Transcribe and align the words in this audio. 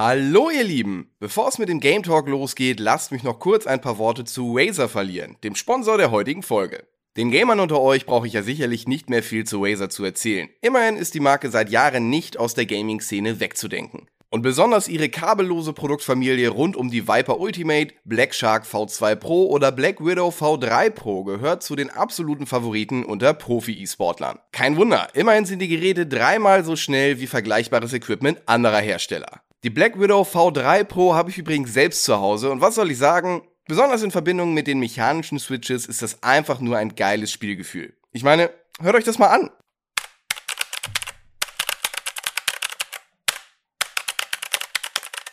Hallo 0.00 0.48
ihr 0.48 0.62
Lieben! 0.62 1.10
Bevor 1.18 1.48
es 1.48 1.58
mit 1.58 1.68
dem 1.68 1.80
Game 1.80 2.04
Talk 2.04 2.28
losgeht, 2.28 2.78
lasst 2.78 3.10
mich 3.10 3.24
noch 3.24 3.40
kurz 3.40 3.66
ein 3.66 3.80
paar 3.80 3.98
Worte 3.98 4.22
zu 4.22 4.56
Razer 4.56 4.88
verlieren, 4.88 5.34
dem 5.42 5.56
Sponsor 5.56 5.98
der 5.98 6.12
heutigen 6.12 6.44
Folge. 6.44 6.86
Den 7.16 7.32
Gamern 7.32 7.58
unter 7.58 7.80
euch 7.80 8.06
brauche 8.06 8.28
ich 8.28 8.34
ja 8.34 8.44
sicherlich 8.44 8.86
nicht 8.86 9.10
mehr 9.10 9.24
viel 9.24 9.42
zu 9.42 9.60
Razer 9.60 9.90
zu 9.90 10.04
erzählen. 10.04 10.50
Immerhin 10.62 10.96
ist 10.96 11.14
die 11.14 11.20
Marke 11.20 11.50
seit 11.50 11.68
Jahren 11.68 12.10
nicht 12.10 12.38
aus 12.38 12.54
der 12.54 12.66
Gaming-Szene 12.66 13.40
wegzudenken. 13.40 14.06
Und 14.30 14.42
besonders 14.42 14.86
ihre 14.86 15.08
kabellose 15.08 15.72
Produktfamilie 15.72 16.48
rund 16.48 16.76
um 16.76 16.92
die 16.92 17.08
Viper 17.08 17.40
Ultimate, 17.40 17.92
Black 18.04 18.36
Shark 18.36 18.66
V2 18.66 19.16
Pro 19.16 19.46
oder 19.46 19.72
Black 19.72 19.98
Widow 19.98 20.28
V3 20.28 20.90
Pro 20.90 21.24
gehört 21.24 21.64
zu 21.64 21.74
den 21.74 21.90
absoluten 21.90 22.46
Favoriten 22.46 23.04
unter 23.04 23.34
Profi-E-Sportlern. 23.34 24.38
Kein 24.52 24.76
Wunder, 24.76 25.08
immerhin 25.14 25.44
sind 25.44 25.58
die 25.58 25.66
Geräte 25.66 26.06
dreimal 26.06 26.62
so 26.62 26.76
schnell 26.76 27.18
wie 27.18 27.26
vergleichbares 27.26 27.92
Equipment 27.92 28.40
anderer 28.46 28.78
Hersteller. 28.78 29.42
Die 29.64 29.70
Black 29.70 29.98
Widow 29.98 30.22
V3 30.22 30.84
Pro 30.84 31.14
habe 31.14 31.30
ich 31.30 31.38
übrigens 31.38 31.72
selbst 31.72 32.04
zu 32.04 32.20
Hause 32.20 32.52
und 32.52 32.60
was 32.60 32.76
soll 32.76 32.92
ich 32.92 32.98
sagen? 32.98 33.42
Besonders 33.66 34.04
in 34.04 34.12
Verbindung 34.12 34.54
mit 34.54 34.68
den 34.68 34.78
mechanischen 34.78 35.40
Switches 35.40 35.84
ist 35.86 36.00
das 36.00 36.22
einfach 36.22 36.60
nur 36.60 36.76
ein 36.76 36.94
geiles 36.94 37.32
Spielgefühl. 37.32 37.92
Ich 38.12 38.22
meine, 38.22 38.50
hört 38.80 38.94
euch 38.94 39.02
das 39.02 39.18
mal 39.18 39.26
an. 39.26 39.50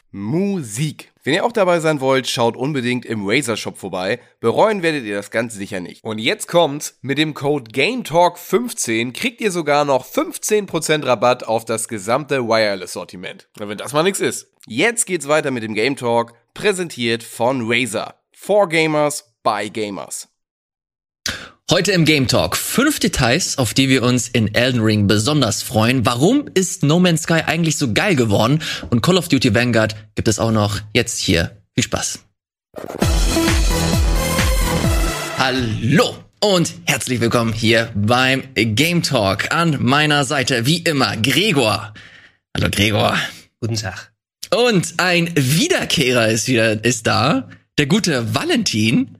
Musik. 0.09 1.11
Wenn 1.25 1.33
ihr 1.33 1.43
auch 1.43 1.51
dabei 1.51 1.79
sein 1.79 2.01
wollt, 2.01 2.27
schaut 2.27 2.55
unbedingt 2.55 3.03
im 3.03 3.27
Razer 3.27 3.57
Shop 3.57 3.79
vorbei. 3.79 4.19
Bereuen 4.41 4.83
werdet 4.83 5.05
ihr 5.05 5.15
das 5.15 5.31
ganz 5.31 5.55
sicher 5.55 5.79
nicht. 5.79 6.03
Und 6.03 6.19
jetzt 6.19 6.47
kommt's. 6.47 6.99
Mit 7.01 7.17
dem 7.17 7.33
Code 7.33 7.71
GameTalk15 7.71 9.11
kriegt 9.11 9.41
ihr 9.41 9.49
sogar 9.49 9.85
noch 9.85 10.05
15% 10.05 11.03
Rabatt 11.03 11.43
auf 11.43 11.65
das 11.65 11.87
gesamte 11.87 12.47
Wireless-Sortiment. 12.47 13.49
Wenn 13.57 13.75
das 13.75 13.91
mal 13.91 14.03
nix 14.03 14.19
ist. 14.19 14.51
Jetzt 14.67 15.07
geht's 15.07 15.27
weiter 15.27 15.49
mit 15.49 15.63
dem 15.63 15.73
Game 15.73 15.95
Talk, 15.95 16.33
präsentiert 16.53 17.23
von 17.23 17.63
Razer. 17.65 18.13
For 18.31 18.69
Gamers 18.69 19.33
by 19.41 19.71
Gamers. 19.71 20.27
Heute 21.71 21.93
im 21.93 22.05
Game 22.05 22.27
Talk 22.27 22.57
fünf 22.57 22.99
Details, 22.99 23.57
auf 23.57 23.73
die 23.73 23.89
wir 23.89 24.03
uns 24.03 24.27
in 24.27 24.53
Elden 24.53 24.81
Ring 24.81 25.07
besonders 25.07 25.63
freuen. 25.63 26.05
Warum 26.05 26.47
ist 26.53 26.83
No 26.83 26.99
Man's 26.99 27.23
Sky 27.23 27.41
eigentlich 27.45 27.77
so 27.77 27.91
geil 27.91 28.15
geworden? 28.15 28.61
Und 28.91 29.01
Call 29.01 29.17
of 29.17 29.29
Duty 29.29 29.55
Vanguard 29.55 29.95
gibt 30.13 30.27
es 30.27 30.37
auch 30.37 30.51
noch 30.51 30.79
jetzt 30.93 31.19
hier. 31.19 31.57
Viel 31.73 31.83
Spaß. 31.83 32.19
Hallo 35.39 36.15
und 36.39 36.71
herzlich 36.85 37.19
willkommen 37.19 37.51
hier 37.51 37.91
beim 37.95 38.43
Game 38.53 39.01
Talk. 39.01 39.51
An 39.51 39.83
meiner 39.83 40.23
Seite 40.23 40.67
wie 40.67 40.77
immer 40.77 41.17
Gregor. 41.17 41.95
Hallo 42.55 42.69
Gregor. 42.69 43.17
Guten 43.59 43.75
Tag. 43.75 44.13
Und 44.53 44.93
ein 44.97 45.31
Wiederkehrer 45.35 46.27
ist 46.27 46.47
wieder 46.47 46.85
ist 46.85 47.07
da. 47.07 47.49
Der 47.79 47.87
gute 47.87 48.35
Valentin. 48.35 49.17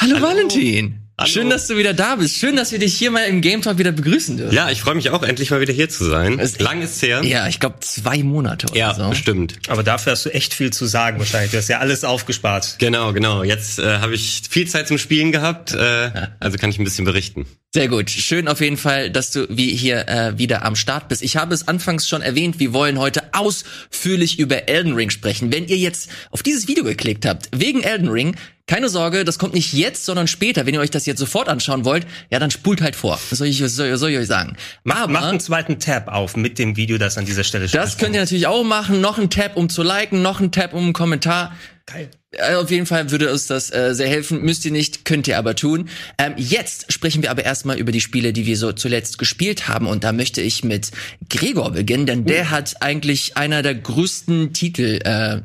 Hallo, 0.00 0.14
Hallo. 0.14 0.28
Valentin. 0.28 1.07
Hallo. 1.20 1.28
Schön, 1.28 1.50
dass 1.50 1.66
du 1.66 1.76
wieder 1.76 1.94
da 1.94 2.14
bist. 2.14 2.36
Schön, 2.36 2.54
dass 2.54 2.70
wir 2.70 2.78
dich 2.78 2.94
hier 2.94 3.10
mal 3.10 3.24
im 3.24 3.40
Game 3.40 3.60
Talk 3.60 3.78
wieder 3.78 3.90
begrüßen 3.90 4.36
dürfen. 4.36 4.54
Ja, 4.54 4.70
ich 4.70 4.80
freue 4.80 4.94
mich 4.94 5.10
auch, 5.10 5.24
endlich 5.24 5.50
mal 5.50 5.60
wieder 5.60 5.72
hier 5.72 5.88
zu 5.88 6.04
sein. 6.04 6.38
Es 6.38 6.60
Lang 6.60 6.80
ist 6.80 7.02
her. 7.02 7.24
Ja, 7.24 7.48
ich 7.48 7.58
glaube 7.58 7.80
zwei 7.80 8.22
Monate 8.22 8.68
oder 8.68 8.76
ja, 8.76 8.94
so. 8.94 9.02
Ja, 9.02 9.08
bestimmt. 9.08 9.58
Aber 9.66 9.82
dafür 9.82 10.12
hast 10.12 10.26
du 10.26 10.30
echt 10.32 10.54
viel 10.54 10.72
zu 10.72 10.86
sagen 10.86 11.18
wahrscheinlich. 11.18 11.50
Du 11.50 11.56
hast 11.56 11.66
ja 11.66 11.80
alles 11.80 12.04
aufgespart. 12.04 12.76
Genau, 12.78 13.12
genau. 13.12 13.42
Jetzt 13.42 13.80
äh, 13.80 13.98
habe 13.98 14.14
ich 14.14 14.42
viel 14.48 14.68
Zeit 14.68 14.86
zum 14.86 14.96
Spielen 14.96 15.32
gehabt, 15.32 15.74
äh, 15.74 16.12
also 16.38 16.56
kann 16.56 16.70
ich 16.70 16.78
ein 16.78 16.84
bisschen 16.84 17.04
berichten. 17.04 17.46
Sehr 17.74 17.88
gut. 17.88 18.10
Schön 18.10 18.46
auf 18.46 18.60
jeden 18.60 18.76
Fall, 18.76 19.10
dass 19.10 19.32
du 19.32 19.48
wie 19.50 19.74
hier 19.74 20.06
äh, 20.06 20.38
wieder 20.38 20.64
am 20.64 20.76
Start 20.76 21.08
bist. 21.08 21.22
Ich 21.22 21.36
habe 21.36 21.52
es 21.52 21.66
anfangs 21.66 22.08
schon 22.08 22.22
erwähnt, 22.22 22.60
wir 22.60 22.72
wollen 22.72 22.96
heute 22.96 23.34
ausführlich 23.34 24.38
über 24.38 24.68
Elden 24.68 24.94
Ring 24.94 25.10
sprechen. 25.10 25.52
Wenn 25.52 25.66
ihr 25.66 25.78
jetzt 25.78 26.10
auf 26.30 26.44
dieses 26.44 26.68
Video 26.68 26.84
geklickt 26.84 27.26
habt, 27.26 27.48
wegen 27.52 27.82
Elden 27.82 28.08
Ring, 28.08 28.36
keine 28.68 28.88
Sorge, 28.88 29.24
das 29.24 29.38
kommt 29.38 29.54
nicht 29.54 29.72
jetzt, 29.72 30.04
sondern 30.04 30.28
später. 30.28 30.66
Wenn 30.66 30.74
ihr 30.74 30.80
euch 30.80 30.90
das 30.90 31.06
jetzt 31.06 31.18
sofort 31.18 31.48
anschauen 31.48 31.84
wollt, 31.84 32.06
ja, 32.30 32.38
dann 32.38 32.50
spult 32.50 32.82
halt 32.82 32.94
vor. 32.94 33.18
Was 33.30 33.38
soll 33.38 33.48
ich, 33.48 33.58
soll, 33.58 33.96
soll 33.96 34.10
ich 34.10 34.18
euch 34.18 34.26
sagen? 34.26 34.56
Aber, 34.84 35.10
Macht 35.10 35.24
einen 35.24 35.40
zweiten 35.40 35.80
Tab 35.80 36.08
auf 36.08 36.36
mit 36.36 36.58
dem 36.58 36.76
Video, 36.76 36.98
das 36.98 37.18
an 37.18 37.24
dieser 37.24 37.44
Stelle 37.44 37.66
steht. 37.66 37.80
Das 37.80 37.96
könnt 37.96 38.14
ihr 38.14 38.20
natürlich 38.20 38.46
auch 38.46 38.64
machen. 38.64 39.00
Noch 39.00 39.18
ein 39.18 39.30
Tab, 39.30 39.56
um 39.56 39.70
zu 39.70 39.82
liken, 39.82 40.22
noch 40.22 40.40
ein 40.40 40.52
Tab, 40.52 40.74
um 40.74 40.84
einen 40.84 40.92
Kommentar. 40.92 41.56
Geil. 41.86 42.10
Äh, 42.32 42.56
auf 42.56 42.70
jeden 42.70 42.84
Fall 42.84 43.10
würde 43.10 43.32
uns 43.32 43.46
das 43.46 43.72
äh, 43.72 43.94
sehr 43.94 44.08
helfen. 44.08 44.42
Müsst 44.42 44.66
ihr 44.66 44.70
nicht, 44.70 45.06
könnt 45.06 45.26
ihr 45.26 45.38
aber 45.38 45.54
tun. 45.54 45.88
Ähm, 46.18 46.34
jetzt 46.36 46.92
sprechen 46.92 47.22
wir 47.22 47.30
aber 47.30 47.44
erstmal 47.44 47.78
über 47.78 47.90
die 47.90 48.02
Spiele, 48.02 48.34
die 48.34 48.44
wir 48.44 48.58
so 48.58 48.72
zuletzt 48.72 49.16
gespielt 49.16 49.68
haben. 49.68 49.86
Und 49.86 50.04
da 50.04 50.12
möchte 50.12 50.42
ich 50.42 50.62
mit 50.62 50.90
Gregor 51.30 51.72
beginnen, 51.72 52.04
denn 52.04 52.26
der 52.26 52.44
uh. 52.44 52.50
hat 52.50 52.82
eigentlich 52.82 53.38
einer 53.38 53.62
der 53.62 53.76
größten 53.76 54.52
Titel 54.52 55.00
äh, 55.02 55.40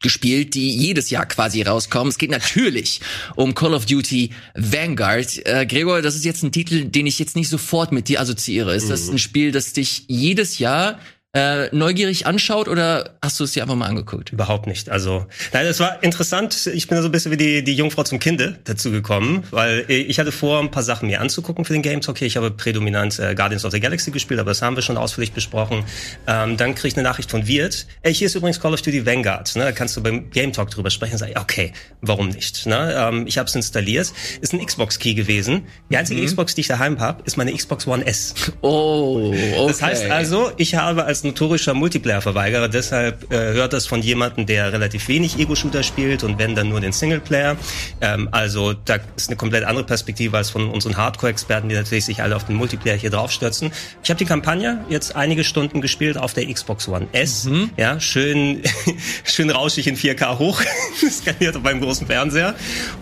gespielt, 0.00 0.54
die 0.54 0.70
jedes 0.70 1.10
Jahr 1.10 1.26
quasi 1.26 1.62
rauskommen. 1.62 2.08
Es 2.08 2.18
geht 2.18 2.30
natürlich 2.30 3.00
um 3.36 3.54
Call 3.54 3.74
of 3.74 3.86
Duty 3.86 4.30
Vanguard. 4.54 5.44
Äh, 5.46 5.66
Gregor, 5.66 6.02
das 6.02 6.14
ist 6.14 6.24
jetzt 6.24 6.42
ein 6.42 6.52
Titel, 6.52 6.84
den 6.84 7.06
ich 7.06 7.18
jetzt 7.18 7.36
nicht 7.36 7.48
sofort 7.48 7.92
mit 7.92 8.08
dir 8.08 8.20
assoziiere. 8.20 8.74
Ist 8.74 8.90
das 8.90 9.06
mhm. 9.06 9.14
ein 9.14 9.18
Spiel, 9.18 9.52
das 9.52 9.72
dich 9.72 10.04
jedes 10.06 10.58
Jahr 10.58 10.98
äh, 11.34 11.68
neugierig 11.76 12.26
anschaut 12.26 12.68
oder 12.68 13.18
hast 13.22 13.38
du 13.38 13.44
es 13.44 13.52
dir 13.52 13.62
einfach 13.62 13.74
mal 13.74 13.86
angeguckt? 13.86 14.32
Überhaupt 14.32 14.66
nicht. 14.66 14.88
Also, 14.88 15.26
nein, 15.52 15.66
es 15.66 15.78
war 15.78 16.02
interessant. 16.02 16.66
Ich 16.66 16.88
bin 16.88 17.00
so 17.02 17.08
ein 17.08 17.12
bisschen 17.12 17.30
wie 17.30 17.36
die, 17.36 17.62
die 17.62 17.74
Jungfrau 17.74 18.02
zum 18.02 18.18
Kinde 18.18 18.58
dazu 18.64 18.90
gekommen, 18.90 19.44
weil 19.50 19.84
ich 19.88 20.18
hatte 20.18 20.32
vor, 20.32 20.58
ein 20.60 20.70
paar 20.70 20.82
Sachen 20.82 21.06
mir 21.08 21.20
anzugucken 21.20 21.66
für 21.66 21.74
den 21.74 21.82
Game 21.82 22.00
Talk. 22.00 22.22
Ich 22.22 22.38
habe 22.38 22.50
prädominant 22.50 23.18
äh, 23.18 23.34
Guardians 23.34 23.66
of 23.66 23.72
the 23.72 23.80
Galaxy 23.80 24.10
gespielt, 24.10 24.40
aber 24.40 24.50
das 24.50 24.62
haben 24.62 24.74
wir 24.74 24.82
schon 24.82 24.96
ausführlich 24.96 25.32
besprochen. 25.32 25.84
Ähm, 26.26 26.56
dann 26.56 26.74
krieg 26.74 26.92
ich 26.92 26.96
eine 26.96 27.06
Nachricht 27.06 27.30
von 27.30 27.46
Wirt. 27.46 27.86
Ey, 28.00 28.14
hier 28.14 28.26
ist 28.26 28.34
übrigens 28.34 28.58
Call 28.58 28.72
of 28.72 28.80
Duty 28.80 29.04
Vanguard. 29.04 29.54
Ne? 29.54 29.64
Da 29.64 29.72
kannst 29.72 29.98
du 29.98 30.02
beim 30.02 30.30
Game 30.30 30.54
Talk 30.54 30.70
drüber 30.70 30.88
sprechen 30.88 31.12
und 31.12 31.18
sagen, 31.18 31.34
okay, 31.38 31.74
warum 32.00 32.30
nicht? 32.30 32.64
Ne? 32.66 32.94
Ähm, 32.96 33.26
ich 33.26 33.36
habe 33.36 33.48
es 33.48 33.54
installiert. 33.54 34.14
Ist 34.40 34.54
ein 34.54 34.64
Xbox-Key 34.64 35.12
gewesen. 35.12 35.66
Die 35.90 35.98
einzige 35.98 36.22
mhm. 36.22 36.26
Xbox, 36.26 36.54
die 36.54 36.62
ich 36.62 36.68
daheim 36.68 37.00
habe, 37.00 37.22
ist 37.24 37.36
meine 37.36 37.52
Xbox 37.52 37.86
One 37.86 38.06
S. 38.06 38.34
Oh, 38.62 39.28
okay. 39.28 39.66
Das 39.66 39.82
heißt 39.82 40.10
also, 40.10 40.52
ich 40.56 40.74
habe 40.74 41.04
als 41.04 41.17
notorischer 41.24 41.74
Multiplayer-Verweigerer. 41.74 42.68
Deshalb 42.68 43.32
äh, 43.32 43.36
hört 43.36 43.72
das 43.72 43.86
von 43.86 44.02
jemandem, 44.02 44.46
der 44.46 44.72
relativ 44.72 45.08
wenig 45.08 45.38
Ego-Shooter 45.38 45.82
spielt 45.82 46.24
und 46.24 46.38
wenn 46.38 46.54
dann 46.54 46.68
nur 46.68 46.80
den 46.80 46.92
Singleplayer. 46.92 47.56
Ähm, 48.00 48.28
also 48.32 48.72
da 48.72 48.98
ist 49.16 49.28
eine 49.28 49.36
komplett 49.36 49.64
andere 49.64 49.84
Perspektive 49.84 50.36
als 50.36 50.50
von 50.50 50.68
unseren 50.68 50.96
Hardcore-Experten, 50.96 51.68
die 51.68 51.74
natürlich 51.74 52.04
sich 52.04 52.22
alle 52.22 52.36
auf 52.36 52.44
den 52.44 52.56
Multiplayer 52.56 52.96
hier 52.96 53.10
draufstürzen. 53.10 53.72
Ich 54.02 54.10
habe 54.10 54.18
die 54.18 54.24
Kampagne 54.24 54.84
jetzt 54.88 55.16
einige 55.16 55.44
Stunden 55.44 55.80
gespielt 55.80 56.18
auf 56.18 56.34
der 56.34 56.52
Xbox 56.52 56.88
One 56.88 57.08
S. 57.12 57.44
Mhm. 57.44 57.70
Ja, 57.76 58.00
schön, 58.00 58.62
schön 59.24 59.50
rauschig 59.50 59.86
in 59.86 59.96
4K 59.96 60.38
hoch, 60.38 60.60
skaliert 61.10 61.56
auf 61.56 61.62
meinem 61.62 61.80
großen 61.80 62.06
Fernseher. 62.06 62.54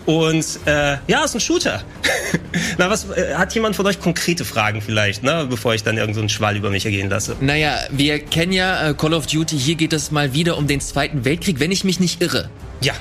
Und 0.05 0.45
äh, 0.65 0.97
ja, 1.07 1.23
ist 1.23 1.35
ein 1.35 1.39
Shooter. 1.39 1.83
Na, 2.77 2.89
was 2.89 3.09
äh, 3.09 3.35
hat 3.35 3.53
jemand 3.53 3.75
von 3.75 3.85
euch 3.85 3.99
konkrete 3.99 4.45
Fragen 4.45 4.81
vielleicht, 4.81 5.23
ne, 5.23 5.47
bevor 5.49 5.73
ich 5.73 5.83
dann 5.83 5.97
irgendeinen 5.97 6.29
so 6.29 6.35
Schwall 6.35 6.55
über 6.55 6.69
mich 6.69 6.85
ergehen 6.85 7.09
lasse? 7.09 7.35
Naja, 7.39 7.79
wir 7.91 8.06
wir 8.07 8.19
kennen 8.19 8.53
ja 8.53 8.89
äh, 8.89 8.93
Call 8.93 9.13
of 9.13 9.27
Duty. 9.27 9.59
Hier 9.59 9.75
geht 9.75 9.91
es 9.91 10.11
mal 10.11 10.33
wieder 10.33 10.57
um 10.57 10.65
den 10.65 10.79
Zweiten 10.79 11.25
Weltkrieg, 11.25 11.59
wenn 11.59 11.73
ich 11.73 11.83
mich 11.83 11.99
nicht 11.99 12.21
irre. 12.21 12.49
Ja. 12.79 12.93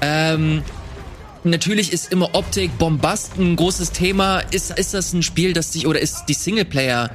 Ähm, 0.00 0.62
natürlich 1.44 1.92
ist 1.92 2.10
immer 2.10 2.34
Optik, 2.34 2.76
Bombast 2.76 3.38
ein 3.38 3.54
großes 3.54 3.92
Thema. 3.92 4.40
Ist, 4.50 4.76
ist 4.76 4.92
das 4.92 5.12
ein 5.12 5.22
Spiel, 5.22 5.52
das 5.52 5.72
sich, 5.72 5.86
oder 5.86 6.00
ist 6.00 6.24
die 6.26 6.34
Singleplayer 6.34 7.10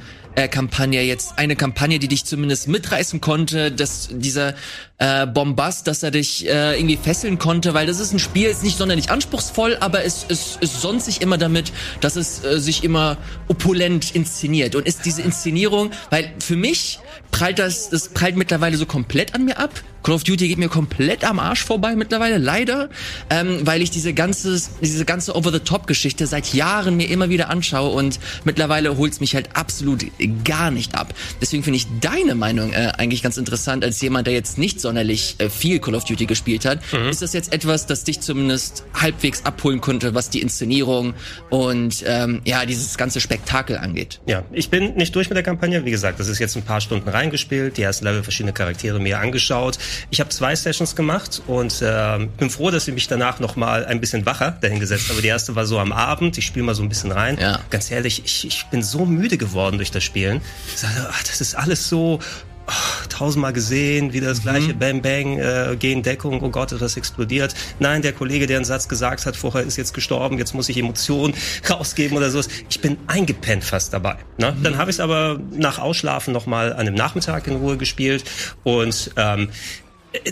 Kampagne 0.50 1.02
jetzt 1.02 1.38
eine 1.38 1.56
Kampagne, 1.56 1.98
die 1.98 2.08
dich 2.08 2.26
zumindest 2.26 2.68
mitreißen 2.68 3.22
konnte, 3.22 3.72
dass 3.72 4.10
dieser 4.12 4.54
äh, 4.98 5.26
Bombast, 5.26 5.86
dass 5.86 6.02
er 6.02 6.10
dich 6.10 6.46
äh, 6.46 6.78
irgendwie 6.78 6.98
fesseln 6.98 7.38
konnte, 7.38 7.72
weil 7.72 7.86
das 7.86 8.00
ist 8.00 8.12
ein 8.12 8.18
Spiel, 8.18 8.48
ist 8.48 8.62
nicht 8.62 8.76
sonderlich 8.76 9.10
anspruchsvoll, 9.10 9.78
aber 9.80 10.04
es, 10.04 10.26
es, 10.28 10.58
es 10.60 10.82
sonst 10.82 11.06
sich 11.06 11.22
immer 11.22 11.38
damit, 11.38 11.72
dass 12.02 12.16
es 12.16 12.44
äh, 12.44 12.60
sich 12.60 12.84
immer 12.84 13.16
opulent 13.48 14.14
inszeniert 14.14 14.74
und 14.74 14.86
ist 14.86 15.06
diese 15.06 15.22
Inszenierung, 15.22 15.90
weil 16.10 16.30
für 16.38 16.56
mich 16.56 17.00
prallt 17.30 17.58
das, 17.58 17.90
das 17.90 18.08
prallt 18.08 18.36
mittlerweile 18.36 18.76
so 18.76 18.86
komplett 18.86 19.34
an 19.34 19.44
mir 19.44 19.58
ab. 19.58 19.70
Call 20.06 20.14
of 20.14 20.22
Duty 20.22 20.46
geht 20.46 20.58
mir 20.58 20.68
komplett 20.68 21.24
am 21.24 21.40
Arsch 21.40 21.64
vorbei 21.64 21.96
mittlerweile, 21.96 22.38
leider, 22.38 22.90
ähm, 23.28 23.62
weil 23.64 23.82
ich 23.82 23.90
diese 23.90 24.14
ganze, 24.14 24.56
diese 24.80 25.04
ganze 25.04 25.34
Over-the-Top-Geschichte 25.34 26.28
seit 26.28 26.54
Jahren 26.54 26.96
mir 26.96 27.10
immer 27.10 27.28
wieder 27.28 27.50
anschaue 27.50 27.90
und 27.90 28.20
mittlerweile 28.44 28.96
holt's 28.98 29.18
mich 29.18 29.34
halt 29.34 29.48
absolut 29.54 30.06
gar 30.44 30.70
nicht 30.70 30.94
ab. 30.94 31.12
Deswegen 31.40 31.64
finde 31.64 31.78
ich 31.78 31.88
deine 32.00 32.36
Meinung 32.36 32.72
äh, 32.72 32.92
eigentlich 32.96 33.20
ganz 33.20 33.36
interessant 33.36 33.82
als 33.82 34.00
jemand, 34.00 34.28
der 34.28 34.34
jetzt 34.34 34.58
nicht 34.58 34.80
sonderlich 34.80 35.34
äh, 35.38 35.50
viel 35.50 35.80
Call 35.80 35.96
of 35.96 36.04
Duty 36.04 36.26
gespielt 36.26 36.66
hat. 36.66 36.78
Mhm. 36.92 37.08
Ist 37.08 37.22
das 37.22 37.32
jetzt 37.32 37.52
etwas, 37.52 37.86
das 37.86 38.04
dich 38.04 38.20
zumindest 38.20 38.84
halbwegs 38.94 39.44
abholen 39.44 39.80
konnte, 39.80 40.14
was 40.14 40.30
die 40.30 40.40
Inszenierung 40.40 41.14
und 41.50 42.04
ähm, 42.06 42.42
ja 42.44 42.64
dieses 42.64 42.96
ganze 42.96 43.20
Spektakel 43.20 43.76
angeht? 43.76 44.20
Ja, 44.26 44.44
ich 44.52 44.70
bin 44.70 44.94
nicht 44.94 45.16
durch 45.16 45.28
mit 45.30 45.36
der 45.36 45.42
Kampagne. 45.42 45.84
Wie 45.84 45.90
gesagt, 45.90 46.20
das 46.20 46.28
ist 46.28 46.38
jetzt 46.38 46.56
ein 46.56 46.62
paar 46.62 46.80
Stunden 46.80 47.05
reingespielt, 47.08 47.76
die 47.76 47.82
ersten 47.82 48.04
Level 48.04 48.22
verschiedene 48.22 48.52
Charaktere 48.52 48.98
mir 48.98 49.18
angeschaut. 49.18 49.78
Ich 50.10 50.20
habe 50.20 50.30
zwei 50.30 50.54
Sessions 50.54 50.96
gemacht 50.96 51.42
und 51.46 51.82
äh, 51.82 52.26
bin 52.38 52.50
froh, 52.50 52.70
dass 52.70 52.88
ich 52.88 52.94
mich 52.94 53.08
danach 53.08 53.40
noch 53.40 53.56
mal 53.56 53.84
ein 53.84 54.00
bisschen 54.00 54.26
wacher 54.26 54.58
dahingesetzt 54.60 55.08
habe. 55.08 55.22
Die 55.22 55.28
erste 55.28 55.54
war 55.56 55.66
so 55.66 55.78
am 55.78 55.92
Abend. 55.92 56.38
Ich 56.38 56.46
spiele 56.46 56.64
mal 56.64 56.74
so 56.74 56.82
ein 56.82 56.88
bisschen 56.88 57.12
rein. 57.12 57.38
Ja. 57.40 57.60
Ganz 57.70 57.90
ehrlich, 57.90 58.22
ich, 58.24 58.46
ich 58.46 58.66
bin 58.66 58.82
so 58.82 59.04
müde 59.06 59.38
geworden 59.38 59.76
durch 59.76 59.90
das 59.90 60.04
Spielen. 60.04 60.40
Ich 60.68 60.78
sage, 60.78 61.08
ach, 61.10 61.22
das 61.22 61.40
ist 61.40 61.54
alles 61.54 61.88
so 61.88 62.20
Oh, 62.68 63.06
tausendmal 63.08 63.52
gesehen, 63.52 64.12
wieder 64.12 64.28
das 64.28 64.42
gleiche 64.42 64.74
mhm. 64.74 64.78
Bang 64.78 65.02
Bang, 65.02 65.38
äh, 65.38 65.76
gehen 65.78 66.02
Deckung, 66.02 66.42
oh 66.42 66.48
Gott, 66.48 66.72
das 66.72 66.96
explodiert. 66.96 67.54
Nein, 67.78 68.02
der 68.02 68.12
Kollege, 68.12 68.46
der 68.46 68.56
einen 68.56 68.64
Satz 68.64 68.88
gesagt 68.88 69.24
hat, 69.24 69.36
vorher 69.36 69.62
ist 69.62 69.76
jetzt 69.76 69.94
gestorben, 69.94 70.38
jetzt 70.38 70.54
muss 70.54 70.68
ich 70.68 70.76
Emotionen 70.76 71.34
rausgeben 71.70 72.16
oder 72.16 72.30
sowas. 72.30 72.48
Ich 72.68 72.80
bin 72.80 72.96
eingepennt 73.06 73.62
fast 73.62 73.92
dabei. 73.92 74.16
Ne? 74.38 74.52
Mhm. 74.52 74.62
Dann 74.62 74.78
habe 74.78 74.90
ich 74.90 74.96
es 74.96 75.00
aber 75.00 75.38
nach 75.52 75.78
Ausschlafen 75.78 76.32
nochmal 76.32 76.72
an 76.72 76.86
dem 76.86 76.94
Nachmittag 76.94 77.46
in 77.46 77.56
Ruhe 77.56 77.76
gespielt 77.76 78.24
und 78.64 79.12
ähm, 79.16 79.48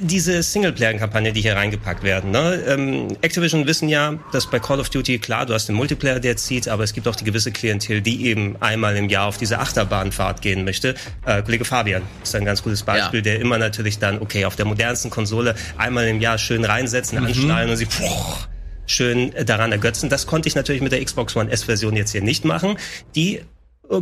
diese 0.00 0.42
Singleplayer-Kampagne, 0.42 1.32
die 1.32 1.40
hier 1.40 1.56
reingepackt 1.56 2.02
werden. 2.02 2.30
Ne? 2.30 2.62
Ähm, 2.66 3.08
Activision 3.22 3.66
wissen 3.66 3.88
ja, 3.88 4.18
dass 4.32 4.50
bei 4.50 4.58
Call 4.58 4.80
of 4.80 4.90
Duty, 4.90 5.18
klar, 5.18 5.46
du 5.46 5.54
hast 5.54 5.68
den 5.68 5.76
Multiplayer, 5.76 6.20
der 6.20 6.36
zieht, 6.36 6.68
aber 6.68 6.84
es 6.84 6.92
gibt 6.92 7.08
auch 7.08 7.16
die 7.16 7.24
gewisse 7.24 7.52
Klientel, 7.52 8.00
die 8.00 8.26
eben 8.26 8.56
einmal 8.60 8.96
im 8.96 9.08
Jahr 9.08 9.26
auf 9.26 9.38
diese 9.38 9.58
Achterbahnfahrt 9.58 10.42
gehen 10.42 10.64
möchte. 10.64 10.94
Äh, 11.24 11.42
Kollege 11.42 11.64
Fabian 11.64 12.02
ist 12.22 12.34
ein 12.34 12.44
ganz 12.44 12.62
gutes 12.62 12.82
Beispiel, 12.82 13.20
ja. 13.20 13.24
der 13.24 13.40
immer 13.40 13.58
natürlich 13.58 13.98
dann, 13.98 14.20
okay, 14.20 14.44
auf 14.44 14.56
der 14.56 14.66
modernsten 14.66 15.10
Konsole 15.10 15.54
einmal 15.76 16.06
im 16.08 16.20
Jahr 16.20 16.38
schön 16.38 16.64
reinsetzen, 16.64 17.18
mhm. 17.18 17.26
anschnallen 17.26 17.70
und 17.70 17.76
sie 17.76 17.86
pff, 17.86 18.48
schön 18.86 19.32
daran 19.46 19.72
ergötzen. 19.72 20.08
Das 20.08 20.26
konnte 20.26 20.48
ich 20.48 20.54
natürlich 20.54 20.82
mit 20.82 20.92
der 20.92 21.04
Xbox 21.04 21.36
One 21.36 21.50
S-Version 21.50 21.96
jetzt 21.96 22.12
hier 22.12 22.22
nicht 22.22 22.44
machen. 22.44 22.76
Die 23.14 23.36
äh, 23.38 23.42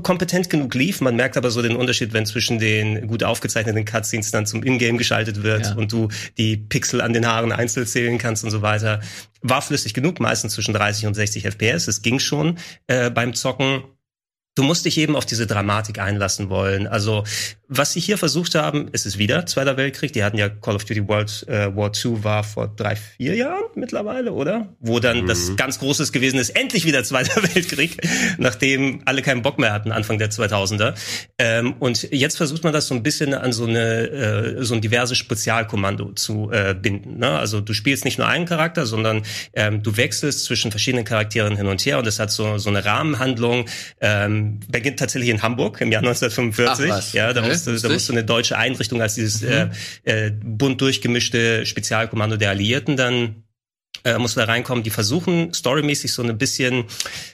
kompetent 0.02 0.50
genug 0.50 0.74
lief. 0.74 1.00
Man 1.00 1.16
merkt 1.16 1.36
aber 1.36 1.50
so 1.50 1.62
den 1.62 1.76
Unterschied, 1.76 2.12
wenn 2.12 2.26
zwischen 2.26 2.58
den 2.58 3.06
gut 3.06 3.24
aufgezeichneten 3.24 3.84
Cutscenes 3.84 4.30
dann 4.30 4.46
zum 4.46 4.62
Ingame 4.62 4.98
geschaltet 4.98 5.42
wird 5.42 5.66
ja. 5.66 5.74
und 5.74 5.92
du 5.92 6.08
die 6.38 6.56
Pixel 6.56 7.00
an 7.00 7.12
den 7.12 7.26
Haaren 7.26 7.52
einzeln 7.52 7.86
zählen 7.86 8.18
kannst 8.18 8.44
und 8.44 8.50
so 8.50 8.62
weiter. 8.62 9.00
War 9.40 9.62
flüssig 9.62 9.94
genug, 9.94 10.20
meistens 10.20 10.52
zwischen 10.54 10.74
30 10.74 11.06
und 11.06 11.14
60 11.14 11.44
FPS. 11.44 11.88
Es 11.88 12.02
ging 12.02 12.18
schon 12.18 12.58
äh, 12.86 13.10
beim 13.10 13.34
Zocken. 13.34 13.82
Du 14.54 14.62
musst 14.62 14.84
dich 14.84 14.98
eben 14.98 15.16
auf 15.16 15.24
diese 15.24 15.46
Dramatik 15.46 15.98
einlassen 15.98 16.50
wollen. 16.50 16.86
Also 16.86 17.24
was 17.74 17.94
sie 17.94 18.00
hier 18.00 18.18
versucht 18.18 18.54
haben, 18.54 18.88
ist 18.88 19.06
es 19.06 19.16
wieder 19.16 19.46
Zweiter 19.46 19.78
Weltkrieg. 19.78 20.12
Die 20.12 20.22
hatten 20.22 20.36
ja 20.36 20.50
Call 20.50 20.74
of 20.74 20.84
Duty 20.84 21.08
World 21.08 21.46
äh, 21.48 21.74
War 21.74 21.90
II 22.04 22.22
war 22.22 22.44
vor 22.44 22.68
drei, 22.68 22.96
vier 22.96 23.34
Jahren 23.34 23.64
mittlerweile, 23.76 24.32
oder? 24.32 24.68
Wo 24.78 25.00
dann 25.00 25.22
mhm. 25.22 25.26
das 25.26 25.56
ganz 25.56 25.78
Großes 25.78 26.12
gewesen 26.12 26.38
ist, 26.38 26.50
endlich 26.50 26.84
wieder 26.84 27.02
Zweiter 27.02 27.42
Weltkrieg, 27.54 27.96
nachdem 28.36 29.00
alle 29.06 29.22
keinen 29.22 29.40
Bock 29.40 29.58
mehr 29.58 29.72
hatten 29.72 29.90
Anfang 29.90 30.18
der 30.18 30.30
2000er. 30.30 30.92
Ähm, 31.38 31.72
und 31.78 32.02
jetzt 32.12 32.36
versucht 32.36 32.62
man 32.62 32.74
das 32.74 32.88
so 32.88 32.94
ein 32.94 33.02
bisschen 33.02 33.32
an 33.32 33.54
so 33.54 33.64
eine 33.64 34.10
äh, 34.10 34.64
so 34.64 34.74
ein 34.74 34.82
diverses 34.82 35.16
Spezialkommando 35.16 36.12
zu 36.12 36.50
äh, 36.52 36.74
binden. 36.74 37.18
Ne? 37.18 37.30
Also 37.30 37.62
du 37.62 37.72
spielst 37.72 38.04
nicht 38.04 38.18
nur 38.18 38.28
einen 38.28 38.44
Charakter, 38.44 38.84
sondern 38.84 39.22
ähm, 39.54 39.82
du 39.82 39.96
wechselst 39.96 40.44
zwischen 40.44 40.70
verschiedenen 40.70 41.06
Charakteren 41.06 41.56
hin 41.56 41.68
und 41.68 41.80
her 41.86 41.96
und 41.96 42.06
das 42.06 42.18
hat 42.18 42.30
so 42.30 42.58
so 42.58 42.68
eine 42.68 42.84
Rahmenhandlung. 42.84 43.64
Ähm, 44.02 44.41
beginnt 44.70 44.98
tatsächlich 44.98 45.30
in 45.30 45.42
Hamburg 45.42 45.80
im 45.80 45.92
Jahr 45.92 46.02
1945. 46.02 46.90
Ach, 46.92 47.12
ja, 47.12 47.32
da 47.32 47.40
okay 47.40 47.50
musste, 47.50 47.76
da 47.76 47.88
musste 47.88 48.12
eine 48.12 48.24
deutsche 48.24 48.56
Einrichtung 48.56 49.00
als 49.00 49.14
dieses 49.14 49.42
mhm. 49.42 49.70
äh, 50.04 50.26
äh, 50.26 50.30
bunt 50.30 50.80
durchgemischte 50.80 51.66
Spezialkommando 51.66 52.36
der 52.36 52.50
Alliierten 52.50 52.96
dann 52.96 53.44
äh, 54.04 54.18
musste 54.18 54.40
da 54.40 54.46
reinkommen. 54.46 54.82
Die 54.82 54.90
versuchen 54.90 55.52
storymäßig 55.54 56.12
so 56.12 56.22
ein 56.22 56.38
bisschen 56.38 56.84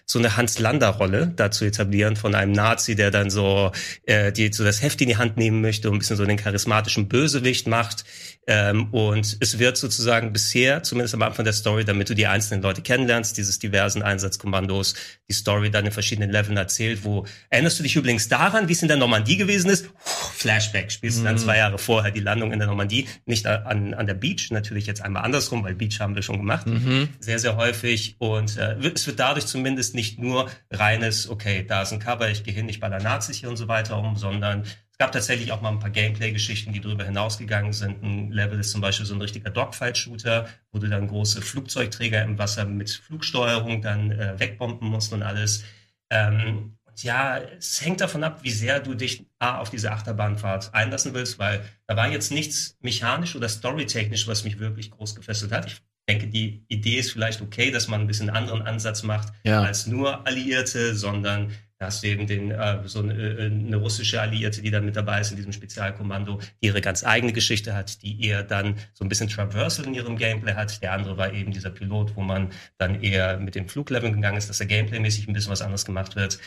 so 0.05 0.19
eine 0.19 0.37
Hans-Lander-Rolle 0.37 1.32
da 1.34 1.50
zu 1.50 1.64
etablieren 1.64 2.16
von 2.16 2.34
einem 2.34 2.52
Nazi, 2.52 2.94
der 2.94 3.11
dann 3.11 3.31
so, 3.31 3.72
äh, 4.04 4.32
die 4.32 4.52
so 4.52 4.64
das 4.64 4.82
Heft 4.82 5.00
in 5.00 5.08
die 5.08 5.16
Hand 5.16 5.37
nehmen 5.37 5.61
möchte 5.61 5.88
und 5.88 5.96
ein 5.96 5.99
bisschen 6.00 6.16
so 6.16 6.25
den 6.25 6.37
charismatischen 6.37 7.08
Bösewicht 7.08 7.66
macht. 7.66 8.04
Ähm, 8.49 8.89
und 8.93 9.37
es 9.41 9.59
wird 9.59 9.77
sozusagen 9.77 10.33
bisher, 10.33 10.83
zumindest 10.83 11.15
am 11.15 11.21
Anfang 11.21 11.45
der 11.45 11.53
Story, 11.53 11.85
damit 11.85 12.09
du 12.09 12.15
die 12.15 12.27
einzelnen 12.27 12.62
Leute 12.62 12.81
kennenlernst, 12.81 13.37
dieses 13.37 13.59
diversen 13.59 14.03
Einsatzkommandos, 14.03 14.95
die 15.29 15.35
Story 15.35 15.71
dann 15.71 15.85
in 15.85 15.93
verschiedenen 15.93 16.31
Leveln 16.31 16.56
erzählt, 16.56 17.05
wo 17.05 17.27
erinnerst 17.50 17.79
du 17.79 17.83
dich 17.83 17.95
übrigens 17.95 18.29
daran, 18.29 18.69
wie 18.69 18.73
es 18.73 18.81
in 18.81 18.89
der 18.89 18.97
Normandie 18.97 19.37
gewesen 19.37 19.69
ist? 19.69 19.91
Flashback, 20.03 20.91
spielst 20.91 21.19
du 21.19 21.25
dann 21.25 21.35
mhm. 21.35 21.41
zwei 21.41 21.59
Jahre 21.59 21.77
vorher 21.77 22.11
die 22.11 22.21
Landung 22.21 22.50
in 22.50 22.59
der 22.59 22.69
Normandie, 22.69 23.06
nicht 23.27 23.47
an, 23.47 23.93
an 23.93 24.06
der 24.06 24.15
Beach, 24.15 24.50
natürlich 24.50 24.87
jetzt 24.87 25.03
einmal 25.03 25.25
andersrum, 25.25 25.62
weil 25.62 25.75
Beach 25.75 26.00
haben 26.00 26.15
wir 26.15 26.23
schon 26.23 26.39
gemacht, 26.39 26.67
mhm. 26.67 27.11
sehr, 27.21 27.39
sehr 27.39 27.56
häufig. 27.56 28.17
Und 28.17 28.56
äh, 28.56 28.77
es 28.95 29.06
wird 29.06 29.21
dadurch 29.21 29.45
zumindest 29.45 29.95
nicht 29.95 30.19
nur 30.19 30.50
reines, 30.71 31.29
okay, 31.29 31.67
da 31.69 31.83
ist 31.83 31.93
ein 31.93 31.99
Cover, 31.99 32.31
ich 32.31 32.45
gehe 32.45 32.55
hin, 32.55 32.67
ich 32.71 32.81
baller 32.81 33.00
Nazis 33.00 33.37
hier 33.37 33.50
und 33.50 33.59
so 33.59 33.69
weiter 33.69 33.99
um, 33.99 34.17
sondern 34.17 34.65
gab 34.99 35.12
tatsächlich 35.12 35.53
auch 35.53 35.61
mal 35.61 35.71
ein 35.71 35.79
paar 35.79 35.91
Gameplay-Geschichten, 35.91 36.73
die 36.73 36.81
darüber 36.81 37.05
hinausgegangen 37.05 37.73
sind. 37.73 38.03
Ein 38.03 38.33
Level 38.33 38.59
ist 38.59 38.73
zum 38.73 38.81
Beispiel 38.81 39.06
so 39.06 39.15
ein 39.15 39.23
richtiger 39.23 39.50
Dogfight-Shooter, 39.50 40.49
wo 40.73 40.81
du 40.81 40.89
dann 40.89 41.06
große 41.06 41.41
Flugzeugträger 41.41 42.23
im 42.23 42.37
Wasser 42.39 42.65
mit 42.65 42.91
Flugsteuerung 42.91 43.81
dann 43.81 44.11
äh, 44.11 44.39
wegbomben 44.39 44.89
musst 44.89 45.12
und 45.12 45.23
alles. 45.23 45.65
Ähm, 46.11 46.77
und 46.85 47.03
ja, 47.05 47.39
es 47.39 47.85
hängt 47.85 48.00
davon 48.00 48.25
ab, 48.25 48.41
wie 48.43 48.50
sehr 48.50 48.81
du 48.81 48.95
dich 48.95 49.25
A, 49.39 49.59
auf 49.59 49.71
diese 49.71 49.93
Achterbahnfahrt 49.93 50.75
einlassen 50.75 51.15
willst, 51.15 51.39
weil 51.39 51.65
da 51.87 51.97
war 51.97 52.11
jetzt 52.11 52.33
nichts 52.33 52.77
mechanisch 52.81 53.37
oder 53.37 53.49
storytechnisch, 53.49 54.27
was 54.27 54.43
mich 54.43 54.59
wirklich 54.59 54.91
groß 54.91 55.15
gefesselt 55.15 55.53
hat. 55.53 55.67
Ich 55.67 55.81
denke, 56.09 56.27
die 56.27 56.65
Idee 56.67 56.99
ist 56.99 57.12
vielleicht 57.12 57.41
okay, 57.41 57.71
dass 57.71 57.87
man 57.87 58.00
ein 58.00 58.06
bisschen 58.09 58.31
einen 58.31 58.37
anderen 58.37 58.62
Ansatz 58.62 59.05
macht 59.05 59.33
ja. 59.45 59.62
als 59.62 59.87
nur 59.87 60.27
Alliierte, 60.27 60.97
sondern 60.97 61.53
da 61.78 61.86
hast 61.86 62.02
eben 62.02 62.26
den, 62.26 62.50
äh, 62.50 62.80
so 62.86 63.00
eine, 63.00 63.14
äh, 63.14 63.46
eine 63.46 63.76
russische 63.76 64.20
Alliierte, 64.20 64.62
die 64.62 64.70
dann 64.70 64.84
mit 64.84 64.96
dabei 64.96 65.20
ist 65.20 65.30
in 65.30 65.36
diesem 65.36 65.52
Spezialkommando, 65.52 66.40
die 66.60 66.66
ihre 66.66 66.80
ganz 66.80 67.04
eigene 67.04 67.32
Geschichte 67.32 67.75
hat, 67.75 68.02
die 68.02 68.25
eher 68.26 68.42
dann 68.42 68.76
so 68.94 69.04
ein 69.04 69.08
bisschen 69.08 69.28
Traversal 69.28 69.86
in 69.86 69.94
ihrem 69.94 70.16
Gameplay 70.16 70.54
hat. 70.54 70.82
Der 70.82 70.92
andere 70.92 71.16
war 71.16 71.32
eben 71.32 71.52
dieser 71.52 71.70
Pilot, 71.70 72.16
wo 72.16 72.22
man 72.22 72.50
dann 72.78 73.00
eher 73.00 73.38
mit 73.38 73.54
dem 73.54 73.69
Fluglevel 73.69 74.10
gegangen 74.10 74.38
ist, 74.38 74.48
dass 74.50 74.60
er 74.60 74.66
gameplaymäßig 74.66 75.28
ein 75.28 75.34
bisschen 75.34 75.52
was 75.52 75.62
anderes 75.62 75.84
gemacht 75.84 76.16
wird. 76.16 76.40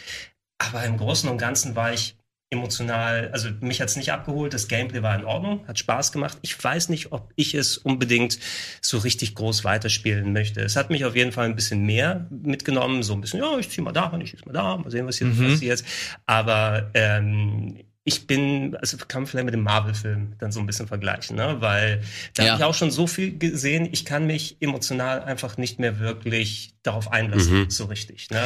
Aber 0.57 0.83
im 0.83 0.97
Großen 0.97 1.29
und 1.29 1.37
Ganzen 1.37 1.75
war 1.75 1.93
ich 1.93 2.17
emotional, 2.51 3.29
also 3.31 3.49
mich 3.61 3.81
hat's 3.81 3.95
nicht 3.95 4.11
abgeholt, 4.11 4.53
das 4.53 4.67
Gameplay 4.67 5.01
war 5.01 5.15
in 5.15 5.23
Ordnung, 5.23 5.65
hat 5.67 5.79
Spaß 5.79 6.11
gemacht. 6.11 6.37
Ich 6.41 6.61
weiß 6.61 6.89
nicht, 6.89 7.13
ob 7.13 7.31
ich 7.37 7.55
es 7.55 7.77
unbedingt 7.77 8.37
so 8.81 8.97
richtig 8.97 9.35
groß 9.35 9.63
weiterspielen 9.63 10.33
möchte. 10.33 10.59
Es 10.59 10.75
hat 10.75 10.89
mich 10.89 11.05
auf 11.05 11.15
jeden 11.15 11.31
Fall 11.31 11.45
ein 11.45 11.55
bisschen 11.55 11.85
mehr 11.85 12.27
mitgenommen, 12.29 13.03
so 13.03 13.13
ein 13.13 13.21
bisschen, 13.21 13.39
ja, 13.39 13.57
ich 13.57 13.69
zieh 13.69 13.81
mal 13.81 13.93
da, 13.93 14.11
ich 14.21 14.31
schieß 14.31 14.45
mal 14.45 14.51
da, 14.51 14.77
mal 14.77 14.91
sehen, 14.91 15.07
was 15.07 15.17
hier 15.17 15.27
mhm. 15.27 15.51
passiert. 15.51 15.83
Aber 16.25 16.91
ähm, 16.93 17.77
ich 18.03 18.27
bin, 18.27 18.75
also 18.75 18.97
kann 18.97 19.21
man 19.21 19.27
vielleicht 19.27 19.45
mit 19.45 19.53
dem 19.53 19.63
Marvel-Film 19.63 20.33
dann 20.39 20.51
so 20.51 20.59
ein 20.59 20.65
bisschen 20.65 20.87
vergleichen, 20.87 21.37
ne? 21.37 21.57
Weil 21.59 22.01
da 22.33 22.43
ja. 22.43 22.51
habe 22.51 22.61
ich 22.61 22.65
auch 22.65 22.73
schon 22.73 22.91
so 22.91 23.07
viel 23.07 23.37
gesehen, 23.37 23.87
ich 23.91 24.03
kann 24.03 24.27
mich 24.27 24.57
emotional 24.59 25.23
einfach 25.23 25.57
nicht 25.57 25.79
mehr 25.79 25.99
wirklich 25.99 26.73
darauf 26.83 27.11
einlassen, 27.11 27.61
mhm. 27.61 27.69
so 27.69 27.85
richtig. 27.85 28.29
Ne? 28.29 28.41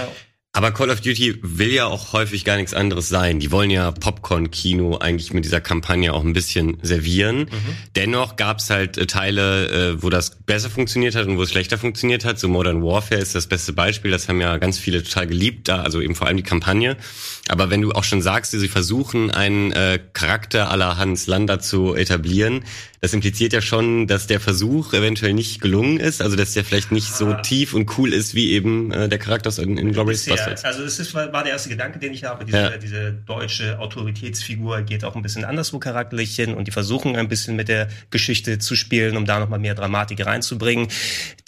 Aber 0.55 0.71
Call 0.71 0.89
of 0.89 1.01
Duty 1.01 1.37
will 1.41 1.73
ja 1.73 1.85
auch 1.87 2.13
häufig 2.13 2.45
gar 2.45 2.55
nichts 2.55 2.73
anderes 2.73 3.09
sein. 3.09 3.41
Die 3.41 3.51
wollen 3.51 3.69
ja 3.69 3.91
Popcorn-Kino 3.91 4.97
eigentlich 4.99 5.33
mit 5.33 5.43
dieser 5.43 5.59
Kampagne 5.59 6.13
auch 6.13 6.23
ein 6.23 6.31
bisschen 6.31 6.77
servieren. 6.81 7.39
Mhm. 7.39 7.49
Dennoch 7.97 8.37
gab 8.37 8.59
es 8.59 8.69
halt 8.69 8.97
äh, 8.97 9.05
Teile, 9.05 9.67
äh, 9.95 10.01
wo 10.01 10.09
das 10.09 10.37
besser 10.45 10.69
funktioniert 10.69 11.13
hat 11.13 11.27
und 11.27 11.37
wo 11.37 11.43
es 11.43 11.51
schlechter 11.51 11.77
funktioniert 11.77 12.23
hat. 12.23 12.39
So 12.39 12.47
Modern 12.47 12.81
Warfare 12.81 13.19
ist 13.19 13.35
das 13.35 13.47
beste 13.47 13.73
Beispiel. 13.73 14.11
Das 14.11 14.29
haben 14.29 14.39
ja 14.39 14.55
ganz 14.55 14.79
viele 14.79 15.03
total 15.03 15.27
geliebt, 15.27 15.67
da, 15.67 15.81
also 15.81 15.99
eben 15.99 16.15
vor 16.15 16.27
allem 16.27 16.37
die 16.37 16.43
Kampagne. 16.43 16.95
Aber 17.49 17.69
wenn 17.69 17.81
du 17.81 17.91
auch 17.91 18.05
schon 18.05 18.21
sagst, 18.21 18.51
sie 18.51 18.69
versuchen, 18.69 19.31
einen 19.31 19.73
äh, 19.73 19.99
Charakter 20.13 20.71
aller 20.71 20.95
Hans 20.95 21.27
Lander 21.27 21.59
zu 21.59 21.95
etablieren, 21.95 22.63
das 23.01 23.13
impliziert 23.13 23.53
ja 23.53 23.61
schon, 23.61 24.07
dass 24.07 24.25
der 24.25 24.39
Versuch 24.39 24.93
eventuell 24.93 25.33
nicht 25.33 25.61
gelungen 25.61 25.99
ist, 25.99 26.21
also 26.21 26.35
dass 26.35 26.53
der 26.53 26.63
vielleicht 26.63 26.91
nicht 26.91 27.13
so 27.13 27.33
tief 27.33 27.73
und 27.73 27.99
cool 27.99 28.13
ist 28.13 28.33
wie 28.33 28.53
eben 28.53 28.91
äh, 28.91 29.09
der 29.09 29.19
Charakter 29.19 29.51
in, 29.61 29.77
in 29.77 29.91
Glorious 29.91 30.25
Bastards. 30.25 30.44
Also 30.63 30.83
das 30.83 30.99
ist, 30.99 31.13
war 31.13 31.43
der 31.43 31.53
erste 31.53 31.69
Gedanke, 31.69 31.99
den 31.99 32.13
ich 32.13 32.23
habe. 32.23 32.45
Diese, 32.45 32.57
ja. 32.57 32.77
diese 32.77 33.13
deutsche 33.13 33.79
Autoritätsfigur 33.79 34.81
geht 34.81 35.03
auch 35.03 35.15
ein 35.15 35.21
bisschen 35.21 35.45
anderswo 35.45 35.79
charakterlich 35.79 36.35
hin 36.35 36.53
und 36.53 36.67
die 36.67 36.71
versuchen 36.71 37.15
ein 37.15 37.27
bisschen 37.27 37.55
mit 37.55 37.67
der 37.67 37.87
Geschichte 38.11 38.59
zu 38.59 38.75
spielen, 38.75 39.17
um 39.17 39.25
da 39.25 39.39
nochmal 39.39 39.59
mehr 39.59 39.75
Dramatik 39.75 40.25
reinzubringen. 40.25 40.87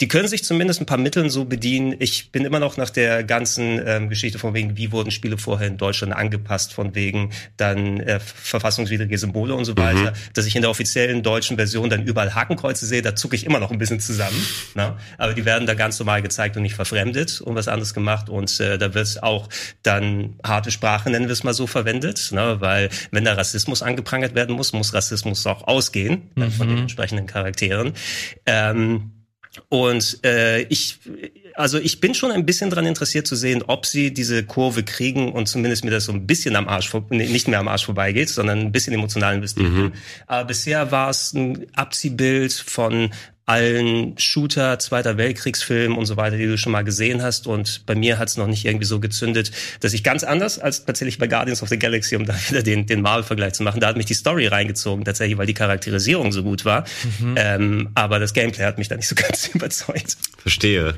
Die 0.00 0.08
können 0.08 0.28
sich 0.28 0.44
zumindest 0.44 0.80
ein 0.80 0.86
paar 0.86 0.98
Mitteln 0.98 1.30
so 1.30 1.44
bedienen. 1.44 1.96
Ich 1.98 2.32
bin 2.32 2.44
immer 2.44 2.60
noch 2.60 2.76
nach 2.76 2.90
der 2.90 3.24
ganzen 3.24 3.80
ähm, 3.84 4.08
Geschichte 4.08 4.38
von 4.38 4.54
wegen, 4.54 4.76
wie 4.76 4.92
wurden 4.92 5.10
Spiele 5.10 5.38
vorher 5.38 5.68
in 5.68 5.76
Deutschland 5.76 6.14
angepasst, 6.14 6.72
von 6.72 6.94
wegen 6.94 7.30
dann 7.56 8.00
äh, 8.00 8.20
verfassungswidrige 8.20 9.18
Symbole 9.18 9.54
und 9.54 9.64
so 9.64 9.76
weiter, 9.76 10.12
mhm. 10.12 10.16
dass 10.34 10.46
ich 10.46 10.56
in 10.56 10.62
der 10.62 10.70
offiziellen 10.70 11.22
deutschen 11.22 11.56
Version 11.56 11.90
dann 11.90 12.04
überall 12.04 12.34
Hakenkreuze 12.34 12.86
sehe, 12.86 13.02
da 13.02 13.14
zucke 13.16 13.36
ich 13.36 13.44
immer 13.44 13.58
noch 13.58 13.70
ein 13.70 13.78
bisschen 13.78 14.00
zusammen. 14.00 14.46
Ne? 14.74 14.96
Aber 15.16 15.34
die 15.34 15.44
werden 15.44 15.66
da 15.66 15.74
ganz 15.74 15.98
normal 15.98 16.22
gezeigt 16.22 16.56
und 16.56 16.62
nicht 16.62 16.74
verfremdet 16.74 17.40
und 17.40 17.54
was 17.54 17.68
anderes 17.68 17.94
gemacht. 17.94 18.28
Und 18.28 18.60
äh, 18.60 18.78
da 18.78 18.87
wird 18.94 19.22
auch 19.22 19.48
dann 19.82 20.36
harte 20.44 20.70
Sprache, 20.70 21.10
nennen 21.10 21.26
wir 21.26 21.32
es 21.32 21.44
mal 21.44 21.54
so, 21.54 21.66
verwendet. 21.66 22.30
Ne? 22.32 22.56
Weil 22.60 22.90
wenn 23.10 23.24
da 23.24 23.34
Rassismus 23.34 23.82
angeprangert 23.82 24.34
werden 24.34 24.56
muss, 24.56 24.72
muss 24.72 24.94
Rassismus 24.94 25.46
auch 25.46 25.66
ausgehen 25.66 26.30
mhm. 26.34 26.50
von 26.50 26.68
den 26.68 26.78
entsprechenden 26.78 27.26
Charakteren. 27.26 27.92
Ähm, 28.46 29.12
und 29.68 30.24
äh, 30.24 30.62
ich 30.62 30.98
also 31.54 31.78
ich 31.78 31.98
bin 31.98 32.14
schon 32.14 32.30
ein 32.30 32.46
bisschen 32.46 32.70
dran 32.70 32.86
interessiert 32.86 33.26
zu 33.26 33.34
sehen, 33.34 33.64
ob 33.66 33.84
sie 33.84 34.14
diese 34.14 34.44
Kurve 34.44 34.84
kriegen 34.84 35.32
und 35.32 35.48
zumindest 35.48 35.84
mir 35.84 35.90
das 35.90 36.04
so 36.04 36.12
ein 36.12 36.24
bisschen 36.24 36.54
am 36.54 36.68
Arsch, 36.68 36.92
nicht 37.10 37.48
mehr 37.48 37.58
am 37.58 37.66
Arsch 37.66 37.84
vorbeigeht, 37.84 38.28
sondern 38.28 38.60
ein 38.60 38.72
bisschen 38.72 38.94
emotional 38.94 39.34
investieren. 39.34 39.74
Mhm. 39.74 39.92
Aber 40.28 40.44
bisher 40.44 40.92
war 40.92 41.10
es 41.10 41.32
ein 41.32 41.66
Abziehbild 41.74 42.52
von 42.52 43.10
allen 43.48 44.18
Shooter, 44.18 44.78
Zweiter 44.78 45.16
Weltkriegsfilmen 45.16 45.96
und 45.96 46.04
so 46.04 46.18
weiter, 46.18 46.36
die 46.36 46.46
du 46.46 46.58
schon 46.58 46.72
mal 46.72 46.82
gesehen 46.82 47.22
hast. 47.22 47.46
Und 47.46 47.86
bei 47.86 47.94
mir 47.94 48.18
hat 48.18 48.28
es 48.28 48.36
noch 48.36 48.46
nicht 48.46 48.66
irgendwie 48.66 48.84
so 48.84 49.00
gezündet, 49.00 49.52
dass 49.80 49.94
ich 49.94 50.04
ganz 50.04 50.22
anders 50.22 50.58
als 50.58 50.84
tatsächlich 50.84 51.18
bei 51.18 51.28
Guardians 51.28 51.62
of 51.62 51.70
the 51.70 51.78
Galaxy, 51.78 52.16
um 52.16 52.26
da 52.26 52.34
wieder 52.48 52.62
den, 52.62 52.84
den 52.86 53.00
Marvel-Vergleich 53.00 53.54
zu 53.54 53.62
machen, 53.62 53.80
da 53.80 53.88
hat 53.88 53.96
mich 53.96 54.06
die 54.06 54.14
Story 54.14 54.46
reingezogen, 54.46 55.04
tatsächlich, 55.04 55.38
weil 55.38 55.46
die 55.46 55.54
Charakterisierung 55.54 56.30
so 56.30 56.42
gut 56.42 56.66
war. 56.66 56.84
Mhm. 57.20 57.34
Ähm, 57.36 57.88
aber 57.94 58.18
das 58.18 58.34
Gameplay 58.34 58.64
hat 58.64 58.76
mich 58.76 58.88
da 58.88 58.96
nicht 58.96 59.08
so 59.08 59.14
ganz 59.16 59.48
überzeugt. 59.48 60.18
Verstehe. 60.36 60.94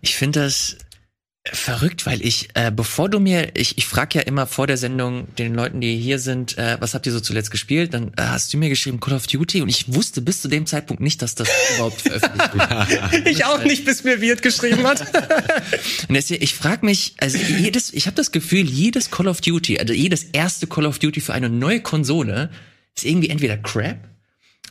Ich 0.00 0.14
finde 0.14 0.40
das 0.40 0.76
Verrückt, 1.44 2.06
weil 2.06 2.24
ich, 2.24 2.50
äh, 2.54 2.70
bevor 2.70 3.08
du 3.08 3.18
mir, 3.18 3.56
ich, 3.56 3.76
ich 3.76 3.84
frage 3.84 4.20
ja 4.20 4.24
immer 4.24 4.46
vor 4.46 4.68
der 4.68 4.76
Sendung 4.76 5.26
den 5.34 5.54
Leuten, 5.54 5.80
die 5.80 5.96
hier 5.96 6.20
sind, 6.20 6.56
äh, 6.56 6.76
was 6.78 6.94
habt 6.94 7.04
ihr 7.04 7.10
so 7.10 7.18
zuletzt 7.18 7.50
gespielt? 7.50 7.94
Dann 7.94 8.12
äh, 8.16 8.22
hast 8.22 8.54
du 8.54 8.58
mir 8.58 8.68
geschrieben 8.68 9.00
Call 9.00 9.14
of 9.14 9.26
Duty 9.26 9.60
und 9.60 9.68
ich 9.68 9.92
wusste 9.92 10.22
bis 10.22 10.40
zu 10.40 10.46
dem 10.46 10.66
Zeitpunkt 10.66 11.02
nicht, 11.02 11.20
dass 11.20 11.34
das 11.34 11.48
überhaupt 11.74 12.02
veröffentlicht 12.02 12.54
wird. 12.54 13.26
ich 13.26 13.44
auch 13.44 13.64
nicht, 13.64 13.84
bis 13.84 14.04
mir 14.04 14.20
Wirt 14.20 14.40
geschrieben 14.40 14.86
hat. 14.86 15.00
und 16.08 16.14
deswegen, 16.14 16.44
ich 16.44 16.54
frage 16.54 16.86
mich, 16.86 17.14
also 17.18 17.38
jedes, 17.38 17.92
ich 17.92 18.06
habe 18.06 18.14
das 18.14 18.30
Gefühl, 18.30 18.64
jedes 18.64 19.10
Call 19.10 19.26
of 19.26 19.40
Duty, 19.40 19.80
also 19.80 19.92
jedes 19.92 20.22
erste 20.22 20.68
Call 20.68 20.86
of 20.86 21.00
Duty 21.00 21.20
für 21.20 21.32
eine 21.32 21.50
neue 21.50 21.80
Konsole 21.80 22.50
ist 22.94 23.04
irgendwie 23.04 23.30
entweder 23.30 23.56
Crap 23.56 24.11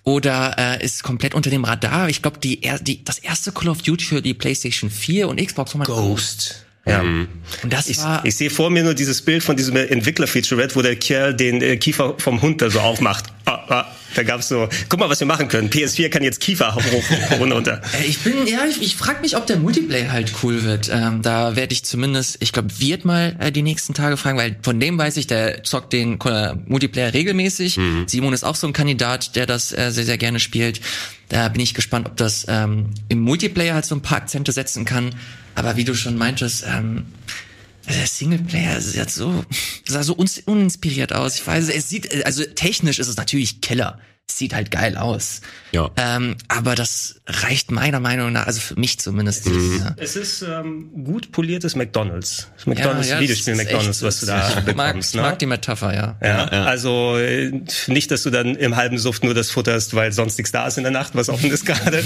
oder 0.04 0.56
äh, 0.58 0.84
ist 0.84 1.04
komplett 1.04 1.36
unter 1.36 1.50
dem 1.50 1.64
Radar. 1.64 2.10
Ich 2.10 2.22
glaube, 2.22 2.40
die, 2.40 2.62
die, 2.82 3.04
das 3.04 3.20
erste 3.20 3.52
Call 3.52 3.70
of 3.70 3.82
Duty 3.82 4.06
für 4.06 4.22
die 4.22 4.34
PlayStation 4.34 4.90
4 4.90 5.28
und 5.28 5.40
Xbox 5.46 5.78
war 5.78 5.86
Ghost. 5.86 6.66
Ja. 6.86 7.04
Mhm. 7.04 7.28
Und 7.62 7.72
das 7.72 7.88
ich, 7.88 8.00
war 8.00 8.26
ich 8.26 8.36
sehe 8.36 8.50
vor 8.50 8.72
mir 8.72 8.84
nur 8.84 8.96
dieses 8.96 9.22
Bild 9.22 9.44
von 9.44 9.56
diesem 9.56 9.76
Entwickler-Featurette, 9.76 10.76
wo 10.76 10.82
der 10.82 10.96
Kerl 10.96 11.36
den 11.36 11.62
äh, 11.62 11.78
Kiefer 11.78 12.16
vom 12.18 12.42
Hund 12.42 12.62
da 12.62 12.72
so 12.72 12.80
aufmacht. 12.80 13.26
Ah, 13.46 13.60
ah. 13.70 13.86
Da 14.16 14.24
gab's 14.24 14.48
so, 14.48 14.68
guck 14.90 15.00
mal, 15.00 15.10
was 15.10 15.20
wir 15.20 15.28
machen 15.28 15.48
können. 15.48 15.70
PS4 15.70 16.10
kann 16.10 16.24
jetzt 16.24 16.40
Kiefer 16.40 16.76
hoch, 16.76 17.40
runter. 17.40 17.82
Äh, 18.00 18.06
ich 18.06 18.20
bin, 18.20 18.46
ja, 18.46 18.66
ich, 18.66 18.82
ich 18.82 18.96
frage 18.96 19.22
mich, 19.22 19.38
ob 19.38 19.46
der 19.48 19.58
Multiplayer 19.58 20.12
halt 20.12 20.34
cool 20.44 20.64
wird. 20.64 20.90
Ähm, 20.92 21.22
da 21.22 21.56
werde 21.56 21.74
ich 21.74 21.84
zumindest, 21.84 22.38
ich 22.40 22.52
glaube, 22.52 22.80
wird 22.80 23.06
mal 23.06 23.36
äh, 23.40 23.52
die 23.52 23.62
nächsten 23.62 23.94
Tage 23.94 24.18
fragen, 24.18 24.38
weil 24.38 24.56
von 24.62 24.80
dem 24.80 24.98
weiß 24.98 25.18
ich, 25.18 25.28
der 25.28 25.64
zockt 25.64 25.94
den 25.94 26.20
äh, 26.22 26.56
Multiplayer 26.66 27.14
regelmäßig. 27.14 27.78
Mhm. 27.78 28.06
Simon 28.08 28.34
ist 28.34 28.44
auch 28.44 28.56
so 28.56 28.68
ein 28.68 28.74
Kandidat, 28.74 29.36
der 29.36 29.46
das 29.46 29.72
äh, 29.72 29.92
sehr, 29.92 30.06
sehr 30.06 30.18
gerne 30.18 30.40
spielt. 30.40 30.82
Da 31.30 31.48
bin 31.48 31.62
ich 31.62 31.74
gespannt, 31.74 32.08
ob 32.08 32.18
das 32.18 32.46
ähm, 32.50 32.90
im 33.08 33.20
Multiplayer 33.20 33.74
halt 33.76 33.86
so 33.86 33.96
ein 33.96 34.02
paar 34.02 34.18
Akzente 34.18 34.52
setzen 34.52 34.84
kann. 34.84 35.16
Aber 35.56 35.78
wie 35.78 35.86
du 35.86 35.94
schon 35.96 36.18
meintest, 36.18 36.66
ähm, 36.68 37.06
der 37.90 38.08
Singleplayer 38.08 38.80
sieht 38.82 39.10
so, 39.10 39.44
sah 39.88 40.04
so 40.04 40.16
uninspiriert 40.46 41.14
aus. 41.14 41.36
Ich 41.36 41.46
weiß, 41.46 41.70
es 41.70 41.90
sieht, 41.90 42.26
also 42.26 42.44
technisch 42.44 43.00
ist 43.00 43.08
es 43.08 43.18
natürlich 43.18 43.62
Killer 43.62 44.00
sieht 44.38 44.54
halt 44.54 44.72
geil 44.72 44.98
aus. 44.98 45.42
Ja. 45.72 45.90
Ähm, 45.96 46.36
aber 46.48 46.76
das 46.76 47.22
reicht 47.28 47.72
meiner 47.72 48.00
Meinung 48.00 48.32
nach, 48.34 48.48
also 48.48 48.60
für 48.60 48.80
mich 48.80 49.00
zumindest. 49.00 49.48
Mhm. 49.48 49.80
Ja. 49.80 49.96
Es 49.98 50.16
ist 50.16 50.42
ähm, 50.42 51.04
gut 51.04 51.32
poliertes 51.32 51.76
McDonalds. 51.76 52.48
McDonalds, 52.66 53.08
ja, 53.08 53.16
ja, 53.16 53.22
Videospiel 53.22 53.56
McDonalds, 53.56 54.02
was 54.04 54.20
du 54.20 54.26
da 54.26 54.50
ich 54.50 54.56
bekommst. 54.66 55.16
Mag, 55.16 55.24
ne? 55.24 55.30
mag 55.30 55.40
die 55.40 55.46
Metapher, 55.46 55.94
ja. 55.94 56.18
ja. 56.22 56.50
Ja, 56.52 56.64
Also 56.66 57.18
äh, 57.18 57.52
nicht, 57.88 58.12
dass 58.12 58.24
du 58.24 58.30
dann 58.30 58.56
im 58.56 58.76
halben 58.76 58.98
Suft 58.98 59.24
nur 59.24 59.34
das 59.34 59.52
futterst, 59.52 59.96
weil 59.96 60.12
sonst 60.12 60.38
nichts 60.38 60.52
da 60.52 60.68
ist 60.68 60.78
in 60.78 60.84
der 60.84 60.92
Nacht, 60.92 61.16
was 61.16 61.30
offen 61.30 61.50
ist 61.50 61.66
gerade. 61.66 62.04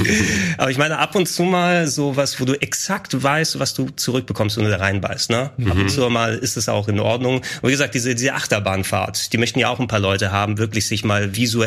aber 0.58 0.70
ich 0.70 0.78
meine, 0.78 0.98
ab 0.98 1.14
und 1.14 1.28
zu 1.28 1.44
mal 1.44 1.86
so 1.86 2.16
was, 2.16 2.40
wo 2.40 2.44
du 2.44 2.60
exakt 2.60 3.22
weißt, 3.22 3.58
was 3.58 3.74
du 3.74 3.88
zurückbekommst, 3.90 4.56
wenn 4.56 4.64
du 4.64 4.70
da 4.70 4.78
reinbeißt. 4.78 5.30
Ne? 5.30 5.50
Mhm. 5.56 5.70
Ab 5.70 5.78
und 5.78 5.88
zu 5.88 6.08
mal 6.10 6.36
ist 6.36 6.56
es 6.56 6.68
auch 6.68 6.88
in 6.88 7.00
Ordnung. 7.00 7.36
Und 7.36 7.68
wie 7.68 7.72
gesagt, 7.72 7.94
diese, 7.94 8.14
diese 8.14 8.34
Achterbahnfahrt, 8.34 9.32
die 9.32 9.38
möchten 9.38 9.58
ja 9.58 9.68
auch 9.68 9.80
ein 9.80 9.88
paar 9.88 10.00
Leute 10.00 10.32
haben, 10.32 10.58
wirklich 10.58 10.86
sich 10.86 11.04
mal 11.04 11.36
visuell 11.36 11.57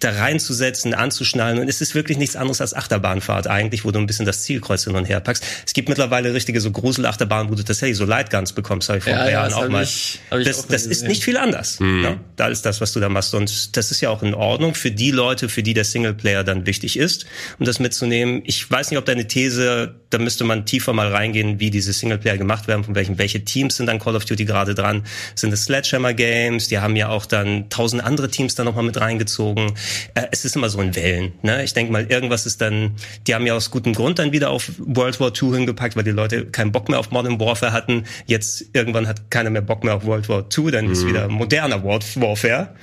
da 0.00 0.10
reinzusetzen, 0.10 0.94
anzuschnallen. 0.94 1.58
Und 1.58 1.68
es 1.68 1.80
ist 1.80 1.94
wirklich 1.94 2.18
nichts 2.18 2.36
anderes 2.36 2.60
als 2.60 2.74
Achterbahnfahrt 2.74 3.46
eigentlich, 3.46 3.84
wo 3.84 3.90
du 3.90 3.98
ein 3.98 4.06
bisschen 4.06 4.26
das 4.26 4.42
Zielkreuz 4.42 4.84
hin 4.84 4.94
und 4.94 5.04
her 5.04 5.20
packst. 5.20 5.44
Es 5.66 5.72
gibt 5.72 5.88
mittlerweile 5.88 6.32
richtige 6.34 6.60
so 6.60 6.70
Gruselachterbahnen, 6.70 7.50
wo 7.50 7.54
du 7.54 7.62
tatsächlich 7.62 7.96
so 7.96 8.04
Lightguns 8.04 8.52
bekommst, 8.52 8.88
habe 8.88 8.98
ich 8.98 9.04
vor 9.04 9.12
ja, 9.12 9.18
ein 9.18 9.24
paar 9.24 9.32
ja, 9.32 9.48
Jahren 9.48 9.52
auch 9.54 9.68
mal. 9.68 9.82
Ich, 9.82 10.20
das 10.30 10.66
das 10.66 10.86
ist 10.86 11.04
nicht 11.06 11.24
viel 11.24 11.36
anders. 11.36 11.80
Mhm. 11.80 12.04
Ja? 12.04 12.16
Da 12.36 12.48
ist 12.48 12.62
das, 12.62 12.80
was 12.80 12.92
du 12.92 13.00
da 13.00 13.08
machst. 13.08 13.34
Und 13.34 13.76
das 13.76 13.90
ist 13.90 14.00
ja 14.00 14.10
auch 14.10 14.22
in 14.22 14.34
Ordnung 14.34 14.74
für 14.74 14.90
die 14.90 15.10
Leute, 15.10 15.48
für 15.48 15.62
die 15.62 15.74
der 15.74 15.84
Singleplayer 15.84 16.44
dann 16.44 16.66
wichtig 16.66 16.98
ist, 16.98 17.26
um 17.58 17.66
das 17.66 17.78
mitzunehmen. 17.78 18.42
Ich 18.44 18.70
weiß 18.70 18.90
nicht, 18.90 18.98
ob 18.98 19.04
deine 19.04 19.26
These, 19.26 19.94
da 20.10 20.18
müsste 20.18 20.44
man 20.44 20.66
tiefer 20.66 20.92
mal 20.92 21.08
reingehen, 21.08 21.60
wie 21.60 21.70
diese 21.70 21.92
Singleplayer 21.92 22.38
gemacht 22.38 22.68
werden, 22.68 22.84
von 22.84 22.94
welchen, 22.94 23.18
welche 23.18 23.44
Teams 23.44 23.76
sind 23.76 23.88
an 23.88 23.98
Call 23.98 24.16
of 24.16 24.24
Duty 24.24 24.44
gerade 24.44 24.74
dran. 24.74 25.04
Sind 25.34 25.52
es 25.52 25.64
Sledgehammer 25.64 26.14
Games? 26.14 26.68
Die 26.68 26.78
haben 26.78 26.96
ja 26.96 27.08
auch 27.08 27.26
dann 27.26 27.68
tausend 27.70 28.02
andere 28.02 28.30
Teams 28.30 28.54
da 28.54 28.64
nochmal 28.64 28.84
mit 28.84 28.98
reingezogen. 29.18 29.72
Äh, 30.14 30.26
es 30.30 30.44
ist 30.44 30.56
immer 30.56 30.68
so 30.68 30.80
in 30.80 30.94
Wellen. 30.94 31.32
Ne? 31.42 31.64
Ich 31.64 31.74
denke 31.74 31.92
mal, 31.92 32.06
irgendwas 32.06 32.46
ist 32.46 32.60
dann, 32.60 32.92
die 33.26 33.34
haben 33.34 33.46
ja 33.46 33.54
aus 33.54 33.70
gutem 33.70 33.92
Grund 33.92 34.18
dann 34.18 34.32
wieder 34.32 34.50
auf 34.50 34.70
World 34.78 35.20
War 35.20 35.32
II 35.34 35.56
hingepackt, 35.56 35.96
weil 35.96 36.04
die 36.04 36.10
Leute 36.10 36.46
keinen 36.46 36.72
Bock 36.72 36.88
mehr 36.88 36.98
auf 36.98 37.10
Modern 37.10 37.40
Warfare 37.40 37.72
hatten. 37.72 38.04
Jetzt 38.26 38.66
irgendwann 38.72 39.06
hat 39.06 39.30
keiner 39.30 39.50
mehr 39.50 39.62
Bock 39.62 39.84
mehr 39.84 39.94
auf 39.94 40.04
World 40.04 40.28
War 40.28 40.44
II, 40.56 40.70
dann 40.70 40.86
mhm. 40.86 40.92
ist 40.92 41.06
wieder 41.06 41.28
moderner 41.28 41.82
Warfare. 41.84 42.74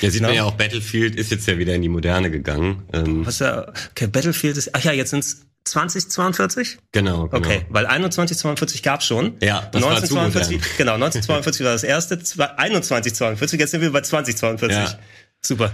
Ja, 0.00 0.10
sieht 0.10 0.22
Na? 0.22 0.28
man 0.28 0.36
ja 0.36 0.44
auch, 0.44 0.54
Battlefield 0.54 1.16
ist 1.16 1.30
jetzt 1.30 1.46
ja 1.46 1.58
wieder 1.58 1.74
in 1.74 1.82
die 1.82 1.88
Moderne 1.88 2.30
gegangen. 2.30 2.82
Ähm. 2.92 3.26
Was 3.26 3.38
ja, 3.38 3.68
okay, 3.90 4.06
Battlefield 4.06 4.56
ist, 4.56 4.74
ach 4.74 4.82
ja, 4.82 4.92
jetzt 4.92 5.10
sind's 5.10 5.46
2042? 5.64 6.78
Genau, 6.92 7.26
genau. 7.26 7.38
Okay, 7.38 7.64
weil 7.70 7.84
2142 7.86 8.82
gab's 8.82 9.06
schon. 9.06 9.36
Ja, 9.40 9.66
das 9.72 9.82
1942, 9.82 10.56
war 10.56 10.62
zu 10.62 10.76
Genau, 10.76 10.94
1942 10.94 11.64
war 11.64 11.72
das 11.72 11.84
erste, 11.84 12.18
2142, 12.22 13.58
jetzt 13.58 13.70
sind 13.70 13.80
wir 13.80 13.90
bei 13.90 14.02
2042. 14.02 14.76
Ja. 14.76 14.98
Super. 15.46 15.72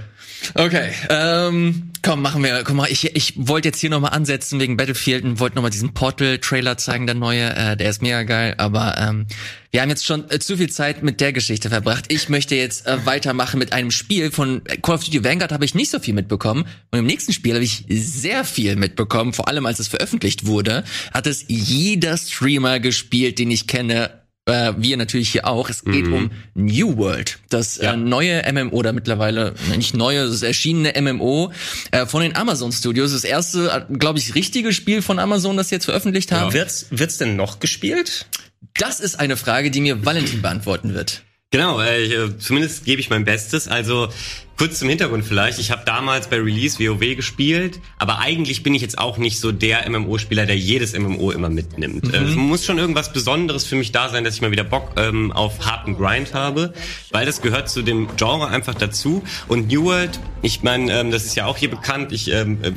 Okay, 0.54 0.90
ähm, 1.10 1.92
komm, 2.02 2.22
machen 2.22 2.42
wir, 2.42 2.64
komm 2.64 2.78
mal, 2.78 2.90
ich, 2.90 3.14
ich 3.14 3.34
wollte 3.36 3.68
jetzt 3.68 3.78
hier 3.78 3.90
nochmal 3.90 4.12
ansetzen 4.12 4.58
wegen 4.58 4.76
Battlefield 4.76 5.22
und 5.22 5.38
wollte 5.38 5.54
nochmal 5.54 5.70
diesen 5.70 5.94
Portal-Trailer 5.94 6.76
zeigen, 6.76 7.06
der 7.06 7.14
neue, 7.14 7.54
äh, 7.54 7.76
der 7.76 7.90
ist 7.90 8.02
mega 8.02 8.24
geil, 8.24 8.54
aber 8.56 8.96
ähm, 8.98 9.26
wir 9.70 9.82
haben 9.82 9.90
jetzt 9.90 10.04
schon 10.04 10.28
äh, 10.30 10.40
zu 10.40 10.56
viel 10.56 10.70
Zeit 10.70 11.04
mit 11.04 11.20
der 11.20 11.32
Geschichte 11.32 11.68
verbracht. 11.68 12.06
Ich 12.08 12.28
möchte 12.28 12.56
jetzt 12.56 12.86
äh, 12.86 13.06
weitermachen 13.06 13.58
mit 13.58 13.72
einem 13.72 13.92
Spiel 13.92 14.32
von 14.32 14.62
Call 14.82 14.96
of 14.96 15.04
Duty 15.04 15.22
Vanguard 15.22 15.52
habe 15.52 15.64
ich 15.64 15.74
nicht 15.76 15.90
so 15.90 16.00
viel 16.00 16.14
mitbekommen 16.14 16.64
und 16.90 16.98
im 16.98 17.06
nächsten 17.06 17.32
Spiel 17.32 17.54
habe 17.54 17.64
ich 17.64 17.84
sehr 17.88 18.44
viel 18.44 18.74
mitbekommen, 18.74 19.32
vor 19.32 19.46
allem 19.46 19.66
als 19.66 19.78
es 19.78 19.88
veröffentlicht 19.88 20.46
wurde, 20.46 20.84
hat 21.14 21.28
es 21.28 21.44
jeder 21.46 22.16
Streamer 22.16 22.80
gespielt, 22.80 23.38
den 23.38 23.50
ich 23.52 23.68
kenne 23.68 24.19
äh, 24.46 24.72
wir 24.76 24.96
natürlich 24.96 25.30
hier 25.30 25.46
auch. 25.46 25.68
Es 25.68 25.84
geht 25.84 26.06
mhm. 26.06 26.14
um 26.14 26.30
New 26.54 26.96
World, 26.96 27.38
das 27.48 27.78
äh, 27.78 27.84
ja. 27.84 27.94
äh, 27.94 27.96
neue 27.96 28.42
MMO 28.52 28.74
oder 28.74 28.92
mittlerweile 28.92 29.54
nicht 29.76 29.94
neue, 29.94 30.26
das 30.26 30.42
erschienene 30.42 31.00
MMO 31.00 31.52
äh, 31.90 32.06
von 32.06 32.22
den 32.22 32.36
Amazon 32.36 32.72
Studios. 32.72 33.12
Das 33.12 33.24
erste, 33.24 33.86
äh, 33.88 33.92
glaube 33.92 34.18
ich, 34.18 34.34
richtige 34.34 34.72
Spiel 34.72 35.02
von 35.02 35.18
Amazon, 35.18 35.56
das 35.56 35.68
sie 35.68 35.76
jetzt 35.76 35.84
veröffentlicht 35.84 36.32
haben. 36.32 36.48
Ja. 36.48 36.54
Wird's, 36.54 36.86
wird's 36.90 37.18
denn 37.18 37.36
noch 37.36 37.60
gespielt? 37.60 38.26
Das 38.74 39.00
ist 39.00 39.18
eine 39.18 39.36
Frage, 39.36 39.70
die 39.70 39.80
mir 39.80 40.04
Valentin 40.04 40.42
beantworten 40.42 40.94
wird. 40.94 41.22
Genau, 41.52 41.80
äh, 41.80 42.04
äh, 42.04 42.38
zumindest 42.38 42.84
gebe 42.84 43.00
ich 43.00 43.10
mein 43.10 43.24
Bestes. 43.24 43.66
Also 43.66 44.08
kurz 44.56 44.78
zum 44.78 44.88
Hintergrund 44.88 45.24
vielleicht. 45.24 45.58
Ich 45.58 45.72
habe 45.72 45.82
damals 45.84 46.28
bei 46.28 46.36
Release 46.36 46.78
WoW 46.78 47.16
gespielt, 47.16 47.80
aber 47.98 48.20
eigentlich 48.20 48.62
bin 48.62 48.72
ich 48.72 48.82
jetzt 48.82 48.98
auch 48.98 49.18
nicht 49.18 49.40
so 49.40 49.50
der 49.50 49.90
MMO-Spieler, 49.90 50.46
der 50.46 50.56
jedes 50.56 50.96
MMO 50.96 51.32
immer 51.32 51.48
mitnimmt. 51.48 52.04
Mhm. 52.04 52.14
Äh, 52.14 52.18
es 52.18 52.36
muss 52.36 52.64
schon 52.64 52.78
irgendwas 52.78 53.12
Besonderes 53.12 53.64
für 53.64 53.74
mich 53.74 53.90
da 53.90 54.08
sein, 54.10 54.22
dass 54.22 54.34
ich 54.36 54.42
mal 54.42 54.52
wieder 54.52 54.62
Bock 54.62 54.92
ähm, 54.96 55.32
auf 55.32 55.66
harten 55.66 55.96
Grind 55.96 56.34
habe, 56.34 56.72
weil 57.10 57.26
das 57.26 57.42
gehört 57.42 57.68
zu 57.68 57.82
dem 57.82 58.06
Genre 58.16 58.46
einfach 58.46 58.76
dazu. 58.76 59.24
Und 59.48 59.72
New 59.72 59.86
World, 59.86 60.20
ich 60.42 60.62
meine, 60.62 61.00
ähm, 61.00 61.10
das 61.10 61.24
ist 61.24 61.34
ja 61.34 61.46
auch 61.46 61.56
hier 61.56 61.70
bekannt. 61.70 62.12
Ich 62.12 62.30
ähm, 62.30 62.58
äh, 62.62 62.70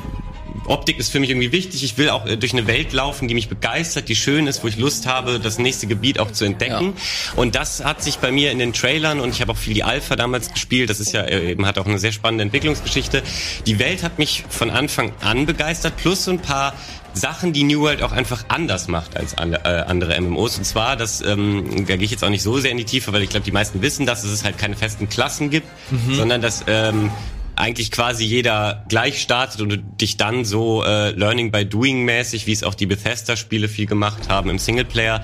Optik 0.66 0.98
ist 1.00 1.12
für 1.12 1.20
mich 1.20 1.30
irgendwie 1.30 1.52
wichtig. 1.52 1.84
Ich 1.84 1.98
will 1.98 2.10
auch 2.10 2.26
äh, 2.26 2.38
durch 2.38 2.54
eine 2.54 2.68
Welt 2.68 2.94
laufen, 2.94 3.28
die 3.28 3.34
mich 3.34 3.50
begeistert, 3.50 4.10
die 4.10 4.16
schön 4.16 4.48
ist, 4.48 4.64
wo 4.64 4.68
ich 4.68 4.78
Lust 4.78 5.08
habe, 5.08 5.40
das 5.40 5.58
nächste 5.58 5.88
Gebiet 5.88 6.20
auch 6.20 6.32
zu 6.32 6.46
entdecken. 6.46 6.94
Ja. 6.96 7.34
Und 7.36 7.56
das 7.56 7.84
hat 7.84 8.04
sich 8.04 8.18
bei 8.18 8.32
mir 8.32 8.52
in 8.52 8.60
den 8.60 8.74
Trailern 8.74 9.20
und 9.20 9.30
ich 9.30 9.42
habe 9.42 9.52
auch 9.52 9.58
viel 9.58 9.74
die 9.74 9.84
Alpha 9.84 10.16
damals 10.16 10.52
gespielt. 10.52 10.90
Das 10.90 11.00
ist 11.00 11.14
ja 11.14 11.22
äh, 11.22 11.52
eben 11.52 11.66
hat 11.66 11.78
auch 11.78 11.86
eine 11.86 12.00
sehr 12.00 12.12
spannende 12.12 12.44
Entwicklungsgeschichte. 12.44 13.24
Die 13.66 13.80
Welt 13.80 14.04
hat 14.04 14.20
mich 14.20 14.44
von 14.50 14.70
Anfang 14.70 15.12
an 15.22 15.46
begeistert, 15.46 15.98
plus 15.98 16.26
so 16.26 16.32
ein 16.32 16.40
paar 16.40 16.74
Sachen, 17.14 17.54
die 17.54 17.64
New 17.64 17.82
World 17.82 18.02
auch 18.02 18.12
einfach 18.12 18.46
anders 18.48 18.88
macht 18.88 19.16
als 19.16 19.38
andere 19.38 20.20
MMOs. 20.20 20.58
Und 20.58 20.64
zwar, 20.64 20.96
das, 20.96 21.22
ähm, 21.22 21.86
da 21.88 21.96
gehe 21.96 22.06
ich 22.06 22.12
jetzt 22.12 22.24
auch 22.24 22.30
nicht 22.30 22.42
so 22.42 22.60
sehr 22.60 22.72
in 22.72 22.78
die 22.78 22.86
Tiefe, 22.86 23.14
weil 23.14 23.22
ich 23.22 23.30
glaube, 23.30 23.46
die 23.46 23.52
meisten 23.52 23.82
wissen, 23.82 24.06
dass 24.06 24.24
es 24.24 24.44
halt 24.44 24.58
keine 24.58 24.76
festen 24.76 25.10
Klassen 25.10 25.50
gibt, 25.50 25.68
mhm. 25.92 26.16
sondern 26.16 26.42
dass 26.42 26.64
ähm, 26.68 27.12
eigentlich 27.56 27.92
quasi 27.92 28.26
jeder 28.26 28.84
gleich 28.90 29.22
startet 29.22 29.62
und 29.62 29.70
du 29.70 29.78
dich 29.78 30.18
dann 30.18 30.46
so 30.46 30.84
äh, 30.84 31.12
Learning 31.12 31.52
by 31.52 31.66
Doing 31.66 32.04
mäßig, 32.04 32.48
wie 32.48 32.52
es 32.52 32.64
auch 32.64 32.74
die 32.74 32.86
Bethesda-Spiele 32.86 33.68
viel 33.68 33.86
gemacht 33.86 34.30
haben 34.30 34.50
im 34.50 34.60
Singleplayer, 34.60 35.24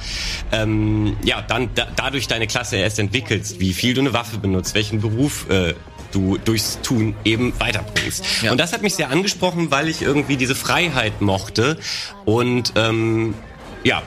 ähm, 0.52 1.18
ja, 1.24 1.42
dann 1.42 1.70
da, 1.76 1.88
dadurch 1.96 2.28
deine 2.28 2.48
Klasse 2.48 2.78
erst 2.78 3.00
entwickelst, 3.00 3.60
wie 3.60 3.74
viel 3.74 3.94
du 3.94 4.02
eine 4.02 4.14
Waffe 4.14 4.38
benutzt, 4.38 4.76
welchen 4.76 5.02
Beruf 5.02 5.50
äh, 5.50 5.74
du 6.12 6.38
durchs 6.38 6.82
Tun 6.82 7.16
eben 7.24 7.54
weiterbringst. 7.60 8.24
Ja. 8.44 8.52
Und 8.52 8.58
das 8.60 8.74
hat 8.74 8.82
mich 8.82 8.96
sehr 8.96 9.10
angesprochen, 9.10 9.72
weil 9.72 9.88
ich 9.88 10.02
irgendwie 10.02 10.38
diese 10.38 10.56
Freiheit 10.56 11.22
mochte 11.22 11.78
und 12.26 12.74
ähm, 12.76 13.34
ja, 13.84 14.04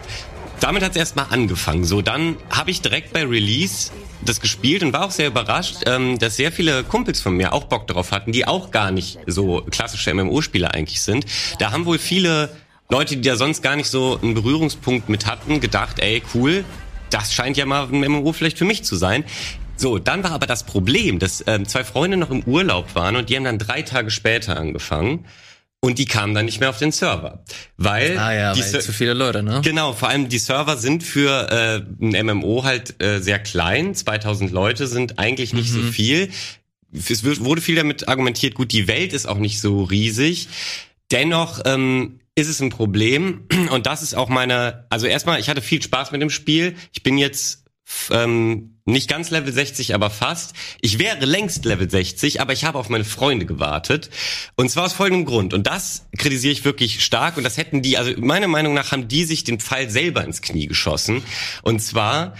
damit 0.61 0.83
hat 0.83 0.93
es 0.93 0.97
erstmal 0.97 1.27
angefangen. 1.31 1.85
So, 1.85 2.03
dann 2.03 2.37
habe 2.51 2.71
ich 2.71 2.81
direkt 2.81 3.13
bei 3.13 3.25
Release 3.25 3.91
das 4.25 4.41
gespielt 4.41 4.83
und 4.83 4.93
war 4.93 5.05
auch 5.05 5.11
sehr 5.11 5.29
überrascht, 5.29 5.79
ähm, 5.87 6.19
dass 6.19 6.37
sehr 6.37 6.53
viele 6.53 6.85
Kumpels 6.85 7.21
von 7.21 7.37
mir 7.37 7.53
auch 7.53 7.65
Bock 7.65 7.87
darauf 7.87 8.13
hatten, 8.13 8.33
die 8.33 8.47
auch 8.47 8.71
gar 8.71 8.91
nicht 8.91 9.19
so 9.27 9.63
klassische 9.71 10.13
MMO-Spieler 10.15 10.75
eigentlich 10.75 11.03
sind. 11.03 11.27
Da 11.59 11.73
haben 11.73 11.87
wohl 11.87 11.99
viele 11.99 12.51
Leute, 12.89 13.17
die 13.17 13.29
da 13.29 13.37
sonst 13.37 13.63
gar 13.63 13.77
nicht 13.77 13.89
so 13.89 14.19
einen 14.23 14.35
Berührungspunkt 14.35 15.09
mit 15.09 15.27
hatten, 15.27 15.61
gedacht, 15.61 15.99
ey, 15.99 16.23
cool, 16.35 16.65
das 17.11 17.33
scheint 17.33 17.57
ja 17.57 17.67
mal 17.67 17.89
ein 17.91 18.01
MMO 18.01 18.33
vielleicht 18.33 18.59
für 18.59 18.65
mich 18.65 18.85
zu 18.85 18.97
sein. 18.97 19.25
So, 19.77 19.99
dann 19.99 20.23
war 20.23 20.33
aber 20.33 20.47
das 20.47 20.65
Problem, 20.65 21.19
dass 21.19 21.43
ähm, 21.47 21.67
zwei 21.67 21.85
Freunde 21.85 22.17
noch 22.17 22.31
im 22.31 22.43
Urlaub 22.45 22.95
waren 22.95 23.17
und 23.17 23.31
die 23.31 23.37
haben 23.37 23.45
dann 23.45 23.59
drei 23.59 23.83
Tage 23.83 24.11
später 24.11 24.57
angefangen. 24.57 25.25
Und 25.85 25.99
die 25.99 26.05
kamen 26.05 26.33
dann 26.33 26.45
nicht 26.45 26.61
mehr 26.61 26.71
auf 26.71 26.79
den 26.79 26.93
Server. 26.93 27.43
Weil, 27.77 28.17
ah 28.17 28.33
ja, 28.33 28.53
die 28.55 28.61
weil 28.61 28.81
zu 28.81 28.93
viele 28.93 29.15
Leute, 29.15 29.43
ne? 29.43 29.63
Genau, 29.65 29.93
vor 29.93 30.09
allem 30.09 30.29
die 30.29 30.39
Server 30.39 30.77
sind 30.77 31.03
für 31.03 31.51
äh, 31.51 32.05
ein 32.05 32.25
MMO 32.27 32.63
halt 32.63 33.03
äh, 33.03 33.19
sehr 33.19 33.41
klein. 33.41 33.93
2000 33.93 34.53
Leute 34.53 34.87
sind 34.87 35.19
eigentlich 35.19 35.53
nicht 35.53 35.73
mhm. 35.73 35.87
so 35.87 35.93
viel. 35.93 36.31
Es 36.93 37.25
wurde 37.25 37.61
viel 37.61 37.75
damit 37.75 38.07
argumentiert, 38.07 38.55
gut, 38.55 38.71
die 38.71 38.87
Welt 38.87 39.13
ist 39.13 39.27
auch 39.27 39.39
nicht 39.39 39.61
so 39.61 39.83
riesig. 39.83 40.47
Dennoch 41.11 41.61
ähm, 41.65 42.21
ist 42.37 42.49
es 42.49 42.61
ein 42.61 42.71
Problem. 42.71 43.49
Und 43.73 43.87
das 43.87 44.03
ist 44.03 44.15
auch 44.15 44.29
meine, 44.29 44.87
also 44.89 45.07
erstmal, 45.07 45.41
ich 45.41 45.49
hatte 45.49 45.63
viel 45.63 45.83
Spaß 45.83 46.13
mit 46.13 46.23
dem 46.23 46.31
Spiel. 46.31 46.77
Ich 46.93 47.03
bin 47.03 47.19
jetzt 47.19 47.62
ähm, 48.11 48.81
nicht 48.85 49.09
ganz 49.09 49.31
Level 49.31 49.53
60, 49.53 49.95
aber 49.95 50.11
fast. 50.11 50.55
Ich 50.81 50.99
wäre 50.99 51.25
längst 51.25 51.65
Level 51.65 51.89
60, 51.89 52.41
aber 52.41 52.53
ich 52.53 52.65
habe 52.65 52.79
auf 52.79 52.89
meine 52.89 53.05
Freunde 53.05 53.47
gewartet. 53.47 54.11
Und 54.57 54.71
zwar 54.71 54.85
aus 54.85 54.93
folgendem 54.93 55.25
Grund. 55.25 55.55
Und 55.55 55.67
das 55.67 56.09
kritisiere 56.19 56.53
ich 56.53 56.65
wirklich 56.65 57.05
stark. 57.05 57.37
Und 57.37 57.45
das 57.45 57.57
hätten 57.57 57.83
die, 57.83 57.97
also 57.97 58.13
meiner 58.19 58.49
Meinung 58.49 58.75
nach 58.75 58.91
haben 58.93 59.09
die 59.09 59.25
sich 59.25 59.45
den 59.45 59.61
Pfeil 59.61 59.89
selber 59.89 60.25
ins 60.25 60.43
Knie 60.43 60.67
geschossen. 60.67 61.23
Und 61.63 61.81
zwar 61.81 62.35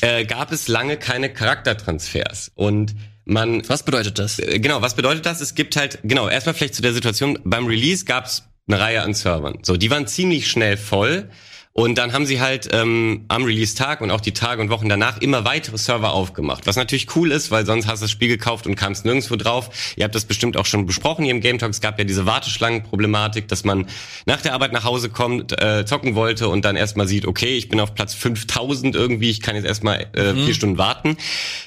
äh, 0.00 0.24
gab 0.24 0.52
es 0.52 0.68
lange 0.68 0.96
keine 0.96 1.32
Charaktertransfers. 1.32 2.52
Und 2.54 2.94
man. 3.24 3.68
Was 3.68 3.82
bedeutet 3.82 4.18
das? 4.18 4.38
Äh, 4.38 4.58
genau, 4.60 4.80
was 4.82 4.94
bedeutet 4.94 5.26
das? 5.26 5.40
Es 5.40 5.54
gibt 5.54 5.76
halt, 5.76 5.98
genau, 6.02 6.28
erstmal 6.28 6.54
vielleicht 6.54 6.74
zu 6.74 6.82
der 6.82 6.92
Situation, 6.92 7.38
beim 7.44 7.66
Release 7.66 8.04
gab 8.04 8.26
es 8.26 8.44
eine 8.68 8.80
Reihe 8.80 9.02
an 9.02 9.14
Servern. 9.14 9.58
So, 9.62 9.76
die 9.76 9.90
waren 9.90 10.06
ziemlich 10.06 10.48
schnell 10.48 10.76
voll. 10.76 11.30
Und 11.78 11.96
dann 11.96 12.12
haben 12.12 12.26
sie 12.26 12.40
halt 12.40 12.68
ähm, 12.72 13.24
am 13.28 13.44
Release-Tag 13.44 14.00
und 14.00 14.10
auch 14.10 14.20
die 14.20 14.32
Tage 14.32 14.60
und 14.60 14.68
Wochen 14.68 14.88
danach 14.88 15.18
immer 15.18 15.44
weitere 15.44 15.78
Server 15.78 16.12
aufgemacht. 16.12 16.66
Was 16.66 16.74
natürlich 16.74 17.14
cool 17.14 17.30
ist, 17.30 17.52
weil 17.52 17.64
sonst 17.66 17.86
hast 17.86 18.00
du 18.00 18.06
das 18.06 18.10
Spiel 18.10 18.26
gekauft 18.26 18.66
und 18.66 18.74
kamst 18.74 19.04
nirgendwo 19.04 19.36
drauf. 19.36 19.70
Ihr 19.94 20.02
habt 20.02 20.16
das 20.16 20.24
bestimmt 20.24 20.56
auch 20.56 20.66
schon 20.66 20.86
besprochen 20.86 21.24
hier 21.24 21.32
im 21.32 21.40
Game 21.40 21.58
Talk. 21.58 21.70
Es 21.70 21.80
gab 21.80 21.96
ja 22.00 22.04
diese 22.04 22.26
Warteschlangenproblematik, 22.26 23.46
dass 23.46 23.62
man 23.62 23.86
nach 24.26 24.42
der 24.42 24.54
Arbeit 24.54 24.72
nach 24.72 24.82
Hause 24.82 25.08
kommt, 25.08 25.52
äh, 25.62 25.86
zocken 25.86 26.16
wollte 26.16 26.48
und 26.48 26.64
dann 26.64 26.74
erstmal 26.74 27.06
sieht, 27.06 27.26
okay, 27.26 27.56
ich 27.56 27.68
bin 27.68 27.78
auf 27.78 27.94
Platz 27.94 28.12
5000 28.12 28.96
irgendwie, 28.96 29.30
ich 29.30 29.40
kann 29.40 29.54
jetzt 29.54 29.64
erstmal 29.64 30.08
äh, 30.16 30.32
mhm. 30.32 30.46
vier 30.46 30.54
Stunden 30.54 30.78
warten. 30.78 31.16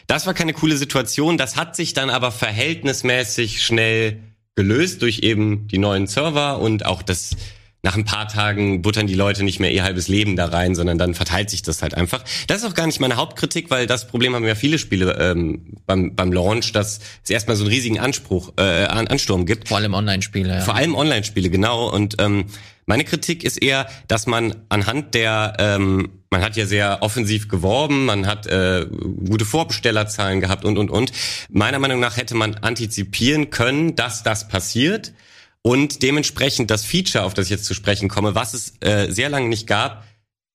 Das 0.08 0.28
war 0.28 0.34
keine 0.34 0.52
coole 0.52 0.76
Situation. 0.76 1.38
Das 1.38 1.56
hat 1.56 1.78
sich 1.78 1.94
dann 1.94 2.10
aber 2.10 2.34
verhältnismäßig 2.34 3.64
schnell 3.64 4.20
gelöst 4.56 5.04
durch 5.04 5.20
eben 5.20 5.70
die 5.70 5.78
neuen 5.78 6.06
Server 6.06 6.60
und 6.60 6.86
auch 6.86 7.02
das 7.02 7.38
nach 7.84 7.96
ein 7.96 8.06
paar 8.06 8.28
Tagen 8.28 8.82
buttern 8.82 9.08
die 9.08 9.16
Leute 9.16 9.44
nicht 9.44 9.60
mehr 9.60 9.72
ihr 9.72 9.84
halbes 9.84 10.08
Leben 10.08 10.36
da 10.36 10.46
rein, 10.46 10.76
sondern 10.76 10.98
dann 10.98 11.16
verteilt 11.16 11.50
sich 11.50 11.64
das 11.64 11.82
halt 11.82 11.96
einfach. 11.96 12.24
Das 12.48 12.58
ist 12.58 12.66
auch 12.66 12.76
gar 12.76 12.86
nicht 12.86 13.00
meine 13.00 13.16
Hauptkritik, 13.16 13.72
weil 13.72 13.88
das 13.88 14.08
Problem 14.08 14.36
haben 14.36 14.46
ja 14.46 14.56
viele 14.56 14.78
Spiele 14.78 15.18
ähm, 15.20 15.78
beim, 15.88 16.16
beim 16.16 16.32
Launch, 16.32 16.74
dass 16.74 17.00
es 17.24 17.30
erstmal 17.30 17.56
so 17.56 17.64
einen 17.64 17.74
riesigen 17.74 18.00
Anspruch, 18.00 18.54
äh, 18.58 18.86
Ansturm 18.86 19.46
gibt. 19.48 19.70
Vor 19.70 19.78
allem 19.78 19.96
Online-Spiele, 19.96 20.56
ja. 20.56 20.62
Vor 20.62 20.76
allem 20.76 20.94
Online-Spiele, 20.94 21.50
genau. 21.50 21.90
Und 21.90 22.22
ähm, 22.22 22.46
meine 22.86 23.04
Kritik 23.04 23.44
ist 23.44 23.62
eher, 23.62 23.88
dass 24.08 24.28
man 24.28 24.56
anhand 24.70 25.16
der, 25.16 25.54
ähm, 25.58 26.10
man 26.30 26.44
hat 26.44 26.58
ja 26.58 26.68
sehr 26.68 27.00
offensiv 27.02 27.48
geworben, 27.48 28.06
man 28.06 28.28
hat 28.28 28.46
äh, 28.46 28.86
gute 29.28 29.46
Vorbestellerzahlen 29.46 30.40
gehabt 30.40 30.66
und, 30.66 30.78
und, 30.78 30.92
und. 30.92 31.12
Meiner 31.50 31.80
Meinung 31.80 32.00
nach 32.00 32.18
hätte 32.18 32.36
man 32.36 32.56
antizipieren 32.56 33.50
können, 33.50 33.96
dass 33.96 34.22
das 34.22 34.48
passiert 34.48 35.14
und 35.64 36.02
dementsprechend 36.02 36.72
das 36.72 36.86
Feature, 36.86 37.24
auf 37.24 37.34
das 37.34 37.46
ich 37.46 37.52
jetzt 37.52 37.66
zu 37.66 37.74
sprechen 37.74 38.10
komme, 38.10 38.36
was 38.36 38.54
es 38.54 38.74
äh, 38.82 39.12
sehr 39.12 39.30
lange 39.30 39.50
nicht 39.50 39.68
gab, 39.68 40.04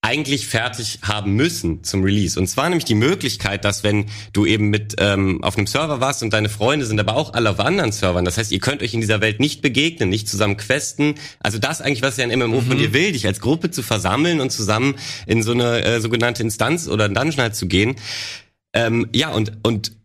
eigentlich 0.07 0.47
fertig 0.47 1.01
haben 1.03 1.35
müssen 1.35 1.83
zum 1.83 2.05
Release. 2.05 2.39
Und 2.39 2.47
zwar 2.47 2.69
nämlich 2.69 2.85
die 2.85 2.95
Möglichkeit, 2.95 3.65
dass 3.65 3.83
wenn 3.83 4.07
du 4.33 4.47
eben 4.47 4.69
mit 4.69 4.95
ähm, 4.99 5.43
auf 5.43 5.57
einem 5.57 5.67
Server 5.67 6.01
warst 6.01 6.23
und 6.23 6.33
deine 6.33 6.49
Freunde 6.49 6.87
sind 6.87 7.01
aber 7.01 7.17
auch 7.17 7.35
alle 7.35 7.51
auf 7.51 7.59
anderen 7.59 7.91
Servern, 7.91 8.25
das 8.25 8.39
heißt, 8.39 8.53
ihr 8.53 8.61
könnt 8.61 8.83
euch 8.83 8.95
in 8.95 9.01
dieser 9.01 9.21
Welt 9.21 9.41
nicht 9.41 9.63
begegnen, 9.63 10.09
nicht 10.09 10.29
zusammen 10.29 10.57
questen. 10.57 11.17
Also 11.41 11.59
das 11.59 11.81
eigentlich, 11.81 12.03
was 12.03 12.19
ja 12.19 12.25
ein 12.25 12.39
MMO 12.39 12.61
mhm. 12.61 12.67
von 12.67 12.79
dir 12.79 12.93
will, 12.93 13.11
dich 13.13 13.27
als 13.27 13.41
Gruppe 13.41 13.73
zu 13.73 13.83
versammeln 13.83 14.41
und 14.41 14.51
zusammen 14.51 14.95
in 15.27 15.43
so 15.43 15.51
eine 15.51 15.83
äh, 15.83 16.01
sogenannte 16.01 16.43
Instanz 16.43 16.87
oder 16.87 17.07
ein 17.07 17.15
Dungeon 17.15 17.43
halt 17.43 17.57
zu 17.57 17.67
gehen. 17.67 17.97
Ähm, 18.75 19.09
ja, 19.13 19.31
und, 19.31 19.59
und 19.65 19.96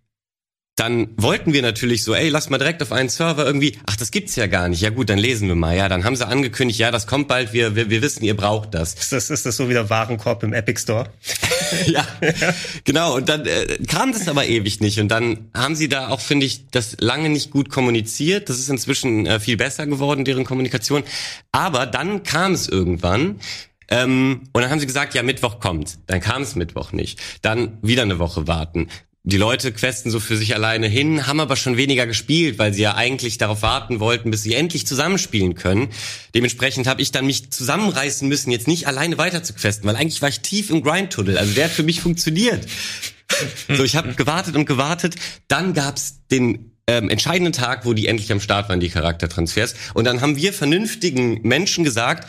dann 0.81 1.09
wollten 1.15 1.53
wir 1.53 1.61
natürlich 1.61 2.03
so, 2.03 2.15
ey, 2.15 2.29
lass 2.29 2.49
mal 2.49 2.57
direkt 2.57 2.81
auf 2.81 2.91
einen 2.91 3.07
Server 3.07 3.45
irgendwie, 3.45 3.77
ach, 3.85 3.95
das 3.97 4.09
gibt's 4.09 4.35
ja 4.35 4.47
gar 4.47 4.67
nicht. 4.67 4.81
Ja 4.81 4.89
gut, 4.89 5.11
dann 5.11 5.19
lesen 5.19 5.47
wir 5.47 5.53
mal. 5.53 5.77
Ja, 5.77 5.87
dann 5.87 6.03
haben 6.03 6.15
sie 6.15 6.25
angekündigt, 6.25 6.79
ja, 6.79 6.89
das 6.89 7.05
kommt 7.05 7.27
bald, 7.27 7.53
wir, 7.53 7.75
wir, 7.75 7.91
wir 7.91 8.01
wissen, 8.01 8.23
ihr 8.23 8.35
braucht 8.35 8.73
das. 8.73 8.95
Ist 8.95 9.11
das, 9.11 9.29
ist 9.29 9.45
das 9.45 9.57
so 9.57 9.69
wie 9.69 9.73
der 9.73 9.91
Warenkorb 9.91 10.41
im 10.41 10.53
Epic 10.53 10.81
Store? 10.81 11.11
ja, 11.85 12.07
genau. 12.83 13.15
Und 13.15 13.29
dann 13.29 13.45
äh, 13.45 13.77
kam 13.87 14.11
das 14.11 14.27
aber 14.27 14.47
ewig 14.47 14.79
nicht. 14.79 14.99
Und 14.99 15.09
dann 15.09 15.51
haben 15.53 15.75
sie 15.75 15.87
da 15.87 16.07
auch, 16.07 16.19
finde 16.19 16.47
ich, 16.47 16.67
das 16.71 16.97
lange 16.99 17.29
nicht 17.29 17.51
gut 17.51 17.69
kommuniziert. 17.69 18.49
Das 18.49 18.57
ist 18.57 18.69
inzwischen 18.69 19.27
äh, 19.27 19.39
viel 19.39 19.57
besser 19.57 19.85
geworden, 19.85 20.25
deren 20.25 20.45
Kommunikation. 20.45 21.03
Aber 21.51 21.85
dann 21.85 22.23
kam 22.23 22.53
es 22.53 22.67
irgendwann. 22.67 23.39
Ähm, 23.87 24.49
und 24.51 24.61
dann 24.63 24.71
haben 24.71 24.79
sie 24.79 24.87
gesagt, 24.87 25.13
ja, 25.13 25.21
Mittwoch 25.21 25.59
kommt. 25.59 25.99
Dann 26.07 26.21
kam 26.21 26.41
es 26.41 26.55
Mittwoch 26.55 26.91
nicht. 26.91 27.21
Dann 27.43 27.77
wieder 27.83 28.01
eine 28.01 28.17
Woche 28.17 28.47
warten 28.47 28.87
die 29.23 29.37
Leute 29.37 29.71
questen 29.71 30.09
so 30.09 30.19
für 30.19 30.35
sich 30.35 30.55
alleine 30.55 30.87
hin, 30.87 31.27
haben 31.27 31.39
aber 31.39 31.55
schon 31.55 31.77
weniger 31.77 32.07
gespielt, 32.07 32.57
weil 32.57 32.73
sie 32.73 32.81
ja 32.81 32.95
eigentlich 32.95 33.37
darauf 33.37 33.61
warten 33.61 33.99
wollten, 33.99 34.31
bis 34.31 34.41
sie 34.41 34.55
endlich 34.55 34.87
zusammenspielen 34.87 35.53
können. 35.53 35.89
Dementsprechend 36.33 36.87
habe 36.87 37.03
ich 37.03 37.11
dann 37.11 37.27
mich 37.27 37.51
zusammenreißen 37.51 38.27
müssen, 38.27 38.49
jetzt 38.49 38.67
nicht 38.67 38.87
alleine 38.87 39.19
weiter 39.19 39.43
zu 39.43 39.53
questen, 39.53 39.87
weil 39.87 39.95
eigentlich 39.95 40.23
war 40.23 40.29
ich 40.29 40.39
tief 40.39 40.71
im 40.71 40.81
Grind-Tunnel. 40.81 41.37
Also 41.37 41.53
der 41.53 41.65
hat 41.65 41.71
für 41.71 41.83
mich 41.83 42.01
funktioniert. 42.01 42.65
so, 43.69 43.83
ich 43.83 43.95
habe 43.95 44.13
gewartet 44.15 44.55
und 44.55 44.65
gewartet. 44.65 45.15
Dann 45.47 45.75
gab's 45.75 46.21
den 46.31 46.71
ähm, 46.87 47.09
entscheidenden 47.09 47.53
Tag, 47.53 47.85
wo 47.85 47.93
die 47.93 48.07
endlich 48.07 48.31
am 48.31 48.39
Start 48.39 48.69
waren, 48.69 48.79
die 48.79 48.89
Charaktertransfers. 48.89 49.75
Und 49.93 50.05
dann 50.05 50.21
haben 50.21 50.35
wir 50.35 50.51
vernünftigen 50.51 51.41
Menschen 51.43 51.83
gesagt, 51.83 52.27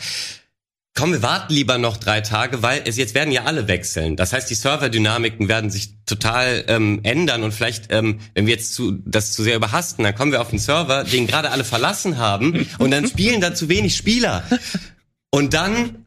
komm, 0.95 1.11
wir 1.11 1.21
warten 1.23 1.53
lieber 1.53 1.77
noch 1.77 1.97
drei 1.97 2.21
Tage, 2.21 2.61
weil 2.61 2.83
es 2.85 2.97
jetzt 2.97 3.15
werden 3.15 3.31
ja 3.31 3.45
alle 3.45 3.67
wechseln. 3.67 4.15
Das 4.15 4.33
heißt, 4.33 4.49
die 4.49 4.55
Serverdynamiken 4.55 5.47
werden 5.47 5.69
sich 5.69 5.95
total 6.05 6.65
ähm, 6.67 6.99
ändern 7.03 7.43
und 7.43 7.51
vielleicht, 7.51 7.91
ähm, 7.91 8.19
wenn 8.33 8.45
wir 8.45 8.53
jetzt 8.53 8.73
zu, 8.73 8.91
das 9.05 9.31
zu 9.31 9.43
sehr 9.43 9.55
überhasten, 9.55 10.03
dann 10.03 10.15
kommen 10.15 10.31
wir 10.31 10.41
auf 10.41 10.51
den 10.51 10.59
Server, 10.59 11.03
den 11.03 11.27
gerade 11.27 11.51
alle 11.51 11.63
verlassen 11.63 12.17
haben 12.17 12.67
und 12.77 12.91
dann 12.91 13.07
spielen 13.07 13.41
da 13.41 13.55
zu 13.55 13.69
wenig 13.69 13.95
Spieler. 13.95 14.43
Und 15.31 15.55
dann 15.55 16.02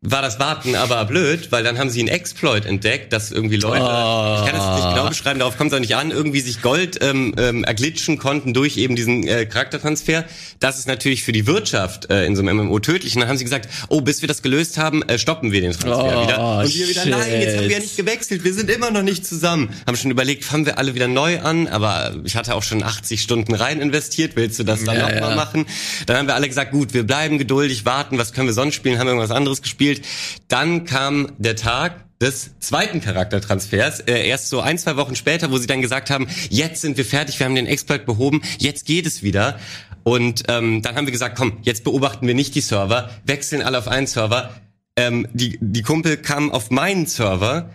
war 0.00 0.22
das 0.22 0.38
Warten 0.38 0.76
aber 0.76 1.04
blöd, 1.06 1.50
weil 1.50 1.64
dann 1.64 1.76
haben 1.76 1.90
sie 1.90 1.98
einen 1.98 2.08
Exploit 2.08 2.64
entdeckt, 2.66 3.12
dass 3.12 3.32
irgendwie 3.32 3.56
Leute, 3.56 3.82
oh. 3.82 4.36
ich 4.38 4.48
kann 4.48 4.54
das 4.54 4.76
nicht 4.76 4.94
genau 4.94 5.08
beschreiben, 5.08 5.40
darauf 5.40 5.56
kommt 5.56 5.72
es 5.72 5.76
auch 5.76 5.80
nicht 5.80 5.96
an, 5.96 6.12
irgendwie 6.12 6.40
sich 6.40 6.62
Gold 6.62 7.02
ähm, 7.02 7.34
ähm, 7.36 7.64
erglitschen 7.64 8.16
konnten 8.16 8.54
durch 8.54 8.76
eben 8.76 8.94
diesen 8.94 9.26
äh, 9.26 9.44
Charaktertransfer. 9.46 10.24
Das 10.60 10.78
ist 10.78 10.86
natürlich 10.86 11.24
für 11.24 11.32
die 11.32 11.48
Wirtschaft 11.48 12.10
äh, 12.10 12.26
in 12.26 12.36
so 12.36 12.42
einem 12.42 12.58
MMO 12.58 12.78
tödlich. 12.78 13.16
Und 13.16 13.22
dann 13.22 13.28
haben 13.28 13.38
sie 13.38 13.44
gesagt, 13.44 13.68
oh, 13.88 14.00
bis 14.00 14.22
wir 14.22 14.28
das 14.28 14.40
gelöst 14.42 14.78
haben, 14.78 15.02
äh, 15.02 15.18
stoppen 15.18 15.50
wir 15.50 15.60
den 15.62 15.72
Transfer 15.72 16.16
oh, 16.16 16.22
wieder. 16.22 16.58
Und 16.60 16.72
wir 16.72 16.88
wieder, 16.88 17.02
shit. 17.02 17.10
nein, 17.10 17.40
jetzt 17.40 17.56
haben 17.56 17.64
wir 17.64 17.72
ja 17.72 17.80
nicht 17.80 17.96
gewechselt, 17.96 18.44
wir 18.44 18.54
sind 18.54 18.70
immer 18.70 18.92
noch 18.92 19.02
nicht 19.02 19.26
zusammen. 19.26 19.70
Haben 19.84 19.96
schon 19.96 20.12
überlegt, 20.12 20.44
fangen 20.44 20.64
wir 20.64 20.78
alle 20.78 20.94
wieder 20.94 21.08
neu 21.08 21.40
an, 21.40 21.66
aber 21.66 22.14
ich 22.22 22.36
hatte 22.36 22.54
auch 22.54 22.62
schon 22.62 22.84
80 22.84 23.20
Stunden 23.20 23.52
rein 23.52 23.80
investiert, 23.80 24.36
willst 24.36 24.60
du 24.60 24.62
das 24.62 24.84
dann 24.84 24.96
ja, 24.96 25.08
nochmal 25.08 25.30
ja. 25.30 25.34
machen? 25.34 25.66
Dann 26.06 26.18
haben 26.18 26.28
wir 26.28 26.36
alle 26.36 26.46
gesagt, 26.46 26.70
gut, 26.70 26.94
wir 26.94 27.02
bleiben 27.02 27.38
geduldig, 27.38 27.84
warten, 27.84 28.16
was 28.16 28.32
können 28.32 28.46
wir 28.46 28.54
sonst 28.54 28.76
spielen, 28.76 29.00
haben 29.00 29.08
irgendwas 29.08 29.32
anderes 29.32 29.60
gespielt 29.60 29.87
gespielt. 29.88 30.06
Dann 30.48 30.84
kam 30.84 31.32
der 31.38 31.56
Tag 31.56 32.04
des 32.20 32.58
zweiten 32.58 33.00
Charaktertransfers, 33.00 34.00
äh, 34.00 34.26
erst 34.26 34.48
so 34.48 34.60
ein, 34.60 34.76
zwei 34.78 34.96
Wochen 34.96 35.14
später, 35.14 35.52
wo 35.52 35.58
sie 35.58 35.68
dann 35.68 35.82
gesagt 35.82 36.10
haben, 36.10 36.26
jetzt 36.50 36.80
sind 36.80 36.96
wir 36.96 37.04
fertig, 37.04 37.38
wir 37.38 37.46
haben 37.46 37.54
den 37.54 37.66
Exploit 37.66 38.06
behoben, 38.06 38.42
jetzt 38.58 38.86
geht 38.86 39.06
es 39.06 39.22
wieder. 39.22 39.58
Und 40.02 40.44
ähm, 40.48 40.82
dann 40.82 40.96
haben 40.96 41.06
wir 41.06 41.12
gesagt, 41.12 41.36
komm, 41.36 41.58
jetzt 41.62 41.84
beobachten 41.84 42.26
wir 42.26 42.34
nicht 42.34 42.54
die 42.54 42.60
Server, 42.60 43.10
wechseln 43.24 43.62
alle 43.62 43.78
auf 43.78 43.88
einen 43.88 44.06
Server. 44.06 44.50
Ähm, 44.96 45.28
die, 45.32 45.58
die 45.60 45.82
Kumpel 45.82 46.16
kamen 46.16 46.50
auf 46.50 46.70
meinen 46.70 47.06
Server. 47.06 47.70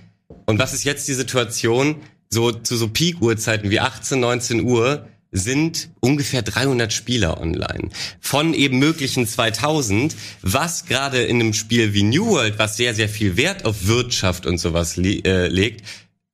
Und 0.45 0.59
was 0.59 0.73
ist 0.73 0.83
jetzt 0.83 1.07
die 1.07 1.13
Situation? 1.13 1.97
So 2.29 2.51
zu 2.51 2.75
so 2.75 2.87
Peak-Uhrzeiten 2.89 3.69
wie 3.69 3.79
18, 3.79 4.19
19 4.19 4.63
Uhr 4.63 5.07
sind 5.33 5.89
ungefähr 5.99 6.43
300 6.43 6.93
Spieler 6.93 7.41
online. 7.41 7.89
Von 8.21 8.53
eben 8.53 8.79
möglichen 8.79 9.27
2000, 9.27 10.15
was 10.41 10.85
gerade 10.85 11.23
in 11.23 11.41
einem 11.41 11.53
Spiel 11.53 11.93
wie 11.93 12.03
New 12.03 12.27
World, 12.27 12.59
was 12.59 12.77
sehr, 12.77 12.93
sehr 12.93 13.09
viel 13.09 13.35
Wert 13.35 13.65
auf 13.65 13.87
Wirtschaft 13.87 14.45
und 14.45 14.59
sowas 14.59 14.97
äh, 14.97 15.47
legt, 15.47 15.83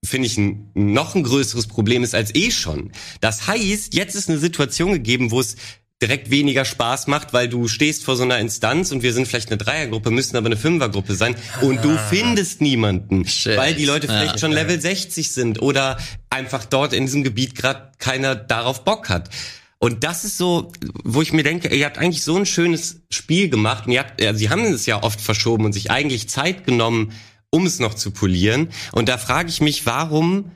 finde 0.03 0.27
ich 0.27 0.37
ein, 0.37 0.69
noch 0.73 1.15
ein 1.15 1.23
größeres 1.23 1.67
Problem 1.67 2.03
ist 2.03 2.15
als 2.15 2.33
eh 2.35 2.51
schon. 2.51 2.91
Das 3.21 3.47
heißt, 3.47 3.93
jetzt 3.93 4.15
ist 4.15 4.29
eine 4.29 4.37
Situation 4.37 4.93
gegeben, 4.93 5.31
wo 5.31 5.39
es 5.39 5.55
direkt 6.01 6.29
weniger 6.31 6.63
Spaß 6.63 7.07
macht, 7.07 7.33
weil 7.33 7.49
du 7.49 7.67
stehst 7.67 8.05
vor 8.05 8.15
so 8.15 8.23
einer 8.23 8.39
Instanz 8.39 8.91
und 8.91 9.03
wir 9.03 9.13
sind 9.13 9.27
vielleicht 9.27 9.49
eine 9.49 9.57
Dreiergruppe, 9.57 10.11
müssen 10.11 10.37
aber 10.37 10.45
eine 10.45 10.57
Fünfergruppe 10.57 11.13
sein 11.13 11.35
und 11.61 11.83
du 11.83 11.91
ah. 11.91 12.07
findest 12.09 12.61
niemanden, 12.61 13.27
Shit. 13.27 13.57
weil 13.57 13.75
die 13.75 13.85
Leute 13.85 14.07
vielleicht 14.07 14.33
ja, 14.33 14.37
schon 14.37 14.51
Level 14.51 14.79
60 14.79 15.31
sind 15.31 15.61
oder 15.61 15.97
einfach 16.29 16.63
dort 16.63 16.93
in 16.93 17.05
diesem 17.05 17.23
Gebiet 17.23 17.55
gerade 17.55 17.91
keiner 17.97 18.35
darauf 18.35 18.85
Bock 18.85 19.09
hat. 19.09 19.29
Und 19.77 20.03
das 20.03 20.25
ist 20.25 20.37
so, 20.37 20.71
wo 21.03 21.21
ich 21.21 21.31
mir 21.31 21.43
denke, 21.43 21.73
ihr 21.73 21.85
habt 21.85 21.97
eigentlich 21.97 22.23
so 22.23 22.35
ein 22.35 22.45
schönes 22.45 23.01
Spiel 23.09 23.49
gemacht 23.49 23.87
und 23.87 23.93
ihr 23.93 23.99
habt, 23.99 24.21
ja, 24.21 24.33
sie 24.33 24.49
haben 24.49 24.65
es 24.65 24.85
ja 24.85 25.01
oft 25.03 25.21
verschoben 25.21 25.65
und 25.65 25.73
sich 25.73 25.89
eigentlich 25.89 26.29
Zeit 26.29 26.65
genommen, 26.65 27.13
um 27.49 27.65
es 27.65 27.79
noch 27.79 27.93
zu 27.93 28.11
polieren. 28.11 28.69
Und 28.91 29.09
da 29.09 29.17
frage 29.17 29.49
ich 29.49 29.61
mich, 29.61 29.85
warum 29.85 30.51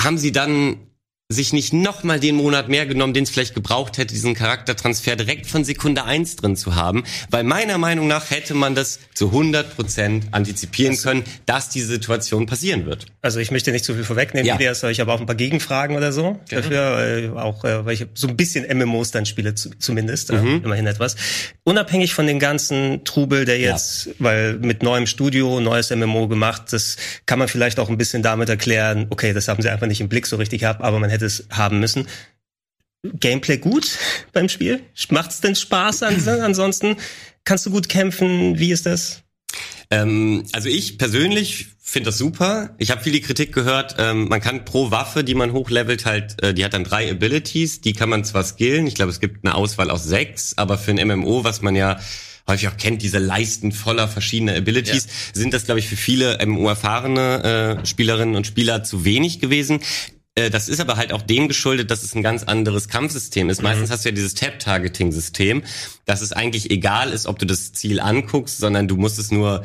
haben 0.00 0.18
sie 0.18 0.32
dann 0.32 0.76
sich 1.30 1.52
nicht 1.52 1.74
nochmal 1.74 2.20
den 2.20 2.36
Monat 2.36 2.70
mehr 2.70 2.86
genommen, 2.86 3.12
den 3.12 3.24
es 3.24 3.28
vielleicht 3.28 3.54
gebraucht 3.54 3.98
hätte, 3.98 4.14
diesen 4.14 4.32
Charaktertransfer 4.32 5.14
direkt 5.14 5.46
von 5.46 5.62
Sekunde 5.62 6.04
eins 6.04 6.36
drin 6.36 6.56
zu 6.56 6.74
haben. 6.74 7.04
Weil 7.28 7.44
meiner 7.44 7.76
Meinung 7.76 8.08
nach 8.08 8.30
hätte 8.30 8.54
man 8.54 8.74
das 8.74 8.98
zu 9.12 9.26
100 9.26 9.76
Prozent 9.76 10.28
antizipieren 10.30 10.94
das 10.94 11.02
können, 11.02 11.24
dass 11.44 11.68
diese 11.68 11.88
Situation 11.88 12.46
passieren 12.46 12.86
wird. 12.86 13.04
Also 13.20 13.40
ich 13.40 13.50
möchte 13.50 13.72
nicht 13.72 13.84
zu 13.84 13.92
viel 13.92 14.04
vorwegnehmen, 14.04 14.46
ja. 14.46 14.54
Ideas, 14.54 14.82
ich 14.84 15.00
habe 15.00 15.12
auch 15.12 15.20
ein 15.20 15.26
paar 15.26 15.34
Gegenfragen 15.34 15.98
oder 15.98 16.12
so 16.12 16.40
Gerne. 16.48 16.62
dafür, 16.62 16.98
äh, 16.98 17.28
auch 17.38 17.62
äh, 17.62 17.84
weil 17.84 17.92
ich 17.92 18.06
so 18.14 18.26
ein 18.26 18.34
bisschen 18.38 18.64
MMOs 18.78 19.10
dann 19.10 19.26
spiele 19.26 19.54
zu, 19.54 19.68
zumindest, 19.78 20.30
äh, 20.30 20.36
mhm. 20.36 20.62
immerhin 20.64 20.86
etwas. 20.86 21.16
Unabhängig 21.62 22.14
von 22.14 22.26
den 22.26 22.38
ganzen 22.38 23.04
Trubel, 23.04 23.44
der 23.44 23.58
jetzt, 23.58 24.06
ja. 24.06 24.12
weil 24.18 24.54
mit 24.54 24.82
neuem 24.82 25.06
Studio, 25.06 25.60
neues 25.60 25.90
MMO 25.90 26.26
gemacht, 26.26 26.72
das 26.72 26.96
kann 27.26 27.38
man 27.38 27.48
vielleicht 27.48 27.78
auch 27.80 27.90
ein 27.90 27.98
bisschen 27.98 28.22
damit 28.22 28.48
erklären, 28.48 29.08
okay, 29.10 29.34
das 29.34 29.46
haben 29.48 29.60
sie 29.60 29.68
einfach 29.68 29.86
nicht 29.86 30.00
im 30.00 30.08
Blick 30.08 30.26
so 30.26 30.36
richtig 30.36 30.60
gehabt, 30.60 30.80
aber 30.80 30.98
man 30.98 31.10
hätte 31.10 31.17
es 31.22 31.46
haben 31.50 31.80
müssen. 31.80 32.06
Gameplay 33.02 33.58
gut 33.58 33.98
beim 34.32 34.48
Spiel? 34.48 34.80
Macht 35.10 35.30
es 35.30 35.40
denn 35.40 35.54
Spaß 35.54 36.02
ansonsten? 36.02 36.96
Kannst 37.44 37.66
du 37.66 37.70
gut 37.70 37.88
kämpfen? 37.88 38.58
Wie 38.58 38.72
ist 38.72 38.86
das? 38.86 39.22
Ähm, 39.90 40.44
also 40.52 40.68
ich 40.68 40.98
persönlich 40.98 41.68
finde 41.80 42.08
das 42.08 42.18
super. 42.18 42.74
Ich 42.78 42.90
habe 42.90 43.02
viele 43.02 43.20
Kritik 43.20 43.54
gehört. 43.54 43.96
Ähm, 43.98 44.28
man 44.28 44.40
kann 44.40 44.64
pro 44.64 44.90
Waffe, 44.90 45.24
die 45.24 45.34
man 45.34 45.52
hochlevelt, 45.52 46.04
halt, 46.04 46.42
äh, 46.42 46.52
die 46.52 46.64
hat 46.64 46.74
dann 46.74 46.84
drei 46.84 47.10
Abilities. 47.10 47.80
Die 47.80 47.94
kann 47.94 48.10
man 48.10 48.24
zwar 48.24 48.44
skillen. 48.44 48.86
Ich 48.86 48.94
glaube, 48.94 49.10
es 49.10 49.20
gibt 49.20 49.44
eine 49.44 49.54
Auswahl 49.54 49.90
aus 49.90 50.04
sechs, 50.04 50.58
aber 50.58 50.76
für 50.76 50.90
ein 50.90 51.08
MMO, 51.08 51.44
was 51.44 51.62
man 51.62 51.74
ja 51.74 51.98
häufig 52.46 52.68
auch 52.68 52.76
kennt, 52.76 53.02
diese 53.02 53.18
Leisten 53.18 53.72
voller 53.72 54.08
verschiedener 54.08 54.56
Abilities, 54.56 55.06
ja. 55.06 55.12
sind 55.34 55.54
das, 55.54 55.64
glaube 55.64 55.80
ich, 55.80 55.88
für 55.88 55.96
viele 55.96 56.38
MMO-erfahrene 56.44 57.80
äh, 57.82 57.86
Spielerinnen 57.86 58.36
und 58.36 58.46
Spieler 58.46 58.84
zu 58.84 59.04
wenig 59.04 59.40
gewesen. 59.40 59.80
Äh, 60.38 60.50
das 60.50 60.68
ist 60.68 60.80
aber 60.80 60.96
halt 60.96 61.12
auch 61.12 61.22
dem 61.22 61.48
geschuldet, 61.48 61.90
dass 61.90 62.02
es 62.02 62.14
ein 62.14 62.22
ganz 62.22 62.44
anderes 62.44 62.88
Kampfsystem 62.88 63.50
ist. 63.50 63.58
Mhm. 63.58 63.64
Meistens 63.64 63.90
hast 63.90 64.04
du 64.04 64.10
ja 64.10 64.14
dieses 64.14 64.34
Tap-Targeting-System, 64.34 65.64
dass 66.04 66.20
es 66.20 66.32
eigentlich 66.32 66.70
egal 66.70 67.12
ist, 67.12 67.26
ob 67.26 67.38
du 67.38 67.46
das 67.46 67.72
Ziel 67.72 68.00
anguckst, 68.00 68.58
sondern 68.58 68.88
du 68.88 68.96
musst 68.96 69.18
es 69.18 69.30
nur 69.30 69.64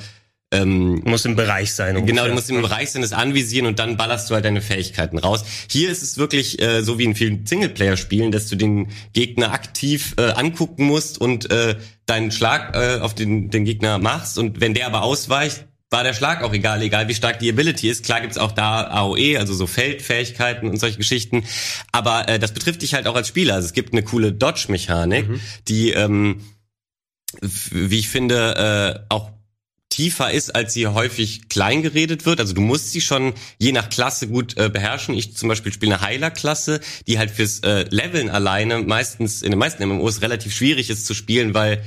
ähm, 0.51 1.01
muss 1.03 1.25
im 1.25 1.36
Bereich 1.36 1.73
sein. 1.73 1.97
Ungefähr. 1.97 2.15
Genau, 2.15 2.27
du 2.27 2.33
musst 2.36 2.49
im 2.51 2.62
Bereich 2.62 2.91
sein, 2.91 3.01
es 3.01 3.12
anvisieren 3.12 3.65
und 3.65 3.79
dann 3.79 3.97
ballerst 3.97 4.29
du 4.29 4.36
halt 4.36 4.45
deine 4.45 4.62
Fähigkeiten 4.62 5.17
raus. 5.17 5.43
Hier 5.67 5.89
ist 5.89 6.03
es 6.03 6.17
wirklich 6.19 6.62
äh, 6.62 6.83
so 6.83 6.99
wie 6.99 7.05
in 7.05 7.15
vielen 7.15 7.47
Singleplayer-Spielen, 7.47 8.31
dass 8.31 8.47
du 8.49 8.55
den 8.55 8.89
Gegner 9.13 9.51
aktiv 9.51 10.13
äh, 10.17 10.29
angucken 10.31 10.86
musst 10.86 11.19
und 11.19 11.49
äh, 11.49 11.75
deinen 12.05 12.31
Schlag 12.31 12.75
äh, 12.75 12.99
auf 12.99 13.15
den, 13.15 13.49
den 13.49 13.65
Gegner 13.65 13.97
machst 13.97 14.38
und 14.38 14.62
wenn 14.62 14.75
der 14.75 14.86
aber 14.86 15.01
ausweicht, 15.01 15.65
war 15.93 16.03
der 16.03 16.13
Schlag 16.13 16.43
auch 16.43 16.53
egal, 16.53 16.82
egal 16.82 17.08
wie 17.08 17.13
stark 17.13 17.39
die 17.39 17.49
Ability 17.49 17.88
ist. 17.88 18.03
Klar 18.03 18.19
gibt's 18.19 18.38
auch 18.38 18.51
da 18.51 18.88
AOE, 18.88 19.38
also 19.38 19.53
so 19.53 19.67
Feldfähigkeiten 19.67 20.67
und 20.69 20.79
solche 20.79 20.97
Geschichten. 20.97 21.45
Aber 21.93 22.27
äh, 22.27 22.39
das 22.39 22.53
betrifft 22.53 22.82
dich 22.82 22.95
halt 22.95 23.08
auch 23.08 23.15
als 23.15 23.29
Spieler. 23.29 23.53
Also 23.53 23.67
es 23.67 23.73
gibt 23.73 23.93
eine 23.93 24.03
coole 24.03 24.34
Dodge-Mechanik, 24.34 25.29
mhm. 25.29 25.39
die, 25.69 25.91
ähm, 25.91 26.41
wie 27.41 27.99
ich 27.99 28.10
finde, 28.10 29.06
äh, 29.08 29.13
auch 29.13 29.32
tiefer 29.89 30.32
ist, 30.32 30.56
als 30.56 30.73
sie 30.73 30.88
häufig 30.88 31.49
klein 31.49 31.84
geredet 31.84 32.25
wird. 32.25 32.39
Also 32.39 32.53
du 32.53 32.62
musst 32.62 32.91
sie 32.91 33.01
schon 33.01 33.34
je 33.60 33.71
nach 33.71 33.89
Klasse 33.89 34.27
gut 34.27 34.58
äh, 34.58 34.69
beherrschen. 34.69 35.13
Ich 35.13 35.38
zum 35.38 35.47
Beispiel 35.47 35.71
spiele 35.71 35.95
eine 35.95 36.03
Heiler-Klasse, 36.03 36.79
die 37.06 37.19
halt 37.19 37.29
fürs 37.29 37.60
äh, 37.60 37.86
Leveln 37.91 38.32
alleine 38.32 38.79
meistens 38.79 39.43
in 39.43 39.51
den 39.51 39.60
meisten 39.60 39.88
MMOs 39.88 40.23
relativ 40.23 40.56
schwierig 40.56 40.89
ist 40.89 41.06
zu 41.06 41.13
spielen, 41.13 41.53
weil 41.53 41.84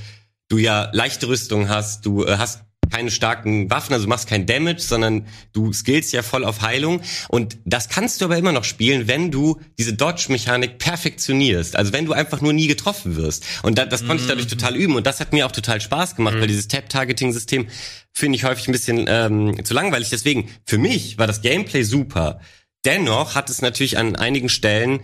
du 0.49 0.59
ja 0.59 0.91
leichte 0.93 1.27
Rüstung 1.27 1.69
hast, 1.69 2.07
du 2.07 2.25
äh, 2.25 2.37
hast 2.39 2.61
keine 2.91 3.11
starken 3.11 3.71
Waffen, 3.71 3.93
also 3.93 4.05
du 4.05 4.09
machst 4.09 4.29
kein 4.29 4.47
Damage, 4.47 4.81
sondern 4.81 5.27
du 5.53 5.73
skillst 5.73 6.13
ja 6.13 6.23
voll 6.23 6.45
auf 6.45 6.63
Heilung. 6.63 7.01
Und 7.29 7.59
das 7.65 7.89
kannst 7.89 8.21
du 8.21 8.27
aber 8.27 8.37
immer 8.37 8.53
noch 8.53 8.65
spielen, 8.65 9.09
wenn 9.09 9.31
du 9.31 9.61
diese 9.79 9.95
Dodge-Mechanik 9.95 10.79
perfektionierst. 10.79 11.77
Also 11.77 11.93
wenn 11.93 12.07
du 12.07 12.13
einfach 12.13 12.41
nur 12.41 12.53
nie 12.53 12.67
getroffen 12.67 13.17
wirst. 13.17 13.45
Und 13.63 13.79
das, 13.79 13.89
das 13.89 14.07
konnte 14.07 14.23
ich 14.23 14.29
dadurch 14.29 14.47
mhm. 14.47 14.51
total 14.51 14.77
üben. 14.77 14.97
Und 14.97 15.07
das 15.07 15.21
hat 15.21 15.33
mir 15.33 15.47
auch 15.47 15.53
total 15.53 15.81
Spaß 15.81 16.17
gemacht, 16.17 16.37
mhm. 16.37 16.41
weil 16.41 16.49
dieses 16.49 16.69
Tap-Targeting-System 16.69 17.69
finde 18.13 18.37
ich 18.37 18.45
häufig 18.45 18.69
ein 18.69 18.73
bisschen 18.73 19.07
ähm, 19.09 19.65
zu 19.65 19.75
langweilig. 19.75 20.11
Deswegen, 20.11 20.49
für 20.65 20.79
mich 20.79 21.19
war 21.19 21.27
das 21.27 21.43
Gameplay 21.43 21.83
super. 21.83 22.41
Dennoch 22.85 23.35
hat 23.35 23.51
es 23.51 23.63
natürlich 23.63 23.99
an 23.99 24.17
einigen 24.17 24.49
Stellen 24.49 25.01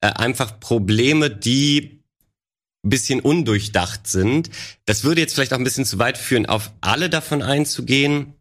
äh, 0.00 0.08
einfach 0.08 0.60
Probleme, 0.60 1.30
die 1.30 2.03
bisschen 2.90 3.20
undurchdacht 3.20 4.06
sind. 4.06 4.50
Das 4.86 5.04
würde 5.04 5.20
jetzt 5.20 5.34
vielleicht 5.34 5.52
auch 5.52 5.58
ein 5.58 5.64
bisschen 5.64 5.84
zu 5.84 5.98
weit 5.98 6.18
führen, 6.18 6.46
auf 6.46 6.72
alle 6.80 7.10
davon 7.10 7.42
einzugehen. 7.42 8.34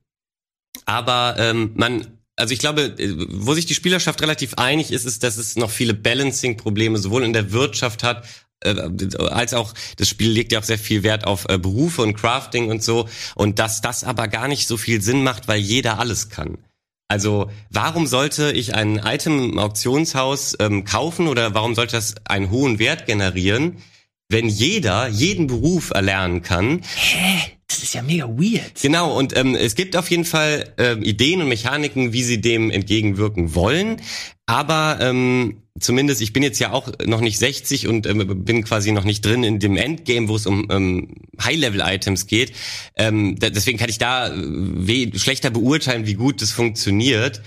Aber 0.85 1.35
ähm, 1.37 1.71
man, 1.75 2.07
also 2.35 2.53
ich 2.53 2.59
glaube, 2.59 2.95
wo 3.29 3.53
sich 3.53 3.65
die 3.65 3.75
Spielerschaft 3.75 4.21
relativ 4.21 4.55
einig 4.55 4.91
ist, 4.91 5.05
ist, 5.05 5.23
dass 5.23 5.37
es 5.37 5.55
noch 5.55 5.69
viele 5.69 5.93
Balancing-Probleme 5.93 6.97
sowohl 6.97 7.23
in 7.23 7.33
der 7.33 7.51
Wirtschaft 7.51 8.03
hat, 8.03 8.25
äh, 8.63 8.75
als 9.17 9.53
auch 9.53 9.73
das 9.97 10.07
Spiel 10.07 10.31
legt 10.31 10.51
ja 10.51 10.59
auch 10.59 10.63
sehr 10.63 10.79
viel 10.79 11.03
Wert 11.03 11.25
auf 11.25 11.45
äh, 11.49 11.57
Berufe 11.57 12.01
und 12.01 12.15
Crafting 12.15 12.69
und 12.69 12.83
so 12.83 13.07
und 13.35 13.59
dass 13.59 13.81
das 13.81 14.03
aber 14.03 14.27
gar 14.27 14.47
nicht 14.47 14.67
so 14.67 14.77
viel 14.77 15.01
Sinn 15.01 15.23
macht, 15.23 15.47
weil 15.47 15.59
jeder 15.59 15.99
alles 15.99 16.29
kann. 16.29 16.57
Also 17.09 17.51
warum 17.69 18.07
sollte 18.07 18.51
ich 18.51 18.73
ein 18.73 18.97
Item 18.97 19.51
im 19.51 19.59
Auktionshaus 19.59 20.55
ähm, 20.59 20.83
kaufen 20.85 21.27
oder 21.27 21.53
warum 21.53 21.75
sollte 21.75 21.95
das 21.95 22.15
einen 22.25 22.49
hohen 22.49 22.79
Wert 22.79 23.05
generieren, 23.05 23.77
wenn 24.29 24.47
jeder 24.47 25.07
jeden 25.07 25.47
Beruf 25.47 25.91
erlernen 25.91 26.41
kann. 26.41 26.81
Hä? 26.95 27.53
Das 27.67 27.81
ist 27.81 27.93
ja 27.95 28.03
mega 28.03 28.27
weird. 28.27 28.81
Genau, 28.81 29.17
und 29.17 29.35
ähm, 29.35 29.55
es 29.55 29.73
gibt 29.73 29.95
auf 29.95 30.11
jeden 30.11 30.25
Fall 30.25 30.73
ähm, 30.77 31.01
Ideen 31.01 31.41
und 31.41 31.47
Mechaniken, 31.47 32.13
wie 32.13 32.23
sie 32.23 32.39
dem 32.39 32.69
entgegenwirken 32.69 33.55
wollen. 33.55 33.99
Aber 34.45 34.99
ähm, 35.01 35.63
zumindest, 35.79 36.21
ich 36.21 36.33
bin 36.33 36.43
jetzt 36.43 36.59
ja 36.59 36.71
auch 36.71 36.89
noch 37.05 37.21
nicht 37.21 37.39
60 37.39 37.87
und 37.87 38.05
ähm, 38.05 38.43
bin 38.43 38.63
quasi 38.63 38.91
noch 38.91 39.05
nicht 39.05 39.25
drin 39.25 39.43
in 39.43 39.59
dem 39.59 39.77
Endgame, 39.77 40.27
wo 40.27 40.35
es 40.35 40.45
um 40.45 40.67
ähm, 40.69 41.15
High-Level-Items 41.41 42.27
geht. 42.27 42.53
Ähm, 42.95 43.37
deswegen 43.39 43.79
kann 43.79 43.89
ich 43.89 43.97
da 43.97 44.27
äh, 44.27 45.17
schlechter 45.17 45.49
beurteilen, 45.49 46.05
wie 46.05 46.13
gut 46.15 46.41
das 46.41 46.51
funktioniert. 46.51 47.41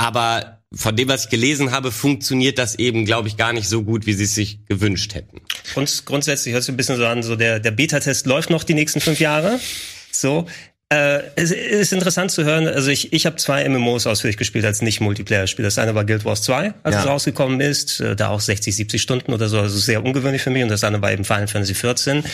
Aber 0.00 0.62
von 0.72 0.96
dem, 0.96 1.08
was 1.08 1.24
ich 1.24 1.30
gelesen 1.30 1.72
habe, 1.72 1.92
funktioniert 1.92 2.56
das 2.56 2.76
eben, 2.76 3.04
glaube 3.04 3.28
ich, 3.28 3.36
gar 3.36 3.52
nicht 3.52 3.68
so 3.68 3.82
gut, 3.82 4.06
wie 4.06 4.14
sie 4.14 4.24
es 4.24 4.34
sich 4.34 4.64
gewünscht 4.64 5.14
hätten. 5.14 5.42
Grund, 5.74 6.06
grundsätzlich 6.06 6.54
hört 6.54 6.62
sich 6.62 6.72
ein 6.72 6.78
bisschen 6.78 6.96
so 6.96 7.04
an, 7.04 7.22
so 7.22 7.36
der, 7.36 7.60
der 7.60 7.70
Beta-Test 7.70 8.24
läuft 8.24 8.48
noch 8.48 8.64
die 8.64 8.72
nächsten 8.72 9.02
fünf 9.02 9.20
Jahre. 9.20 9.60
So. 10.10 10.46
Äh, 10.88 11.20
es 11.36 11.50
ist 11.50 11.92
interessant 11.92 12.30
zu 12.30 12.44
hören, 12.44 12.66
also 12.66 12.90
ich, 12.90 13.12
ich 13.12 13.26
habe 13.26 13.36
zwei 13.36 13.68
MMOs 13.68 14.06
ausführlich 14.06 14.38
gespielt 14.38 14.64
als 14.64 14.80
Nicht-Multiplayer-Spiel. 14.80 15.64
Das 15.64 15.76
eine 15.76 15.94
war 15.94 16.06
Guild 16.06 16.24
Wars 16.24 16.42
2, 16.44 16.72
als 16.82 16.94
ja. 16.94 17.00
es 17.02 17.06
rausgekommen 17.06 17.60
ist, 17.60 18.00
äh, 18.00 18.16
da 18.16 18.28
auch 18.28 18.40
60, 18.40 18.74
70 18.74 19.02
Stunden 19.02 19.34
oder 19.34 19.50
so, 19.50 19.60
also 19.60 19.78
sehr 19.78 20.02
ungewöhnlich 20.02 20.40
für 20.40 20.50
mich. 20.50 20.62
Und 20.62 20.70
das 20.70 20.82
andere 20.82 21.02
war 21.02 21.12
eben 21.12 21.24
Final 21.24 21.46
Fantasy 21.46 21.74
14. 21.74 22.24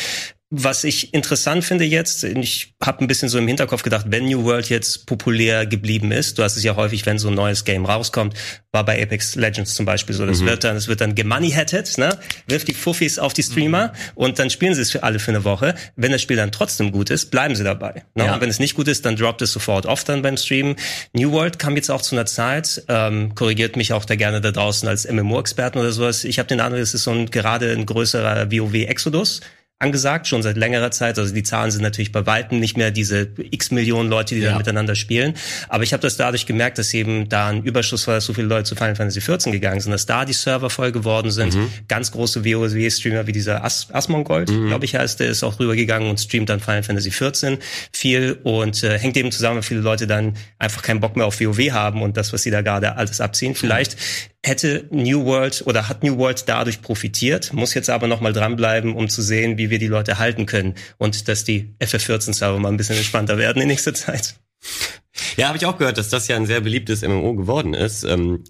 Was 0.50 0.84
ich 0.84 1.12
interessant 1.12 1.64
finde 1.64 1.84
jetzt, 1.84 2.22
ich 2.22 2.74
habe 2.80 3.04
ein 3.04 3.08
bisschen 3.08 3.28
so 3.28 3.36
im 3.36 3.48
Hinterkopf 3.48 3.82
gedacht, 3.82 4.06
wenn 4.10 4.26
New 4.26 4.44
World 4.44 4.68
jetzt 4.68 5.04
populär 5.06 5.66
geblieben 5.66 6.12
ist, 6.12 6.38
du 6.38 6.44
hast 6.44 6.56
es 6.56 6.62
ja 6.62 6.76
häufig, 6.76 7.04
wenn 7.04 7.18
so 7.18 7.26
ein 7.26 7.34
neues 7.34 7.64
Game 7.64 7.84
rauskommt, 7.84 8.34
war 8.70 8.84
bei 8.84 9.02
Apex 9.02 9.34
Legends 9.34 9.74
zum 9.74 9.86
Beispiel 9.86 10.14
so, 10.14 10.24
das 10.24 10.42
mhm. 10.42 10.46
wird 10.46 10.62
dann, 10.62 10.76
es 10.76 10.86
wird 10.86 11.00
dann 11.00 11.16
gemoneyhatted, 11.16 11.98
ne, 11.98 12.16
wirft 12.46 12.68
die 12.68 12.74
Fuffis 12.74 13.18
auf 13.18 13.32
die 13.32 13.42
Streamer 13.42 13.88
mhm. 13.88 13.92
und 14.14 14.38
dann 14.38 14.48
spielen 14.48 14.72
sie 14.74 14.82
es 14.82 14.92
für 14.92 15.02
alle 15.02 15.18
für 15.18 15.32
eine 15.32 15.42
Woche. 15.42 15.74
Wenn 15.96 16.12
das 16.12 16.22
Spiel 16.22 16.36
dann 16.36 16.52
trotzdem 16.52 16.92
gut 16.92 17.10
ist, 17.10 17.32
bleiben 17.32 17.56
sie 17.56 17.64
dabei. 17.64 18.04
Ne? 18.14 18.26
Ja. 18.26 18.34
Und 18.34 18.40
wenn 18.40 18.50
es 18.50 18.60
nicht 18.60 18.76
gut 18.76 18.86
ist, 18.86 19.04
dann 19.04 19.16
droppt 19.16 19.42
es 19.42 19.50
sofort 19.50 19.84
off 19.84 20.04
dann 20.04 20.22
beim 20.22 20.36
Streamen. 20.36 20.76
New 21.12 21.32
World 21.32 21.58
kam 21.58 21.74
jetzt 21.74 21.90
auch 21.90 22.02
zu 22.02 22.14
einer 22.14 22.26
Zeit, 22.26 22.84
ähm, 22.86 23.34
korrigiert 23.34 23.74
mich 23.74 23.92
auch 23.92 24.04
da 24.04 24.14
gerne 24.14 24.40
da 24.40 24.52
draußen 24.52 24.88
als 24.88 25.10
MMO-Experten 25.10 25.80
oder 25.80 25.90
sowas. 25.90 26.22
Ich 26.22 26.38
habe 26.38 26.46
den 26.46 26.60
Eindruck, 26.60 26.82
es 26.82 26.94
ist 26.94 27.02
so 27.02 27.10
ein 27.10 27.32
gerade 27.32 27.72
ein 27.72 27.84
größerer 27.84 28.52
WoW-Exodus 28.52 29.40
angesagt, 29.78 30.26
schon 30.26 30.42
seit 30.42 30.56
längerer 30.56 30.90
Zeit. 30.90 31.18
Also 31.18 31.34
die 31.34 31.42
Zahlen 31.42 31.70
sind 31.70 31.82
natürlich 31.82 32.10
bei 32.10 32.24
weitem 32.24 32.60
nicht 32.60 32.78
mehr 32.78 32.90
diese 32.90 33.28
x 33.38 33.70
Millionen 33.70 34.08
Leute, 34.08 34.34
die 34.34 34.40
ja. 34.40 34.52
da 34.52 34.58
miteinander 34.58 34.94
spielen. 34.94 35.34
Aber 35.68 35.84
ich 35.84 35.92
habe 35.92 36.00
das 36.00 36.16
dadurch 36.16 36.46
gemerkt, 36.46 36.78
dass 36.78 36.94
eben 36.94 37.28
da 37.28 37.48
ein 37.48 37.62
Überschuss 37.62 38.06
war, 38.06 38.14
dass 38.14 38.24
so 38.24 38.32
viele 38.32 38.46
Leute 38.46 38.64
zu 38.64 38.74
Final 38.74 38.96
Fantasy 38.96 39.20
14 39.20 39.52
gegangen 39.52 39.80
sind, 39.80 39.92
dass 39.92 40.06
da 40.06 40.24
die 40.24 40.32
Server 40.32 40.70
voll 40.70 40.92
geworden 40.92 41.30
sind. 41.30 41.54
Mhm. 41.54 41.70
Ganz 41.88 42.10
große 42.10 42.42
WoW-Streamer 42.44 43.26
wie 43.26 43.32
dieser 43.32 43.64
As 43.64 43.88
Asmongold, 43.92 44.50
mhm. 44.50 44.68
glaube 44.68 44.86
ich 44.86 44.94
heißt, 44.94 45.20
der 45.20 45.28
ist 45.28 45.42
auch 45.42 45.60
rübergegangen 45.60 46.08
und 46.08 46.18
streamt 46.18 46.48
dann 46.48 46.60
Final 46.60 46.82
Fantasy 46.82 47.10
14 47.10 47.58
viel 47.92 48.38
und 48.44 48.82
äh, 48.82 48.98
hängt 48.98 49.16
eben 49.18 49.30
zusammen, 49.30 49.56
weil 49.56 49.62
viele 49.62 49.80
Leute 49.80 50.06
dann 50.06 50.34
einfach 50.58 50.80
keinen 50.80 51.00
Bock 51.00 51.16
mehr 51.16 51.26
auf 51.26 51.38
WoW 51.38 51.70
haben 51.72 52.00
und 52.00 52.16
das, 52.16 52.32
was 52.32 52.42
sie 52.42 52.50
da 52.50 52.62
gerade 52.62 52.96
alles 52.96 53.20
abziehen. 53.20 53.54
Vielleicht 53.54 53.96
hätte 54.44 54.86
New 54.90 55.24
World 55.24 55.64
oder 55.66 55.88
hat 55.88 56.02
New 56.02 56.18
World 56.18 56.48
dadurch 56.48 56.82
profitiert, 56.82 57.52
muss 57.52 57.74
jetzt 57.74 57.90
aber 57.90 58.06
noch 58.06 58.20
mal 58.20 58.32
dranbleiben, 58.32 58.94
um 58.94 59.08
zu 59.08 59.22
sehen, 59.22 59.58
wie 59.58 59.70
wir 59.70 59.78
die 59.78 59.88
Leute 59.88 60.18
halten 60.18 60.46
können 60.46 60.74
und 60.98 61.28
dass 61.28 61.44
die 61.44 61.74
FF14-Server 61.80 62.58
mal 62.58 62.68
ein 62.68 62.76
bisschen 62.76 62.96
entspannter 62.96 63.38
werden 63.38 63.62
in 63.62 63.68
nächster 63.68 63.94
Zeit. 63.94 64.36
Ja, 65.36 65.48
habe 65.48 65.58
ich 65.58 65.66
auch 65.66 65.78
gehört, 65.78 65.98
dass 65.98 66.10
das 66.10 66.28
ja 66.28 66.36
ein 66.36 66.46
sehr 66.46 66.60
beliebtes 66.60 67.02
MMO 67.02 67.34
geworden 67.34 67.74
ist. 67.74 68.04
Ähm, 68.04 68.44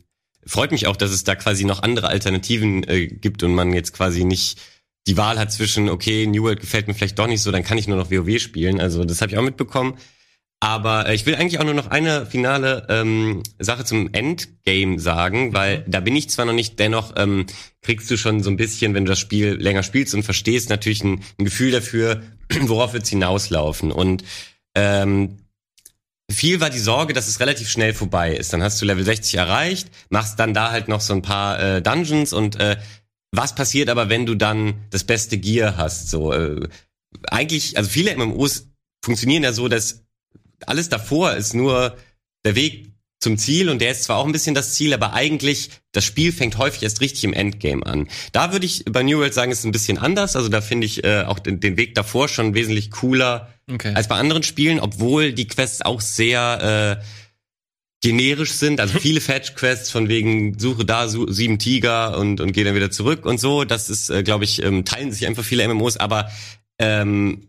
freut 0.46 0.72
mich 0.72 0.86
auch, 0.86 0.96
dass 0.96 1.10
es 1.10 1.24
da 1.24 1.34
quasi 1.34 1.64
noch 1.64 1.82
andere 1.82 2.08
Alternativen 2.08 2.84
äh, 2.84 3.06
gibt 3.06 3.42
und 3.42 3.54
man 3.54 3.72
jetzt 3.72 3.92
quasi 3.92 4.24
nicht 4.24 4.58
die 5.06 5.16
Wahl 5.16 5.38
hat 5.38 5.52
zwischen, 5.52 5.88
okay, 5.88 6.26
New 6.26 6.42
World 6.42 6.60
gefällt 6.60 6.88
mir 6.88 6.94
vielleicht 6.94 7.18
doch 7.18 7.28
nicht 7.28 7.42
so, 7.42 7.52
dann 7.52 7.62
kann 7.62 7.78
ich 7.78 7.86
nur 7.86 7.96
noch 7.96 8.10
WoW 8.10 8.40
spielen. 8.40 8.80
Also 8.80 9.04
das 9.04 9.22
habe 9.22 9.32
ich 9.32 9.38
auch 9.38 9.42
mitbekommen. 9.42 9.96
Aber 10.66 11.06
äh, 11.06 11.14
ich 11.14 11.26
will 11.26 11.36
eigentlich 11.36 11.60
auch 11.60 11.64
nur 11.64 11.74
noch 11.74 11.92
eine 11.92 12.26
finale 12.26 12.88
ähm, 12.88 13.44
Sache 13.60 13.84
zum 13.84 14.12
Endgame 14.12 14.98
sagen, 14.98 15.54
weil 15.54 15.84
da 15.86 16.00
bin 16.00 16.16
ich 16.16 16.28
zwar 16.28 16.44
noch 16.44 16.52
nicht, 16.52 16.80
dennoch 16.80 17.12
ähm, 17.16 17.46
kriegst 17.82 18.10
du 18.10 18.16
schon 18.16 18.42
so 18.42 18.50
ein 18.50 18.56
bisschen, 18.56 18.92
wenn 18.92 19.04
du 19.04 19.10
das 19.10 19.20
Spiel 19.20 19.54
länger 19.60 19.84
spielst 19.84 20.12
und 20.12 20.24
verstehst, 20.24 20.68
natürlich 20.68 21.04
ein, 21.04 21.22
ein 21.38 21.44
Gefühl 21.44 21.70
dafür, 21.70 22.20
worauf 22.62 22.94
wird's 22.94 23.10
hinauslaufen. 23.10 23.92
Und 23.92 24.24
ähm, 24.74 25.36
viel 26.28 26.60
war 26.60 26.68
die 26.68 26.80
Sorge, 26.80 27.12
dass 27.12 27.28
es 27.28 27.38
relativ 27.38 27.68
schnell 27.68 27.94
vorbei 27.94 28.34
ist. 28.34 28.52
Dann 28.52 28.64
hast 28.64 28.82
du 28.82 28.86
Level 28.86 29.04
60 29.04 29.36
erreicht, 29.36 29.88
machst 30.08 30.40
dann 30.40 30.52
da 30.52 30.72
halt 30.72 30.88
noch 30.88 31.00
so 31.00 31.14
ein 31.14 31.22
paar 31.22 31.60
äh, 31.60 31.80
Dungeons 31.80 32.32
und 32.32 32.58
äh, 32.58 32.76
was 33.30 33.54
passiert 33.54 33.88
aber, 33.88 34.08
wenn 34.08 34.26
du 34.26 34.34
dann 34.34 34.74
das 34.90 35.04
beste 35.04 35.38
Gear 35.38 35.76
hast? 35.76 36.10
So 36.10 36.32
äh, 36.32 36.68
eigentlich, 37.28 37.76
also 37.76 37.88
viele 37.88 38.16
MMOs 38.16 38.66
funktionieren 39.04 39.44
ja 39.44 39.52
so, 39.52 39.68
dass 39.68 40.05
alles 40.66 40.88
davor 40.88 41.34
ist 41.34 41.54
nur 41.54 41.96
der 42.44 42.54
Weg 42.54 42.86
zum 43.18 43.38
Ziel 43.38 43.70
und 43.70 43.80
der 43.80 43.90
ist 43.90 44.04
zwar 44.04 44.18
auch 44.18 44.26
ein 44.26 44.32
bisschen 44.32 44.54
das 44.54 44.74
Ziel, 44.74 44.92
aber 44.92 45.14
eigentlich 45.14 45.70
das 45.92 46.04
Spiel 46.04 46.32
fängt 46.32 46.58
häufig 46.58 46.82
erst 46.82 47.00
richtig 47.00 47.24
im 47.24 47.32
Endgame 47.32 47.84
an. 47.84 48.08
Da 48.32 48.52
würde 48.52 48.66
ich 48.66 48.84
bei 48.84 49.02
New 49.02 49.18
World 49.18 49.34
sagen, 49.34 49.50
ist 49.50 49.64
ein 49.64 49.72
bisschen 49.72 49.98
anders. 49.98 50.36
Also 50.36 50.48
da 50.48 50.60
finde 50.60 50.86
ich 50.86 51.02
äh, 51.02 51.24
auch 51.26 51.38
den, 51.38 51.58
den, 51.58 51.76
Weg 51.76 51.94
davor 51.94 52.28
schon 52.28 52.54
wesentlich 52.54 52.90
cooler 52.90 53.52
okay. 53.72 53.94
als 53.94 54.08
bei 54.08 54.16
anderen 54.16 54.42
Spielen, 54.42 54.80
obwohl 54.80 55.32
die 55.32 55.48
Quests 55.48 55.82
auch 55.82 56.02
sehr 56.02 57.00
äh, 57.00 57.04
generisch 58.02 58.52
sind. 58.52 58.80
Also 58.80 58.98
viele 59.00 59.22
Fetch-Quests 59.22 59.90
von 59.90 60.08
wegen 60.08 60.58
suche 60.58 60.84
da 60.84 61.08
su 61.08 61.30
sieben 61.32 61.58
Tiger 61.58 62.18
und 62.18 62.40
und 62.40 62.52
gehe 62.52 62.64
dann 62.64 62.74
wieder 62.74 62.90
zurück 62.90 63.24
und 63.24 63.40
so. 63.40 63.64
Das 63.64 63.88
ist, 63.88 64.10
äh, 64.10 64.22
glaube 64.22 64.44
ich, 64.44 64.62
ähm, 64.62 64.84
teilen 64.84 65.10
sich 65.10 65.26
einfach 65.26 65.44
viele 65.44 65.66
MMOs, 65.66 65.96
aber 65.96 66.30
ähm, 66.78 67.48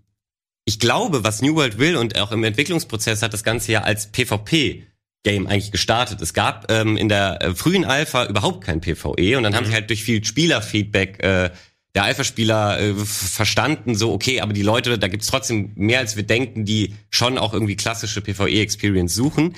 ich 0.67 0.79
glaube, 0.79 1.23
was 1.23 1.41
New 1.41 1.55
World 1.55 1.79
will 1.79 1.95
und 1.95 2.19
auch 2.19 2.33
im 2.33 2.43
Entwicklungsprozess 2.43 3.21
hat 3.21 3.31
das 3.31 3.45
Ganze 3.45 3.71
ja 3.71 3.83
als 3.83 4.11
PvP 4.11 4.83
Game 5.23 5.47
eigentlich 5.47 5.71
gestartet. 5.71 6.21
Es 6.21 6.33
gab 6.33 6.69
ähm, 6.69 6.97
in 6.97 7.07
der 7.07 7.41
äh, 7.41 7.55
frühen 7.55 7.85
Alpha 7.85 8.25
überhaupt 8.25 8.65
kein 8.65 8.81
PvE 8.81 9.37
und 9.37 9.43
dann 9.43 9.53
mhm. 9.53 9.55
haben 9.55 9.65
sie 9.65 9.73
halt 9.73 9.89
durch 9.89 10.03
viel 10.03 10.23
Spielerfeedback 10.23 11.23
äh, 11.23 11.51
der 11.95 12.03
Alpha-Spieler 12.03 12.79
äh, 12.81 12.93
verstanden, 12.95 13.95
so 13.95 14.11
okay, 14.11 14.41
aber 14.41 14.51
die 14.51 14.61
Leute, 14.61 14.99
da 14.99 15.07
gibt's 15.07 15.27
trotzdem 15.27 15.71
mehr 15.75 15.99
als 15.99 16.17
wir 16.17 16.23
denken, 16.23 16.65
die 16.65 16.93
schon 17.09 17.37
auch 17.37 17.53
irgendwie 17.53 17.77
klassische 17.77 18.19
PvE-Experience 18.19 19.15
suchen. 19.15 19.55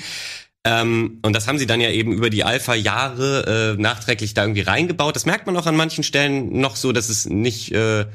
Ähm, 0.64 1.20
und 1.24 1.36
das 1.36 1.48
haben 1.48 1.58
sie 1.58 1.66
dann 1.66 1.82
ja 1.82 1.90
eben 1.90 2.14
über 2.14 2.30
die 2.30 2.44
Alpha-Jahre 2.44 3.76
äh, 3.78 3.82
nachträglich 3.82 4.36
da 4.36 4.44
irgendwie 4.44 4.62
reingebaut. 4.62 5.16
Das 5.16 5.26
merkt 5.26 5.48
man 5.48 5.58
auch 5.58 5.66
an 5.66 5.76
manchen 5.76 6.04
Stellen 6.04 6.60
noch 6.62 6.76
so, 6.76 6.92
dass 6.92 7.10
es 7.10 7.26
nicht 7.26 7.72
äh, 7.72 8.06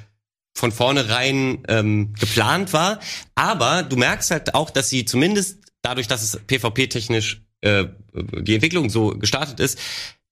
von 0.54 0.72
vornherein 0.72 1.62
ähm, 1.68 2.14
geplant 2.14 2.72
war. 2.72 3.00
Aber 3.34 3.82
du 3.82 3.96
merkst 3.96 4.30
halt 4.30 4.54
auch, 4.54 4.70
dass 4.70 4.88
sie 4.88 5.04
zumindest 5.04 5.58
dadurch, 5.82 6.08
dass 6.08 6.22
es 6.22 6.40
PvP-technisch 6.46 7.42
äh, 7.60 7.86
die 8.14 8.54
Entwicklung 8.54 8.90
so 8.90 9.10
gestartet 9.10 9.60
ist, 9.60 9.78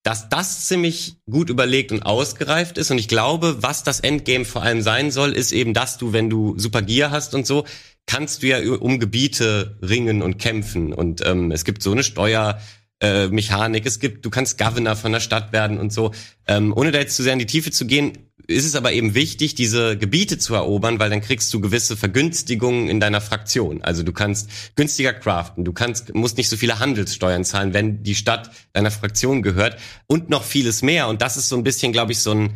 dass 0.03 0.29
das 0.29 0.67
ziemlich 0.67 1.17
gut 1.31 1.49
überlegt 1.49 1.93
und 1.93 2.03
ausgereift 2.03 2.77
ist. 2.77 2.91
Und 2.91 2.99
ich 2.99 3.09
glaube, 3.09 3.63
was 3.63 3.85
das 3.85 4.01
Endgame 4.01 4.45
vor 4.45 4.63
allem 4.63 4.83
sein 4.83 5.11
soll, 5.11 5.33
ist 5.33 5.53
eben, 5.53 5.75
dass 5.75 5.99
du, 5.99 6.13
wenn 6.13 6.29
du 6.29 6.59
Super 6.59 6.83
Gear 6.83 7.11
hast 7.11 7.35
und 7.35 7.47
so, 7.47 7.65
kannst 8.07 8.43
du 8.43 8.49
ja 8.49 8.59
um 8.59 8.99
Gebiete 8.99 9.79
ringen 9.81 10.23
und 10.23 10.39
kämpfen. 10.39 10.93
Und 10.93 11.25
ähm, 11.25 11.53
es 11.53 11.65
gibt 11.65 11.83
so 11.83 11.93
eine 11.93 12.03
Steuer. 12.03 12.61
Äh, 13.01 13.29
Mechanik, 13.29 13.85
es 13.85 13.99
gibt, 13.99 14.25
du 14.25 14.31
kannst 14.31 14.59
Governor 14.59 14.95
von 14.95 15.13
der 15.13 15.21
Stadt 15.21 15.53
werden 15.53 15.79
und 15.79 15.93
so. 15.93 16.13
Ähm, 16.47 16.73
ohne 16.77 16.93
da 16.93 16.99
jetzt 16.99 17.17
zu 17.17 17.23
sehr 17.23 17.33
in 17.33 17.41
die 17.41 17.47
Tiefe 17.47 17.71
zu 17.71 17.87
gehen, 17.87 18.31
ist 18.53 18.65
es 18.65 18.75
aber 18.75 18.93
eben 18.93 19.15
wichtig, 19.15 19.55
diese 19.55 19.97
Gebiete 19.97 20.38
zu 20.38 20.55
erobern, 20.55 20.99
weil 20.99 21.11
dann 21.11 21.21
kriegst 21.21 21.53
du 21.53 21.61
gewisse 21.61 21.97
Vergünstigungen 21.97 22.88
in 22.88 23.01
deiner 23.01 23.21
Fraktion. 23.21 23.83
Also 23.83 24.03
du 24.03 24.12
kannst 24.12 24.49
günstiger 24.77 25.12
craften, 25.12 25.65
du 25.65 25.73
kannst, 25.73 26.15
musst 26.15 26.37
nicht 26.37 26.49
so 26.49 26.57
viele 26.57 26.79
Handelssteuern 26.79 27.45
zahlen, 27.45 27.75
wenn 27.75 28.03
die 28.03 28.15
Stadt 28.15 28.51
deiner 28.73 28.91
Fraktion 28.91 29.43
gehört 29.43 29.79
und 30.07 30.31
noch 30.31 30.45
vieles 30.45 30.83
mehr. 30.83 31.09
Und 31.09 31.23
das 31.23 31.37
ist 31.37 31.49
so 31.49 31.57
ein 31.57 31.65
bisschen, 31.65 31.93
glaube 31.93 32.12
ich, 32.12 32.21
so 32.21 32.33
ein, 32.33 32.55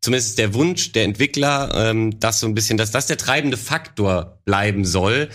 zumindest 0.00 0.38
der 0.38 0.54
Wunsch 0.54 0.92
der 0.92 1.04
Entwickler, 1.04 1.72
ähm, 1.74 2.18
dass 2.20 2.40
so 2.40 2.46
ein 2.46 2.54
bisschen, 2.54 2.78
dass 2.78 2.90
das 2.90 3.06
der 3.06 3.18
treibende 3.18 3.56
Faktor 3.56 4.40
bleiben 4.44 4.84
soll, 4.84 5.28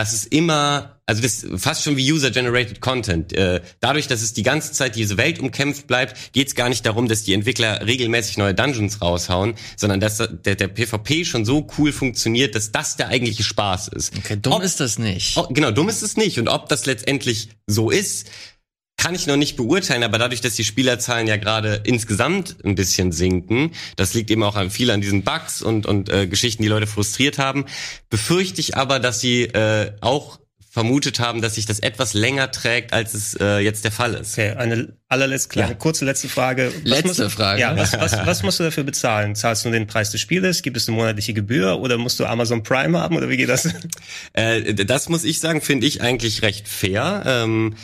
dass 0.00 0.14
es 0.14 0.24
immer, 0.24 0.98
also 1.04 1.20
das 1.20 1.44
fast 1.56 1.84
schon 1.84 1.98
wie 1.98 2.10
User-Generated 2.10 2.80
Content. 2.80 3.34
Äh, 3.34 3.60
dadurch, 3.80 4.08
dass 4.08 4.22
es 4.22 4.32
die 4.32 4.42
ganze 4.42 4.72
Zeit 4.72 4.96
diese 4.96 5.18
Welt 5.18 5.40
umkämpft 5.40 5.86
bleibt, 5.86 6.32
geht 6.32 6.48
es 6.48 6.54
gar 6.54 6.70
nicht 6.70 6.86
darum, 6.86 7.06
dass 7.06 7.22
die 7.22 7.34
Entwickler 7.34 7.86
regelmäßig 7.86 8.38
neue 8.38 8.54
Dungeons 8.54 9.02
raushauen, 9.02 9.56
sondern 9.76 10.00
dass 10.00 10.16
der, 10.16 10.54
der 10.54 10.68
PvP 10.68 11.26
schon 11.26 11.44
so 11.44 11.66
cool 11.76 11.92
funktioniert, 11.92 12.54
dass 12.54 12.72
das 12.72 12.96
der 12.96 13.08
eigentliche 13.08 13.42
Spaß 13.42 13.88
ist. 13.88 14.16
Okay, 14.16 14.38
dumm 14.40 14.54
ob, 14.54 14.62
ist 14.62 14.80
das 14.80 14.98
nicht. 14.98 15.36
Ob, 15.36 15.54
genau, 15.54 15.70
dumm 15.70 15.90
ist 15.90 16.00
es 16.00 16.16
nicht. 16.16 16.38
Und 16.38 16.48
ob 16.48 16.70
das 16.70 16.86
letztendlich 16.86 17.50
so 17.66 17.90
ist, 17.90 18.30
kann 19.00 19.14
ich 19.14 19.26
noch 19.26 19.36
nicht 19.36 19.56
beurteilen, 19.56 20.02
aber 20.02 20.18
dadurch, 20.18 20.42
dass 20.42 20.56
die 20.56 20.64
Spielerzahlen 20.64 21.26
ja 21.26 21.38
gerade 21.38 21.80
insgesamt 21.84 22.56
ein 22.64 22.74
bisschen 22.74 23.12
sinken, 23.12 23.70
das 23.96 24.12
liegt 24.12 24.30
eben 24.30 24.42
auch 24.42 24.56
an 24.56 24.70
viel 24.70 24.90
an 24.90 25.00
diesen 25.00 25.22
Bugs 25.22 25.62
und, 25.62 25.86
und 25.86 26.10
äh, 26.10 26.26
Geschichten, 26.26 26.62
die 26.62 26.68
Leute 26.68 26.86
frustriert 26.86 27.38
haben, 27.38 27.64
befürchte 28.10 28.60
ich 28.60 28.76
aber, 28.76 29.00
dass 29.00 29.18
sie 29.20 29.44
äh, 29.44 29.92
auch 30.02 30.38
vermutet 30.68 31.18
haben, 31.18 31.40
dass 31.40 31.54
sich 31.54 31.64
das 31.64 31.80
etwas 31.80 32.12
länger 32.12 32.50
trägt, 32.50 32.92
als 32.92 33.14
es 33.14 33.34
äh, 33.40 33.60
jetzt 33.60 33.84
der 33.84 33.90
Fall 33.90 34.12
ist. 34.12 34.34
Okay, 34.34 34.50
eine 34.50 34.92
allerletzte 35.08 35.48
kleine, 35.48 35.70
ja. 35.70 35.74
kurze 35.76 36.04
letzte 36.04 36.28
Frage. 36.28 36.70
Was 36.82 36.84
letzte 36.84 37.24
musst, 37.24 37.36
Frage. 37.36 37.60
Ja, 37.60 37.74
was, 37.76 37.98
was, 37.98 38.12
was 38.26 38.42
musst 38.42 38.60
du 38.60 38.64
dafür 38.64 38.84
bezahlen? 38.84 39.34
Zahlst 39.34 39.64
du 39.64 39.70
den 39.70 39.86
Preis 39.86 40.10
des 40.10 40.20
Spieles? 40.20 40.60
Gibt 40.60 40.76
es 40.76 40.86
eine 40.86 40.96
monatliche 40.98 41.32
Gebühr 41.32 41.80
oder 41.80 41.96
musst 41.96 42.20
du 42.20 42.26
Amazon 42.26 42.62
Prime 42.62 42.98
haben 42.98 43.16
oder 43.16 43.30
wie 43.30 43.38
geht 43.38 43.48
das? 43.48 43.68
Äh, 44.32 44.74
das 44.74 45.08
muss 45.08 45.24
ich 45.24 45.40
sagen, 45.40 45.60
finde 45.62 45.86
ich 45.86 46.02
eigentlich 46.02 46.42
recht 46.42 46.68
fair. 46.68 47.22
Ähm, 47.26 47.74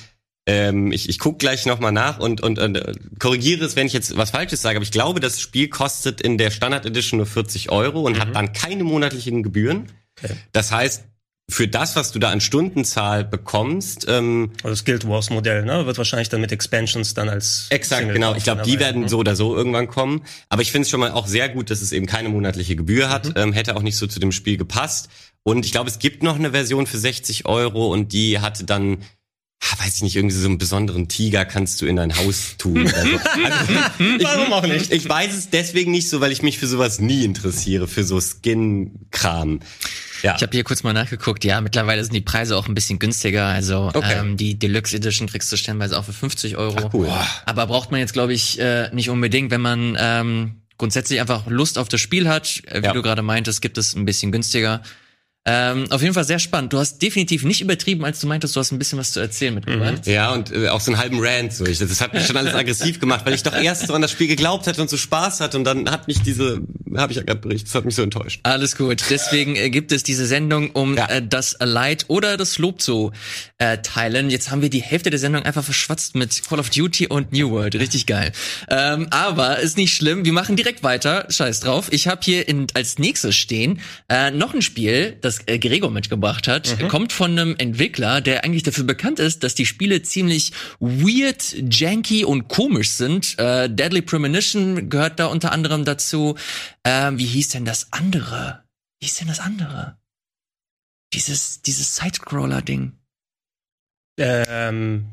ähm, 0.47 0.93
ich 0.93 1.09
ich 1.09 1.19
gucke 1.19 1.39
gleich 1.39 1.67
nochmal 1.67 1.93
nach 1.93 2.19
und, 2.19 2.41
und, 2.41 2.59
und 2.59 2.77
äh, 2.77 2.93
korrigiere 3.19 3.65
es, 3.65 3.77
wenn 3.77 3.87
ich 3.87 3.93
jetzt 3.93 4.17
was 4.17 4.31
Falsches 4.31 4.63
sage, 4.63 4.77
aber 4.77 4.85
ich 4.85 4.93
glaube, 4.93 5.21
das 5.21 5.41
Spiel 5.41 5.69
kostet 5.69 6.21
in 6.21 6.39
der 6.39 6.51
Standard 6.51 6.87
Edition 6.87 7.19
nur 7.19 7.27
40 7.27 7.71
Euro 7.71 8.03
und 8.03 8.17
mhm. 8.17 8.21
hat 8.21 8.37
dann 8.37 8.53
keine 8.53 8.85
monatlichen 8.85 9.43
Gebühren. 9.43 9.93
Okay. 10.23 10.35
Das 10.53 10.73
heißt, 10.73 11.05
für 11.49 11.69
das, 11.69 11.95
was 11.95 12.11
du 12.11 12.19
da 12.19 12.31
an 12.31 12.41
Stundenzahl 12.41 13.25
bekommst. 13.25 14.07
Ähm, 14.09 14.51
also 14.59 14.71
das 14.71 14.85
Guild 14.85 15.07
Wars 15.07 15.31
Modell, 15.31 15.65
ne? 15.65 15.87
Wird 15.87 15.97
wahrscheinlich 15.97 16.29
dann 16.29 16.41
mit 16.41 16.51
Expansions 16.51 17.15
dann 17.15 17.29
als. 17.29 17.67
Exakt, 17.71 18.01
Single 18.01 18.15
genau. 18.15 18.35
Ich 18.35 18.43
glaube, 18.43 18.63
die 18.63 18.81
werden 18.81 19.03
ne? 19.03 19.09
so 19.09 19.19
oder 19.19 19.37
so 19.37 19.57
irgendwann 19.57 19.87
kommen. 19.87 20.23
Aber 20.49 20.63
ich 20.63 20.73
finde 20.73 20.83
es 20.83 20.91
schon 20.91 20.99
mal 20.99 21.13
auch 21.13 21.29
sehr 21.29 21.49
gut, 21.49 21.71
dass 21.71 21.83
es 21.83 21.93
eben 21.93 22.07
keine 22.07 22.31
monatliche 22.31 22.75
Gebühr 22.75 23.11
hat. 23.11 23.29
Mhm. 23.29 23.35
Ähm, 23.37 23.53
hätte 23.53 23.77
auch 23.77 23.83
nicht 23.83 23.97
so 23.97 24.09
zu 24.09 24.19
dem 24.19 24.33
Spiel 24.33 24.57
gepasst. 24.57 25.09
Und 25.45 25.65
ich 25.65 25.71
glaube, 25.71 25.89
es 25.89 26.01
gibt 26.01 26.25
noch 26.25 26.35
eine 26.35 26.51
Version 26.51 26.89
für 26.89 26.99
60 26.99 27.47
Euro 27.47 27.93
und 27.93 28.13
die 28.13 28.41
hatte 28.41 28.65
dann 28.65 28.99
weiß 29.61 29.97
ich 29.97 30.03
nicht, 30.03 30.16
irgendwie 30.16 30.37
so 30.37 30.47
einen 30.47 30.59
besonderen 30.59 31.09
Tiger 31.09 31.45
kannst 31.45 31.81
du 31.81 31.87
in 31.87 31.97
dein 31.97 32.16
Haus 32.16 32.57
tun. 32.59 32.90
Also, 32.97 33.19
also, 33.19 34.25
Warum 34.25 34.53
auch 34.53 34.66
nicht? 34.66 34.92
Ich 34.92 35.09
weiß 35.09 35.35
es 35.35 35.51
deswegen 35.51 35.90
nicht 35.90 36.09
so, 36.09 36.21
weil 36.21 36.33
ich 36.33 36.42
mich 36.42 36.59
für 36.59 36.66
sowas 36.66 36.99
nie 36.99 37.25
interessiere, 37.25 37.88
für 37.88 38.05
so 38.05 38.21
Skin-Kram. 38.21 39.61
Ja. 40.23 40.35
Ich 40.37 40.42
habe 40.42 40.53
hier 40.53 40.64
kurz 40.64 40.83
mal 40.83 40.92
nachgeguckt. 40.92 41.45
Ja, 41.45 41.61
mittlerweile 41.61 42.03
sind 42.03 42.14
die 42.14 42.21
Preise 42.21 42.57
auch 42.57 42.69
ein 42.69 42.75
bisschen 42.75 42.99
günstiger. 42.99 43.47
Also 43.47 43.90
okay. 43.95 44.19
ähm, 44.19 44.37
die 44.37 44.59
Deluxe 44.59 44.97
Edition 44.97 45.29
kriegst 45.29 45.53
du 45.53 45.57
stellenweise 45.57 45.99
auch 45.99 46.05
für 46.05 46.12
50 46.12 46.57
Euro. 46.57 46.77
Ach, 46.79 46.95
cool. 46.95 47.09
Aber 47.45 47.66
braucht 47.66 47.90
man 47.90 48.01
jetzt, 48.01 48.12
glaube 48.12 48.33
ich, 48.33 48.59
äh, 48.59 48.90
nicht 48.92 49.11
unbedingt, 49.11 49.51
wenn 49.51 49.61
man 49.61 49.97
ähm, 49.99 50.62
grundsätzlich 50.79 51.21
einfach 51.21 51.47
Lust 51.47 51.79
auf 51.79 51.88
das 51.88 52.01
Spiel 52.01 52.29
hat. 52.29 52.62
Äh, 52.66 52.83
wie 52.83 52.87
ja. 52.87 52.92
du 52.92 53.03
gerade 53.03 53.23
meintest, 53.23 53.62
gibt 53.62 53.79
es 53.79 53.95
ein 53.95 54.05
bisschen 54.05 54.33
günstiger. 54.33 54.83
Ähm, 55.49 55.87
auf 55.91 56.03
jeden 56.03 56.13
Fall 56.13 56.25
sehr 56.25 56.41
spannend. 56.41 56.73
Du 56.73 56.79
hast 56.79 57.01
definitiv 57.01 57.45
nicht 57.45 57.61
übertrieben, 57.61 58.05
als 58.05 58.21
du 58.21 58.27
meintest, 58.27 58.57
du 58.57 58.61
hast 58.61 58.73
ein 58.73 58.79
bisschen 58.79 58.99
was 58.99 59.13
zu 59.13 59.21
erzählen 59.21 59.55
mitgebracht. 59.55 60.05
Mhm. 60.05 60.13
Ja, 60.13 60.33
und 60.33 60.53
äh, 60.53 60.69
auch 60.69 60.81
so 60.81 60.91
einen 60.91 61.01
halben 61.01 61.19
Rant. 61.21 61.53
So. 61.53 61.65
Ich, 61.65 61.79
das 61.79 62.01
hat 62.01 62.15
mich 62.15 62.27
schon 62.27 62.37
alles 62.37 62.55
aggressiv 62.57 62.99
gemacht, 62.99 63.25
weil 63.25 63.35
ich 63.35 63.45
doch 63.45 63.55
erst 63.55 63.87
so 63.87 63.95
an 63.95 64.03
das 64.03 64.11
Spiel 64.11 64.27
geglaubt 64.27 64.67
hatte 64.67 64.83
und 64.83 64.91
so 64.91 64.97
Spaß 64.97 65.41
hatte 65.41 65.57
und 65.57 65.65
dann 65.65 65.89
hat 65.89 66.09
mich 66.09 66.21
diese, 66.23 66.61
habe 66.97 67.13
ich 67.13 67.19
ja 67.19 67.23
gerade 67.23 67.41
berichtet, 67.41 67.69
das 67.69 67.75
hat 67.77 67.85
mich 67.85 67.95
so 67.95 68.03
enttäuscht. 68.03 68.41
Alles 68.43 68.77
gut. 68.77 69.05
Deswegen 69.09 69.55
äh, 69.55 69.71
gibt 69.71 69.93
es 69.93 70.03
diese 70.03 70.27
Sendung, 70.27 70.71
um 70.73 70.97
ja. 70.97 71.07
äh, 71.07 71.23
das 71.25 71.57
Leid 71.61 72.07
oder 72.09 72.37
das 72.37 72.59
Lob 72.59 72.81
zu 72.81 73.13
äh, 73.59 73.79
teilen. 73.79 74.31
Jetzt 74.31 74.51
haben 74.51 74.63
wir 74.63 74.71
die 74.71 74.83
Hälfte 74.83 75.11
der 75.11 75.21
Sendung 75.21 75.45
einfach 75.45 75.63
verschwatzt 75.65 76.17
mit 76.17 76.43
Call 76.49 76.59
of 76.59 76.71
Duty 76.71 77.07
und 77.07 77.33
New 77.33 77.51
World. 77.51 77.77
Richtig 77.77 78.07
geil. 78.07 78.33
Ähm, 78.69 79.07
aber 79.11 79.61
ist 79.61 79.77
nicht 79.77 79.95
schlimm. 79.95 80.25
Wir 80.25 80.33
machen 80.33 80.57
direkt 80.57 80.83
weiter. 80.83 81.27
Scheiß 81.31 81.61
drauf. 81.61 81.89
Ich 81.93 82.09
habe 82.09 82.21
hier 82.25 82.49
in, 82.49 82.67
als 82.75 82.99
nächstes 82.99 83.37
stehen 83.37 83.81
äh, 84.09 84.31
noch 84.31 84.55
ein 84.55 84.63
Spiel, 84.63 85.17
das 85.21 85.36
das 85.37 85.49
äh, 85.49 85.59
Gregor 85.59 85.90
mitgebracht 85.90 86.49
hat, 86.49 86.81
mhm. 86.81 86.88
kommt 86.88 87.12
von 87.12 87.33
einem 87.33 87.55
Entwickler, 87.59 88.20
der 88.20 88.44
eigentlich 88.44 88.62
dafür 88.62 88.85
bekannt 88.85 89.18
ist, 89.18 89.42
dass 89.42 89.55
die 89.55 89.66
Spiele 89.66 90.03
ziemlich 90.03 90.53
weird, 90.81 91.57
janky 91.70 92.25
und 92.25 92.49
komisch 92.49 92.90
sind. 92.90 93.38
Äh, 93.38 93.68
Deadly 93.68 94.03
Premonition 94.03 94.88
gehört 94.88 95.18
da 95.18 95.27
unter 95.27 95.53
anderem 95.53 95.85
dazu. 95.85 96.37
Äh, 96.83 97.12
wie 97.14 97.27
hieß 97.27 97.51
denn 97.51 97.64
das 97.64 97.92
andere? 97.92 98.64
Wie 99.01 99.07
hieß 99.07 99.16
denn 99.16 99.29
das 99.29 99.40
andere? 99.40 99.99
Dieses, 101.12 101.62
dieses 101.62 101.96
Sidescroller-Ding. 101.96 102.92
Ähm, 104.18 105.07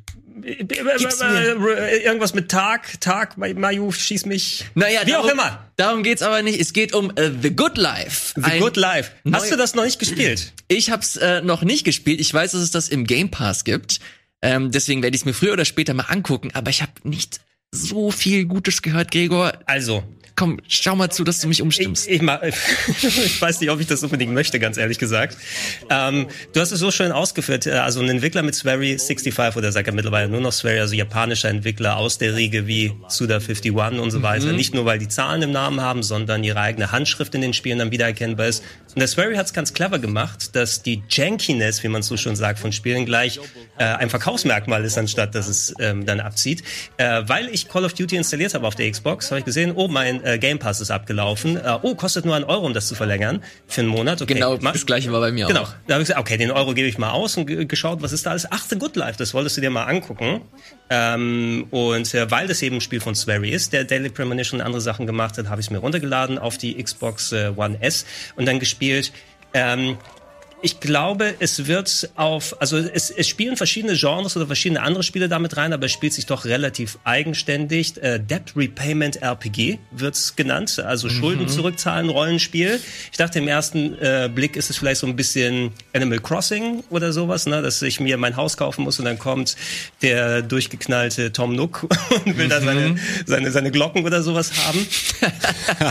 irgendwas 0.43 2.33
mit 2.33 2.49
Tag, 2.49 2.99
Tag, 3.01 3.37
Mayu, 3.37 3.91
schieß 3.91 4.25
mich. 4.25 4.65
Naja, 4.75 5.01
wie 5.05 5.11
darum, 5.11 5.27
auch 5.27 5.31
immer. 5.31 5.65
Darum 5.75 6.03
geht's 6.03 6.21
aber 6.21 6.41
nicht. 6.41 6.59
Es 6.59 6.73
geht 6.73 6.93
um 6.93 7.07
uh, 7.07 7.31
The 7.41 7.55
Good 7.55 7.77
Life. 7.77 8.33
The 8.35 8.59
Good 8.59 8.77
Life. 8.77 9.11
Hast 9.31 9.51
du 9.51 9.55
das 9.55 9.75
noch 9.75 9.83
nicht 9.83 9.99
gespielt? 9.99 10.53
Ich 10.67 10.89
hab's 10.89 11.17
äh, 11.17 11.41
noch 11.41 11.63
nicht 11.63 11.83
gespielt. 11.83 12.19
Ich 12.19 12.33
weiß, 12.33 12.51
dass 12.51 12.61
es 12.61 12.71
das 12.71 12.89
im 12.89 13.05
Game 13.05 13.29
Pass 13.29 13.63
gibt. 13.63 13.99
Ähm, 14.41 14.71
deswegen 14.71 15.01
werde 15.03 15.15
ich 15.15 15.21
es 15.21 15.25
mir 15.25 15.33
früher 15.33 15.53
oder 15.53 15.65
später 15.65 15.93
mal 15.93 16.03
angucken. 16.03 16.51
Aber 16.53 16.69
ich 16.69 16.81
habe 16.81 16.91
nicht 17.03 17.39
so 17.71 18.11
viel 18.11 18.45
Gutes 18.45 18.81
gehört, 18.81 19.11
Gregor. 19.11 19.53
Also, 19.65 20.03
komm, 20.35 20.59
schau 20.67 20.95
mal 20.95 21.09
zu, 21.09 21.23
dass 21.23 21.39
du 21.39 21.47
mich 21.47 21.61
umstimmst. 21.61 22.07
Ich, 22.07 22.21
ich, 22.21 23.03
ich 23.03 23.41
weiß 23.41 23.61
nicht, 23.61 23.69
ob 23.69 23.79
ich 23.79 23.87
das 23.87 24.03
unbedingt 24.03 24.33
möchte, 24.33 24.59
ganz 24.59 24.77
ehrlich 24.77 24.99
gesagt. 24.99 25.37
Ähm, 25.89 26.27
du 26.53 26.59
hast 26.59 26.71
es 26.71 26.79
so 26.79 26.91
schön 26.91 27.11
ausgeführt. 27.11 27.67
Äh, 27.67 27.71
also 27.73 28.01
ein 28.01 28.09
Entwickler 28.09 28.41
mit 28.43 28.55
Swery 28.55 28.97
65 28.97 29.55
oder 29.55 29.71
sagt 29.71 29.87
er 29.87 29.93
mittlerweile 29.93 30.29
nur 30.29 30.41
noch 30.41 30.51
Swery, 30.51 30.79
also 30.79 30.95
japanischer 30.95 31.49
Entwickler 31.49 31.97
aus 31.97 32.17
der 32.17 32.35
Riege 32.35 32.67
wie 32.67 32.93
Suda51 33.09 33.99
und 33.99 34.11
so 34.11 34.19
mhm. 34.19 34.23
weiter. 34.23 34.51
Nicht 34.53 34.73
nur, 34.73 34.85
weil 34.85 34.99
die 34.99 35.07
Zahlen 35.07 35.41
im 35.41 35.51
Namen 35.51 35.81
haben, 35.81 36.03
sondern 36.03 36.43
ihre 36.43 36.59
eigene 36.59 36.91
Handschrift 36.91 37.35
in 37.35 37.41
den 37.41 37.53
Spielen 37.53 37.79
dann 37.79 37.91
wiedererkennbar 37.91 38.47
ist. 38.47 38.63
Und 38.89 38.99
der 38.99 39.07
Swery 39.07 39.35
hat 39.35 39.45
es 39.47 39.53
ganz 39.53 39.73
clever 39.73 39.99
gemacht, 39.99 40.55
dass 40.55 40.83
die 40.83 41.03
Jankiness, 41.09 41.83
wie 41.83 41.87
man 41.87 42.03
so 42.03 42.17
schon 42.17 42.35
sagt, 42.35 42.59
von 42.59 42.71
Spielen 42.71 43.05
gleich 43.05 43.39
äh, 43.77 43.83
ein 43.83 44.09
Verkaufsmerkmal 44.09 44.83
ist, 44.83 44.97
anstatt 44.97 45.35
dass 45.35 45.47
es 45.47 45.73
ähm, 45.79 46.05
dann 46.05 46.19
abzieht. 46.19 46.63
Äh, 46.97 47.23
weil 47.25 47.49
ich 47.49 47.67
Call 47.67 47.85
of 47.85 47.93
Duty 47.93 48.15
installiert 48.15 48.53
habe 48.53 48.67
auf 48.67 48.75
der 48.75 48.89
Xbox, 48.89 49.31
habe 49.31 49.39
ich 49.39 49.45
gesehen, 49.45 49.73
oh, 49.75 49.87
mein 49.87 50.22
äh, 50.23 50.39
Game 50.39 50.59
Pass 50.59 50.81
ist 50.81 50.91
abgelaufen. 50.91 51.57
Äh, 51.57 51.77
oh, 51.81 51.95
kostet 51.95 52.25
nur 52.25 52.35
einen 52.35 52.45
Euro, 52.45 52.65
um 52.65 52.73
das 52.73 52.87
zu 52.87 52.95
verlängern 52.95 53.43
für 53.67 53.81
einen 53.81 53.89
Monat. 53.89 54.21
Okay, 54.21 54.33
genau, 54.33 54.57
das 54.57 54.85
gleiche 54.85 55.11
war 55.11 55.19
bei 55.19 55.31
mir 55.31 55.47
genau. 55.47 55.61
auch. 55.61 55.65
Genau, 55.65 55.77
da 55.87 55.93
habe 55.95 56.03
ich 56.03 56.07
gesagt, 56.07 56.21
okay, 56.21 56.37
den 56.37 56.51
Euro 56.51 56.73
gebe 56.73 56.87
ich 56.87 56.97
mal 56.97 57.11
aus 57.11 57.37
und 57.37 57.45
geschaut, 57.67 58.01
was 58.01 58.11
ist 58.11 58.25
da 58.25 58.31
alles. 58.31 58.47
Ach, 58.49 58.63
The 58.67 58.77
Good 58.77 58.95
Life, 58.95 59.17
das 59.17 59.33
wolltest 59.33 59.57
du 59.57 59.61
dir 59.61 59.69
mal 59.69 59.85
angucken. 59.85 60.41
Ähm, 60.89 61.67
und 61.71 62.13
äh, 62.13 62.29
weil 62.31 62.47
das 62.47 62.61
eben 62.61 62.77
ein 62.77 62.81
Spiel 62.81 62.99
von 62.99 63.15
Swery 63.15 63.49
ist, 63.49 63.73
der 63.73 63.83
Daily 63.83 64.09
Premonition 64.09 64.59
und 64.59 64.65
andere 64.65 64.81
Sachen 64.81 65.05
gemacht 65.05 65.37
hat, 65.37 65.49
habe 65.49 65.61
ich 65.61 65.67
es 65.67 65.71
mir 65.71 65.79
runtergeladen 65.79 66.37
auf 66.37 66.57
die 66.57 66.81
Xbox 66.81 67.31
äh, 67.31 67.51
One 67.55 67.77
S 67.81 68.05
und 68.35 68.45
dann 68.45 68.59
gespielt. 68.59 69.11
Ähm, 69.53 69.97
ich 70.63 70.79
glaube, 70.79 71.35
es 71.39 71.67
wird 71.67 72.09
auf, 72.15 72.55
also 72.61 72.77
es, 72.77 73.11
es 73.11 73.27
spielen 73.27 73.57
verschiedene 73.57 73.97
Genres 73.97 74.37
oder 74.37 74.47
verschiedene 74.47 74.81
andere 74.81 75.03
Spiele 75.03 75.27
damit 75.27 75.57
rein, 75.57 75.73
aber 75.73 75.87
es 75.87 75.91
spielt 75.91 76.13
sich 76.13 76.25
doch 76.25 76.45
relativ 76.45 76.97
eigenständig. 77.03 78.01
Äh, 78.01 78.19
Debt 78.19 78.53
Repayment 78.55 79.21
RPG 79.21 79.79
wird's 79.91 80.37
genannt, 80.37 80.79
also 80.79 81.09
mhm. 81.09 81.11
Schulden 81.11 81.49
zurückzahlen 81.49 82.07
Rollenspiel. 82.07 82.79
Ich 83.11 83.17
dachte 83.17 83.39
im 83.39 83.49
ersten 83.49 83.99
äh, 83.99 84.29
Blick 84.33 84.55
ist 84.55 84.69
es 84.69 84.77
vielleicht 84.77 85.01
so 85.01 85.07
ein 85.07 85.17
bisschen 85.17 85.73
Animal 85.91 86.19
Crossing 86.19 86.85
oder 86.89 87.11
sowas, 87.11 87.45
ne, 87.45 87.61
dass 87.61 87.81
ich 87.81 87.99
mir 87.99 88.15
mein 88.17 88.37
Haus 88.37 88.55
kaufen 88.55 88.85
muss 88.85 88.99
und 88.99 89.05
dann 89.05 89.19
kommt 89.19 89.57
der 90.01 90.43
durchgeknallte 90.43 91.33
Tom 91.33 91.57
Nook 91.57 91.83
und 92.25 92.37
will 92.37 92.45
mhm. 92.45 92.49
da 92.49 92.61
seine, 92.61 92.95
seine, 93.25 93.51
seine 93.51 93.69
Glocken 93.69 94.05
oder 94.05 94.23
sowas 94.23 94.53
haben. 94.65 94.87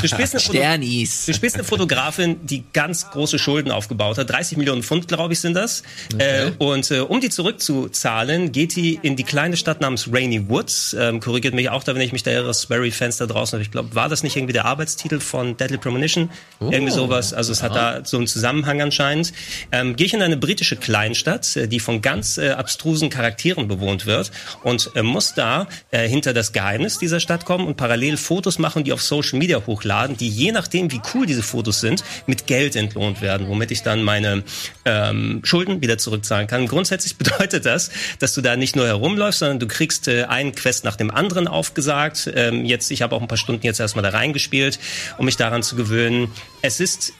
Du 0.00 0.08
spielst, 0.08 0.34
eine 0.34 0.78
du 1.26 1.34
spielst 1.34 1.56
eine 1.56 1.64
Fotografin, 1.64 2.46
die 2.46 2.64
ganz 2.72 3.10
große 3.10 3.38
Schulden 3.38 3.70
aufgebaut 3.70 4.16
hat, 4.16 4.30
30 4.30 4.61
Millionen 4.62 4.82
Pfund, 4.82 5.08
glaube 5.08 5.32
ich, 5.32 5.40
sind 5.40 5.54
das. 5.54 5.82
Okay. 6.14 6.48
Äh, 6.48 6.52
und 6.58 6.90
äh, 6.90 7.00
um 7.00 7.20
die 7.20 7.30
zurückzuzahlen, 7.30 8.52
geht 8.52 8.76
die 8.76 8.98
in 9.02 9.16
die 9.16 9.24
kleine 9.24 9.56
Stadt 9.56 9.80
namens 9.80 10.08
Rainy 10.12 10.48
Woods. 10.48 10.96
Ähm, 10.98 11.20
korrigiert 11.20 11.54
mich 11.54 11.68
auch 11.68 11.82
da, 11.82 11.94
wenn 11.94 12.02
ich 12.02 12.12
mich 12.12 12.22
da 12.22 12.30
irre, 12.30 12.54
Sperry-Fans 12.54 13.16
da 13.16 13.26
draußen 13.26 13.56
habe. 13.56 13.62
Ich 13.62 13.70
glaube, 13.70 13.94
war 13.94 14.08
das 14.08 14.22
nicht 14.22 14.36
irgendwie 14.36 14.52
der 14.52 14.64
Arbeitstitel 14.64 15.20
von 15.20 15.56
Deadly 15.56 15.78
Premonition? 15.78 16.30
Oh. 16.60 16.70
Irgendwie 16.70 16.92
sowas. 16.92 17.34
Also 17.34 17.52
es 17.52 17.62
hat 17.62 17.74
da 17.74 18.04
so 18.04 18.16
einen 18.16 18.26
Zusammenhang 18.26 18.80
anscheinend. 18.80 19.32
Ähm, 19.72 19.96
Gehe 19.96 20.06
ich 20.06 20.14
in 20.14 20.22
eine 20.22 20.36
britische 20.36 20.76
Kleinstadt, 20.76 21.56
äh, 21.56 21.66
die 21.66 21.80
von 21.80 22.02
ganz 22.02 22.38
äh, 22.38 22.50
abstrusen 22.50 23.10
Charakteren 23.10 23.68
bewohnt 23.68 24.06
wird 24.06 24.30
und 24.62 24.90
äh, 24.94 25.02
muss 25.02 25.34
da 25.34 25.66
äh, 25.90 26.08
hinter 26.08 26.32
das 26.32 26.52
Geheimnis 26.52 26.98
dieser 26.98 27.20
Stadt 27.20 27.44
kommen 27.44 27.66
und 27.66 27.76
parallel 27.76 28.16
Fotos 28.16 28.58
machen, 28.58 28.84
die 28.84 28.92
auf 28.92 29.02
Social 29.02 29.38
Media 29.38 29.62
hochladen, 29.66 30.16
die 30.16 30.28
je 30.28 30.52
nachdem, 30.52 30.90
wie 30.92 31.00
cool 31.14 31.26
diese 31.26 31.42
Fotos 31.42 31.80
sind, 31.80 32.04
mit 32.26 32.46
Geld 32.46 32.76
entlohnt 32.76 33.20
werden, 33.20 33.48
womit 33.48 33.70
ich 33.70 33.82
dann 33.82 34.02
meine 34.02 34.42
ähm, 34.84 35.40
Schulden 35.44 35.82
wieder 35.82 35.98
zurückzahlen 35.98 36.46
kann. 36.46 36.66
Grundsätzlich 36.66 37.16
bedeutet 37.18 37.66
das, 37.66 37.90
dass 38.18 38.34
du 38.34 38.40
da 38.40 38.56
nicht 38.56 38.76
nur 38.76 38.86
herumläufst, 38.86 39.40
sondern 39.40 39.58
du 39.58 39.66
kriegst 39.66 40.08
äh, 40.08 40.24
einen 40.24 40.54
Quest 40.54 40.84
nach 40.84 40.96
dem 40.96 41.10
anderen 41.10 41.48
aufgesagt. 41.48 42.30
Ähm, 42.34 42.64
jetzt, 42.64 42.90
ich 42.90 43.02
habe 43.02 43.14
auch 43.14 43.22
ein 43.22 43.28
paar 43.28 43.38
Stunden 43.38 43.64
jetzt 43.64 43.80
erstmal 43.80 44.02
da 44.02 44.10
reingespielt, 44.10 44.78
um 45.18 45.26
mich 45.26 45.36
daran 45.36 45.62
zu 45.62 45.76
gewöhnen. 45.76 46.30
Es 46.62 46.80
ist 46.80 47.12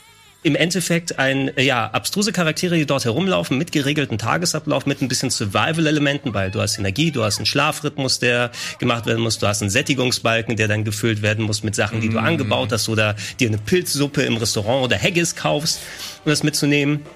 im 0.42 0.57
Endeffekt 0.57 1.18
ein, 1.18 1.53
ja, 1.57 1.87
abstruse 1.87 2.33
Charaktere, 2.33 2.77
die 2.77 2.87
dort 2.87 3.05
herumlaufen, 3.05 3.59
mit 3.59 3.71
geregelten 3.71 4.18
Tagesablauf, 4.18 4.87
mit 4.87 5.01
ein 5.01 5.09
bisschen 5.09 5.31
Survival-Elementen, 5.31 6.35
weil 6.35 6.51
du 6.51 6.61
hast 6.61 6.79
Energie, 6.79 7.12
du 7.12 7.23
hast 7.23 7.38
einen 7.38 7.47
Schlafrhythmus, 7.47 8.18
der 8.18 8.51
gemacht 8.79 9.07
werden 9.07 9.23
muss, 9.23 9.38
du 9.38 9.47
hast 9.47 9.62
einen 9.62 9.71
Sättigungsbalken, 9.71 10.57
der 10.57 10.66
dann 10.66 10.85
gefüllt 10.85 11.23
werden 11.23 11.45
muss 11.45 11.62
mit 11.62 11.75
Sachen, 11.77 12.01
die 12.01 12.09
du 12.09 12.16
mm. 12.16 12.25
angebaut 12.25 12.73
hast 12.73 12.88
oder 12.88 13.14
dir 13.38 13.49
eine 13.49 13.59
Pilzsuppe 13.59 14.23
im 14.23 14.37
Restaurant 14.37 14.85
oder 14.85 14.99
Haggis 14.99 15.37
kaufst, 15.37 15.81
um 16.25 16.31
das 16.31 16.42
mitzunehmen. 16.42 17.07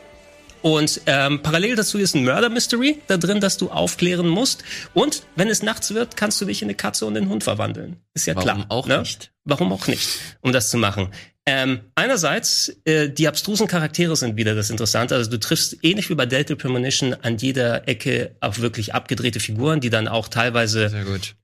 Und 0.62 1.00
ähm, 1.06 1.42
parallel 1.42 1.76
dazu 1.76 1.98
ist 1.98 2.14
ein 2.14 2.24
Murder 2.24 2.48
Mystery 2.48 3.00
da 3.06 3.16
drin, 3.16 3.40
das 3.40 3.56
du 3.56 3.70
aufklären 3.70 4.28
musst. 4.28 4.64
Und 4.94 5.22
wenn 5.36 5.48
es 5.48 5.62
nachts 5.62 5.94
wird, 5.94 6.16
kannst 6.16 6.40
du 6.40 6.44
dich 6.44 6.62
in 6.62 6.66
eine 6.66 6.74
Katze 6.74 7.06
und 7.06 7.16
einen 7.16 7.28
Hund 7.28 7.44
verwandeln. 7.44 7.96
Ist 8.14 8.26
ja 8.26 8.34
Warum 8.34 8.44
klar. 8.44 8.56
Warum 8.56 8.70
auch 8.70 8.86
ne? 8.88 8.98
nicht? 8.98 9.32
Warum 9.44 9.72
auch 9.72 9.86
nicht, 9.86 10.08
um 10.40 10.52
das 10.52 10.70
zu 10.70 10.76
machen? 10.76 11.10
Ähm, 11.48 11.78
einerseits, 11.94 12.76
äh, 12.84 13.08
die 13.08 13.28
abstrusen 13.28 13.68
Charaktere 13.68 14.16
sind 14.16 14.36
wieder 14.36 14.56
das 14.56 14.68
Interessante. 14.68 15.14
Also 15.14 15.30
du 15.30 15.38
triffst 15.38 15.76
ähnlich 15.82 16.10
wie 16.10 16.16
bei 16.16 16.26
Delta 16.26 16.56
Premonition 16.56 17.14
an 17.14 17.36
jeder 17.36 17.86
Ecke 17.86 18.34
auf 18.40 18.60
wirklich 18.60 18.94
abgedrehte 18.94 19.38
Figuren, 19.38 19.80
die 19.80 19.88
dann 19.88 20.08
auch 20.08 20.26
teilweise 20.26 20.90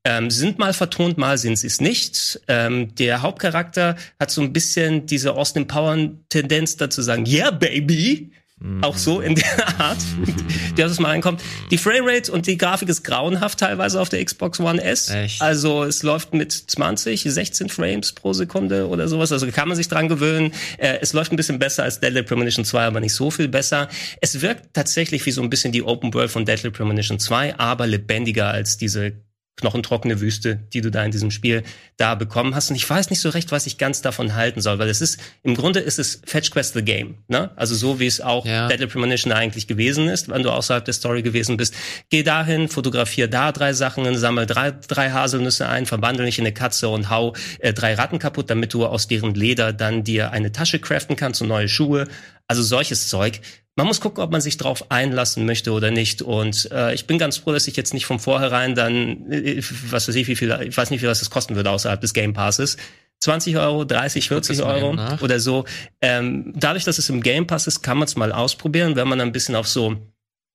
ähm, 0.05 0.29
sind 0.29 0.59
mal 0.59 0.73
vertont, 0.73 1.19
mal 1.19 1.39
sind 1.39 1.55
sie 1.55 1.69
es 1.69 1.81
nicht. 1.81 2.41
Ähm, 2.49 2.93
der 2.97 3.23
Hauptcharakter 3.23 3.95
hat 4.19 4.33
so 4.33 4.41
ein 4.41 4.53
bisschen 4.53 5.07
diese 5.07 5.35
Austin 5.35 5.69
Powern 5.69 6.25
Tendenz 6.29 6.77
dazu 6.77 7.01
sagen, 7.01 7.25
yeah, 7.25 7.53
baby. 7.53 8.33
Auch 8.81 8.97
so 8.97 9.21
in 9.21 9.35
der 9.35 9.81
Art, 9.81 9.99
die 10.77 10.85
aus 10.85 10.99
mal 11.01 11.09
reinkommt. 11.09 11.41
Die 11.71 11.79
Framerate 11.79 12.31
und 12.31 12.47
die 12.47 12.57
Grafik 12.57 12.89
ist 12.89 13.03
grauenhaft 13.03 13.59
teilweise 13.59 14.01
auf 14.01 14.09
der 14.09 14.25
Xbox 14.25 14.61
One 14.61 14.83
S. 14.83 15.11
Echt? 15.11 15.43
Also 15.43 15.85
es 15.85 16.03
läuft 16.03 16.33
mit 16.33 16.53
20, 16.53 17.23
16 17.23 17.69
Frames 17.69 18.13
pro 18.13 18.33
Sekunde 18.33 18.89
oder 18.89 19.09
sowas. 19.09 19.33
Also 19.33 19.47
kann 19.51 19.69
man 19.69 19.77
sich 19.77 19.89
dran 19.89 20.09
gewöhnen. 20.09 20.53
Äh, 20.79 20.99
es 21.01 21.13
läuft 21.13 21.33
ein 21.33 21.37
bisschen 21.37 21.59
besser 21.59 21.83
als 21.83 22.01
Deadly 22.01 22.23
Premonition 22.23 22.65
2, 22.65 22.85
aber 22.85 23.01
nicht 23.01 23.15
so 23.15 23.31
viel 23.31 23.49
besser. 23.49 23.89
Es 24.21 24.41
wirkt 24.41 24.75
tatsächlich 24.75 25.27
wie 25.27 25.33
so 25.33 25.43
ein 25.43 25.51
bisschen 25.51 25.73
die 25.73 25.83
Open 25.83 26.15
World 26.15 26.31
von 26.31 26.45
Deadly 26.45 26.71
Premonition 26.71 27.19
2, 27.19 27.59
aber 27.59 27.87
lebendiger 27.87 28.49
als 28.49 28.77
diese 28.77 29.13
knochentrockene 29.57 30.21
Wüste, 30.21 30.57
die 30.73 30.81
du 30.81 30.91
da 30.91 31.05
in 31.05 31.11
diesem 31.11 31.31
Spiel 31.31 31.63
da 31.97 32.15
bekommen 32.15 32.55
hast. 32.55 32.71
Und 32.71 32.77
ich 32.77 32.89
weiß 32.89 33.11
nicht 33.11 33.21
so 33.21 33.29
recht, 33.29 33.53
was 33.53 33.67
ich 33.67 33.79
ganz 33.79 34.01
davon 34.01 34.35
halten 34.35 34.61
soll, 34.61 34.79
weil 34.79 34.89
es 34.89 35.01
ist, 35.01 35.21
im 35.43 35.55
Grunde 35.55 35.81
ist 35.81 35.99
es 35.99 36.23
Fetch 36.27 36.51
Quest 36.51 36.75
the 36.75 36.83
Game, 36.83 37.19
ne? 37.29 37.51
Also 37.57 37.75
so 37.75 38.01
wie 38.01 38.07
es 38.07 38.21
auch 38.21 38.47
ja. 38.47 38.67
Deadly 38.69 38.87
Premonition 38.87 39.33
eigentlich 39.33 39.67
gewesen 39.67 40.09
ist, 40.09 40.29
wenn 40.29 40.43
du 40.43 40.51
außerhalb 40.51 40.85
der 40.85 40.95
Story 40.95 41.23
gewesen 41.23 41.59
bist. 41.59 41.75
Geh 42.09 42.23
dahin, 42.23 42.69
fotografier 42.69 43.29
da 43.29 43.53
drei 43.53 43.73
Sachen, 43.75 44.17
sammel 44.17 44.47
drei, 44.47 44.71
drei 44.71 45.11
Haselnüsse 45.11 45.69
ein, 45.69 45.87
verwandle 45.87 46.25
dich 46.25 46.39
in 46.39 46.47
eine 46.47 46.55
Katze 46.55 46.89
und 46.89 47.11
hau 47.11 47.35
äh, 47.59 47.75
drei 47.75 47.95
Ratten 47.95 48.19
kaputt, 48.19 48.49
damit 48.49 48.73
du 48.73 48.87
aus 48.87 49.07
deren 49.07 49.35
Leder 49.35 49.73
dann 49.73 50.03
dir 50.03 50.33
eine 50.33 50.53
Tasche 50.53 50.79
craften 50.79 51.17
kannst 51.17 51.43
und 51.43 51.49
neue 51.49 51.69
Schuhe. 51.69 52.09
Also 52.49 52.63
solches 52.63 53.09
Zeug 53.09 53.41
man 53.77 53.87
muss 53.87 54.01
gucken, 54.01 54.23
ob 54.23 54.31
man 54.31 54.41
sich 54.41 54.59
drauf 54.59 54.91
einlassen 54.91 55.47
möchte 55.47 55.73
oder 55.73 55.91
nicht. 55.91 56.21
Und 56.21 56.71
äh, 56.73 56.95
ich 56.95 57.07
bin 57.07 57.19
ganz 57.19 57.39
froh, 57.39 57.53
dass 57.53 57.69
ich 57.69 57.77
jetzt 57.77 57.95
nicht 57.95 58.07
von 58.07 58.19
vornherein 58.19 58.75
dann, 58.75 59.31
äh, 59.31 59.63
was 59.91 60.09
weiß 60.09 60.15
ich, 60.15 60.29
wie 60.29 60.37
viel, 60.37 60.51
ich 60.67 60.77
weiß 60.77 60.91
nicht, 60.91 61.03
wie 61.03 61.07
was 61.07 61.21
das 61.21 61.31
kosten 61.31 61.57
würde 61.57 61.71
außerhalb 61.71 62.01
des 62.01 62.13
Game 62.13 62.35
Passes. 62.35 62.77
20 63.21 63.57
Euro, 63.57 63.85
30, 63.85 64.29
40 64.29 64.63
Euro 64.63 64.97
oder 65.21 65.39
so. 65.39 65.65
Ähm, 66.01 66.53
dadurch, 66.57 66.85
dass 66.85 66.99
es 66.99 67.09
im 67.09 67.23
Game 67.23 67.47
Pass 67.47 67.69
ist, 67.69 67.81
kann 67.81 67.97
man 67.97 68.07
es 68.07 68.17
mal 68.17 68.33
ausprobieren, 68.33 68.97
wenn 68.97 69.07
man 69.07 69.21
ein 69.21 69.31
bisschen 69.31 69.55
auf 69.55 69.69
so 69.69 69.97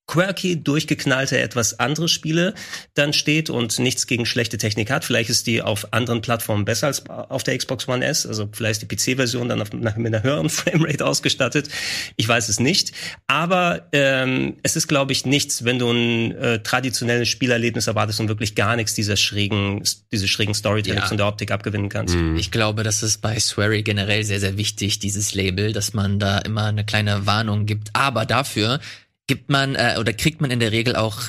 quirky, 0.08 0.64
durchgeknallte, 0.64 1.38
etwas 1.38 1.80
andere 1.80 2.08
Spiele 2.08 2.54
dann 2.94 3.12
steht 3.12 3.50
und 3.50 3.78
nichts 3.78 4.08
gegen 4.08 4.26
schlechte 4.26 4.58
Technik 4.58 4.90
hat. 4.90 5.04
Vielleicht 5.04 5.30
ist 5.30 5.48
die 5.48 5.62
auf 5.62 5.94
anderen 5.94 6.22
Plattformen 6.22 6.64
besser 6.64 6.88
als 6.88 7.08
auf 7.10 7.44
der 7.44 7.58
Xbox 7.58 7.88
One 7.90 8.06
S. 8.06 8.26
Also 8.26 8.50
vielleicht 8.52 8.82
ist 8.82 8.92
die 8.92 9.14
PC-Version 9.14 9.50
dann 9.50 9.62
auf, 9.62 9.74
mit 9.74 9.86
einer 9.86 10.24
höheren 10.24 10.50
Framerate 10.50 11.06
ausgestattet. 11.06 11.68
Ich 12.16 12.28
weiß 12.28 12.48
es 12.48 12.60
nicht. 12.60 12.94
Aber 13.28 13.88
ähm, 13.92 14.56
es 14.64 14.78
ist, 14.78 14.88
glaube 14.88 15.12
ich, 15.12 15.26
nichts, 15.26 15.66
wenn 15.66 15.78
du 15.78 15.92
ein 15.92 16.32
äh, 16.32 16.64
traditionelles 16.64 17.28
Spielerlebnis 17.28 17.88
erwartest 17.88 18.22
und 18.22 18.30
wirklich 18.30 18.56
gar 18.56 18.78
nichts 18.78 18.94
dieser 18.94 19.18
schrägen, 19.18 19.84
diese 20.14 20.30
schrägen 20.30 20.54
Storytelling 20.54 21.04
ja. 21.04 21.12
und 21.12 21.18
der 21.18 21.28
Optik 21.28 21.52
abgewinnen 21.52 21.90
kannst. 21.90 22.16
Mhm. 22.16 22.38
Ich 22.38 22.52
glaube, 22.52 22.84
das 22.84 23.04
ist 23.04 23.22
bei 23.22 23.38
Swery 23.38 23.84
generell 23.84 24.24
sehr, 24.24 24.40
sehr 24.40 24.56
wichtig, 24.56 25.00
dieses 25.00 25.36
Label, 25.36 25.74
dass 25.74 25.94
man 25.94 26.18
da 26.18 26.38
immer 26.40 26.66
eine 26.66 26.86
kleine 26.86 27.26
Warnung 27.26 27.66
gibt. 27.66 27.90
Aber 27.92 28.26
dafür 28.26 28.80
gibt 29.28 29.50
man 29.50 29.76
äh, 29.76 29.98
oder 30.00 30.14
kriegt 30.14 30.42
man 30.42 30.52
in 30.52 30.60
der 30.60 30.72
Regel 30.72 30.96
auch 30.96 31.22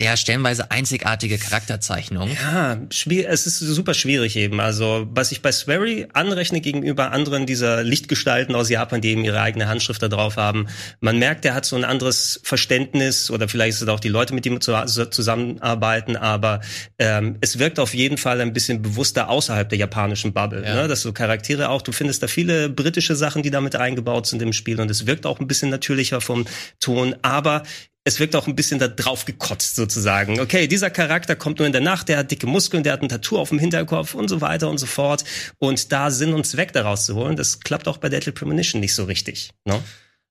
ja, 0.00 0.16
stellenweise 0.16 0.70
einzigartige 0.70 1.38
Charakterzeichnungen. 1.38 2.36
Ja, 2.40 2.78
es 2.88 3.46
ist 3.46 3.58
super 3.58 3.94
schwierig 3.94 4.36
eben. 4.36 4.60
Also, 4.60 5.08
was 5.10 5.32
ich 5.32 5.42
bei 5.42 5.50
Swery 5.50 6.06
anrechne 6.12 6.60
gegenüber 6.60 7.10
anderen 7.10 7.46
dieser 7.46 7.82
Lichtgestalten 7.82 8.54
aus 8.54 8.70
Japan, 8.70 9.00
die 9.00 9.08
eben 9.08 9.24
ihre 9.24 9.40
eigene 9.40 9.66
Handschrift 9.66 10.00
da 10.00 10.06
drauf 10.06 10.36
haben, 10.36 10.68
man 11.00 11.18
merkt, 11.18 11.44
er 11.44 11.54
hat 11.54 11.64
so 11.64 11.74
ein 11.74 11.82
anderes 11.82 12.38
Verständnis 12.44 13.28
oder 13.28 13.48
vielleicht 13.48 13.78
sind 13.78 13.88
auch 13.88 13.98
die 13.98 14.08
Leute, 14.08 14.34
mit 14.34 14.46
ihm 14.46 14.60
zusammenarbeiten, 14.60 16.14
aber 16.16 16.60
ähm, 17.00 17.36
es 17.40 17.58
wirkt 17.58 17.80
auf 17.80 17.92
jeden 17.92 18.18
Fall 18.18 18.40
ein 18.40 18.52
bisschen 18.52 18.82
bewusster 18.82 19.28
außerhalb 19.28 19.68
der 19.68 19.78
japanischen 19.78 20.32
Bubble. 20.32 20.62
Ja. 20.64 20.82
Ne? 20.82 20.88
Dass 20.88 21.02
so 21.02 21.12
Charaktere 21.12 21.70
auch, 21.70 21.82
du 21.82 21.90
findest 21.90 22.22
da 22.22 22.28
viele 22.28 22.68
britische 22.68 23.16
Sachen, 23.16 23.42
die 23.42 23.50
damit 23.50 23.74
eingebaut 23.74 24.28
sind 24.28 24.42
im 24.42 24.52
Spiel 24.52 24.80
und 24.80 24.92
es 24.92 25.06
wirkt 25.06 25.26
auch 25.26 25.40
ein 25.40 25.48
bisschen 25.48 25.70
natürlicher 25.70 26.20
vom 26.20 26.44
Ton, 26.78 27.16
aber 27.22 27.64
es 28.08 28.18
wirkt 28.18 28.34
auch 28.34 28.46
ein 28.46 28.56
bisschen 28.56 28.78
da 28.78 28.88
drauf 28.88 29.26
gekotzt 29.26 29.76
sozusagen. 29.76 30.40
Okay, 30.40 30.66
dieser 30.66 30.90
Charakter 30.90 31.36
kommt 31.36 31.58
nur 31.58 31.66
in 31.66 31.72
der 31.72 31.82
Nacht, 31.82 32.08
der 32.08 32.18
hat 32.18 32.30
dicke 32.30 32.46
Muskeln, 32.46 32.82
der 32.82 32.94
hat 32.94 33.02
ein 33.02 33.08
Tattoo 33.08 33.38
auf 33.38 33.50
dem 33.50 33.58
Hinterkopf 33.58 34.14
und 34.14 34.28
so 34.28 34.40
weiter 34.40 34.70
und 34.70 34.78
so 34.78 34.86
fort. 34.86 35.24
Und 35.58 35.92
da 35.92 36.10
Sinn 36.10 36.32
und 36.32 36.46
Zweck 36.46 36.72
daraus 36.72 37.04
zu 37.04 37.14
holen, 37.14 37.36
das 37.36 37.60
klappt 37.60 37.86
auch 37.86 37.98
bei 37.98 38.08
Deadly 38.08 38.32
Premonition 38.32 38.80
nicht 38.80 38.94
so 38.94 39.04
richtig. 39.04 39.50
Ne? 39.66 39.82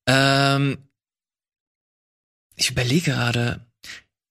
Ähm, 0.08 0.78
ich 2.56 2.72
überlege 2.72 3.12
gerade. 3.12 3.62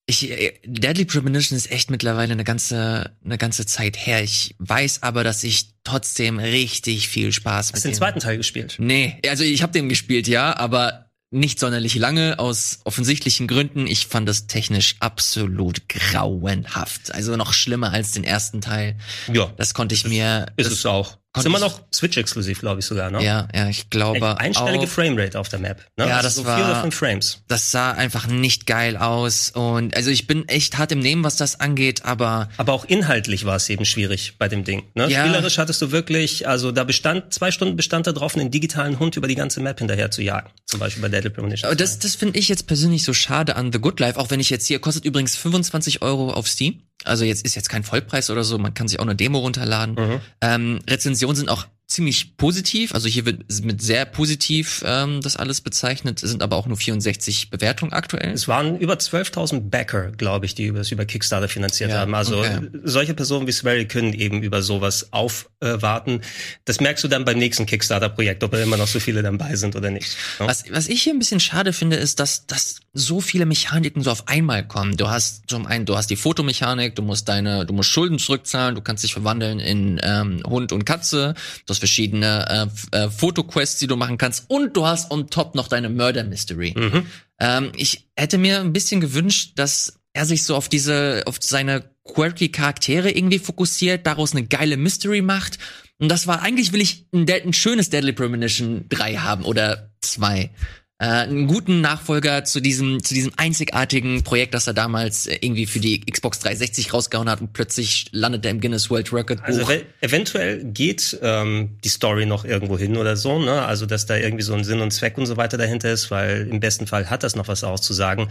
Ich, 0.09 0.28
äh, 0.30 0.55
Deadly 0.64 1.05
Premonition 1.05 1.57
ist 1.57 1.70
echt 1.70 1.90
mittlerweile 1.90 2.32
eine 2.32 2.44
ganze, 2.44 3.16
eine 3.24 3.38
ganze 3.38 3.64
Zeit 3.64 3.97
her. 3.97 4.22
Ich 4.22 4.57
weiß 4.59 5.05
aber, 5.05 5.22
dass 5.22 5.44
ich 5.44 5.70
trotzdem 5.84 6.40
richtig 6.40 7.09
viel 7.09 7.32
Spaß 7.32 7.57
Hast 7.57 7.68
mit 7.68 7.76
Hast 7.76 7.84
du 7.84 7.88
den 7.90 7.94
zweiten 7.94 8.20
Teil 8.20 8.36
gespielt? 8.36 8.76
Nee, 8.78 9.20
also 9.28 9.44
ich 9.44 9.62
habe 9.62 9.72
den 9.72 9.88
gespielt, 9.88 10.26
ja, 10.26 10.57
aber 10.57 11.05
nicht 11.31 11.59
sonderlich 11.59 11.97
lange 11.97 12.39
aus 12.39 12.81
offensichtlichen 12.85 13.47
Gründen. 13.49 13.87
Ich 13.87 14.07
fand 14.07 14.29
das 14.29 14.47
technisch 14.47 14.97
absolut 15.01 15.89
grauenhaft. 15.89 17.12
Also 17.12 17.37
noch 17.37 17.53
schlimmer 17.53 17.93
als 17.93 18.12
den 18.12 18.24
ersten 18.24 18.61
Teil. 18.61 18.97
Ja. 19.33 19.53
Das 19.57 19.74
konnte 19.74 19.95
ich 19.95 20.07
mir. 20.07 20.47
Ist 20.57 20.70
es 20.70 20.87
auch. 20.87 21.18
Ist 21.37 21.47
immer 21.47 21.59
noch 21.59 21.80
Switch-exklusiv, 21.93 22.61
glaube 22.61 22.80
ich 22.80 22.87
sogar, 22.87 23.11
ne? 23.11 23.22
Ja, 23.22 23.49
ja, 23.55 23.68
ich 23.68 23.91
glaube 23.91 24.39
Einstellige. 24.39 24.87
Framerate 24.87 25.39
auf 25.39 25.49
der 25.49 25.59
Map. 25.59 25.84
Ne? 25.97 26.09
Ja, 26.09 26.16
also 26.16 26.22
das 26.22 26.34
so 26.37 26.45
war, 26.45 26.57
vier 26.57 26.66
oder 26.66 26.80
fünf 26.80 26.95
Frames. 26.95 27.43
Das 27.49 27.70
sah 27.70 27.93
einfach 27.93 28.26
nicht 28.26 28.66
geil 28.66 28.97
aus 28.97 29.51
und 29.51 29.97
also 29.97 30.11
ich 30.11 30.26
bin 30.26 30.49
echt 30.49 30.78
hart 30.78 30.93
im 30.93 31.01
Nehmen, 31.01 31.24
was 31.24 31.37
das 31.37 31.61
angeht, 31.61 32.05
aber 32.05 32.49
aber 32.57 32.72
auch 32.72 32.84
inhaltlich 32.84 33.45
war 33.45 33.57
es 33.57 33.68
eben 33.68 33.84
schwierig 33.84 34.34
bei 34.39 34.49
dem 34.49 34.64
Ding. 34.64 34.84
Ne? 34.95 35.09
Ja. 35.09 35.24
Spielerisch 35.24 35.59
hattest 35.59 35.82
du 35.82 35.93
wirklich, 35.93 36.49
also 36.49 36.72
da 36.72 36.84
bestand 36.84 37.32
zwei 37.32 37.51
Stunden 37.51 37.76
bestand 37.76 38.07
da 38.07 38.12
drauf, 38.12 38.37
einen 38.37 38.51
digitalen 38.51 38.99
Hund 38.99 39.16
über 39.16 39.28
die 39.28 39.34
ganze 39.34 39.61
Map 39.61 39.78
hinterher 39.78 40.11
zu 40.11 40.22
jagen, 40.22 40.51
zum 40.66 40.80
Beispiel 40.80 41.03
bei 41.03 41.09
Deadly 41.09 41.30
Premonition. 41.30 41.68
Aber 41.68 41.76
das, 41.76 41.99
das 41.99 42.14
finde 42.14 42.39
ich 42.39 42.49
jetzt 42.49 42.66
persönlich 42.66 43.05
so 43.05 43.12
schade 43.12 43.57
an 43.57 43.72
The 43.72 43.78
Good 43.78 44.01
Life, 44.01 44.18
auch 44.18 44.30
wenn 44.30 44.41
ich 44.41 44.51
jetzt 44.51 44.66
hier 44.66 44.78
kostet 44.78 45.05
übrigens 45.05 45.37
25 45.37 46.03
Euro 46.03 46.32
auf 46.32 46.49
Steam. 46.49 46.82
Also 47.05 47.24
jetzt 47.24 47.44
ist 47.44 47.55
jetzt 47.55 47.68
kein 47.68 47.84
Vollpreis 47.84 48.30
oder 48.30 48.44
so, 48.44 48.59
man 48.59 48.74
kann 48.74 48.88
sich 48.88 48.99
auch 48.99 49.05
eine 49.05 49.14
Demo 49.14 49.38
runterladen. 49.38 49.94
Mhm. 49.94 50.20
Ähm, 50.40 50.78
Rezensionen 50.88 51.36
sind 51.36 51.49
auch 51.49 51.66
ziemlich 51.87 52.37
positiv. 52.37 52.93
Also 52.95 53.09
hier 53.09 53.24
wird 53.26 53.45
mit 53.62 53.80
sehr 53.80 54.05
positiv 54.07 54.82
ähm, 54.84 55.20
das 55.20 55.37
alles 55.37 55.61
bezeichnet, 55.61 56.20
es 56.22 56.30
sind 56.30 56.43
aber 56.43 56.57
auch 56.57 56.66
nur 56.66 56.76
64 56.76 57.51
Bewertungen 57.51 57.93
aktuell. 57.93 58.32
Es 58.32 58.49
waren 58.49 58.76
über 58.78 58.95
12.000 58.95 59.70
Backer, 59.70 60.11
glaube 60.11 60.47
ich, 60.47 60.57
die 60.57 60.72
das 60.72 60.91
über 60.91 61.05
Kickstarter 61.05 61.49
finanziert 61.49 61.91
ja, 61.91 61.99
haben. 61.99 62.14
Also 62.14 62.39
okay. 62.39 62.61
solche 62.82 63.14
Personen 63.14 63.47
wie 63.47 63.53
Swery 63.53 63.87
können 63.87 64.14
eben 64.14 64.43
über 64.43 64.62
sowas 64.62 65.12
aufwarten. 65.12 66.20
Äh, 66.20 66.24
das 66.64 66.80
merkst 66.80 67.05
du 67.05 67.09
dann 67.09 67.24
beim 67.24 67.39
nächsten 67.39 67.66
Kickstarter-Projekt, 67.66 68.43
ob 68.43 68.51
da 68.51 68.59
immer 68.61 68.76
noch 68.76 68.89
so 68.89 68.99
viele 68.99 69.22
dabei 69.22 69.55
sind 69.55 69.76
oder 69.76 69.91
nicht. 69.91 70.16
Ja? 70.41 70.49
Was, 70.49 70.64
was 70.70 70.89
ich 70.89 71.03
hier 71.03 71.14
ein 71.14 71.20
bisschen 71.20 71.41
schade 71.41 71.72
finde, 71.72 71.97
ist, 71.97 72.18
dass, 72.18 72.47
dass 72.49 72.80
so 72.95 73.20
viele 73.20 73.47
Mechaniken 73.47 74.03
so 74.03 74.11
auf 74.11 74.26
einmal 74.26 74.66
kommen. 74.66 74.97
Du 74.97 75.09
hast 75.09 75.45
zum 75.47 75.66
einen, 75.66 75.84
du 75.84 75.97
hast 75.97 76.11
die 76.11 76.16
Fotomechanik, 76.16 76.97
du 76.97 77.03
musst 77.03 77.28
deine, 77.28 77.64
du 77.64 77.74
musst 77.74 77.91
Schulden 77.91 78.18
zurückzahlen, 78.18 78.74
du 78.74 78.80
kannst 78.80 79.05
dich 79.05 79.12
verwandeln 79.12 79.61
in 79.61 80.01
ähm, 80.03 80.43
Hund 80.45 80.72
und 80.72 80.84
Katze, 80.84 81.34
du 81.66 81.76
hast 81.77 81.79
verschiedene 81.79 82.70
äh, 82.93 82.97
äh, 82.97 83.11
Fotoquests, 83.11 83.79
die 83.79 83.87
du 83.87 83.97
machen 83.97 84.18
kannst 84.18 84.47
und 84.49 84.77
du 84.77 84.87
hast 84.87 85.11
on 85.11 85.29
top 85.29 85.55
noch 85.55 85.68
deine 85.68 85.89
Murder 85.89 86.24
Mystery. 86.24 86.74
Mhm. 86.77 87.07
Ähm, 87.39 87.72
ich 87.77 88.09
hätte 88.16 88.39
mir 88.39 88.61
ein 88.61 88.72
bisschen 88.72 89.01
gewünscht, 89.01 89.53
dass 89.57 90.01
er 90.12 90.24
sich 90.24 90.45
so 90.45 90.57
auf 90.57 90.68
diese, 90.68 91.22
auf 91.27 91.37
seine 91.41 91.85
quirky 92.05 92.49
Charaktere 92.49 93.11
irgendwie 93.11 93.39
fokussiert, 93.39 94.07
daraus 94.07 94.33
eine 94.33 94.47
geile 94.47 94.77
Mystery 94.77 95.20
macht. 95.20 95.59
Und 95.99 96.09
das 96.09 96.27
war, 96.27 96.43
eigentlich 96.43 96.72
will 96.72 96.81
ich 96.81 97.07
ein, 97.12 97.29
ein 97.29 97.53
schönes 97.53 97.91
Deadly 97.91 98.12
Premonition 98.12 98.87
3 98.89 99.16
haben 99.16 99.45
oder 99.45 99.91
2 100.01 100.51
äh, 100.99 101.05
einen 101.05 101.47
guten 101.47 101.82
Nachfolger 101.82 102.44
zu 102.44 102.61
diesem 102.61 103.03
zu 103.03 103.12
diesem 103.12 103.32
einzigartigen 103.36 104.22
Projekt, 104.24 104.55
das 104.55 104.66
er 104.66 104.72
damals 104.72 105.26
äh, 105.26 105.36
irgendwie 105.40 105.66
für 105.66 105.78
die 105.78 106.01
Xbox 106.01 106.38
360 106.38 106.94
rausgehauen 106.94 107.28
hat 107.28 107.40
und 107.42 107.53
plötzlich 107.53 108.07
landet 108.12 108.47
er 108.47 108.53
im 108.53 108.61
Guinness 108.61 108.88
World 108.88 109.12
Record 109.12 109.40
Buch. 109.40 109.47
Also 109.47 109.66
eventuell 110.01 110.64
geht 110.64 111.18
ähm, 111.20 111.78
die 111.84 111.90
Story 111.90 112.24
noch 112.24 112.44
irgendwo 112.47 112.78
hin 112.78 112.97
oder 112.97 113.16
so, 113.16 113.38
ne? 113.38 113.62
Also 113.62 113.84
dass 113.84 114.07
da 114.07 114.16
irgendwie 114.16 114.42
so 114.42 114.55
ein 114.55 114.64
Sinn 114.64 114.80
und 114.80 114.90
Zweck 114.90 115.18
und 115.18 115.26
so 115.26 115.36
weiter 115.36 115.59
dahinter 115.59 115.92
ist, 115.92 116.11
weil 116.11 116.49
im 116.49 116.61
besten 116.61 116.86
Fall 116.86 117.11
hat 117.11 117.22
das 117.22 117.36
noch 117.36 117.49
was 117.49 117.62
auszusagen. 117.62 118.28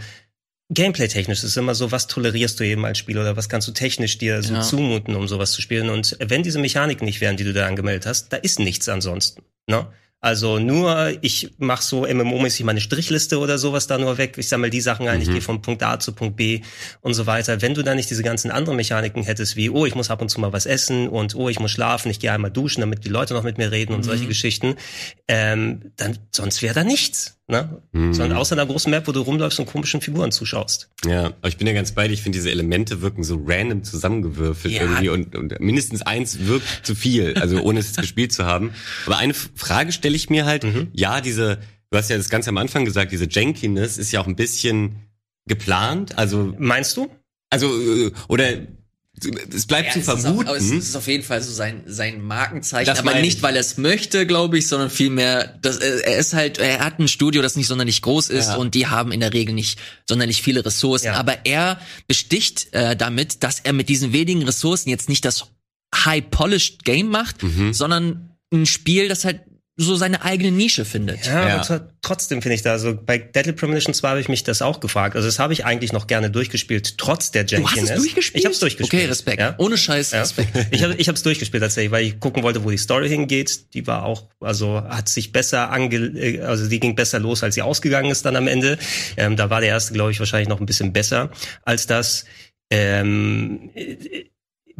Gameplay-technisch 0.68 1.44
ist 1.44 1.56
immer 1.56 1.76
so, 1.76 1.92
was 1.92 2.08
tolerierst 2.08 2.58
du 2.58 2.64
eben 2.64 2.84
als 2.84 2.98
Spieler 2.98 3.20
oder 3.20 3.36
was 3.36 3.48
kannst 3.48 3.68
du 3.68 3.72
technisch 3.72 4.18
dir 4.18 4.42
so 4.42 4.54
ja. 4.54 4.62
zumuten, 4.62 5.14
um 5.14 5.28
sowas 5.28 5.52
zu 5.52 5.62
spielen? 5.62 5.88
Und 5.88 6.16
wenn 6.18 6.42
diese 6.42 6.58
Mechaniken 6.58 7.04
nicht 7.04 7.20
wären, 7.20 7.36
die 7.36 7.44
du 7.44 7.52
da 7.52 7.68
angemeldet 7.68 8.06
hast, 8.06 8.32
da 8.32 8.36
ist 8.36 8.58
nichts 8.58 8.88
ansonsten. 8.88 9.42
Ne? 9.68 9.86
Also 10.26 10.58
nur, 10.58 11.12
ich 11.20 11.52
mache 11.58 11.84
so 11.84 12.04
MMO-mäßig 12.04 12.64
meine 12.64 12.80
Strichliste 12.80 13.38
oder 13.38 13.58
sowas 13.58 13.86
da 13.86 13.96
nur 13.96 14.18
weg. 14.18 14.34
Ich 14.38 14.48
sammle 14.48 14.70
die 14.70 14.80
Sachen 14.80 15.06
ein, 15.06 15.18
mhm. 15.18 15.22
ich 15.22 15.28
gehe 15.28 15.40
von 15.40 15.62
Punkt 15.62 15.84
A 15.84 16.00
zu 16.00 16.10
Punkt 16.10 16.34
B 16.34 16.62
und 17.00 17.14
so 17.14 17.26
weiter. 17.26 17.62
Wenn 17.62 17.74
du 17.74 17.84
da 17.84 17.94
nicht 17.94 18.10
diese 18.10 18.24
ganzen 18.24 18.50
anderen 18.50 18.74
Mechaniken 18.74 19.22
hättest, 19.22 19.54
wie, 19.54 19.70
oh, 19.70 19.86
ich 19.86 19.94
muss 19.94 20.10
ab 20.10 20.20
und 20.20 20.28
zu 20.28 20.40
mal 20.40 20.52
was 20.52 20.66
essen 20.66 21.08
und 21.08 21.36
oh, 21.36 21.48
ich 21.48 21.60
muss 21.60 21.70
schlafen, 21.70 22.10
ich 22.10 22.18
gehe 22.18 22.32
einmal 22.32 22.50
duschen, 22.50 22.80
damit 22.80 23.04
die 23.04 23.08
Leute 23.08 23.34
noch 23.34 23.44
mit 23.44 23.56
mir 23.56 23.70
reden 23.70 23.92
und 23.92 24.00
mhm. 24.00 24.04
solche 24.04 24.26
Geschichten, 24.26 24.74
ähm, 25.28 25.92
dann 25.94 26.18
sonst 26.32 26.60
wäre 26.60 26.74
da 26.74 26.82
nichts. 26.82 27.36
Ne? 27.48 27.80
Mhm. 27.92 28.12
Sondern 28.12 28.38
außer 28.38 28.56
einer 28.56 28.66
großen 28.66 28.90
Map, 28.90 29.06
wo 29.06 29.12
du 29.12 29.20
rumläufst 29.20 29.60
und 29.60 29.66
komischen 29.66 30.00
Figuren 30.00 30.32
zuschaust. 30.32 30.90
Ja, 31.06 31.26
aber 31.26 31.46
ich 31.46 31.56
bin 31.56 31.68
ja 31.68 31.72
ganz 31.72 31.92
bei 31.92 32.08
dir. 32.08 32.14
Ich 32.14 32.22
finde, 32.22 32.38
diese 32.38 32.50
Elemente 32.50 33.02
wirken 33.02 33.22
so 33.22 33.40
random 33.46 33.84
zusammengewürfelt 33.84 34.74
ja. 34.74 34.82
irgendwie 34.82 35.10
und, 35.10 35.36
und 35.36 35.60
mindestens 35.60 36.02
eins 36.02 36.46
wirkt 36.46 36.84
zu 36.84 36.96
viel, 36.96 37.38
also 37.38 37.60
ohne 37.60 37.78
es 37.78 37.94
gespielt 37.94 38.32
zu 38.32 38.46
haben. 38.46 38.72
Aber 39.06 39.18
eine 39.18 39.32
Frage 39.32 39.92
stelle 39.92 40.15
ich 40.16 40.30
mir 40.30 40.44
halt, 40.44 40.64
mhm. 40.64 40.88
ja, 40.92 41.20
diese, 41.20 41.58
du 41.90 41.98
hast 41.98 42.10
ja 42.10 42.16
das 42.16 42.28
ganz 42.28 42.48
am 42.48 42.56
Anfang 42.56 42.84
gesagt, 42.84 43.12
diese 43.12 43.28
Jankiness 43.28 43.98
ist 43.98 44.12
ja 44.12 44.20
auch 44.20 44.26
ein 44.26 44.36
bisschen 44.36 44.96
geplant. 45.46 46.18
Also 46.18 46.54
Meinst 46.58 46.96
du? 46.96 47.08
Also, 47.50 47.68
äh, 47.68 48.12
oder 48.28 48.66
es 49.54 49.66
bleibt 49.66 49.86
ja, 49.86 49.92
zu 49.92 49.98
es 50.00 50.04
vermuten. 50.04 50.42
Ist 50.42 50.50
auf, 50.50 50.56
es 50.56 50.70
ist 50.88 50.96
auf 50.96 51.06
jeden 51.06 51.22
Fall 51.22 51.40
so 51.40 51.50
sein, 51.50 51.84
sein 51.86 52.20
Markenzeichen, 52.20 52.86
das 52.86 52.98
aber 52.98 53.14
nicht, 53.14 53.42
weil 53.42 53.54
er 53.54 53.60
es 53.60 53.78
möchte, 53.78 54.26
glaube 54.26 54.58
ich, 54.58 54.68
sondern 54.68 54.90
vielmehr, 54.90 55.58
dass, 55.62 55.78
er 55.78 56.18
ist 56.18 56.34
halt, 56.34 56.58
er 56.58 56.80
hat 56.80 56.98
ein 56.98 57.08
Studio, 57.08 57.40
das 57.40 57.56
nicht 57.56 57.66
sonderlich 57.66 58.02
groß 58.02 58.28
ist 58.28 58.48
ja. 58.48 58.56
und 58.56 58.74
die 58.74 58.88
haben 58.88 59.12
in 59.12 59.20
der 59.20 59.32
Regel 59.32 59.54
nicht 59.54 59.78
sonderlich 60.06 60.42
viele 60.42 60.64
Ressourcen. 60.64 61.06
Ja. 61.06 61.14
Aber 61.14 61.46
er 61.46 61.80
besticht 62.06 62.74
äh, 62.74 62.94
damit, 62.94 63.42
dass 63.42 63.60
er 63.60 63.72
mit 63.72 63.88
diesen 63.88 64.12
wenigen 64.12 64.42
Ressourcen 64.42 64.90
jetzt 64.90 65.08
nicht 65.08 65.24
das 65.24 65.46
high-polished 65.94 66.84
Game 66.84 67.08
macht, 67.08 67.42
mhm. 67.42 67.72
sondern 67.72 68.36
ein 68.52 68.66
Spiel, 68.66 69.08
das 69.08 69.24
halt 69.24 69.40
so 69.78 69.94
seine 69.94 70.22
eigene 70.22 70.50
Nische 70.50 70.86
findet. 70.86 71.26
Ja, 71.26 71.48
ja. 71.48 71.60
aber 71.60 71.90
trotzdem 72.00 72.40
finde 72.40 72.54
ich 72.54 72.62
da, 72.62 72.72
also 72.72 72.96
bei 72.96 73.18
Deadly 73.18 73.52
Premonition 73.52 73.92
2 73.92 74.08
habe 74.08 74.20
ich 74.20 74.28
mich 74.28 74.42
das 74.42 74.62
auch 74.62 74.80
gefragt. 74.80 75.16
Also 75.16 75.28
das 75.28 75.38
habe 75.38 75.52
ich 75.52 75.66
eigentlich 75.66 75.92
noch 75.92 76.06
gerne 76.06 76.30
durchgespielt, 76.30 76.96
trotz 76.96 77.30
der 77.30 77.44
Jankiness. 77.44 77.74
Du 77.74 77.80
hast 77.82 77.90
es 77.90 77.96
durchgespielt? 77.96 78.40
Ich 78.40 78.44
habe 78.46 78.52
es 78.54 78.60
durchgespielt. 78.60 79.02
Okay, 79.02 79.10
Respekt. 79.10 79.38
Ja? 79.38 79.54
Ohne 79.58 79.76
Scheiß, 79.76 80.12
ja. 80.12 80.20
Respekt. 80.22 80.56
Ich 80.70 80.82
habe 80.82 80.94
ich 80.94 81.08
es 81.08 81.22
durchgespielt 81.22 81.62
tatsächlich, 81.62 81.92
weil 81.92 82.06
ich 82.06 82.20
gucken 82.20 82.42
wollte, 82.42 82.64
wo 82.64 82.70
die 82.70 82.78
Story 82.78 83.08
hingeht. 83.08 83.74
Die 83.74 83.86
war 83.86 84.04
auch, 84.04 84.28
also 84.40 84.82
hat 84.82 85.08
sich 85.10 85.32
besser 85.32 85.70
ange, 85.70 86.42
also 86.46 86.68
die 86.68 86.80
ging 86.80 86.94
besser 86.94 87.18
los, 87.18 87.42
als 87.42 87.54
sie 87.54 87.62
ausgegangen 87.62 88.10
ist 88.10 88.24
dann 88.24 88.36
am 88.36 88.48
Ende. 88.48 88.78
Ähm, 89.16 89.36
da 89.36 89.50
war 89.50 89.60
der 89.60 89.70
erste, 89.70 89.92
glaube 89.92 90.10
ich, 90.10 90.18
wahrscheinlich 90.18 90.48
noch 90.48 90.60
ein 90.60 90.66
bisschen 90.66 90.92
besser 90.94 91.30
als 91.62 91.86
das. 91.86 92.24
Ähm, 92.70 93.70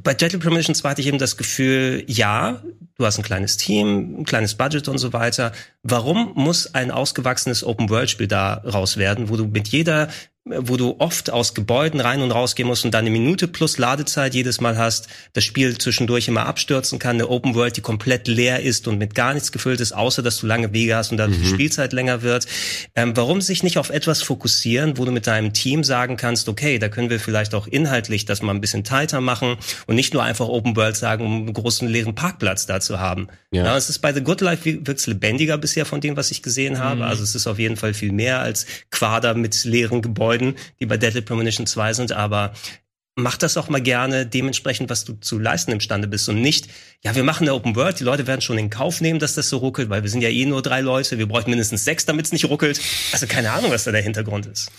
bei 0.07 0.15
Deadly 0.15 0.39
Premonition 0.39 0.77
2 0.77 0.89
hatte 0.89 1.01
ich 1.01 1.09
eben 1.09 1.19
das 1.19 1.37
Gefühl, 1.37 2.05
ja, 2.07 2.63
du 2.97 3.05
hast 3.05 3.19
ein 3.19 3.25
kleines 3.25 3.57
Team, 3.57 4.21
ein 4.21 4.25
kleines 4.25 4.55
Budget 4.55 4.87
und 4.87 4.99
so 4.99 5.13
weiter. 5.13 5.51
Warum 5.83 6.33
muss 6.37 6.73
ein 6.77 6.93
ausgewachsenes 6.93 7.65
Open-World-Spiel 7.65 8.29
da 8.29 8.63
raus 8.65 8.99
werden, 8.99 9.29
wo 9.29 9.37
du 9.37 9.47
mit 9.47 9.67
jeder 9.67 10.09
wo 10.47 10.77
du 10.77 10.95
oft 11.01 11.31
aus 11.31 11.55
Gebäuden 11.55 11.99
rein 11.99 12.23
und 12.23 12.31
rausgehen 12.31 12.69
musst 12.69 12.85
und 12.85 12.93
dann 12.95 13.01
eine 13.01 13.11
Minute 13.11 13.49
plus 13.49 13.79
Ladezeit 13.79 14.33
jedes 14.33 14.61
Mal 14.61 14.79
hast, 14.79 15.09
das 15.33 15.43
Spiel 15.43 15.77
zwischendurch 15.77 16.29
immer 16.29 16.47
abstürzen 16.47 17.01
kann, 17.01 17.17
eine 17.17 17.29
Open 17.29 17.57
World, 17.57 17.77
die 17.77 17.81
komplett 17.81 18.29
leer 18.29 18.63
ist 18.63 18.87
und 18.87 18.99
mit 18.99 19.17
gar 19.17 19.35
nichts 19.35 19.51
gefüllt 19.51 19.81
ist, 19.81 19.93
außer 19.93 20.23
dass 20.23 20.39
du 20.39 20.47
lange 20.47 20.73
Wege 20.73 20.95
hast 20.95 21.11
und 21.11 21.17
dann 21.17 21.31
mhm. 21.31 21.43
die 21.43 21.49
Spielzeit 21.49 21.93
länger 21.93 22.23
wird. 22.23 22.47
Ähm, 22.95 23.17
warum 23.17 23.41
sich 23.41 23.65
nicht 23.65 23.77
auf 23.77 23.91
etwas 23.91 24.23
fokussieren, 24.23 24.99
wo 24.99 25.05
du 25.05 25.11
mit 25.11 25.27
deinem 25.27 25.53
Team 25.53 25.83
sagen 25.83 26.17
kannst, 26.17 26.49
okay, 26.49 26.79
da 26.79 26.89
können 26.89 27.11
wir 27.11 27.19
vielleicht 27.19 27.53
auch 27.53 27.67
inhaltlich 27.67 28.25
das 28.25 28.41
mal 28.41 28.55
ein 28.55 28.61
bisschen 28.61 28.85
tighter 28.85 29.21
machen 29.21 29.57
und 29.89 29.97
nicht 29.97 30.15
nur 30.15 30.23
einfach 30.23 30.47
Open 30.47 30.77
World 30.77 30.97
sagen, 30.97 31.25
um 31.25 31.33
einen 31.43 31.53
großen 31.53 31.89
leeren 31.89 32.15
Parkplatz 32.15 32.67
da 32.67 32.79
zu 32.81 33.01
haben. 33.01 33.27
Ja. 33.51 33.65
ja 33.65 33.77
es 33.77 33.89
ist 33.89 33.99
bei 33.99 34.13
The 34.13 34.23
Good 34.23 34.43
Life 34.43 34.65
wirkt's 34.65 35.09
lebendiger 35.09 35.59
bisher 35.59 35.87
von 35.87 36.01
dem, 36.01 36.17
was 36.17 36.31
ich 36.31 36.43
gesehen 36.43 36.79
habe. 36.79 36.97
Mhm. 36.97 37.03
Also 37.03 37.25
es 37.25 37.35
ist 37.35 37.49
auf 37.49 37.59
jeden 37.59 37.77
Fall 37.77 37.95
viel 37.95 38.13
mehr 38.13 38.41
als 38.41 38.67
Quader 38.93 39.35
mit 39.35 39.65
leeren 39.65 40.03
Gebäuden 40.03 40.36
Gebäuden, 40.37 40.57
die 40.81 40.87
bei 40.87 40.97
Deadly 40.97 41.23
Premonition 41.23 41.67
2 41.67 41.93
sind, 41.95 42.13
aber 42.13 42.53
mach 43.15 43.37
das 43.37 43.57
auch 43.57 43.69
mal 43.69 43.81
gerne 43.81 44.27
dementsprechend, 44.27 44.91
was 44.91 45.05
du 45.05 45.15
zu 45.15 45.39
leisten 45.39 45.73
imstande 45.73 46.07
bist 46.07 46.29
und 46.29 46.41
nicht, 46.41 46.69
ja, 47.03 47.15
wir 47.15 47.25
machen 47.25 47.45
eine 47.45 47.55
Open 47.55 47.75
World, 47.75 47.99
die 47.99 48.05
Leute 48.05 48.27
werden 48.27 48.43
schon 48.43 48.59
in 48.59 48.69
Kauf 48.69 49.01
nehmen, 49.01 49.19
dass 49.19 49.35
das 49.35 49.49
so 49.49 49.59
ruckelt, 49.59 49.89
weil 49.89 50.03
wir 50.03 50.11
sind 50.11 50.21
ja 50.21 50.29
eh 50.29 50.45
nur 50.45 50.61
drei 50.61 50.83
Leute, 50.83 51.19
wir 51.19 51.27
bräuchten 51.27 51.51
mindestens 51.51 51.85
sechs, 51.85 52.05
damit 52.05 52.27
es 52.27 52.33
nicht 52.33 52.45
ruckelt. 52.45 52.81
Also 53.13 53.27
keine 53.27 53.53
Ahnung, 53.53 53.71
was 53.71 53.85
da 53.85 53.93
der 53.93 54.03
Hintergrund 54.03 54.47
ist. 54.47 54.71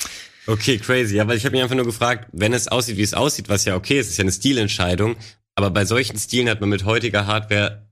Okay, 0.45 0.77
crazy. 0.77 1.15
Ja, 1.15 1.27
weil 1.27 1.35
ich 1.35 1.45
habe 1.45 1.53
mich 1.55 1.63
einfach 1.63 1.75
nur 1.75 1.85
gefragt, 1.85 2.27
wenn 2.31 2.53
es 2.53 2.67
aussieht, 2.67 2.97
wie 2.97 3.03
es 3.03 3.13
aussieht, 3.13 3.49
was 3.49 3.65
ja 3.65 3.75
okay 3.75 3.99
ist, 3.99 4.09
ist 4.09 4.17
ja 4.17 4.23
eine 4.23 4.31
Stilentscheidung, 4.31 5.15
aber 5.55 5.71
bei 5.71 5.83
solchen 5.83 6.17
Stilen 6.17 6.47
hat 6.47 6.61
man 6.61 6.69
mit 6.69 6.85
heutiger 6.85 7.25
Hardware 7.25 7.86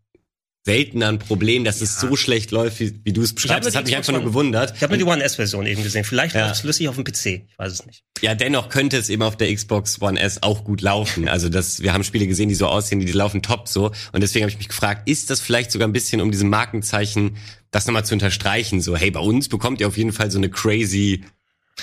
selten 0.66 1.04
ein 1.04 1.20
Problem, 1.20 1.64
dass 1.64 1.80
ja. 1.80 1.84
es 1.84 2.00
so 2.00 2.16
schlecht 2.16 2.50
läuft, 2.50 2.80
wie, 2.80 3.00
wie 3.04 3.14
du 3.14 3.22
es 3.22 3.34
beschreibst. 3.34 3.68
Das 3.68 3.76
hat 3.76 3.86
mich 3.86 3.96
einfach 3.96 4.14
nur 4.14 4.24
gewundert. 4.24 4.74
Ich 4.76 4.82
habe 4.82 4.94
mir 4.94 4.98
die 4.98 5.04
One 5.04 5.24
S-Version 5.24 5.68
eben 5.68 5.84
gesehen. 5.84 6.04
Vielleicht 6.04 6.34
ja. 6.34 6.42
läuft 6.42 6.56
es 6.56 6.62
flüssig 6.62 6.90
auf 6.90 6.96
dem 6.96 7.04
PC. 7.04 7.26
Ich 7.48 7.58
weiß 7.58 7.72
es 7.72 7.86
nicht. 7.86 8.04
Ja, 8.22 8.34
dennoch 8.34 8.70
könnte 8.70 8.98
es 8.98 9.10
eben 9.10 9.22
auf 9.22 9.38
der 9.38 9.54
Xbox 9.54 10.02
One 10.02 10.20
S 10.20 10.42
auch 10.42 10.64
gut 10.64 10.82
laufen. 10.82 11.30
Also 11.36 11.50
das, 11.50 11.82
wir 11.82 11.92
haben 11.92 12.06
Spiele 12.06 12.28
gesehen, 12.28 12.48
die 12.48 12.56
so 12.56 12.68
aussehen, 12.68 13.02
die, 13.02 13.06
die 13.06 13.12
laufen 13.12 13.42
top 13.42 13.68
so. 13.68 13.92
Und 14.14 14.22
deswegen 14.22 14.44
habe 14.44 14.52
ich 14.52 14.58
mich 14.58 14.70
gefragt, 14.70 15.10
ist 15.10 15.30
das 15.30 15.42
vielleicht 15.42 15.70
sogar 15.70 15.86
ein 15.86 15.92
bisschen 15.92 16.22
um 16.22 16.32
diesem 16.32 16.50
Markenzeichen, 16.50 17.36
das 17.72 17.86
nochmal 17.88 18.06
zu 18.06 18.16
unterstreichen? 18.16 18.80
So, 18.80 18.96
hey, 18.96 19.12
bei 19.12 19.20
uns 19.20 19.50
bekommt 19.50 19.82
ihr 19.82 19.88
auf 19.90 19.98
jeden 19.98 20.14
Fall 20.14 20.32
so 20.32 20.38
eine 20.38 20.50
crazy 20.50 21.26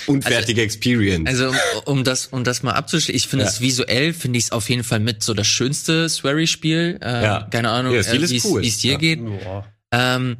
unfertige 0.07 0.61
also, 0.61 0.65
Experience. 0.65 1.29
Also 1.29 1.49
um, 1.49 1.97
um 1.97 2.03
das 2.03 2.27
um 2.27 2.43
das 2.43 2.63
mal 2.63 2.73
abzuschließen, 2.73 3.15
ich 3.15 3.27
finde 3.27 3.45
es 3.45 3.61
visuell 3.61 4.13
finde 4.13 4.39
ich 4.39 4.45
es 4.45 4.51
auf 4.51 4.69
jeden 4.69 4.83
Fall 4.83 4.99
mit 4.99 5.23
so 5.23 5.33
das 5.33 5.47
schönste 5.47 6.09
Swery 6.09 6.47
Spiel. 6.47 6.99
Äh, 7.01 7.23
ja. 7.23 7.47
Keine 7.51 7.69
Ahnung, 7.69 7.93
ja, 7.93 8.01
äh, 8.01 8.29
wie 8.29 8.37
es 8.37 8.45
cool. 8.45 8.61
dir 8.61 8.91
ja. 8.93 8.97
geht. 8.97 9.19
Ähm, 9.91 10.37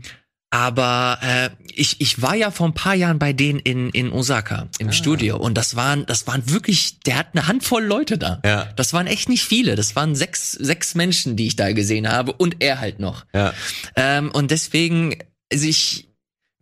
aber 0.49 1.17
äh, 1.23 1.49
ich, 1.73 1.99
ich 1.99 2.21
war 2.21 2.35
ja 2.35 2.51
vor 2.51 2.67
ein 2.67 2.75
paar 2.75 2.93
Jahren 2.93 3.17
bei 3.17 3.33
denen 3.33 3.59
in, 3.59 3.89
in 3.89 4.11
Osaka 4.11 4.67
im 4.77 4.89
ah. 4.89 4.91
Studio 4.91 5.37
und 5.37 5.55
das 5.57 5.75
waren 5.75 6.05
das 6.05 6.27
waren 6.27 6.47
wirklich, 6.47 6.99
der 6.99 7.17
hat 7.17 7.29
eine 7.33 7.47
Handvoll 7.47 7.83
Leute 7.83 8.19
da. 8.19 8.39
Ja. 8.45 8.65
Das 8.75 8.93
waren 8.93 9.07
echt 9.07 9.29
nicht 9.29 9.43
viele. 9.43 9.75
Das 9.75 9.95
waren 9.95 10.15
sechs 10.15 10.51
sechs 10.51 10.93
Menschen, 10.93 11.35
die 11.35 11.47
ich 11.47 11.55
da 11.55 11.71
gesehen 11.71 12.07
habe 12.07 12.33
und 12.33 12.57
er 12.59 12.79
halt 12.79 12.99
noch. 12.99 13.25
Ja. 13.33 13.53
Ähm, 13.95 14.29
und 14.31 14.51
deswegen, 14.51 15.15
also 15.51 15.65
ich 15.65 16.07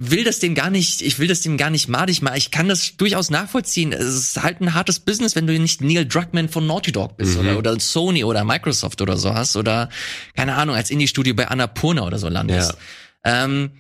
will 0.04 0.24
das 0.24 0.40
dem 0.40 0.56
gar 0.56 0.72
nicht, 0.72 1.04
ich 1.04 1.20
will 1.20 1.28
das 1.28 1.42
dem 1.42 1.58
gar 1.58 1.70
nicht 1.70 1.88
madig 1.88 2.24
machen. 2.24 2.36
Ich 2.36 2.50
kann 2.50 2.68
das 2.68 2.98
durchaus 2.98 3.30
nachvollziehen. 3.30 3.94
Es 3.94 4.16
ist 4.16 4.42
halt 4.42 4.60
ein 4.60 4.74
hartes 4.74 5.00
Business, 5.00 5.36
wenn 5.36 5.46
du 5.46 5.58
nicht 5.60 5.82
Neil 5.82 6.08
Druckmann 6.08 6.50
von 6.50 6.66
Naughty 6.66 6.92
Dog 6.92 7.18
bist 7.18 7.36
mhm. 7.36 7.42
oder, 7.42 7.58
oder 7.60 7.80
Sony 7.80 8.24
oder 8.24 8.44
Microsoft 8.44 9.00
oder 9.02 9.16
so 9.18 9.36
hast 9.36 9.56
oder 9.56 9.90
keine 10.36 10.56
Ahnung, 10.56 10.76
als 10.76 10.90
Indie-Studio 10.90 11.36
bei 11.36 11.48
Annapurna 11.48 12.02
oder 12.02 12.18
so 12.18 12.30
landest. 12.30 12.76
Ja. 13.24 13.46
Ähm, 13.46 13.72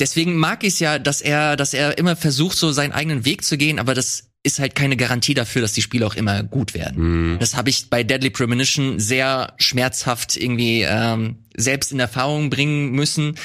deswegen 0.00 0.36
mag 0.36 0.64
ich 0.64 0.74
es 0.74 0.78
ja, 0.80 0.98
dass 0.98 1.20
er, 1.20 1.54
dass 1.54 1.74
er 1.74 1.96
immer 1.96 2.16
versucht, 2.16 2.58
so 2.58 2.72
seinen 2.72 2.92
eigenen 2.92 3.24
Weg 3.24 3.44
zu 3.44 3.56
gehen, 3.56 3.78
aber 3.78 3.94
das 3.94 4.30
ist 4.42 4.58
halt 4.58 4.74
keine 4.74 4.96
Garantie 4.96 5.34
dafür, 5.34 5.62
dass 5.62 5.74
die 5.74 5.82
Spiele 5.82 6.04
auch 6.04 6.16
immer 6.16 6.42
gut 6.42 6.74
werden. 6.74 7.34
Mhm. 7.34 7.38
Das 7.38 7.54
habe 7.54 7.70
ich 7.70 7.88
bei 7.88 8.02
Deadly 8.02 8.30
Premonition 8.30 8.98
sehr 8.98 9.54
schmerzhaft 9.58 10.36
irgendwie 10.36 10.82
ähm, 10.82 11.36
selbst 11.56 11.92
in 11.92 12.00
Erfahrung 12.00 12.50
bringen 12.50 12.90
müssen 12.90 13.36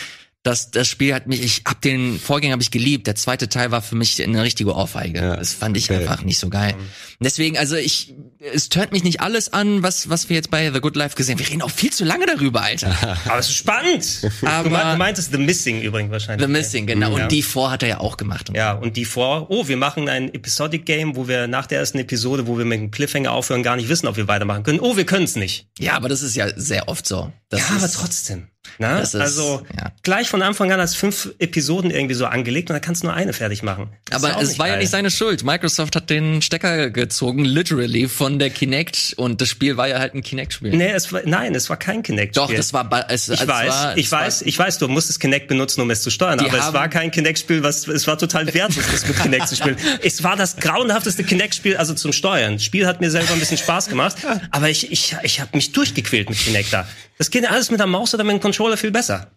das, 0.48 0.72
das 0.72 0.88
Spiel 0.88 1.14
hat 1.14 1.28
mich, 1.28 1.44
ich 1.44 1.64
hab 1.66 1.82
den 1.82 2.18
Vorgänger 2.20 2.54
habe 2.54 2.64
ich 2.64 2.72
geliebt. 2.72 3.06
Der 3.06 3.16
zweite 3.16 3.50
Teil 3.50 3.72
war 3.72 3.82
für 3.82 3.96
mich 3.96 4.24
eine 4.24 4.42
richtige 4.42 4.74
Ohrfeige. 4.74 5.20
Ja, 5.20 5.36
das 5.36 5.52
fand 5.52 5.76
ich 5.76 5.92
okay. 5.92 6.00
einfach 6.00 6.24
nicht 6.24 6.40
so 6.40 6.48
geil. 6.50 6.74
Deswegen, 7.20 7.58
also 7.58 7.76
ich, 7.76 8.14
es 8.40 8.70
tönt 8.70 8.94
mich 8.94 9.04
nicht 9.04 9.20
alles 9.20 9.52
an, 9.52 9.84
was, 9.84 10.10
was 10.10 10.30
wir 10.30 10.36
jetzt 10.36 10.50
bei 10.50 10.72
The 10.72 10.80
Good 10.80 10.96
Life 10.96 11.16
gesehen 11.16 11.34
haben. 11.34 11.40
Wir 11.40 11.50
reden 11.50 11.62
auch 11.64 11.72
viel 11.72 11.92
zu 11.92 12.06
lange 12.06 12.26
darüber, 12.28 12.62
Alter. 12.62 12.96
Aber 13.26 13.40
es 13.40 13.50
ist 13.50 13.56
spannend. 13.56 14.32
Aber 14.46 14.70
du 14.70 14.98
meintest 14.98 15.32
The 15.32 15.38
Missing 15.38 15.82
übrigens 15.82 16.12
wahrscheinlich. 16.12 16.46
The 16.46 16.52
Missing, 16.52 16.88
genau. 16.88 17.14
Und 17.14 17.20
ja. 17.20 17.28
die 17.28 17.42
vor 17.42 17.72
hat 17.72 17.84
er 17.84 17.90
ja 17.90 18.00
auch 18.00 18.16
gemacht. 18.16 18.52
ja, 18.56 18.72
und 18.72 18.96
die 18.96 19.06
vor, 19.06 19.50
oh, 19.50 19.68
wir 19.68 19.78
machen 19.78 20.08
ein 20.08 20.34
Episodic 20.34 20.86
Game, 20.86 21.16
wo 21.18 21.28
wir 21.28 21.48
nach 21.48 21.66
der 21.66 21.80
ersten 21.80 22.00
Episode, 22.00 22.48
wo 22.48 22.58
wir 22.58 22.66
mit 22.66 22.80
dem 22.80 22.92
Cliffhanger 22.92 23.32
aufhören, 23.34 23.64
gar 23.64 23.76
nicht 23.76 23.90
wissen, 23.90 24.08
ob 24.08 24.16
wir 24.16 24.28
weitermachen 24.30 24.64
können. 24.64 24.80
Oh, 24.80 24.96
wir 24.96 25.06
können 25.06 25.26
es 25.26 25.36
nicht. 25.36 25.68
Ja, 25.78 25.94
aber 25.94 26.08
das 26.08 26.22
ist 26.22 26.36
ja 26.36 26.48
sehr 26.56 26.88
oft 26.88 27.06
so. 27.06 27.34
Das 27.50 27.62
ja, 27.62 27.76
aber 27.78 27.92
trotzdem. 27.92 28.48
Na? 28.80 29.00
Ist, 29.00 29.16
also 29.16 29.66
ja. 29.76 29.92
gleich 30.04 30.30
von 30.30 30.42
Anfang 30.42 30.72
an 30.72 30.80
als 30.80 30.96
fünf 30.96 31.34
Episoden 31.40 31.90
irgendwie 31.90 32.14
so 32.14 32.26
angelegt 32.26 32.70
und 32.70 32.76
dann 32.76 32.82
kannst 32.82 33.04
du 33.04 33.08
nur 33.08 33.16
eine 33.16 33.34
fertig 33.34 33.64
machen. 33.64 33.90
Das 34.06 34.24
Aber 34.24 34.40
es 34.42 34.60
war 34.60 34.68
geil. 34.68 34.76
ja 34.76 34.80
nicht 34.82 34.92
seine 34.92 35.10
Schuld. 35.10 35.44
Microsoft 35.44 35.96
hat 35.96 36.10
den 36.10 36.42
Stecker 36.42 36.90
gezogen, 36.90 37.44
literally, 37.44 38.08
von 38.08 38.38
der 38.40 38.50
Kinect 38.50 39.16
und 39.18 39.42
das 39.42 39.50
Spiel 39.50 39.78
war 39.78 39.88
ja 39.88 40.00
halt 40.00 40.14
ein 40.14 40.22
Kinect-Spiel. 40.22 40.76
Nee, 40.76 40.92
es 40.92 41.12
war, 41.12 41.22
nein, 41.26 41.56
es 41.56 41.70
war 41.70 41.78
kein 41.78 42.04
Kinect-Spiel. 42.04 42.48
Doch, 42.48 42.54
das 42.54 42.74
war, 42.74 43.10
es, 43.10 43.30
ich 43.30 43.42
es 43.42 43.48
weiß, 43.48 43.70
war, 43.70 43.98
ich 43.98 44.12
weiß, 44.12 44.42
war, 44.42 44.48
ich 44.48 44.60
weiß, 44.60 44.78
du 44.78 44.88
musstest 44.88 45.20
Kinect 45.20 45.48
benutzen, 45.48 45.82
um 45.82 45.90
es 45.90 46.02
zu 46.02 46.12
steuern, 46.12 46.40
aber 46.40 46.58
es 46.58 46.74
war 46.74 46.90
kein 46.90 47.10
Kinect-Spiel, 47.10 47.64
was, 47.64 47.88
es 47.88 48.06
war 48.06 48.18
total 48.18 48.54
wertlos, 48.54 48.86
das 48.92 49.08
mit 49.08 49.18
Kinect 49.18 49.48
zu 49.48 49.56
spielen. 49.56 49.78
Es 50.04 50.24
war 50.24 50.36
das 50.36 50.58
grauenhafteste 50.58 51.24
Kinect-Spiel, 51.24 51.78
also 51.78 51.94
zum 51.94 52.14
Steuern. 52.14 52.54
Das 52.54 52.64
Spiel 52.64 52.86
hat 52.86 53.02
mir 53.02 53.10
selber 53.10 53.34
ein 53.34 53.40
bisschen 53.40 53.58
Spaß 53.58 53.88
gemacht, 53.88 54.18
aber 54.52 54.70
ich, 54.70 54.92
ich, 54.92 55.16
ich 55.24 55.40
habe 55.40 55.52
mich 55.56 55.72
durchgequält 55.72 56.30
mit 56.30 56.38
Kinect 56.38 56.72
da. 56.72 56.88
Das 57.18 57.32
geht 57.42 57.50
alles 57.50 57.70
mit 57.70 57.80
der 57.80 57.88
Maus 57.88 58.14
oder 58.14 58.24
mit 58.24 58.34
dem 58.34 58.40
Controller 58.40 58.78
viel 58.78 58.92
besser. 58.92 59.32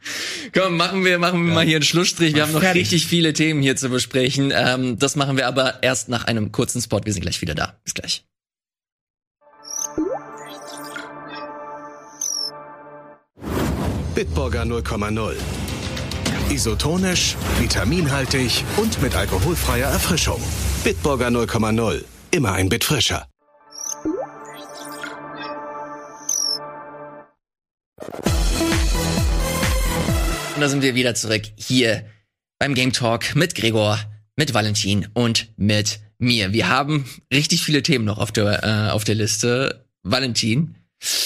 Komm, 0.54 0.76
machen 0.76 1.04
wir, 1.04 1.18
machen 1.18 1.42
wir 1.42 1.48
ja. 1.48 1.54
mal 1.54 1.64
hier 1.64 1.76
einen 1.76 1.84
Schlussstrich. 1.84 2.34
Wir 2.34 2.42
haben 2.42 2.52
noch 2.52 2.60
fertig. 2.60 2.82
richtig 2.82 3.06
viele 3.06 3.32
Themen 3.32 3.62
hier 3.62 3.76
zu 3.76 3.88
besprechen. 3.90 4.52
Ähm, 4.54 4.98
das 4.98 5.16
machen 5.16 5.36
wir 5.36 5.46
aber 5.46 5.82
erst 5.82 6.08
nach 6.08 6.24
einem 6.24 6.50
kurzen 6.50 6.80
Spot. 6.80 7.00
Wir 7.04 7.12
sind 7.12 7.22
gleich 7.22 7.40
wieder 7.42 7.54
da. 7.54 7.74
Bis 7.84 7.94
gleich. 7.94 8.24
Bitburger 14.14 14.62
0,0. 14.62 15.34
Isotonisch, 16.50 17.36
vitaminhaltig 17.58 18.64
und 18.76 19.00
mit 19.02 19.14
alkoholfreier 19.14 19.88
Erfrischung. 19.88 20.42
Bitburger 20.84 21.28
0,0. 21.28 22.04
Immer 22.32 22.52
ein 22.52 22.68
Bit 22.68 22.84
frischer. 22.84 23.29
Und 30.54 30.60
da 30.60 30.68
sind 30.68 30.82
wir 30.82 30.94
wieder 30.94 31.14
zurück 31.14 31.42
hier 31.56 32.04
beim 32.58 32.74
Game 32.74 32.92
Talk 32.92 33.34
mit 33.34 33.54
Gregor, 33.54 33.98
mit 34.36 34.54
Valentin 34.54 35.08
und 35.14 35.48
mit 35.56 36.00
mir. 36.18 36.52
Wir 36.52 36.68
haben 36.68 37.06
richtig 37.32 37.62
viele 37.62 37.82
Themen 37.82 38.04
noch 38.04 38.18
auf 38.18 38.32
der, 38.32 38.64
äh, 38.64 38.90
auf 38.90 39.04
der 39.04 39.14
Liste. 39.14 39.86
Valentin, 40.02 40.76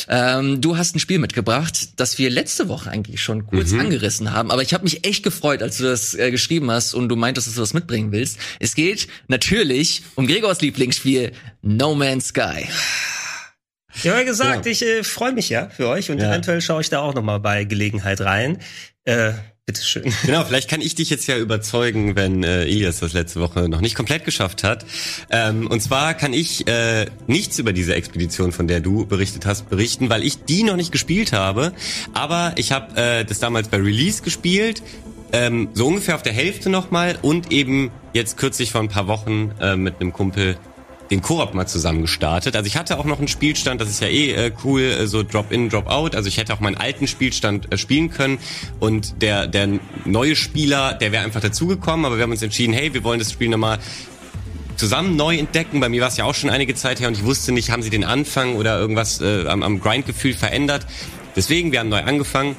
ähm, 0.08 0.60
du 0.60 0.76
hast 0.76 0.94
ein 0.94 1.00
Spiel 1.00 1.18
mitgebracht, 1.18 1.90
das 1.96 2.18
wir 2.18 2.30
letzte 2.30 2.68
Woche 2.68 2.90
eigentlich 2.90 3.22
schon 3.22 3.46
kurz 3.46 3.70
mhm. 3.72 3.80
angerissen 3.80 4.32
haben, 4.32 4.50
aber 4.50 4.62
ich 4.62 4.72
habe 4.72 4.84
mich 4.84 5.06
echt 5.06 5.22
gefreut, 5.22 5.62
als 5.62 5.78
du 5.78 5.84
das 5.84 6.14
äh, 6.14 6.30
geschrieben 6.30 6.70
hast 6.70 6.94
und 6.94 7.08
du 7.08 7.16
meintest, 7.16 7.46
dass 7.48 7.54
du 7.54 7.60
das 7.60 7.74
mitbringen 7.74 8.12
willst. 8.12 8.38
Es 8.60 8.74
geht 8.74 9.08
natürlich 9.28 10.02
um 10.14 10.26
Gregors 10.26 10.60
Lieblingsspiel 10.60 11.32
No 11.62 11.94
Man's 11.94 12.28
Sky. 12.28 12.68
Ich 13.96 14.08
habe 14.08 14.18
ja 14.18 14.24
gesagt, 14.24 14.66
ja. 14.66 14.72
ich 14.72 14.82
äh, 14.82 15.04
freue 15.04 15.32
mich 15.32 15.48
ja 15.48 15.68
für 15.68 15.88
euch 15.88 16.10
und 16.10 16.18
ja. 16.18 16.28
eventuell 16.28 16.60
schaue 16.60 16.80
ich 16.80 16.90
da 16.90 17.00
auch 17.00 17.14
noch 17.14 17.22
mal 17.22 17.38
bei 17.38 17.64
Gelegenheit 17.64 18.20
rein. 18.20 18.58
Äh, 19.04 19.32
Bitteschön. 19.66 20.12
Genau, 20.26 20.44
vielleicht 20.44 20.68
kann 20.68 20.82
ich 20.82 20.94
dich 20.94 21.08
jetzt 21.08 21.26
ja 21.26 21.38
überzeugen, 21.38 22.16
wenn 22.16 22.44
äh, 22.44 22.64
Elias 22.64 23.00
das 23.00 23.14
letzte 23.14 23.40
Woche 23.40 23.68
noch 23.68 23.80
nicht 23.80 23.94
komplett 23.94 24.24
geschafft 24.24 24.62
hat. 24.62 24.84
Ähm, 25.30 25.68
und 25.68 25.80
zwar 25.80 26.12
kann 26.12 26.34
ich 26.34 26.66
äh, 26.66 27.06
nichts 27.26 27.58
über 27.58 27.72
diese 27.72 27.94
Expedition, 27.94 28.52
von 28.52 28.68
der 28.68 28.80
du 28.80 29.06
berichtet 29.06 29.46
hast, 29.46 29.70
berichten, 29.70 30.10
weil 30.10 30.22
ich 30.22 30.44
die 30.44 30.64
noch 30.64 30.76
nicht 30.76 30.92
gespielt 30.92 31.32
habe. 31.32 31.72
Aber 32.12 32.52
ich 32.56 32.72
habe 32.72 32.94
äh, 32.96 33.24
das 33.24 33.38
damals 33.38 33.68
bei 33.68 33.78
Release 33.78 34.22
gespielt, 34.22 34.82
ähm, 35.32 35.70
so 35.72 35.86
ungefähr 35.86 36.14
auf 36.14 36.22
der 36.22 36.34
Hälfte 36.34 36.68
nochmal 36.68 37.18
und 37.22 37.50
eben 37.50 37.90
jetzt 38.12 38.36
kürzlich 38.36 38.70
vor 38.70 38.82
ein 38.82 38.88
paar 38.88 39.06
Wochen 39.06 39.52
äh, 39.60 39.76
mit 39.76 40.00
einem 40.00 40.12
Kumpel 40.12 40.58
den 41.10 41.20
Koop 41.20 41.54
mal 41.54 41.66
zusammen 41.66 42.02
gestartet. 42.02 42.56
Also 42.56 42.66
ich 42.66 42.76
hatte 42.76 42.98
auch 42.98 43.04
noch 43.04 43.18
einen 43.18 43.28
Spielstand, 43.28 43.80
das 43.80 43.88
ist 43.88 44.00
ja 44.00 44.08
eh 44.08 44.32
äh, 44.32 44.52
cool, 44.64 44.82
äh, 44.82 45.06
so 45.06 45.22
Drop-in, 45.22 45.68
Drop-out. 45.68 46.14
Also 46.14 46.28
ich 46.28 46.38
hätte 46.38 46.52
auch 46.54 46.60
meinen 46.60 46.76
alten 46.76 47.06
Spielstand 47.06 47.72
äh, 47.72 47.78
spielen 47.78 48.10
können 48.10 48.38
und 48.80 49.22
der, 49.22 49.46
der 49.46 49.68
neue 50.04 50.36
Spieler, 50.36 50.94
der 50.94 51.12
wäre 51.12 51.24
einfach 51.24 51.40
dazugekommen, 51.40 52.06
aber 52.06 52.16
wir 52.16 52.22
haben 52.22 52.30
uns 52.30 52.42
entschieden, 52.42 52.72
hey, 52.72 52.94
wir 52.94 53.04
wollen 53.04 53.18
das 53.18 53.32
Spiel 53.32 53.48
nochmal 53.48 53.78
zusammen 54.76 55.16
neu 55.16 55.36
entdecken. 55.36 55.80
Bei 55.80 55.88
mir 55.88 56.00
war 56.00 56.08
es 56.08 56.16
ja 56.16 56.24
auch 56.24 56.34
schon 56.34 56.50
einige 56.50 56.74
Zeit 56.74 57.00
her 57.00 57.08
und 57.08 57.16
ich 57.16 57.24
wusste 57.24 57.52
nicht, 57.52 57.70
haben 57.70 57.82
sie 57.82 57.90
den 57.90 58.04
Anfang 58.04 58.56
oder 58.56 58.78
irgendwas 58.78 59.20
äh, 59.20 59.46
am, 59.46 59.62
am 59.62 59.80
Grindgefühl 59.80 60.34
verändert. 60.34 60.86
Deswegen, 61.36 61.72
wir 61.72 61.80
haben 61.80 61.88
neu 61.88 62.02
angefangen 62.02 62.56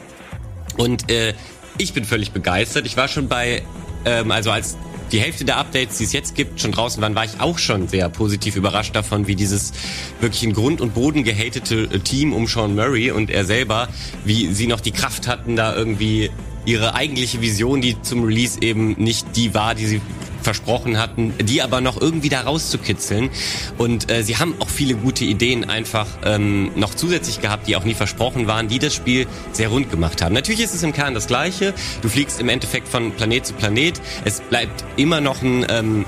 und 0.77 1.09
äh, 1.11 1.33
ich 1.77 1.93
bin 1.93 2.05
völlig 2.05 2.31
begeistert. 2.31 2.85
Ich 2.85 2.95
war 2.95 3.07
schon 3.07 3.27
bei, 3.27 3.63
ähm, 4.05 4.31
also 4.31 4.51
als 4.51 4.77
die 5.11 5.19
Hälfte 5.19 5.45
der 5.45 5.57
Updates, 5.57 5.97
die 5.97 6.03
es 6.03 6.13
jetzt 6.13 6.35
gibt, 6.35 6.59
schon 6.59 6.71
draußen 6.71 7.01
waren, 7.01 7.15
war 7.15 7.25
ich 7.25 7.39
auch 7.39 7.57
schon 7.57 7.87
sehr 7.87 8.09
positiv 8.09 8.55
überrascht 8.55 8.95
davon, 8.95 9.27
wie 9.27 9.35
dieses 9.35 9.73
wirklich 10.19 10.43
in 10.43 10.53
Grund 10.53 10.81
und 10.81 10.93
Boden 10.93 11.23
gehatete 11.23 11.83
äh, 11.83 11.99
Team 11.99 12.33
um 12.33 12.47
Sean 12.47 12.75
Murray 12.75 13.11
und 13.11 13.29
er 13.29 13.45
selber, 13.45 13.87
wie 14.23 14.53
sie 14.53 14.67
noch 14.67 14.79
die 14.79 14.91
Kraft 14.91 15.27
hatten, 15.27 15.55
da 15.55 15.75
irgendwie 15.75 16.31
ihre 16.65 16.95
eigentliche 16.95 17.41
Vision, 17.41 17.81
die 17.81 18.01
zum 18.01 18.23
Release 18.23 18.59
eben 18.61 18.93
nicht 18.93 19.35
die 19.35 19.53
war, 19.53 19.75
die 19.75 19.85
sie 19.85 20.01
versprochen 20.45 20.99
hatten, 20.99 21.33
die 21.41 21.61
aber 21.61 21.81
noch 21.81 21.99
irgendwie 21.99 22.29
da 22.29 22.41
rauszukitzeln. 22.41 23.29
Und 23.77 24.11
äh, 24.11 24.23
sie 24.23 24.37
haben 24.37 24.55
auch 24.59 24.69
viele 24.69 24.95
gute 24.95 25.25
Ideen 25.25 25.67
einfach 25.67 26.07
ähm, 26.23 26.71
noch 26.75 26.93
zusätzlich 26.93 27.41
gehabt, 27.41 27.67
die 27.67 27.75
auch 27.75 27.83
nie 27.83 27.95
versprochen 27.95 28.47
waren, 28.47 28.67
die 28.67 28.79
das 28.79 28.93
Spiel 28.93 29.25
sehr 29.51 29.69
rund 29.69 29.89
gemacht 29.89 30.21
haben. 30.21 30.33
Natürlich 30.33 30.61
ist 30.61 30.75
es 30.75 30.83
im 30.83 30.93
Kern 30.93 31.15
das 31.15 31.27
Gleiche. 31.27 31.73
Du 32.01 32.09
fliegst 32.09 32.39
im 32.39 32.47
Endeffekt 32.47 32.87
von 32.87 33.11
Planet 33.11 33.45
zu 33.47 33.53
Planet. 33.53 33.99
Es 34.23 34.39
bleibt 34.39 34.85
immer 34.97 35.19
noch 35.19 35.41
ein 35.41 35.65
ähm, 35.67 36.05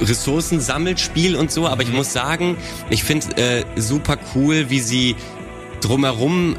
Ressourcensammelspiel 0.00 1.36
und 1.36 1.52
so, 1.52 1.66
aber 1.66 1.82
ich 1.82 1.92
muss 1.92 2.12
sagen, 2.12 2.56
ich 2.88 3.04
finde 3.04 3.36
äh, 3.36 3.64
super 3.76 4.16
cool, 4.34 4.70
wie 4.70 4.80
sie 4.80 5.14
drumherum 5.80 6.56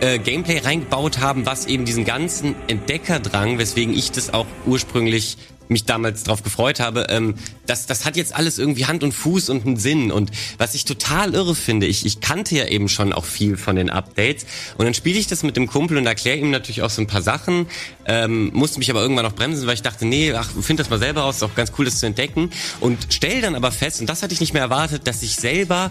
äh, 0.00 0.18
Gameplay 0.18 0.58
reingebaut 0.58 1.20
haben, 1.20 1.46
was 1.46 1.66
eben 1.66 1.84
diesen 1.84 2.04
ganzen 2.04 2.54
Entdeckerdrang, 2.68 3.58
weswegen 3.58 3.94
ich 3.94 4.12
das 4.12 4.32
auch 4.32 4.46
ursprünglich 4.66 5.36
mich 5.68 5.84
damals 5.84 6.24
darauf 6.24 6.42
gefreut 6.42 6.80
habe, 6.80 7.06
ähm, 7.10 7.34
das, 7.66 7.86
das 7.86 8.04
hat 8.04 8.16
jetzt 8.16 8.34
alles 8.34 8.58
irgendwie 8.58 8.86
Hand 8.86 9.02
und 9.02 9.12
Fuß 9.12 9.48
und 9.48 9.66
einen 9.66 9.76
Sinn. 9.76 10.12
Und 10.12 10.30
was 10.58 10.74
ich 10.74 10.84
total 10.84 11.34
irre 11.34 11.54
finde, 11.54 11.86
ich, 11.86 12.04
ich 12.04 12.20
kannte 12.20 12.54
ja 12.54 12.66
eben 12.66 12.88
schon 12.88 13.12
auch 13.12 13.24
viel 13.24 13.56
von 13.56 13.76
den 13.76 13.90
Updates. 13.90 14.46
Und 14.76 14.84
dann 14.84 14.94
spiele 14.94 15.18
ich 15.18 15.26
das 15.26 15.42
mit 15.42 15.56
dem 15.56 15.66
Kumpel 15.66 15.96
und 15.96 16.06
erkläre 16.06 16.38
ihm 16.38 16.50
natürlich 16.50 16.82
auch 16.82 16.90
so 16.90 17.02
ein 17.02 17.06
paar 17.06 17.22
Sachen, 17.22 17.66
ähm, 18.06 18.50
musste 18.52 18.78
mich 18.78 18.90
aber 18.90 19.00
irgendwann 19.00 19.24
noch 19.24 19.34
bremsen, 19.34 19.66
weil 19.66 19.74
ich 19.74 19.82
dachte, 19.82 20.06
nee, 20.06 20.32
ach, 20.32 20.50
find 20.60 20.80
das 20.80 20.90
mal 20.90 20.98
selber 20.98 21.22
raus, 21.22 21.36
ist 21.36 21.42
auch 21.42 21.54
ganz 21.54 21.72
cool, 21.78 21.84
das 21.84 22.00
zu 22.00 22.06
entdecken. 22.06 22.50
Und 22.80 23.06
stell 23.10 23.40
dann 23.40 23.54
aber 23.54 23.72
fest, 23.72 24.00
und 24.00 24.08
das 24.08 24.22
hatte 24.22 24.34
ich 24.34 24.40
nicht 24.40 24.52
mehr 24.52 24.62
erwartet, 24.62 25.06
dass 25.06 25.22
ich 25.22 25.36
selber 25.36 25.90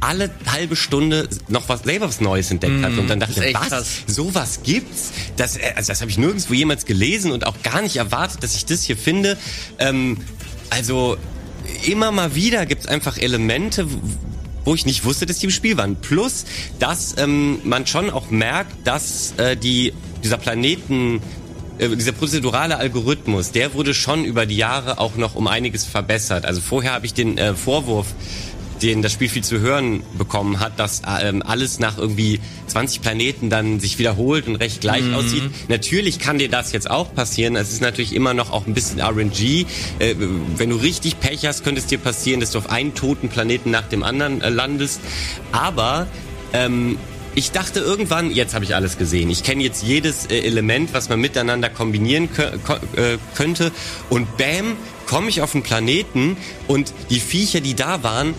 alle 0.00 0.30
halbe 0.46 0.76
Stunde 0.76 1.28
noch 1.48 1.68
was 1.68 1.82
selber 1.82 2.08
was 2.08 2.20
Neues 2.20 2.50
entdeckt 2.50 2.74
mm, 2.74 2.84
hatte 2.84 3.00
und 3.00 3.08
dann 3.08 3.20
dachte 3.20 3.44
ich, 3.44 3.54
was 3.54 3.68
krass. 3.68 3.86
sowas 4.06 4.60
gibt's 4.62 5.12
das 5.36 5.56
äh, 5.56 5.72
also 5.76 5.92
das 5.92 6.02
habe 6.02 6.10
ich 6.10 6.18
nirgendwo 6.18 6.52
jemals 6.52 6.84
gelesen 6.84 7.32
und 7.32 7.46
auch 7.46 7.62
gar 7.62 7.80
nicht 7.80 7.96
erwartet 7.96 8.42
dass 8.42 8.54
ich 8.54 8.66
das 8.66 8.82
hier 8.82 8.98
finde 8.98 9.13
ähm, 9.78 10.18
also 10.70 11.16
immer 11.86 12.10
mal 12.10 12.34
wieder 12.34 12.66
gibt's 12.66 12.86
einfach 12.86 13.16
Elemente 13.18 13.86
wo 14.64 14.74
ich 14.74 14.86
nicht 14.86 15.04
wusste, 15.04 15.26
dass 15.26 15.38
die 15.38 15.46
im 15.46 15.52
Spiel 15.52 15.76
waren. 15.76 15.96
Plus, 15.96 16.44
dass 16.78 17.16
ähm, 17.18 17.60
man 17.64 17.86
schon 17.86 18.10
auch 18.10 18.30
merkt, 18.30 18.86
dass 18.86 19.34
äh, 19.36 19.56
die 19.56 19.92
dieser 20.22 20.38
Planeten 20.38 21.20
äh, 21.78 21.94
dieser 21.96 22.12
prozedurale 22.12 22.78
Algorithmus, 22.78 23.52
der 23.52 23.74
wurde 23.74 23.94
schon 23.94 24.24
über 24.24 24.46
die 24.46 24.56
Jahre 24.56 24.98
auch 24.98 25.16
noch 25.16 25.34
um 25.34 25.46
einiges 25.46 25.84
verbessert. 25.84 26.46
Also 26.46 26.60
vorher 26.60 26.92
habe 26.92 27.06
ich 27.06 27.14
den 27.14 27.36
äh, 27.36 27.54
Vorwurf 27.54 28.14
den 28.82 29.02
das 29.02 29.12
Spiel 29.12 29.28
viel 29.28 29.44
zu 29.44 29.60
hören 29.60 30.02
bekommen 30.18 30.60
hat, 30.60 30.78
dass 30.78 31.02
ähm, 31.20 31.42
alles 31.42 31.78
nach 31.78 31.98
irgendwie 31.98 32.40
20 32.66 33.02
Planeten 33.02 33.50
dann 33.50 33.80
sich 33.80 33.98
wiederholt 33.98 34.46
und 34.46 34.56
recht 34.56 34.80
gleich 34.80 35.02
mhm. 35.04 35.14
aussieht. 35.14 35.42
Natürlich 35.68 36.18
kann 36.18 36.38
dir 36.38 36.48
das 36.48 36.72
jetzt 36.72 36.90
auch 36.90 37.14
passieren. 37.14 37.56
Es 37.56 37.72
ist 37.72 37.82
natürlich 37.82 38.14
immer 38.14 38.34
noch 38.34 38.50
auch 38.52 38.66
ein 38.66 38.74
bisschen 38.74 39.00
RNG. 39.00 39.66
Äh, 39.98 40.14
wenn 40.56 40.70
du 40.70 40.76
richtig 40.76 41.20
Pech 41.20 41.46
hast, 41.46 41.64
könnte 41.64 41.80
es 41.80 41.86
dir 41.86 41.98
passieren, 41.98 42.40
dass 42.40 42.50
du 42.50 42.58
auf 42.58 42.70
einen 42.70 42.94
toten 42.94 43.28
Planeten 43.28 43.70
nach 43.70 43.88
dem 43.88 44.02
anderen 44.02 44.40
äh, 44.42 44.48
landest. 44.48 45.00
Aber 45.52 46.06
ähm, 46.52 46.98
ich 47.36 47.50
dachte 47.50 47.80
irgendwann, 47.80 48.30
jetzt 48.30 48.54
habe 48.54 48.64
ich 48.64 48.74
alles 48.76 48.96
gesehen. 48.96 49.28
Ich 49.28 49.42
kenne 49.42 49.62
jetzt 49.62 49.82
jedes 49.82 50.26
äh, 50.26 50.38
Element, 50.40 50.94
was 50.94 51.08
man 51.08 51.20
miteinander 51.20 51.68
kombinieren 51.68 52.28
äh, 52.96 53.18
könnte. 53.34 53.72
Und 54.08 54.36
bam, 54.36 54.76
komme 55.06 55.28
ich 55.28 55.42
auf 55.42 55.54
einen 55.54 55.64
Planeten 55.64 56.36
und 56.68 56.92
die 57.10 57.20
Viecher, 57.20 57.60
die 57.60 57.74
da 57.74 58.02
waren, 58.02 58.34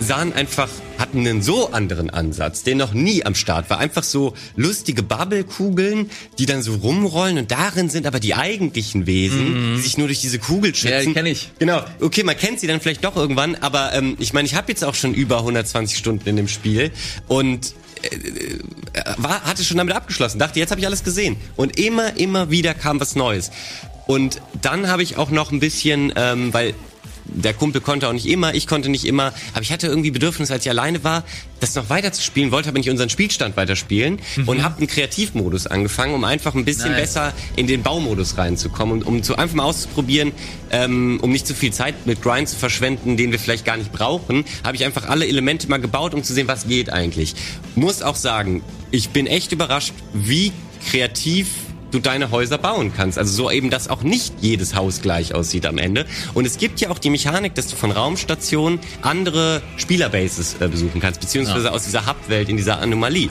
sahen 0.00 0.32
einfach, 0.32 0.68
hatten 0.98 1.18
einen 1.20 1.42
so 1.42 1.70
anderen 1.70 2.10
Ansatz, 2.10 2.62
der 2.62 2.74
noch 2.74 2.92
nie 2.92 3.24
am 3.24 3.34
Start 3.34 3.70
war. 3.70 3.78
Einfach 3.78 4.02
so 4.02 4.34
lustige 4.56 5.02
Bubblekugeln, 5.02 6.10
die 6.38 6.46
dann 6.46 6.62
so 6.62 6.74
rumrollen 6.74 7.38
und 7.38 7.50
darin 7.50 7.88
sind 7.88 8.06
aber 8.06 8.20
die 8.20 8.34
eigentlichen 8.34 9.06
Wesen, 9.06 9.72
mhm. 9.72 9.76
die 9.76 9.82
sich 9.82 9.98
nur 9.98 10.06
durch 10.06 10.20
diese 10.20 10.38
Kugel 10.38 10.74
schützen. 10.74 10.92
Ja, 10.92 11.00
die 11.00 11.12
kenne 11.12 11.30
ich. 11.30 11.50
Genau. 11.58 11.82
Okay, 12.00 12.22
man 12.22 12.36
kennt 12.36 12.60
sie 12.60 12.66
dann 12.66 12.80
vielleicht 12.80 13.04
doch 13.04 13.16
irgendwann, 13.16 13.54
aber 13.56 13.92
ähm, 13.94 14.16
ich 14.18 14.32
meine, 14.32 14.46
ich 14.46 14.54
habe 14.54 14.68
jetzt 14.68 14.84
auch 14.84 14.94
schon 14.94 15.14
über 15.14 15.38
120 15.38 15.98
Stunden 15.98 16.28
in 16.28 16.36
dem 16.36 16.48
Spiel 16.48 16.90
und 17.26 17.74
äh, 18.02 18.16
äh, 18.16 19.14
war, 19.16 19.42
hatte 19.42 19.64
schon 19.64 19.76
damit 19.76 19.94
abgeschlossen. 19.94 20.38
Dachte, 20.38 20.58
jetzt 20.58 20.70
habe 20.70 20.80
ich 20.80 20.86
alles 20.86 21.04
gesehen. 21.04 21.36
Und 21.56 21.78
immer, 21.78 22.16
immer 22.16 22.50
wieder 22.50 22.74
kam 22.74 23.00
was 23.00 23.16
Neues. 23.16 23.50
Und 24.06 24.40
dann 24.62 24.88
habe 24.88 25.02
ich 25.02 25.16
auch 25.16 25.30
noch 25.30 25.52
ein 25.52 25.60
bisschen, 25.60 26.12
ähm, 26.16 26.54
weil 26.54 26.74
der 27.28 27.54
Kumpel 27.54 27.80
konnte 27.80 28.08
auch 28.08 28.12
nicht 28.12 28.26
immer, 28.26 28.54
ich 28.54 28.66
konnte 28.66 28.88
nicht 28.88 29.04
immer, 29.04 29.32
aber 29.52 29.62
ich 29.62 29.72
hatte 29.72 29.86
irgendwie 29.86 30.10
Bedürfnis, 30.10 30.50
als 30.50 30.64
ich 30.64 30.70
alleine 30.70 31.04
war, 31.04 31.24
das 31.60 31.74
noch 31.74 31.90
weiter 31.90 32.12
zu 32.12 32.22
spielen, 32.22 32.50
wollte 32.50 32.68
aber 32.68 32.78
nicht 32.78 32.90
unseren 32.90 33.10
Spielstand 33.10 33.56
weiterspielen 33.56 34.20
mhm. 34.36 34.48
und 34.48 34.62
habe 34.62 34.78
einen 34.78 34.86
Kreativmodus 34.86 35.66
angefangen, 35.66 36.14
um 36.14 36.24
einfach 36.24 36.54
ein 36.54 36.64
bisschen 36.64 36.92
nice. 36.92 37.00
besser 37.00 37.32
in 37.56 37.66
den 37.66 37.82
Baumodus 37.82 38.38
reinzukommen 38.38 39.02
und 39.02 39.06
um 39.06 39.22
zu 39.22 39.36
einfach 39.36 39.56
mal 39.56 39.64
auszuprobieren, 39.64 40.32
ähm, 40.70 41.18
um 41.22 41.30
nicht 41.30 41.46
zu 41.46 41.54
viel 41.54 41.72
Zeit 41.72 42.06
mit 42.06 42.22
Grind 42.22 42.48
zu 42.48 42.56
verschwenden, 42.56 43.16
den 43.16 43.32
wir 43.32 43.38
vielleicht 43.38 43.64
gar 43.64 43.76
nicht 43.76 43.92
brauchen, 43.92 44.44
habe 44.64 44.76
ich 44.76 44.84
einfach 44.84 45.08
alle 45.08 45.26
Elemente 45.26 45.68
mal 45.68 45.78
gebaut, 45.78 46.14
um 46.14 46.22
zu 46.22 46.32
sehen, 46.32 46.48
was 46.48 46.66
geht 46.66 46.90
eigentlich. 46.90 47.34
Muss 47.74 48.02
auch 48.02 48.16
sagen, 48.16 48.62
ich 48.90 49.10
bin 49.10 49.26
echt 49.26 49.52
überrascht, 49.52 49.92
wie 50.12 50.52
kreativ 50.90 51.48
du 51.90 51.98
deine 51.98 52.30
Häuser 52.30 52.58
bauen 52.58 52.92
kannst. 52.94 53.18
Also 53.18 53.32
so 53.32 53.50
eben, 53.50 53.70
dass 53.70 53.88
auch 53.88 54.02
nicht 54.02 54.34
jedes 54.40 54.74
Haus 54.74 55.00
gleich 55.00 55.34
aussieht 55.34 55.66
am 55.66 55.78
Ende. 55.78 56.06
Und 56.34 56.46
es 56.46 56.58
gibt 56.58 56.80
ja 56.80 56.90
auch 56.90 56.98
die 56.98 57.10
Mechanik, 57.10 57.54
dass 57.54 57.68
du 57.68 57.76
von 57.76 57.90
Raumstationen 57.90 58.80
andere 59.02 59.62
Spielerbases 59.76 60.56
äh, 60.60 60.68
besuchen 60.68 61.00
kannst, 61.00 61.20
beziehungsweise 61.20 61.66
ja. 61.66 61.72
aus 61.72 61.84
dieser 61.84 62.06
Hub-Welt 62.06 62.48
in 62.48 62.56
dieser 62.56 62.80
Anomalie. 62.80 63.30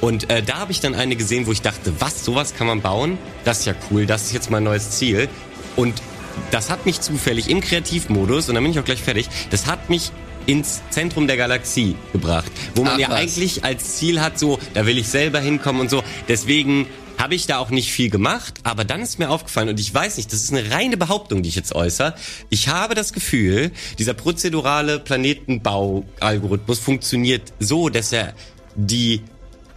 Und 0.00 0.30
äh, 0.30 0.42
da 0.42 0.58
habe 0.58 0.72
ich 0.72 0.80
dann 0.80 0.94
eine 0.94 1.16
gesehen, 1.16 1.46
wo 1.46 1.52
ich 1.52 1.62
dachte, 1.62 1.92
was, 1.98 2.24
sowas 2.24 2.54
kann 2.54 2.66
man 2.66 2.82
bauen? 2.82 3.18
Das 3.44 3.60
ist 3.60 3.66
ja 3.66 3.74
cool, 3.90 4.06
das 4.06 4.24
ist 4.24 4.32
jetzt 4.32 4.50
mein 4.50 4.64
neues 4.64 4.90
Ziel. 4.90 5.28
Und 5.74 6.02
das 6.50 6.70
hat 6.70 6.86
mich 6.86 7.00
zufällig 7.00 7.48
im 7.48 7.60
Kreativmodus, 7.60 8.48
und 8.48 8.54
dann 8.54 8.64
bin 8.64 8.72
ich 8.72 8.78
auch 8.78 8.84
gleich 8.84 9.02
fertig, 9.02 9.28
das 9.50 9.66
hat 9.66 9.88
mich 9.88 10.12
ins 10.46 10.82
Zentrum 10.90 11.26
der 11.26 11.36
Galaxie 11.36 11.96
gebracht, 12.12 12.50
wo 12.74 12.84
man 12.84 12.94
Ach, 12.94 12.98
ja 12.98 13.08
was. 13.08 13.16
eigentlich 13.16 13.64
als 13.64 13.96
Ziel 13.96 14.20
hat, 14.20 14.38
so, 14.38 14.58
da 14.74 14.86
will 14.86 14.96
ich 14.96 15.08
selber 15.08 15.40
hinkommen 15.40 15.80
und 15.80 15.90
so. 15.90 16.04
Deswegen 16.28 16.86
habe 17.18 17.34
ich 17.34 17.46
da 17.46 17.58
auch 17.58 17.70
nicht 17.70 17.92
viel 17.92 18.10
gemacht, 18.10 18.60
aber 18.62 18.84
dann 18.84 19.00
ist 19.00 19.18
mir 19.18 19.30
aufgefallen 19.30 19.68
und 19.68 19.80
ich 19.80 19.92
weiß 19.92 20.16
nicht, 20.16 20.32
das 20.32 20.42
ist 20.42 20.52
eine 20.52 20.70
reine 20.70 20.96
Behauptung, 20.96 21.42
die 21.42 21.48
ich 21.48 21.56
jetzt 21.56 21.74
äußere. 21.74 22.14
Ich 22.50 22.68
habe 22.68 22.94
das 22.94 23.12
Gefühl, 23.12 23.70
dieser 23.98 24.14
prozedurale 24.14 24.98
Planetenbau-Algorithmus 24.98 26.78
funktioniert 26.78 27.52
so, 27.58 27.88
dass 27.88 28.12
er 28.12 28.34
die 28.74 29.22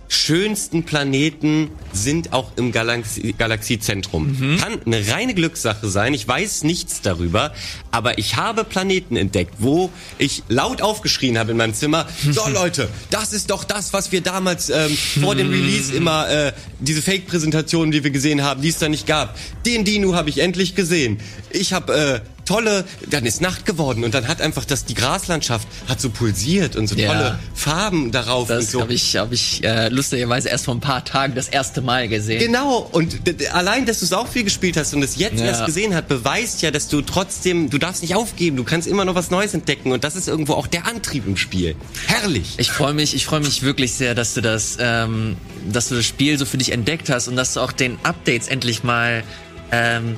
schönsten 0.10 0.84
Planeten 0.84 1.70
sind 1.94 2.34
auch 2.34 2.52
im 2.58 2.72
Galaxie 2.72 3.34
Galaxiezentrum. 3.38 4.36
Mhm. 4.38 4.58
Kann 4.58 4.80
eine 4.86 5.08
reine 5.08 5.36
Glückssache 5.36 5.88
sein. 5.88 6.14
Ich 6.16 6.28
weiß 6.28 6.64
nichts 6.64 7.02
darüber, 7.02 7.54
aber 7.92 8.18
ich 8.18 8.36
habe 8.36 8.64
Planeten 8.64 9.16
entdeckt, 9.16 9.56
wo 9.60 9.92
ich 10.18 10.44
laut 10.50 10.82
aufgeschrien 10.82 11.38
habe 11.38 11.52
in 11.52 11.58
meinem 11.58 11.74
Zimmer. 11.74 12.08
So 12.32 12.48
Leute, 12.50 12.90
das 13.10 13.34
ist 13.34 13.50
doch 13.50 13.64
das, 13.64 13.92
was 13.92 14.12
wir 14.12 14.22
damals 14.22 14.70
ähm, 14.70 14.96
vor 15.22 15.36
dem 15.36 15.50
Release 15.50 15.94
immer 15.94 16.30
äh, 16.30 16.54
diese 16.80 17.02
Fake-Präsentationen, 17.02 17.92
die 17.92 18.04
wir 18.04 18.12
gesehen 18.12 18.44
haben, 18.44 18.62
die 18.62 18.70
es 18.70 18.78
da 18.78 18.88
nicht 18.88 19.08
gab. 19.08 19.38
Den 19.66 19.84
Dino 19.84 20.16
habe 20.16 20.30
ich 20.30 20.40
endlich 20.40 20.76
gesehen. 20.76 21.20
Ich 21.52 21.74
habe 21.74 22.22
äh, 22.24 22.39
tolle, 22.50 22.84
dann 23.08 23.28
ist 23.28 23.42
Nacht 23.42 23.68
geworden 23.68 24.04
und 24.04 24.16
dann 24.16 24.28
hat 24.28 24.42
einfach 24.42 24.66
das, 24.66 24.84
die 24.86 24.96
Graslandschaft 24.96 25.68
hat 25.88 26.02
so 26.02 26.10
pulsiert 26.10 26.76
und 26.76 26.88
so 26.88 26.96
ja. 26.96 27.08
tolle 27.08 27.40
Farben 27.54 28.12
darauf. 28.12 28.48
Das 28.48 28.72
so. 28.72 28.82
habe 28.82 28.94
ich, 28.94 29.18
hab 29.18 29.32
ich 29.32 29.64
äh, 29.64 29.90
lustigerweise 29.90 30.50
erst 30.50 30.66
vor 30.66 30.74
ein 30.74 30.80
paar 30.80 31.06
Tagen 31.06 31.36
das 31.36 31.48
erste 31.48 31.82
Mal 31.82 32.08
gesehen. 32.08 32.40
Genau, 32.40 32.90
und 32.92 33.22
allein, 33.54 33.86
dass 33.86 34.00
du 34.00 34.06
es 34.06 34.14
auch 34.14 34.28
viel 34.28 34.44
gespielt 34.44 34.78
hast 34.78 34.96
und 34.96 35.04
es 35.04 35.18
jetzt 35.18 35.40
ja. 35.40 35.46
erst 35.46 35.68
gesehen 35.68 35.94
hat, 35.94 36.08
beweist 36.08 36.64
ja, 36.64 36.72
dass 36.72 36.88
du 36.88 37.02
trotzdem, 37.02 37.70
du 37.70 37.78
darfst 37.78 38.02
nicht 38.02 38.16
aufgeben, 38.16 38.58
du 38.58 38.64
kannst 38.64 38.88
immer 38.88 39.06
noch 39.06 39.14
was 39.14 39.30
Neues 39.30 39.54
entdecken 39.54 39.92
und 39.92 40.04
das 40.04 40.16
ist 40.16 40.28
irgendwo 40.28 40.54
auch 40.54 40.66
der 40.66 40.88
Antrieb 40.88 41.28
im 41.28 41.38
Spiel. 41.38 41.76
Herrlich. 42.08 42.56
Ich 42.58 42.72
freue 42.72 42.96
mich, 42.96 43.14
ich 43.14 43.28
freue 43.28 43.42
mich 43.42 43.62
wirklich 43.62 43.94
sehr, 43.94 44.16
dass 44.16 44.34
du 44.34 44.42
das, 44.42 44.78
ähm, 44.80 45.38
dass 45.72 45.90
du 45.90 45.96
das 45.96 46.06
Spiel 46.06 46.40
so 46.40 46.46
für 46.46 46.58
dich 46.58 46.72
entdeckt 46.72 47.12
hast 47.12 47.28
und 47.28 47.36
dass 47.36 47.54
du 47.54 47.60
auch 47.60 47.72
den 47.72 48.00
Updates 48.02 48.48
endlich 48.48 48.84
mal 48.84 49.24
ähm, 49.72 50.18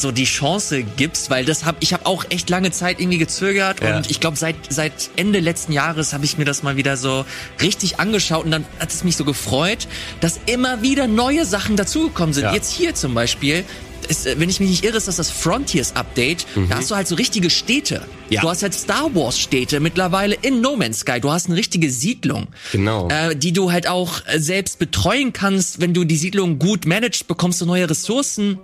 so 0.00 0.12
die 0.12 0.24
Chance 0.24 0.82
gibst, 0.82 1.30
weil 1.30 1.44
das 1.44 1.64
hab 1.64 1.76
ich 1.80 1.92
habe 1.92 2.06
auch 2.06 2.24
echt 2.30 2.50
lange 2.50 2.70
Zeit 2.70 3.00
irgendwie 3.00 3.18
gezögert 3.18 3.82
ja. 3.82 3.96
und 3.96 4.10
ich 4.10 4.20
glaube 4.20 4.36
seit 4.36 4.56
seit 4.68 5.10
Ende 5.16 5.40
letzten 5.40 5.72
Jahres 5.72 6.12
habe 6.12 6.24
ich 6.24 6.38
mir 6.38 6.44
das 6.44 6.62
mal 6.62 6.76
wieder 6.76 6.96
so 6.96 7.24
richtig 7.60 7.98
angeschaut 8.00 8.44
und 8.44 8.50
dann 8.50 8.64
hat 8.78 8.92
es 8.92 9.04
mich 9.04 9.16
so 9.16 9.24
gefreut, 9.24 9.88
dass 10.20 10.40
immer 10.46 10.82
wieder 10.82 11.06
neue 11.06 11.44
Sachen 11.44 11.76
dazugekommen 11.76 12.34
sind. 12.34 12.44
Ja. 12.44 12.54
Jetzt 12.54 12.72
hier 12.72 12.94
zum 12.94 13.14
Beispiel 13.14 13.64
ist, 14.08 14.26
wenn 14.38 14.48
ich 14.48 14.60
mich 14.60 14.70
nicht 14.70 14.84
irre, 14.84 14.96
ist 14.96 15.08
das 15.08 15.16
das 15.16 15.30
Frontiers 15.30 15.96
Update. 15.96 16.46
Da 16.68 16.76
hast 16.76 16.90
du 16.90 16.96
halt 16.96 17.08
so 17.08 17.14
richtige 17.14 17.50
Städte. 17.50 18.02
Ja. 18.28 18.40
Du 18.40 18.48
hast 18.48 18.62
halt 18.62 18.74
Star 18.74 19.14
Wars 19.14 19.38
Städte 19.38 19.80
mittlerweile 19.80 20.36
in 20.42 20.60
No 20.60 20.76
Man's 20.76 21.00
Sky. 21.00 21.20
Du 21.20 21.30
hast 21.30 21.46
eine 21.46 21.56
richtige 21.56 21.90
Siedlung. 21.90 22.48
Genau. 22.72 23.08
Äh, 23.08 23.36
die 23.36 23.52
du 23.52 23.72
halt 23.72 23.88
auch 23.88 24.20
äh, 24.26 24.38
selbst 24.38 24.78
betreuen 24.78 25.32
kannst. 25.32 25.80
Wenn 25.80 25.94
du 25.94 26.04
die 26.04 26.16
Siedlung 26.16 26.58
gut 26.58 26.86
managst, 26.86 27.26
bekommst 27.26 27.60
du 27.60 27.66
neue 27.66 27.88
Ressourcen. 27.88 28.58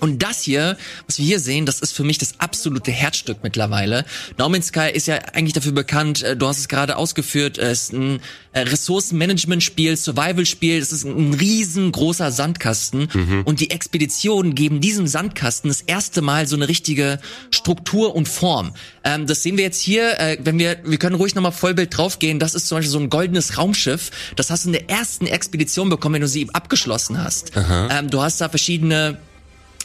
Und 0.00 0.22
das 0.22 0.42
hier, 0.42 0.76
was 1.06 1.18
wir 1.18 1.24
hier 1.24 1.40
sehen, 1.40 1.66
das 1.66 1.80
ist 1.80 1.92
für 1.92 2.04
mich 2.04 2.18
das 2.18 2.34
absolute 2.38 2.90
Herzstück 2.90 3.38
mittlerweile. 3.42 4.04
No 4.38 4.48
Man's 4.48 4.68
Sky 4.68 4.90
ist 4.92 5.06
ja 5.06 5.16
eigentlich 5.32 5.52
dafür 5.52 5.72
bekannt, 5.72 6.22
äh, 6.22 6.36
du 6.36 6.46
hast 6.46 6.58
es 6.58 6.68
gerade 6.68 6.96
ausgeführt, 6.96 7.58
es 7.58 7.84
ist 7.84 7.92
ein 7.92 8.20
äh, 8.52 8.60
Ressourcenmanagement-Spiel, 8.60 9.96
Survival-Spiel, 9.96 10.78
es 10.78 10.92
ist 10.92 11.04
ein 11.04 11.34
riesengroßer 11.34 12.32
Sandkasten. 12.32 13.08
Und 13.44 13.60
die 13.60 13.70
Expeditionen 13.70 14.54
geben 14.54 14.80
diesem 14.80 15.06
Sandkasten 15.06 15.68
das 15.68 15.82
erste 15.82 16.22
Mal 16.22 16.46
so 16.46 16.56
eine 16.56 16.68
richtige 16.68 17.20
Struktur 17.50 18.14
und 18.14 18.28
Form. 18.28 18.72
Ähm, 19.04 19.26
das 19.26 19.42
sehen 19.42 19.56
wir 19.56 19.64
jetzt 19.64 19.80
hier, 19.80 20.18
äh, 20.18 20.38
wenn 20.42 20.58
wir, 20.58 20.78
wir 20.84 20.98
können 20.98 21.16
ruhig 21.16 21.34
nochmal 21.34 21.52
Vollbild 21.52 21.96
draufgehen, 21.96 22.38
das 22.38 22.54
ist 22.54 22.66
zum 22.66 22.78
Beispiel 22.78 22.90
so 22.90 22.98
ein 22.98 23.10
goldenes 23.10 23.58
Raumschiff, 23.58 24.10
das 24.36 24.50
hast 24.50 24.64
du 24.64 24.68
in 24.68 24.72
der 24.72 24.90
ersten 24.90 25.26
Expedition 25.26 25.88
bekommen, 25.88 26.14
wenn 26.14 26.22
du 26.22 26.28
sie 26.28 26.48
abgeschlossen 26.52 27.22
hast. 27.22 27.52
Ähm, 27.90 28.10
du 28.10 28.20
hast 28.22 28.40
da 28.40 28.48
verschiedene 28.48 29.18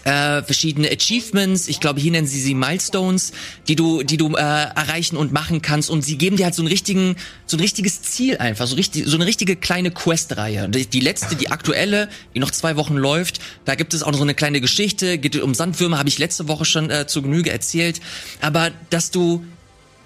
äh, 0.06 0.44
verschiedene 0.44 0.90
Achievements, 0.90 1.68
ich 1.68 1.80
glaube 1.80 2.00
hier 2.00 2.12
nennen 2.12 2.28
sie 2.28 2.40
sie 2.40 2.54
Milestones, 2.54 3.34
die 3.68 3.76
du, 3.76 4.04
die 4.04 4.18
du 4.18 4.36
äh, 4.36 4.40
erreichen 4.40 5.18
und 5.18 5.34
machen 5.34 5.62
kannst 5.62 5.90
und 5.90 6.04
sie 6.04 6.18
geben 6.18 6.38
dir 6.38 6.46
halt 6.46 6.56
so 6.56 6.62
einen 6.62 6.70
richtigen, 6.70 7.16
so 7.48 7.58
ein 7.58 7.60
richtiges 7.60 8.04
Ziel 8.04 8.38
einfach, 8.38 8.68
so 8.68 8.76
richtig, 8.76 9.06
so 9.08 9.16
eine 9.18 9.26
richtige 9.26 9.56
kleine 9.56 9.92
Questreihe. 9.92 10.70
Die, 10.70 10.86
die 10.86 11.00
letzte, 11.00 11.36
die 11.36 11.50
aktuelle, 11.50 12.08
die 12.34 12.40
noch 12.40 12.52
zwei 12.52 12.76
Wochen 12.78 12.96
läuft, 12.96 13.40
da 13.66 13.76
gibt 13.76 13.94
es 13.94 14.04
auch 14.04 14.12
noch 14.12 14.20
so 14.20 14.24
eine 14.24 14.36
kleine 14.36 14.62
Geschichte, 14.62 15.18
geht 15.18 15.36
um 15.42 15.56
Sandwürmer, 15.56 15.98
habe 15.98 16.10
ich 16.10 16.20
letzte 16.20 16.48
Woche 16.48 16.66
schon 16.66 16.90
äh, 16.90 17.08
zu 17.08 17.22
Genüge 17.24 17.52
erzählt, 17.52 18.00
aber 18.42 18.72
dass 18.92 19.10
du 19.10 19.44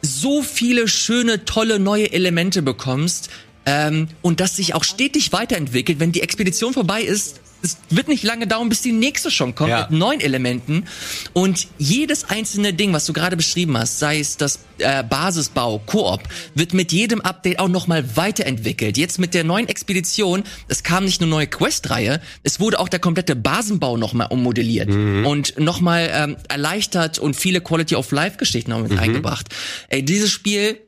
so 0.02 0.42
viele 0.42 0.88
schöne, 0.88 1.44
tolle 1.44 1.78
neue 1.78 2.14
Elemente 2.14 2.62
bekommst 2.62 3.30
ähm, 3.66 4.08
und 4.22 4.40
das 4.40 4.56
sich 4.56 4.76
auch 4.76 4.86
stetig 4.86 5.34
weiterentwickelt, 5.34 6.00
wenn 6.00 6.14
die 6.14 6.22
Expedition 6.22 6.74
vorbei 6.74 7.02
ist. 7.02 7.42
Es 7.62 7.78
wird 7.90 8.08
nicht 8.08 8.24
lange 8.24 8.48
dauern, 8.48 8.70
bis 8.70 8.82
die 8.82 8.92
nächste 8.94 9.30
schon 9.32 9.54
kommt 9.56 9.70
Ja. 9.70 9.88
mit 9.90 10.00
neuen 10.00 10.22
Elementen. 10.22 10.86
Und 11.34 11.68
jedes 11.78 12.24
einzelne 12.30 12.74
Ding, 12.74 12.94
was 12.94 13.06
du 13.06 13.14
gerade 13.14 13.36
beschrieben 13.36 13.78
hast, 13.78 14.00
sei 14.00 14.20
es 14.20 14.38
das 14.38 14.60
äh, 14.78 15.04
Basisbau, 15.04 15.80
Koop, 15.86 16.24
wird 16.56 16.74
mit 16.74 16.92
jedem 16.94 17.20
Update 17.22 17.60
auch 17.60 17.68
nochmal 17.68 18.16
weiterentwickelt. 18.16 18.98
Jetzt 18.98 19.20
mit 19.20 19.34
der 19.34 19.44
neuen 19.44 19.68
Expedition, 19.68 20.44
es 20.70 20.84
kam 20.84 21.04
nicht 21.04 21.20
nur 21.20 21.30
neue 21.30 21.48
Questreihe, 21.48 22.22
es 22.44 22.60
wurde 22.62 22.80
auch 22.80 22.88
der 22.88 23.00
komplette 23.00 23.36
Basenbau 23.36 23.98
nochmal 23.98 24.28
ummodelliert 24.30 24.90
und 24.90 25.60
nochmal 25.60 26.10
ähm, 26.14 26.38
erleichtert 26.48 27.20
und 27.20 27.36
viele 27.36 27.60
Quality 27.60 27.96
of 27.96 28.12
Life 28.12 28.38
Geschichten 28.38 28.72
auch 28.72 28.80
mit 28.82 28.98
eingebracht. 28.98 29.50
Ey, 29.90 30.04
dieses 30.04 30.32
Spiel, 30.32 30.80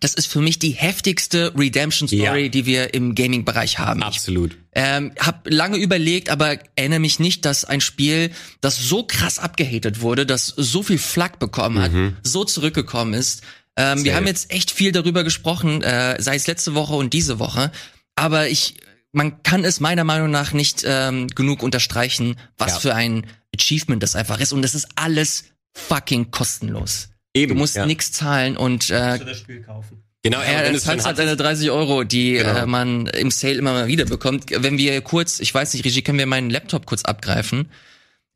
das 0.00 0.14
ist 0.14 0.26
für 0.26 0.40
mich 0.40 0.58
die 0.58 0.70
heftigste 0.70 1.52
Redemption 1.56 2.08
Story, 2.08 2.42
Ja. 2.44 2.48
die 2.48 2.66
wir 2.66 2.92
im 2.94 3.14
Gaming-Bereich 3.14 3.78
haben. 3.78 4.00
Ich 4.00 4.06
Absolut. 4.06 4.56
Ähm, 4.78 5.12
hab 5.18 5.50
lange 5.50 5.76
überlegt, 5.76 6.30
aber 6.30 6.56
erinnere 6.76 7.00
mich 7.00 7.18
nicht, 7.18 7.44
dass 7.44 7.64
ein 7.64 7.80
Spiel, 7.80 8.30
das 8.60 8.76
so 8.76 9.02
krass 9.02 9.40
abgehatet 9.40 10.02
wurde, 10.02 10.24
das 10.24 10.46
so 10.46 10.84
viel 10.84 10.98
Flack 10.98 11.40
bekommen 11.40 11.80
hat, 11.82 11.90
so 12.22 12.44
zurückgekommen 12.44 13.12
ist. 13.12 13.42
Ähm, 13.76 14.04
wir 14.04 14.14
haben 14.14 14.28
jetzt 14.28 14.52
echt 14.52 14.70
viel 14.70 14.92
darüber 14.92 15.24
gesprochen, 15.24 15.82
äh, 15.82 16.22
sei 16.22 16.36
es 16.36 16.46
letzte 16.46 16.76
Woche 16.76 16.94
und 16.94 17.12
diese 17.12 17.40
Woche. 17.40 17.72
Aber 18.14 18.48
ich, 18.48 18.76
man 19.10 19.42
kann 19.42 19.64
es 19.64 19.80
meiner 19.80 20.04
Meinung 20.04 20.30
nach 20.30 20.52
nicht 20.52 20.84
ähm, 20.86 21.26
genug 21.26 21.64
unterstreichen, 21.64 22.36
was 22.56 22.74
Ja. 22.74 22.78
für 22.78 22.94
ein 22.94 23.26
Achievement 23.52 24.00
das 24.00 24.14
einfach 24.14 24.38
ist. 24.38 24.52
Und 24.52 24.62
das 24.62 24.76
ist 24.76 24.86
alles 24.94 25.46
fucking 25.74 26.30
kostenlos. 26.30 27.08
Eben. 27.34 27.54
Du 27.54 27.58
musst 27.58 27.74
ja. 27.74 27.84
nix 27.84 28.12
zahlen 28.12 28.56
und 28.56 28.90
äh, 28.90 29.18
das 29.18 29.38
Spiel 29.38 29.60
kaufen. 29.62 30.04
Genau, 30.22 30.40
ja, 30.42 30.76
zahlst 30.78 31.06
halt 31.06 31.18
deine 31.18 31.36
30 31.36 31.70
Euro, 31.70 32.02
die 32.04 32.32
Genau. 32.32 32.50
äh, 32.56 32.66
man 32.66 33.06
im 33.06 33.30
Sale 33.30 33.54
immer 33.54 33.72
mal 33.72 33.86
wieder 33.86 34.04
bekommt. 34.04 34.46
Wenn 34.50 34.76
wir 34.76 35.00
kurz, 35.00 35.38
ich 35.40 35.54
weiß 35.54 35.74
nicht, 35.74 35.84
Regie, 35.84 36.02
können 36.02 36.18
wir 36.18 36.26
meinen 36.26 36.50
Laptop 36.50 36.86
kurz 36.86 37.04
abgreifen? 37.04 37.70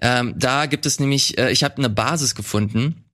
Ähm, 0.01 0.35
da 0.37 0.67
gibt 0.67 0.87
es 0.87 1.01
nämlich, 1.01 1.39
äh, 1.39 1.51
ich 1.51 1.65
habe 1.65 1.79
eine 1.79 1.89
Basis 1.91 2.35
gefunden, 2.35 3.05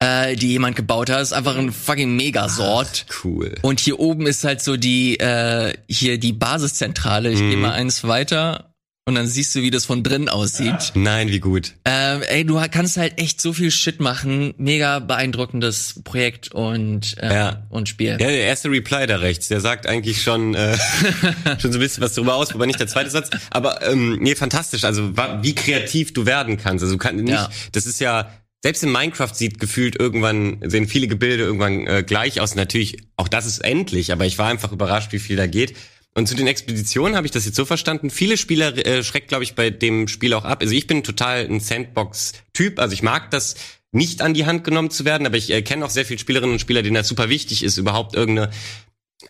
äh, 0.00 0.36
die 0.36 0.48
jemand 0.48 0.76
gebaut 0.76 1.08
hat. 1.08 1.18
Das 1.20 1.28
ist 1.28 1.32
einfach 1.32 1.56
ein 1.56 1.72
fucking 1.72 2.14
Megasort. 2.16 3.06
cool. 3.24 3.54
Und 3.62 3.80
hier 3.80 3.98
oben 4.00 4.26
ist 4.26 4.44
halt 4.44 4.60
so 4.62 4.76
die, 4.76 5.18
äh, 5.18 5.72
hier 5.88 6.18
die 6.18 6.32
Basiszentrale. 6.34 7.30
Ich 7.30 7.38
gehe 7.40 7.56
mal 7.56 7.72
eins 7.72 8.04
weiter 8.04 8.74
und 9.08 9.14
dann 9.14 9.28
siehst 9.28 9.54
du, 9.54 9.62
wie 9.62 9.70
das 9.70 9.84
von 9.84 10.02
drin 10.02 10.28
aussieht. 10.28 10.90
Nein, 10.94 11.28
wie 11.28 11.38
gut. 11.38 11.74
Ähm, 11.84 12.22
ey, 12.28 12.44
du 12.44 12.60
kannst 12.72 12.96
halt 12.96 13.20
echt 13.20 13.40
so 13.40 13.52
viel 13.52 13.70
Shit 13.70 14.00
machen. 14.00 14.52
Mega 14.58 14.98
beeindruckendes 14.98 16.00
Projekt 16.02 16.52
und, 16.52 17.16
äh, 17.20 17.32
Ja. 17.32 17.66
und 17.70 17.88
Spiel. 17.88 18.10
Ja, 18.12 18.16
der 18.26 18.40
erste 18.40 18.68
Reply 18.68 19.06
da 19.06 19.16
rechts, 19.18 19.46
der 19.46 19.60
sagt 19.60 19.86
eigentlich 19.86 20.22
schon 20.22 20.56
äh, 20.56 20.76
schon 21.60 21.70
so 21.70 21.78
ein 21.78 21.80
bisschen 21.80 22.02
was 22.02 22.14
darüber 22.14 22.34
aus, 22.34 22.52
wobei 22.52 22.66
nicht 22.66 22.80
der 22.80 22.88
zweite 22.88 23.10
Satz. 23.10 23.30
Aber 23.50 23.80
ähm, 23.88 24.18
nee, 24.20 24.34
fantastisch. 24.34 24.82
Also 24.82 25.12
wie 25.16 25.54
kreativ 25.54 26.12
du 26.12 26.26
werden 26.26 26.56
kannst. 26.56 26.82
Also 26.82 26.94
du 26.96 26.98
kannst 26.98 27.22
nicht. 27.22 27.32
Ja. 27.32 27.48
Das 27.70 27.86
ist 27.86 28.00
ja 28.00 28.28
selbst 28.64 28.82
in 28.82 28.90
Minecraft 28.90 29.32
sieht 29.32 29.60
gefühlt 29.60 29.94
irgendwann 30.00 30.58
sehen 30.64 30.88
viele 30.88 31.06
Gebilde 31.06 31.44
irgendwann 31.44 31.86
äh, 31.86 32.02
gleich 32.04 32.40
aus. 32.40 32.56
Natürlich 32.56 32.96
auch 33.16 33.28
das 33.28 33.46
ist 33.46 33.58
endlich, 33.60 34.10
aber 34.10 34.26
ich 34.26 34.36
war 34.38 34.48
einfach 34.48 34.72
überrascht, 34.72 35.12
wie 35.12 35.20
viel 35.20 35.36
da 35.36 35.46
geht. 35.46 35.76
Und 36.16 36.26
zu 36.26 36.34
den 36.34 36.46
Expeditionen 36.46 37.14
habe 37.14 37.26
ich 37.26 37.30
das 37.30 37.44
jetzt 37.44 37.56
so 37.56 37.66
verstanden. 37.66 38.08
Viele 38.08 38.38
Spieler 38.38 38.74
äh, 38.86 39.04
schreckt, 39.04 39.28
glaube 39.28 39.44
ich, 39.44 39.54
bei 39.54 39.68
dem 39.68 40.08
Spiel 40.08 40.32
auch 40.32 40.46
ab. 40.46 40.62
Also 40.62 40.74
ich 40.74 40.86
bin 40.86 41.02
total 41.02 41.44
ein 41.44 41.60
Sandbox-Typ. 41.60 42.78
Also 42.78 42.94
ich 42.94 43.02
mag 43.02 43.30
das 43.30 43.54
nicht 43.92 44.22
an 44.22 44.32
die 44.32 44.46
Hand 44.46 44.64
genommen 44.64 44.90
zu 44.90 45.04
werden, 45.04 45.26
aber 45.26 45.36
ich 45.36 45.50
äh, 45.50 45.60
kenne 45.60 45.84
auch 45.84 45.90
sehr 45.90 46.06
viele 46.06 46.18
Spielerinnen 46.18 46.54
und 46.54 46.58
Spieler, 46.58 46.82
denen 46.82 46.94
das 46.94 47.08
super 47.08 47.28
wichtig 47.28 47.62
ist, 47.62 47.76
überhaupt 47.76 48.14
irgendeine 48.16 48.50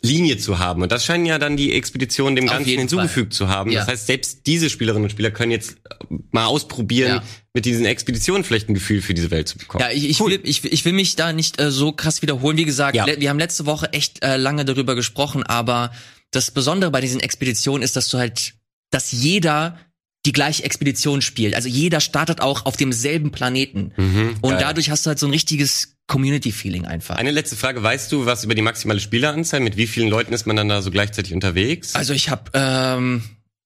Linie 0.00 0.38
zu 0.38 0.58
haben. 0.60 0.82
Und 0.82 0.92
das 0.92 1.04
scheinen 1.04 1.26
ja 1.26 1.38
dann 1.38 1.56
die 1.56 1.72
Expeditionen 1.72 2.36
dem 2.36 2.48
Auf 2.48 2.56
Ganzen 2.56 2.78
hinzugefügt 2.78 3.34
zu 3.34 3.48
haben. 3.48 3.70
Ja. 3.70 3.80
Das 3.80 3.88
heißt, 3.88 4.06
selbst 4.06 4.46
diese 4.46 4.70
Spielerinnen 4.70 5.04
und 5.04 5.10
Spieler 5.10 5.30
können 5.32 5.50
jetzt 5.52 5.72
äh, 5.90 6.14
mal 6.30 6.46
ausprobieren, 6.46 7.16
Ja. 7.16 7.22
mit 7.52 7.64
diesen 7.64 7.84
Expeditionen 7.84 8.44
vielleicht 8.44 8.68
ein 8.68 8.74
Gefühl 8.74 9.02
für 9.02 9.14
diese 9.14 9.30
Welt 9.32 9.48
zu 9.48 9.58
bekommen. 9.58 9.82
Ja, 9.82 9.90
ich, 9.90 10.08
ich, 10.08 10.20
will, 10.20 10.40
ich, 10.44 10.64
ich 10.64 10.84
will 10.84 10.92
mich 10.92 11.16
da 11.16 11.32
nicht 11.32 11.60
äh, 11.60 11.70
so 11.70 11.90
krass 11.92 12.22
wiederholen. 12.22 12.56
Wie 12.56 12.64
gesagt, 12.64 12.94
Ja. 12.94 13.06
wir 13.06 13.28
haben 13.30 13.38
letzte 13.38 13.66
Woche 13.66 13.92
echt 13.92 14.22
äh, 14.24 14.36
lange 14.36 14.64
darüber 14.64 14.94
gesprochen, 14.94 15.42
aber 15.42 15.90
das 16.36 16.50
Besondere 16.50 16.90
bei 16.90 17.00
diesen 17.00 17.20
Expeditionen 17.20 17.82
ist, 17.82 17.96
dass 17.96 18.08
du 18.08 18.18
halt, 18.18 18.54
dass 18.90 19.12
jeder 19.12 19.78
die 20.24 20.32
gleiche 20.32 20.64
Expedition 20.64 21.22
spielt. 21.22 21.54
Also 21.54 21.68
jeder 21.68 22.00
startet 22.00 22.40
auch 22.40 22.66
auf 22.66 22.76
demselben 22.76 23.30
Planeten. 23.30 23.92
Mhm, 23.96 24.36
Und 24.40 24.50
geil. 24.52 24.58
dadurch 24.60 24.90
hast 24.90 25.06
du 25.06 25.08
halt 25.08 25.18
so 25.18 25.26
ein 25.26 25.30
richtiges 25.30 25.96
Community-Feeling 26.08 26.84
einfach. 26.84 27.16
Eine 27.16 27.30
letzte 27.30 27.56
Frage, 27.56 27.82
weißt 27.82 28.10
du 28.12 28.26
was 28.26 28.44
über 28.44 28.54
die 28.54 28.62
maximale 28.62 29.00
Spieleranzahl? 29.00 29.60
Mit 29.60 29.76
wie 29.76 29.86
vielen 29.86 30.08
Leuten 30.08 30.32
ist 30.32 30.46
man 30.46 30.56
dann 30.56 30.68
da 30.68 30.82
so 30.82 30.90
gleichzeitig 30.90 31.32
unterwegs? 31.32 31.94
Also 31.94 32.12
ich 32.12 32.28
habe, 32.28 32.50
ähm, 32.54 33.22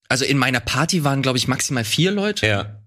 also 0.08 0.24
in 0.24 0.38
meiner 0.38 0.60
Party 0.60 1.02
waren, 1.04 1.22
glaube 1.22 1.38
ich, 1.38 1.48
maximal 1.48 1.84
vier 1.84 2.10
Leute. 2.12 2.46
ja. 2.46 2.79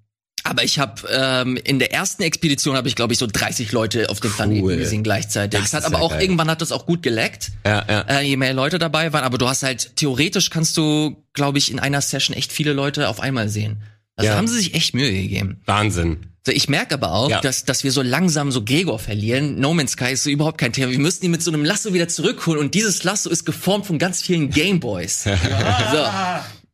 Aber 0.46 0.64
ich 0.64 0.78
habe 0.80 1.02
ähm, 1.10 1.58
in 1.64 1.80
der 1.80 1.94
ersten 1.94 2.22
Expedition 2.24 2.76
habe 2.76 2.88
ich 2.88 2.96
glaube 2.96 3.14
ich 3.14 3.20
so 3.20 3.28
30 3.28 3.72
Leute 3.72 4.10
auf 4.10 4.20
dem 4.20 4.32
Planeten 4.34 4.66
Cool. 4.66 4.76
gesehen 4.78 5.04
gleichzeitig. 5.04 5.60
Das 5.60 5.70
Es 5.70 5.74
hat 5.74 5.86
aber 5.86 6.00
ja 6.00 6.04
auch 6.04 6.12
geil. 6.12 6.22
irgendwann 6.22 6.50
hat 6.50 6.62
das 6.62 6.72
auch 6.72 6.86
gut 6.86 7.02
geleckt, 7.02 7.52
Ja, 7.66 7.86
ja. 7.88 8.02
äh, 8.02 8.22
je 8.24 8.36
mehr 8.38 8.54
Leute 8.54 8.78
dabei 8.80 9.14
waren. 9.14 9.24
Aber 9.24 9.38
du 9.38 9.48
hast 9.48 9.64
halt 9.64 9.96
theoretisch 9.96 10.50
kannst 10.50 10.76
du, 10.78 11.24
glaube 11.34 11.58
ich, 11.60 11.72
in 11.72 11.80
einer 11.80 12.02
Session 12.02 12.36
echt 12.36 12.52
viele 12.52 12.74
Leute 12.74 13.08
auf 13.08 13.20
einmal 13.22 13.48
sehen. 13.48 13.84
Also 14.16 14.30
Ja. 14.32 14.38
haben 14.38 14.48
sie 14.48 14.58
sich 14.58 14.74
echt 14.76 14.94
Mühe 14.94 15.12
gegeben. 15.12 15.62
Wahnsinn. 15.66 16.18
So, 16.46 16.52
ich 16.52 16.68
merke 16.68 16.96
aber 16.96 17.14
auch, 17.14 17.30
Ja. 17.30 17.40
dass, 17.40 17.64
dass 17.64 17.86
wir 17.86 17.94
so 17.94 18.02
langsam 18.02 18.52
so 18.52 18.66
Gregor 18.66 19.00
verlieren. 19.00 19.62
No 19.62 19.74
Man's 19.74 19.94
Sky 19.94 20.12
ist 20.12 20.24
so 20.24 20.30
überhaupt 20.30 20.58
kein 20.58 20.74
Thema. 20.74 20.92
Wir 20.92 21.00
müssen 21.00 21.24
ihn 21.24 21.32
mit 21.32 21.42
so 21.42 21.52
einem 21.52 21.64
Lasso 21.64 21.94
wieder 21.94 22.10
zurückholen 22.10 22.60
und 22.60 22.74
dieses 22.76 23.06
Lasso 23.06 23.30
ist 23.30 23.46
geformt 23.46 23.86
von 23.86 23.98
ganz 23.98 24.22
vielen 24.22 24.50
Gameboys. 24.50 25.24
so. 25.24 25.30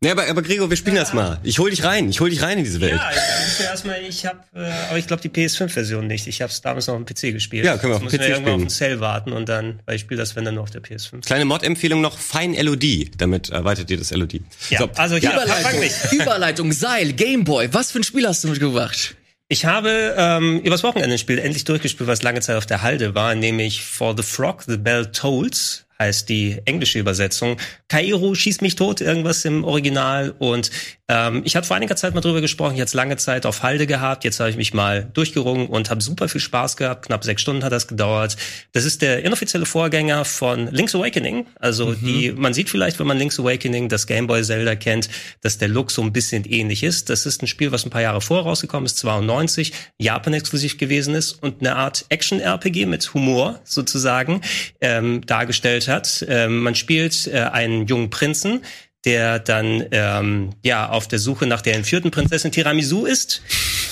Nee, 0.02 0.12
aber, 0.12 0.28
aber 0.30 0.41
Gregor, 0.41 0.70
wir 0.70 0.78
spielen 0.78 0.95
das 0.95 1.12
mal. 1.12 1.39
Ich 1.43 1.60
hol 1.60 1.70
dich 1.70 1.84
rein. 1.84 2.10
Ich 2.10 2.22
hol 2.22 2.30
dich 2.30 2.41
rein 2.41 2.58
in 2.58 2.64
diese 2.64 2.80
Welt. 2.80 2.93
Ja, 2.95 3.10
ich 3.12 3.60
ja 3.60 3.66
erstmal, 3.72 4.02
ich 4.02 4.26
habe, 4.26 4.39
äh, 4.56 4.72
aber 4.89 4.97
ich 4.97 5.08
glaube 5.08 5.22
die 5.22 5.28
PS5-Version 5.28 6.08
nicht. 6.08 6.26
Ich 6.28 6.41
habe 6.41 6.50
es 6.50 6.62
damals 6.62 6.88
noch 6.88 6.93
auf 6.95 7.04
dem 7.04 7.06
PC 7.06 7.34
gespielt. 7.34 7.66
Ja, 7.66 7.78
können 7.78 7.91
wir 7.91 7.97
auf 7.97 8.04
dem 8.04 8.08
PC 8.08 8.14
irgendwann 8.14 8.38
auf 8.38 8.43
spielen. 8.45 8.60
den 8.60 8.70
Cell 8.70 9.00
warten 9.02 9.34
und 9.34 9.50
dann, 9.50 9.82
weil 9.86 9.95
ich 9.95 10.02
spiele 10.02 10.18
das, 10.22 10.38
wenn 10.38 10.45
dann 10.45 10.54
nur 10.56 10.64
auf 10.64 10.72
der 10.72 10.82
PS5. 10.82 11.26
Kleine 11.26 11.43
Mod-Empfehlung 11.43 12.00
noch, 12.00 12.18
Fein 12.18 12.54
LOD. 12.54 13.12
Damit 13.18 13.50
erweitert 13.50 13.91
ihr 13.91 13.97
das 13.97 14.12
LOD. 14.12 14.36
Ja, 14.70 14.80
So. 14.80 14.89
also 14.95 15.18
hier, 15.18 15.32
fang 15.32 15.41
Überleitung, 15.43 15.80
mich. 15.82 15.93
Überleitung, 16.14 16.72
Seil, 16.72 17.12
Gameboy. 17.12 17.74
Was 17.74 17.91
für 17.91 18.00
ein 18.00 18.04
Spiel 18.04 18.26
hast 18.26 18.41
du 18.45 18.47
mitgebracht? 18.47 19.16
Ich 19.50 19.66
habe 19.66 20.16
ähm, 20.18 20.62
übers 20.62 20.84
Wochenende 20.84 21.16
ein 21.16 21.20
Spiel 21.20 21.39
endlich 21.39 21.66
durchgespielt, 21.66 22.08
was 22.08 22.22
lange 22.24 22.39
Zeit 22.39 22.56
auf 22.56 22.66
der 22.68 22.84
Halde 22.84 23.16
war, 23.16 23.36
nämlich 23.36 23.84
For 23.84 24.16
the 24.16 24.24
Frog, 24.24 24.64
The 24.66 24.78
Bell 24.78 25.08
Tolls 25.08 25.86
heißt 26.00 26.30
die 26.30 26.58
englische 26.66 26.97
Übersetzung. 26.97 27.58
Kairo 27.89 28.34
schießt 28.34 28.62
mich 28.62 28.76
tot, 28.76 29.02
irgendwas 29.02 29.43
im 29.43 29.64
Original. 29.64 30.34
Und 30.39 30.72
ähm, 31.10 31.41
ich 31.43 31.56
hatte 31.56 31.68
vor 31.68 31.76
einiger 31.76 31.95
Zeit 31.95 32.16
mal 32.16 32.22
drüber 32.22 32.39
gesprochen. 32.39 32.76
Ich 32.76 32.82
hatte 32.82 32.95
lange 32.95 33.18
Zeit 33.18 33.45
auf 33.45 33.64
Halde 33.64 33.86
gehabt. 33.86 34.24
Jetzt 34.24 34.39
habe 34.39 34.50
ich 34.50 34.56
mich 34.56 34.74
mal 34.74 35.10
durchgerungen 35.14 35.68
und 35.68 35.89
habe 35.89 36.02
super 36.02 36.30
viel 36.30 36.39
Spaß 36.39 36.78
gehabt. 36.78 37.08
Knapp 37.08 37.24
sechs 37.24 37.41
Stunden 37.41 37.64
hat 37.64 37.74
das 37.74 37.88
gedauert. 37.88 38.38
Das 38.72 38.86
ist 38.86 39.02
der 39.02 39.26
inoffizielle 39.26 39.66
Vorgänger 39.66 40.24
von 40.24 40.68
Link's 40.68 40.95
Awakening. 40.95 41.47
Also 41.60 41.88
mhm. 41.88 41.97
die, 42.02 42.32
man 42.32 42.54
sieht 42.54 42.70
vielleicht, 42.70 43.00
wenn 43.00 43.08
man 43.08 43.18
Link's 43.18 43.39
Awakening, 43.39 43.89
das 43.89 44.08
Gameboy 44.08 44.43
Zelda 44.43 44.76
kennt, 44.76 45.10
dass 45.41 45.58
der 45.58 45.68
Look 45.68 45.91
so 45.91 46.02
ein 46.02 46.14
bisschen 46.14 46.45
ähnlich 46.45 46.84
ist. 46.84 47.10
Das 47.10 47.26
ist 47.26 47.43
ein 47.43 47.47
Spiel, 47.47 47.74
was 47.74 47.86
ein 47.86 47.89
paar 47.89 48.02
Jahre 48.02 48.22
vorher 48.22 48.45
rausgekommen 48.45 48.86
ist, 48.86 48.97
92, 49.00 49.74
Japan 49.97 50.34
exklusiv 50.34 50.78
gewesen 50.78 51.14
ist 51.16 51.34
und 51.43 51.60
eine 51.60 51.76
Art 51.76 52.06
Action-RPG 52.08 52.86
mit 52.86 53.14
Humor 53.14 53.60
sozusagen 53.66 54.41
ähm, 54.80 55.26
dargestellt 55.26 55.89
hat. 55.90 56.26
Ähm, 56.28 56.60
man 56.60 56.76
spielt 56.76 57.28
äh, 57.28 57.40
einen 57.40 57.88
jungen 57.88 58.10
Prinzen, 58.10 58.62
der 59.06 59.40
dann 59.40 59.86
ähm, 59.92 60.52
ja 60.64 60.90
auf 60.90 61.08
der 61.08 61.20
Suche 61.20 61.46
nach 61.46 61.62
der 61.62 61.76
entführten 61.76 62.12
Prinzessin 62.12 62.52
Tiramisu 62.52 63.06
ist 63.06 63.42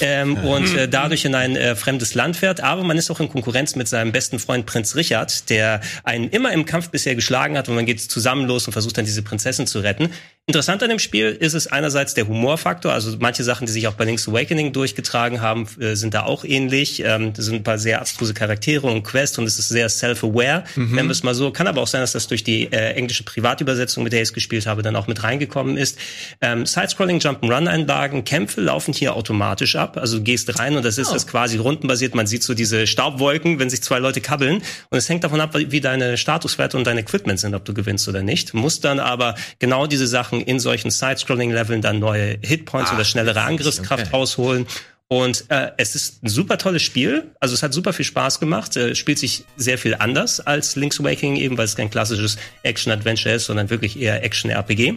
ähm, 0.01 0.37
und 0.37 0.75
äh, 0.75 0.89
dadurch 0.89 1.23
in 1.25 1.33
ein 1.33 1.55
äh, 1.55 1.75
fremdes 1.75 2.13
Land 2.13 2.35
fährt. 2.35 2.61
Aber 2.61 2.83
man 2.83 2.97
ist 2.97 3.09
auch 3.09 3.19
in 3.19 3.29
Konkurrenz 3.29 3.75
mit 3.75 3.87
seinem 3.87 4.11
besten 4.11 4.37
Freund 4.39 4.65
Prinz 4.65 4.95
Richard, 4.95 5.49
der 5.49 5.81
einen 6.03 6.29
immer 6.29 6.51
im 6.51 6.65
Kampf 6.65 6.89
bisher 6.89 7.15
geschlagen 7.15 7.57
hat 7.57 7.69
und 7.69 7.75
man 7.75 7.85
geht 7.85 8.01
zusammen 8.01 8.47
los 8.47 8.67
und 8.67 8.73
versucht 8.73 8.97
dann 8.97 9.05
diese 9.05 9.21
Prinzessin 9.21 9.65
zu 9.65 9.79
retten. 9.79 10.09
Interessant 10.49 10.81
an 10.81 10.87
dem 10.87 10.99
Spiel 10.99 11.31
ist 11.37 11.55
es 11.55 11.67
einerseits 11.67 12.13
der 12.13 12.25
Humorfaktor, 12.25 12.93
also 12.93 13.13
manche 13.19 13.43
Sachen, 13.43 13.67
die 13.67 13.73
sich 13.73 13.85
auch 13.89 13.95
bei 13.95 14.05
Link's 14.05 14.29
Awakening 14.29 14.71
durchgetragen 14.71 15.41
haben, 15.41 15.67
äh, 15.77 15.95
sind 15.95 16.13
da 16.13 16.23
auch 16.23 16.45
ähnlich. 16.45 17.03
Ähm, 17.03 17.33
das 17.33 17.43
sind 17.43 17.55
ein 17.55 17.63
paar 17.63 17.77
sehr 17.77 17.99
abstruse 17.99 18.33
Charaktere 18.33 18.87
und 18.87 19.03
Quest 19.03 19.37
und 19.39 19.43
es 19.43 19.59
ist 19.59 19.67
sehr 19.67 19.89
self-aware, 19.89 20.63
mhm. 20.77 20.95
nennen 20.95 21.09
wir 21.09 21.11
es 21.11 21.23
mal 21.23 21.35
so. 21.35 21.51
Kann 21.51 21.67
aber 21.67 21.81
auch 21.81 21.87
sein, 21.87 21.99
dass 21.99 22.13
das 22.13 22.27
durch 22.27 22.45
die 22.45 22.71
äh, 22.71 22.93
englische 22.93 23.25
Privatübersetzung, 23.25 24.05
mit 24.05 24.13
der 24.13 24.21
ich 24.21 24.29
es 24.29 24.33
gespielt 24.33 24.67
habe, 24.67 24.83
dann 24.83 24.95
auch 24.95 25.07
mit 25.07 25.21
reingekommen 25.21 25.75
ist. 25.75 25.99
Ähm, 26.39 26.65
Side-Scrolling 26.65 27.19
Jump'n'Run-Einlagen, 27.19 28.23
Kämpfe 28.23 28.61
laufen 28.61 28.93
hier 28.93 29.17
automatisch 29.17 29.75
ab. 29.75 29.97
Also 29.97 30.19
du 30.19 30.23
gehst 30.23 30.57
rein 30.57 30.77
und 30.77 30.85
das 30.85 30.97
ist 30.97 31.09
oh. 31.09 31.13
das 31.13 31.27
quasi 31.27 31.57
rundenbasiert. 31.57 32.15
Man 32.15 32.25
sieht 32.25 32.43
so 32.43 32.53
diese 32.53 32.87
Staubwolken, 32.87 33.59
wenn 33.59 33.69
sich 33.69 33.83
zwei 33.83 33.99
Leute 33.99 34.21
kabbeln. 34.21 34.63
Und 34.91 34.97
es 34.97 35.09
hängt 35.09 35.25
davon 35.25 35.41
ab, 35.41 35.53
wie 35.57 35.81
deine 35.81 36.15
Statuswerte 36.15 36.77
und 36.77 36.87
dein 36.87 36.97
Equipment 36.97 37.37
sind, 37.37 37.53
ob 37.53 37.65
du 37.65 37.73
gewinnst 37.73 38.07
oder 38.07 38.23
nicht. 38.23 38.53
Du 38.53 38.57
musst 38.57 38.85
dann 38.85 39.01
aber 39.01 39.35
genau 39.59 39.87
diese 39.87 40.07
Sachen 40.07 40.36
machen, 40.37 40.47
in 40.47 40.59
solchen 40.59 40.91
Side-Scrolling-Leveln 40.91 41.81
dann 41.81 41.99
neue 41.99 42.37
Hitpoints 42.41 42.91
ah, 42.91 42.95
oder 42.95 43.05
schnellere 43.05 43.41
Angriffskraft 43.41 44.07
okay. 44.07 44.15
rausholen. 44.15 44.67
Und 45.09 45.45
äh, 45.49 45.71
es 45.77 45.95
ist 45.95 46.23
ein 46.23 46.27
super 46.27 46.57
tolles 46.57 46.83
Spiel. 46.83 47.31
Also 47.39 47.53
es 47.53 47.63
hat 47.63 47.73
super 47.73 47.93
viel 47.93 48.05
Spaß 48.05 48.39
gemacht. 48.39 48.75
Äh, 48.75 48.93
spielt 48.93 49.19
sich 49.19 49.45
sehr 49.55 49.77
viel 49.77 49.95
anders 49.95 50.41
als 50.41 50.75
Link's 50.75 50.99
Awakening, 50.99 51.37
eben 51.37 51.57
weil 51.57 51.65
es 51.65 51.75
kein 51.75 51.89
klassisches 51.89 52.37
Action-Adventure 52.63 53.35
ist, 53.35 53.45
sondern 53.45 53.69
wirklich 53.69 53.97
eher 53.97 54.23
Action-RPG. 54.23 54.95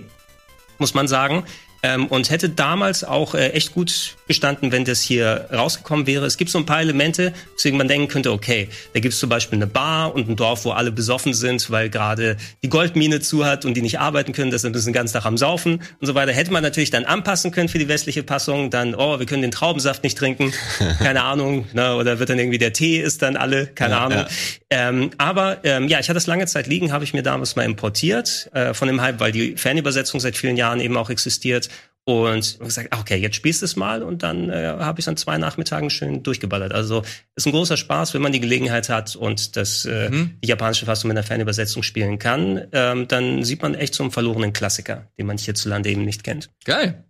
Muss 0.78 0.95
man 0.95 1.07
sagen 1.07 1.45
ähm, 1.83 2.07
und 2.07 2.31
hätte 2.31 2.49
damals 2.49 3.05
auch 3.05 3.35
äh, 3.35 3.51
echt 3.51 3.72
gut 3.72 4.16
gestanden, 4.28 4.72
wenn 4.72 4.85
das 4.85 5.01
hier 5.01 5.47
rausgekommen 5.53 6.07
wäre. 6.07 6.26
Es 6.26 6.37
gibt 6.37 6.51
so 6.51 6.59
ein 6.59 6.66
paar 6.66 6.81
Elemente, 6.81 7.33
weswegen 7.55 7.78
man 7.78 7.89
denken 7.89 8.09
könnte, 8.09 8.33
okay, 8.33 8.68
da 8.93 9.01
gibt 9.01 9.14
es 9.14 9.20
zum 9.20 9.28
Beispiel 9.28 9.59
eine 9.59 9.66
Bar 9.66 10.14
und 10.14 10.28
ein 10.28 10.37
Dorf, 10.37 10.64
wo 10.64 10.72
alle 10.72 10.93
besoffen 10.93 11.35
sind, 11.35 11.70
weil 11.70 11.91
gerade 11.91 12.37
die 12.62 12.68
Goldmine 12.68 13.20
zu 13.20 13.45
hat 13.45 13.64
und 13.64 13.74
die 13.74 13.83
nicht 13.83 13.99
arbeiten 13.99 14.33
können, 14.33 14.51
das 14.51 14.62
sind 14.62 14.76
den 14.76 14.93
ganzen 14.93 15.14
Tag 15.14 15.26
am 15.26 15.39
Saufen 15.39 15.83
und 16.01 16.07
so 16.07 16.14
weiter. 16.14 16.33
Hätte 16.33 16.53
man 16.53 16.62
natürlich 16.62 16.91
dann 16.91 17.05
anpassen 17.05 17.51
können 17.51 17.68
für 17.68 17.78
die 17.78 17.89
westliche 17.89 18.22
Passung, 18.22 18.70
dann, 18.70 18.95
oh, 18.95 19.18
wir 19.18 19.26
können 19.26 19.43
den 19.43 19.51
Traubensaft 19.51 20.05
nicht 20.05 20.18
trinken, 20.18 20.53
keine 20.99 21.22
Ahnung, 21.22 21.66
ne, 21.72 21.97
oder 21.97 22.18
wird 22.18 22.28
dann 22.28 22.39
irgendwie 22.39 22.59
der 22.59 22.72
Tee 22.72 23.01
ist 23.01 23.22
dann 23.22 23.37
alle, 23.37 23.66
keine 23.66 23.95
ja, 23.95 24.05
Ahnung. 24.05 24.18
Ja. 24.18 24.28
Ähm, 24.70 25.11
aber 25.18 25.59
ähm, 25.64 25.89
ja, 25.89 25.99
ich 25.99 26.09
hatte 26.09 26.14
das 26.14 26.26
lange 26.26 26.47
Zeit 26.47 26.66
liegen, 26.66 26.93
habe 26.93 27.05
ich 27.05 27.14
mir 27.14 27.22
damals 27.22 27.57
mal 27.57 27.64
importiert 27.64 28.51
äh, 28.53 28.74
von 28.74 28.87
dem 28.87 29.01
Hype, 29.01 29.18
weil 29.18 29.33
die 29.33 29.57
Fernübersetzung 29.57 30.20
seit 30.20 30.37
vielen 30.37 30.57
Jahren 30.57 30.81
eben 30.81 30.97
auch 30.97 31.11
existiert 31.11 31.69
und 32.05 32.59
gesagt, 32.59 32.96
okay, 32.98 33.16
jetzt 33.16 33.36
spielst 33.36 33.62
du 33.62 33.66
es 33.66 33.76
mal 33.76 34.03
und 34.03 34.22
dann 34.22 34.51
äh, 34.51 34.76
habe 34.78 35.01
ich 35.01 35.05
es 35.05 35.09
an 35.09 35.16
zwei 35.16 35.38
Nachmittagen 35.38 35.90
schön 35.90 36.22
durchgeballert. 36.22 36.72
Also 36.72 37.03
ist 37.36 37.46
ein 37.46 37.53
großer 37.53 37.76
Spaß, 37.76 38.14
wenn 38.14 38.22
man 38.22 38.32
die 38.32 38.40
Gelegenheit 38.40 38.88
hat 38.88 39.16
und 39.16 39.57
das 39.57 39.84
äh, 39.84 40.11
mhm. 40.11 40.38
die 40.42 40.48
japanische 40.48 40.86
Fassung 40.86 41.09
mit 41.09 41.16
einer 41.16 41.26
Fernübersetzung 41.26 41.82
spielen 41.82 42.18
kann, 42.18 42.66
ähm, 42.72 43.07
dann 43.07 43.44
sieht 43.44 43.62
man 43.62 43.74
echt 43.74 43.94
so 43.94 44.03
einen 44.03 44.12
verlorenen 44.12 44.53
Klassiker, 44.53 45.09
den 45.18 45.26
man 45.26 45.38
hierzulande 45.38 45.90
eben 45.90 46.05
nicht 46.05 46.24
kennt. 46.24 46.51
Geil. 46.64 47.05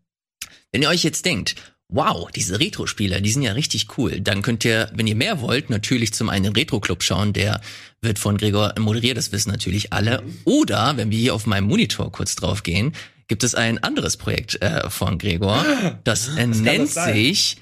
Wenn 0.72 0.82
ihr 0.82 0.88
euch 0.88 1.02
jetzt 1.02 1.24
denkt, 1.24 1.56
wow, 1.88 2.30
diese 2.30 2.60
Retro-Spiele, 2.60 3.20
die 3.20 3.30
sind 3.30 3.42
ja 3.42 3.52
richtig 3.52 3.98
cool. 3.98 4.20
Dann 4.20 4.42
könnt 4.42 4.64
ihr, 4.64 4.88
wenn 4.94 5.06
ihr 5.06 5.16
mehr 5.16 5.40
wollt, 5.40 5.70
natürlich 5.70 6.14
zum 6.14 6.28
einen 6.28 6.44
den 6.44 6.52
Retro-Club 6.54 7.02
schauen, 7.02 7.32
der 7.32 7.60
wird 8.00 8.18
von 8.18 8.38
Gregor 8.38 8.74
moderiert, 8.78 9.16
das 9.16 9.32
wissen 9.32 9.50
natürlich 9.50 9.92
alle. 9.92 10.22
Oder, 10.44 10.96
wenn 10.96 11.10
wir 11.10 11.18
hier 11.18 11.34
auf 11.34 11.46
meinem 11.46 11.66
Monitor 11.66 12.12
kurz 12.12 12.36
drauf 12.36 12.62
gehen, 12.62 12.92
gibt 13.30 13.44
es 13.44 13.54
ein 13.54 13.80
anderes 13.82 14.16
Projekt 14.16 14.60
äh, 14.60 14.90
von 14.90 15.16
Gregor. 15.16 15.64
Das 16.02 16.36
äh, 16.36 16.48
nennt 16.48 16.96
das 16.96 17.04
sich 17.06 17.58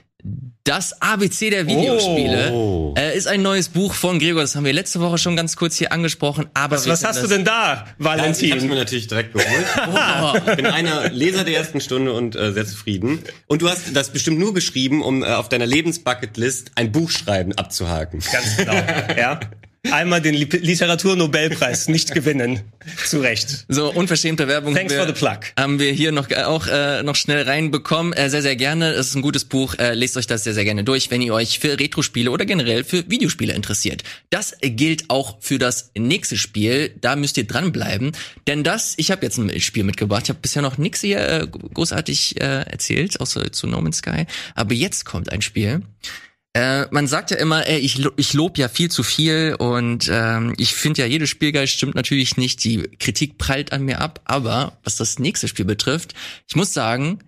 das 0.64 1.00
ABC 1.00 1.50
der 1.50 1.66
Videospiele 1.66 2.52
oh. 2.52 2.94
äh, 2.96 3.16
ist 3.16 3.28
ein 3.28 3.42
neues 3.42 3.68
Buch 3.68 3.92
von 3.92 4.18
Gregor. 4.18 4.40
Das 4.40 4.56
haben 4.56 4.64
wir 4.64 4.72
letzte 4.72 4.98
Woche 5.00 5.18
schon 5.18 5.36
ganz 5.36 5.56
kurz 5.56 5.76
hier 5.76 5.92
angesprochen. 5.92 6.46
Aber 6.54 6.76
was, 6.76 6.88
was 6.88 7.04
hast 7.04 7.22
du 7.22 7.26
denn 7.26 7.44
da, 7.44 7.86
Valentin? 7.98 8.48
Ja, 8.48 8.56
ich 8.56 8.62
hab's 8.62 8.70
mir 8.70 8.76
natürlich 8.76 9.08
direkt 9.08 9.34
geholt. 9.34 9.66
oh. 10.46 10.56
Bin 10.56 10.64
einer 10.64 11.10
Leser 11.10 11.44
der 11.44 11.54
ersten 11.54 11.82
Stunde 11.82 12.14
und 12.14 12.34
äh, 12.34 12.52
sehr 12.52 12.66
zufrieden. 12.66 13.20
Und 13.46 13.60
du 13.60 13.68
hast 13.68 13.94
das 13.94 14.10
bestimmt 14.10 14.38
nur 14.38 14.54
geschrieben, 14.54 15.02
um 15.02 15.22
äh, 15.22 15.26
auf 15.26 15.50
deiner 15.50 15.66
Lebensbucketlist 15.66 16.72
ein 16.76 16.92
Buch 16.92 17.10
schreiben 17.10 17.52
abzuhaken. 17.52 18.20
Ganz 18.32 18.56
genau. 18.56 18.72
ja 19.18 19.40
einmal 19.92 20.20
den 20.20 20.34
Literaturnobelpreis 20.34 21.88
nicht 21.88 22.14
gewinnen. 22.14 22.60
Zu 23.06 23.20
Recht. 23.20 23.66
So, 23.68 23.92
unverschämte 23.92 24.48
Werbung 24.48 24.74
Thanks 24.74 24.92
haben 24.94 25.06
wir, 25.06 25.06
for 25.06 25.14
the 25.14 25.18
plug. 25.18 25.52
haben 25.58 25.78
wir 25.78 25.92
hier 25.92 26.12
noch 26.12 26.30
auch 26.32 26.66
äh, 26.66 27.02
noch 27.02 27.16
schnell 27.16 27.42
reinbekommen. 27.42 28.12
Äh, 28.12 28.30
sehr, 28.30 28.42
sehr 28.42 28.56
gerne. 28.56 28.90
Es 28.92 29.08
ist 29.08 29.14
ein 29.14 29.22
gutes 29.22 29.44
Buch. 29.44 29.74
Äh, 29.78 29.94
lest 29.94 30.16
euch 30.16 30.26
das 30.26 30.44
sehr, 30.44 30.54
sehr 30.54 30.64
gerne 30.64 30.84
durch, 30.84 31.10
wenn 31.10 31.20
ihr 31.20 31.34
euch 31.34 31.58
für 31.58 31.78
Retro-Spiele 31.78 32.30
oder 32.30 32.44
generell 32.46 32.84
für 32.84 33.08
Videospiele 33.10 33.52
interessiert. 33.52 34.02
Das 34.30 34.54
gilt 34.62 35.10
auch 35.10 35.38
für 35.40 35.58
das 35.58 35.90
nächste 35.96 36.36
Spiel. 36.36 36.94
Da 37.00 37.16
müsst 37.16 37.36
ihr 37.36 37.46
dranbleiben. 37.46 38.12
Denn 38.46 38.64
das, 38.64 38.94
ich 38.96 39.10
habe 39.10 39.24
jetzt 39.24 39.38
ein 39.38 39.60
Spiel 39.60 39.84
mitgebracht. 39.84 40.22
Ich 40.24 40.30
habe 40.30 40.40
bisher 40.40 40.62
noch 40.62 40.78
nichts 40.78 41.00
hier 41.00 41.20
äh, 41.20 41.46
großartig 41.46 42.40
äh, 42.40 42.62
erzählt, 42.62 43.20
außer 43.20 43.52
zu 43.52 43.66
No 43.66 43.80
Man's 43.80 43.98
Sky. 43.98 44.26
Aber 44.54 44.74
jetzt 44.74 45.04
kommt 45.04 45.30
ein 45.30 45.42
Spiel. 45.42 45.82
Äh, 46.54 46.86
man 46.90 47.06
sagt 47.06 47.30
ja 47.30 47.36
immer, 47.36 47.66
ey, 47.66 47.78
ich, 47.78 48.04
ich 48.16 48.32
lob 48.32 48.58
ja 48.58 48.68
viel 48.68 48.90
zu 48.90 49.02
viel 49.02 49.54
und 49.58 50.08
ähm, 50.10 50.54
ich 50.58 50.74
finde 50.74 51.02
ja, 51.02 51.06
jedes 51.06 51.28
Spielgeist 51.28 51.72
stimmt 51.72 51.94
natürlich 51.94 52.36
nicht. 52.36 52.64
Die 52.64 52.82
Kritik 52.98 53.38
prallt 53.38 53.72
an 53.72 53.84
mir 53.84 54.00
ab. 54.00 54.20
Aber 54.24 54.78
was 54.82 54.96
das 54.96 55.18
nächste 55.18 55.46
Spiel 55.48 55.66
betrifft, 55.66 56.14
ich 56.48 56.56
muss 56.56 56.72
sagen, 56.72 57.20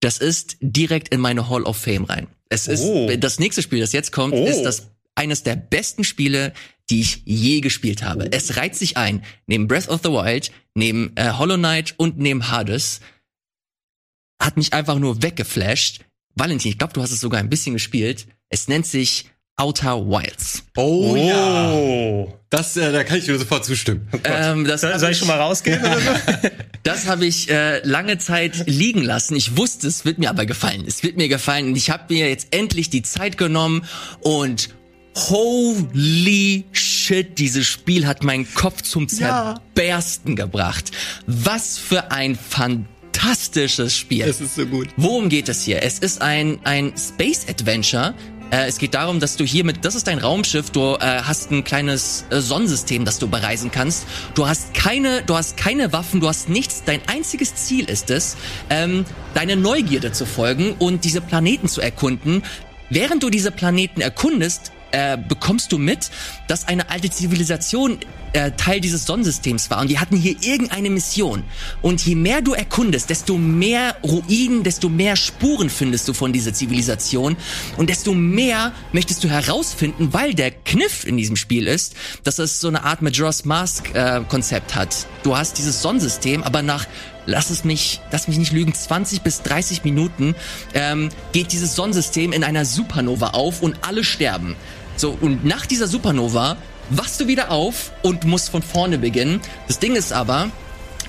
das 0.00 0.18
ist 0.18 0.56
direkt 0.60 1.08
in 1.08 1.20
meine 1.20 1.48
Hall 1.48 1.62
of 1.62 1.76
Fame 1.76 2.04
rein. 2.04 2.26
Es 2.48 2.66
ist 2.66 2.82
oh. 2.82 3.10
das 3.16 3.38
nächste 3.38 3.62
Spiel, 3.62 3.80
das 3.80 3.92
jetzt 3.92 4.12
kommt, 4.12 4.34
oh. 4.34 4.46
ist 4.46 4.62
das 4.62 4.90
eines 5.14 5.42
der 5.44 5.56
besten 5.56 6.04
Spiele, 6.04 6.52
die 6.90 7.00
ich 7.00 7.22
je 7.24 7.60
gespielt 7.60 8.02
habe. 8.02 8.30
Es 8.32 8.56
reiht 8.56 8.76
sich 8.76 8.96
ein, 8.96 9.24
neben 9.46 9.68
Breath 9.68 9.88
of 9.88 10.00
the 10.02 10.10
Wild, 10.10 10.50
neben 10.74 11.16
äh, 11.16 11.32
Hollow 11.32 11.56
Knight 11.56 11.94
und 11.96 12.18
neben 12.18 12.50
Hades. 12.50 13.00
Hat 14.40 14.56
mich 14.56 14.72
einfach 14.72 14.98
nur 14.98 15.22
weggeflasht. 15.22 16.04
Valentin, 16.34 16.70
ich 16.70 16.78
glaube, 16.78 16.92
du 16.92 17.02
hast 17.02 17.12
es 17.12 17.20
sogar 17.20 17.40
ein 17.40 17.48
bisschen 17.48 17.74
gespielt. 17.74 18.26
Es 18.48 18.68
nennt 18.68 18.86
sich 18.86 19.26
Outer 19.56 20.04
Wilds. 20.04 20.64
Oh, 20.76 21.12
oh 21.12 21.16
ja. 21.16 22.26
Das, 22.50 22.76
äh, 22.76 22.90
da 22.90 23.04
kann 23.04 23.18
ich 23.18 23.24
dir 23.24 23.38
sofort 23.38 23.64
zustimmen. 23.64 24.08
Oh 24.12 24.18
ähm, 24.24 24.64
das 24.64 24.80
soll, 24.80 24.98
soll 24.98 25.12
ich 25.12 25.18
schon 25.18 25.28
mal 25.28 25.38
rausgehen? 25.38 25.80
Oder 25.80 26.00
so? 26.42 26.48
das 26.82 27.06
habe 27.06 27.24
ich 27.24 27.48
äh, 27.50 27.78
lange 27.86 28.18
Zeit 28.18 28.64
liegen 28.66 29.02
lassen. 29.02 29.36
Ich 29.36 29.56
wusste, 29.56 29.86
es 29.86 30.04
wird 30.04 30.18
mir 30.18 30.28
aber 30.28 30.44
gefallen. 30.44 30.84
Es 30.86 31.04
wird 31.04 31.16
mir 31.16 31.28
gefallen. 31.28 31.68
Und 31.68 31.76
ich 31.76 31.90
habe 31.90 32.12
mir 32.12 32.28
jetzt 32.28 32.48
endlich 32.50 32.90
die 32.90 33.02
Zeit 33.02 33.38
genommen 33.38 33.84
und 34.20 34.70
Holy 35.16 36.64
shit, 36.72 37.38
dieses 37.38 37.66
Spiel 37.66 38.08
hat 38.08 38.24
meinen 38.24 38.52
Kopf 38.52 38.82
zum 38.82 39.06
Zerbersten 39.08 40.36
ja. 40.36 40.44
gebracht. 40.44 40.90
Was 41.28 41.78
für 41.78 42.10
ein 42.10 42.34
fantastisches 42.36 42.93
Spiel. 43.96 44.22
Es 44.22 44.40
ist 44.40 44.54
so 44.54 44.66
gut. 44.66 44.88
Worum 44.96 45.28
geht 45.28 45.48
es 45.48 45.62
hier? 45.62 45.82
Es 45.82 45.98
ist 45.98 46.22
ein, 46.22 46.58
ein 46.64 46.92
Space 46.96 47.46
Adventure 47.48 48.14
äh, 48.50 48.68
es 48.68 48.78
geht 48.78 48.94
darum, 48.94 49.20
dass 49.20 49.36
du 49.36 49.44
hier 49.44 49.64
mit, 49.64 49.84
das 49.84 49.94
ist 49.94 50.06
dein 50.06 50.18
Raumschiff, 50.18 50.70
du 50.70 50.94
äh, 50.94 50.98
hast 51.00 51.50
ein 51.50 51.64
kleines 51.64 52.24
äh, 52.30 52.40
Sonnensystem, 52.40 53.04
das 53.04 53.18
du 53.18 53.28
bereisen 53.28 53.70
kannst. 53.70 54.06
Du 54.34 54.46
hast 54.46 54.74
keine, 54.74 55.22
du 55.22 55.34
hast 55.34 55.56
keine 55.56 55.92
Waffen, 55.92 56.20
du 56.20 56.28
hast 56.28 56.48
nichts. 56.48 56.84
Dein 56.84 57.00
einziges 57.08 57.54
Ziel 57.56 57.88
ist 57.88 58.10
es, 58.10 58.36
ähm, 58.70 59.04
deine 59.34 59.56
Neugierde 59.56 60.12
zu 60.12 60.26
folgen 60.26 60.74
und 60.78 61.04
diese 61.04 61.20
Planeten 61.20 61.68
zu 61.68 61.80
erkunden. 61.80 62.42
Während 62.90 63.22
du 63.22 63.30
diese 63.30 63.50
Planeten 63.50 64.00
erkundest, 64.00 64.70
äh, 64.94 65.18
bekommst 65.18 65.72
du 65.72 65.78
mit, 65.78 66.10
dass 66.46 66.68
eine 66.68 66.88
alte 66.88 67.10
Zivilisation 67.10 67.98
äh, 68.32 68.52
Teil 68.52 68.80
dieses 68.80 69.04
Sonnensystems 69.06 69.68
war 69.68 69.80
und 69.80 69.88
die 69.90 69.98
hatten 69.98 70.16
hier 70.16 70.36
irgendeine 70.40 70.88
Mission. 70.88 71.42
Und 71.82 72.04
je 72.06 72.14
mehr 72.14 72.42
du 72.42 72.52
erkundest, 72.52 73.10
desto 73.10 73.36
mehr 73.36 73.96
Ruinen, 74.04 74.62
desto 74.62 74.88
mehr 74.88 75.16
Spuren 75.16 75.68
findest 75.68 76.06
du 76.06 76.12
von 76.12 76.32
dieser 76.32 76.52
Zivilisation 76.52 77.36
und 77.76 77.90
desto 77.90 78.14
mehr 78.14 78.72
möchtest 78.92 79.24
du 79.24 79.28
herausfinden, 79.28 80.12
weil 80.12 80.34
der 80.34 80.52
Kniff 80.52 81.04
in 81.04 81.16
diesem 81.16 81.34
Spiel 81.34 81.66
ist, 81.66 81.94
dass 82.22 82.38
es 82.38 82.60
so 82.60 82.68
eine 82.68 82.84
Art 82.84 83.02
Majora's 83.02 83.44
Mask 83.44 83.92
äh, 83.94 84.20
Konzept 84.28 84.76
hat. 84.76 85.06
Du 85.24 85.36
hast 85.36 85.58
dieses 85.58 85.82
Sonnensystem, 85.82 86.44
aber 86.44 86.62
nach 86.62 86.86
lass 87.26 87.50
es 87.50 87.64
mich, 87.64 88.00
lass 88.12 88.28
mich 88.28 88.38
nicht 88.38 88.52
lügen, 88.52 88.74
20 88.74 89.22
bis 89.22 89.42
30 89.42 89.84
Minuten 89.84 90.34
ähm, 90.74 91.08
geht 91.32 91.52
dieses 91.52 91.74
Sonnensystem 91.74 92.32
in 92.32 92.44
einer 92.44 92.64
Supernova 92.64 93.30
auf 93.30 93.62
und 93.62 93.76
alle 93.82 94.04
sterben. 94.04 94.56
So, 94.96 95.16
und 95.20 95.44
nach 95.44 95.66
dieser 95.66 95.88
Supernova 95.88 96.56
wachst 96.90 97.20
du 97.20 97.26
wieder 97.26 97.50
auf 97.50 97.92
und 98.02 98.24
musst 98.24 98.50
von 98.50 98.62
vorne 98.62 98.98
beginnen. 98.98 99.40
Das 99.66 99.78
Ding 99.78 99.96
ist 99.96 100.12
aber, 100.12 100.50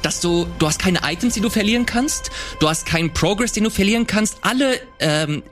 dass 0.01 0.21
du, 0.21 0.47
du 0.59 0.67
hast 0.67 0.79
keine 0.79 0.99
Items, 1.03 1.33
die 1.33 1.41
du 1.41 1.49
verlieren 1.49 1.85
kannst, 1.85 2.31
du 2.59 2.69
hast 2.69 2.85
keinen 2.85 3.13
Progress, 3.13 3.51
den 3.51 3.63
du 3.63 3.69
verlieren 3.69 4.07
kannst. 4.07 4.37
Alle 4.41 4.79
ähm, 4.99 5.43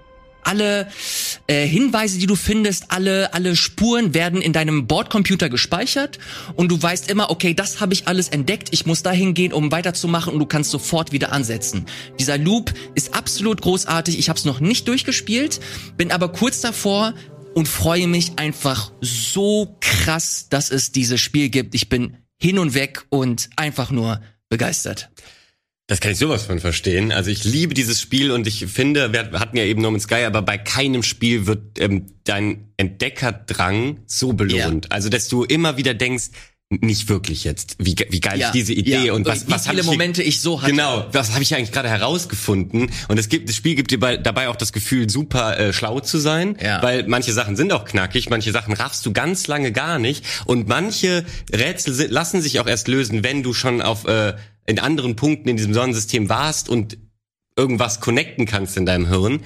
alle 0.46 0.90
äh, 1.48 1.66
Hinweise, 1.66 2.20
die 2.20 2.26
du 2.26 2.36
findest, 2.36 2.92
alle 2.92 3.34
alle 3.34 3.56
Spuren 3.56 4.14
werden 4.14 4.42
in 4.42 4.54
deinem 4.54 4.88
Bordcomputer 4.88 5.50
gespeichert 5.50 6.20
und 6.56 6.70
du 6.70 6.82
weißt 6.82 7.10
immer, 7.10 7.30
okay, 7.30 7.54
das 7.54 7.82
habe 7.82 7.94
ich 7.94 8.08
alles 8.08 8.30
entdeckt, 8.30 8.70
ich 8.72 8.86
muss 8.86 9.04
dahin 9.04 9.34
gehen, 9.34 9.54
um 9.54 9.72
weiterzumachen 9.72 10.34
und 10.34 10.40
du 10.40 10.46
kannst 10.46 10.72
sofort 10.72 11.12
wieder 11.12 11.32
ansetzen. 11.32 11.86
Dieser 12.20 12.38
Loop 12.38 12.74
ist 12.96 13.16
absolut 13.16 13.62
großartig. 13.62 14.20
Ich 14.20 14.30
habe 14.30 14.38
es 14.38 14.46
noch 14.46 14.60
nicht 14.60 14.88
durchgespielt, 14.88 15.60
bin 15.98 16.12
aber 16.12 16.30
kurz 16.30 16.62
davor, 16.62 17.14
und 17.54 17.68
freue 17.68 18.08
mich 18.08 18.38
einfach 18.38 18.92
so 19.02 19.78
krass, 19.80 20.48
dass 20.50 20.72
es 20.72 20.92
dieses 20.92 21.22
Spiel 21.22 21.50
gibt. 21.50 21.76
Ich 21.76 21.90
bin 21.90 22.18
hin 22.42 22.60
und 22.60 22.74
weg 22.74 23.06
und 23.10 23.50
einfach 23.56 23.92
nur 23.92 24.22
begeistert. 24.50 25.10
Das 25.88 26.00
kann 26.00 26.14
ich 26.14 26.18
sowas 26.18 26.44
von 26.44 26.60
verstehen. 26.60 27.12
Also 27.12 27.30
ich 27.30 27.44
liebe 27.44 27.74
dieses 27.74 28.00
Spiel 28.00 28.32
und 28.32 28.48
ich 28.48 28.66
finde, 28.68 29.12
wir 29.12 29.32
hatten 29.40 29.58
ja 29.58 29.66
eben 29.66 29.82
No 29.82 29.92
Man's 29.92 30.04
Sky, 30.04 30.24
aber 30.24 30.42
bei 30.42 30.58
keinem 30.58 31.04
Spiel 31.04 31.46
wird 31.46 31.78
ähm, 31.80 32.06
dein 32.24 32.70
Entdeckerdrang 32.78 34.00
so 34.06 34.32
belohnt. 34.32 34.86
Ja. 34.86 34.92
Also 34.92 35.10
dass 35.10 35.28
du 35.28 35.44
immer 35.44 35.76
wieder 35.76 35.94
denkst, 35.94 36.30
nicht 36.82 37.10
wirklich 37.10 37.44
jetzt. 37.44 37.76
Wie, 37.80 37.96
wie 38.10 38.20
geil 38.20 38.40
ja, 38.40 38.48
ist 38.48 38.54
diese 38.54 38.74
Idee 38.74 39.08
ja. 39.08 39.14
und 39.14 39.26
was, 39.26 39.50
was 39.50 39.68
viele 39.68 39.82
ich 39.82 39.86
Momente 39.86 40.24
ich 40.24 40.42
so 40.42 40.62
hatte. 40.62 40.72
Genau, 40.72 41.06
was 41.12 41.34
habe 41.34 41.44
ich 41.44 41.56
eigentlich 41.56 41.72
gerade 41.72 41.90
herausgefunden? 41.90 42.92
Und 43.08 43.20
es 43.20 43.30
gibt, 43.30 43.50
das 43.50 43.56
Spiel 43.56 43.76
gibt 43.76 43.92
dir 43.92 44.00
bei, 44.00 44.18
dabei 44.18 44.50
auch 44.50 44.56
das 44.56 44.74
Gefühl, 44.74 45.10
super 45.10 45.60
äh, 45.60 45.74
schlau 45.74 46.00
zu 46.00 46.18
sein, 46.18 46.58
ja. 46.62 46.82
weil 46.82 47.08
manche 47.08 47.34
Sachen 47.34 47.56
sind 47.56 47.74
auch 47.74 47.86
knackig, 47.86 48.30
manche 48.30 48.52
Sachen 48.52 48.74
raffst 48.74 49.06
du 49.06 49.14
ganz 49.14 49.48
lange 49.48 49.72
gar 49.72 50.00
nicht 50.00 50.26
und 50.46 50.68
manche 50.68 51.26
Rätsel 51.52 51.94
sind, 51.94 52.12
lassen 52.12 52.42
sich 52.42 52.60
auch 52.60 52.68
erst 52.68 52.88
lösen, 52.88 53.24
wenn 53.24 53.44
du 53.44 53.54
schon 53.54 53.82
auf 53.82 54.06
äh, 54.06 54.34
in 54.66 54.80
anderen 54.80 55.16
Punkten 55.16 55.50
in 55.50 55.58
diesem 55.58 55.74
Sonnensystem 55.74 56.30
warst 56.30 56.70
und 56.70 56.98
irgendwas 57.56 58.00
connecten 58.00 58.46
kannst 58.46 58.78
in 58.78 58.86
deinem 58.86 59.08
Hirn. 59.08 59.42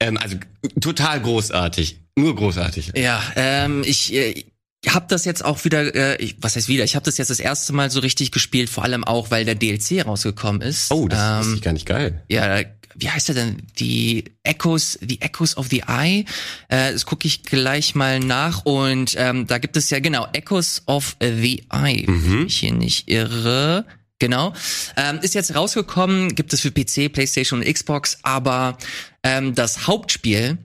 Ähm, 0.00 0.16
also 0.16 0.36
total 0.80 1.20
großartig. 1.20 2.00
Nur 2.16 2.36
großartig. 2.36 2.92
Ja, 2.94 3.22
ähm, 3.36 3.82
ich, 3.84 4.12
äh, 4.12 4.44
habe 4.88 5.06
das 5.08 5.24
jetzt 5.24 5.44
auch 5.44 5.64
wieder, 5.64 5.94
äh, 5.94 6.16
ich, 6.22 6.36
was 6.40 6.56
heißt 6.56 6.68
wieder, 6.68 6.84
ich 6.84 6.96
habe 6.96 7.04
das 7.04 7.18
jetzt 7.18 7.30
das 7.30 7.40
erste 7.40 7.72
Mal 7.72 7.90
so 7.90 8.00
richtig 8.00 8.32
gespielt, 8.32 8.68
vor 8.68 8.84
allem 8.84 9.04
auch, 9.04 9.30
weil 9.30 9.44
der 9.44 9.54
DLC 9.54 10.04
rausgekommen 10.04 10.60
ist. 10.60 10.90
Oh, 10.90 11.08
das 11.08 11.46
ähm, 11.46 11.54
ist 11.54 11.62
gar 11.62 11.72
nicht 11.72 11.86
geil. 11.86 12.22
Ja, 12.28 12.62
wie 12.94 13.10
heißt 13.10 13.28
er 13.30 13.34
denn? 13.34 13.62
Die 13.78 14.24
Echoes, 14.42 14.98
die 15.00 15.20
Echoes 15.20 15.56
of 15.56 15.68
the 15.68 15.84
Eye. 15.86 16.24
Äh, 16.68 16.92
das 16.92 17.06
gucke 17.06 17.26
ich 17.26 17.42
gleich 17.42 17.94
mal 17.94 18.20
nach. 18.20 18.64
Und 18.64 19.14
ähm, 19.16 19.46
da 19.46 19.58
gibt 19.58 19.76
es 19.76 19.90
ja 19.90 20.00
genau 20.00 20.26
Echoes 20.32 20.82
of 20.86 21.16
the 21.20 21.64
Eye, 21.70 22.04
mhm. 22.06 22.32
wenn 22.32 22.46
ich 22.46 22.58
hier 22.58 22.74
nicht 22.74 23.08
irre. 23.08 23.86
Genau. 24.18 24.52
Ähm, 24.96 25.18
ist 25.22 25.34
jetzt 25.34 25.54
rausgekommen, 25.54 26.34
gibt 26.34 26.52
es 26.52 26.60
für 26.60 26.70
PC, 26.70 27.12
PlayStation 27.12 27.60
und 27.60 27.72
Xbox, 27.72 28.18
aber 28.22 28.78
ähm, 29.24 29.54
das 29.56 29.88
Hauptspiel, 29.88 30.58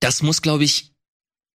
das 0.00 0.22
muss, 0.22 0.42
glaube 0.42 0.64
ich, 0.64 0.92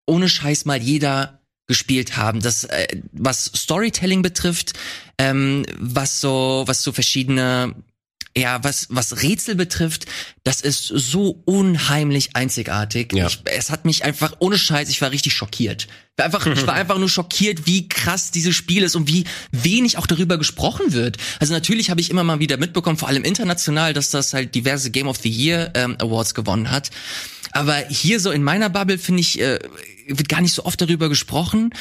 ohne 0.08 0.30
Scheiß 0.30 0.64
mal 0.64 0.82
jeder 0.82 1.39
gespielt 1.70 2.18
haben. 2.18 2.42
Das, 2.42 2.66
äh, 2.66 2.88
was 3.14 3.46
Storytelling 3.56 4.22
betrifft, 4.24 4.74
ähm, 5.18 5.66
was 5.78 6.20
so, 6.20 6.64
was 6.66 6.84
so 6.84 6.92
verschiedene 6.92 7.76
ja, 8.38 8.64
was, 8.64 8.88
was 8.90 9.24
Rätsel 9.24 9.56
betrifft, 9.56 10.06
das 10.44 10.62
ist 10.62 10.86
so 10.86 11.42
unheimlich 11.46 12.36
einzigartig. 12.36 13.12
Ja. 13.14 13.28
Ich, 13.28 13.40
es 13.46 13.70
hat 13.70 13.86
mich 13.86 14.06
einfach, 14.06 14.36
ohne 14.40 14.58
Scheiß, 14.58 14.90
ich 14.90 15.02
war 15.02 15.12
richtig 15.12 15.34
schockiert. 15.34 15.88
Ich 15.88 16.18
war, 16.18 16.26
einfach, 16.26 16.46
ich 16.46 16.68
war 16.68 16.74
einfach 16.76 16.98
nur 17.00 17.10
schockiert, 17.10 17.66
wie 17.66 17.90
krass 17.90 18.32
dieses 18.32 18.56
Spiel 18.56 18.84
ist 18.84 18.96
und 18.96 19.08
wie 19.08 19.26
wenig 19.52 19.98
auch 19.98 20.08
darüber 20.08 20.38
gesprochen 20.38 20.94
wird. 20.94 21.18
Also 21.40 21.54
natürlich 21.54 21.90
habe 21.90 22.02
ich 22.02 22.12
immer 22.12 22.24
mal 22.24 22.40
wieder 22.40 22.58
mitbekommen, 22.58 22.98
vor 22.98 23.10
allem 23.10 23.24
international, 23.24 23.94
dass 23.94 24.12
das 24.12 24.34
halt 24.34 24.54
diverse 24.56 24.92
Game 24.92 25.08
of 25.08 25.18
the 25.18 25.30
Year 25.30 25.72
ähm, 25.74 25.96
Awards 26.00 26.34
gewonnen 26.34 26.72
hat. 26.72 26.92
Aber 27.52 27.76
hier 27.90 28.20
so 28.20 28.32
in 28.32 28.44
meiner 28.44 28.70
Bubble, 28.70 29.00
finde 29.00 29.22
ich, 29.22 29.40
äh, 29.40 29.60
wird 30.10 30.30
gar 30.30 30.42
nicht 30.42 30.54
so 30.54 30.66
oft 30.66 30.80
darüber 30.82 31.10
gesprochen. 31.10 31.72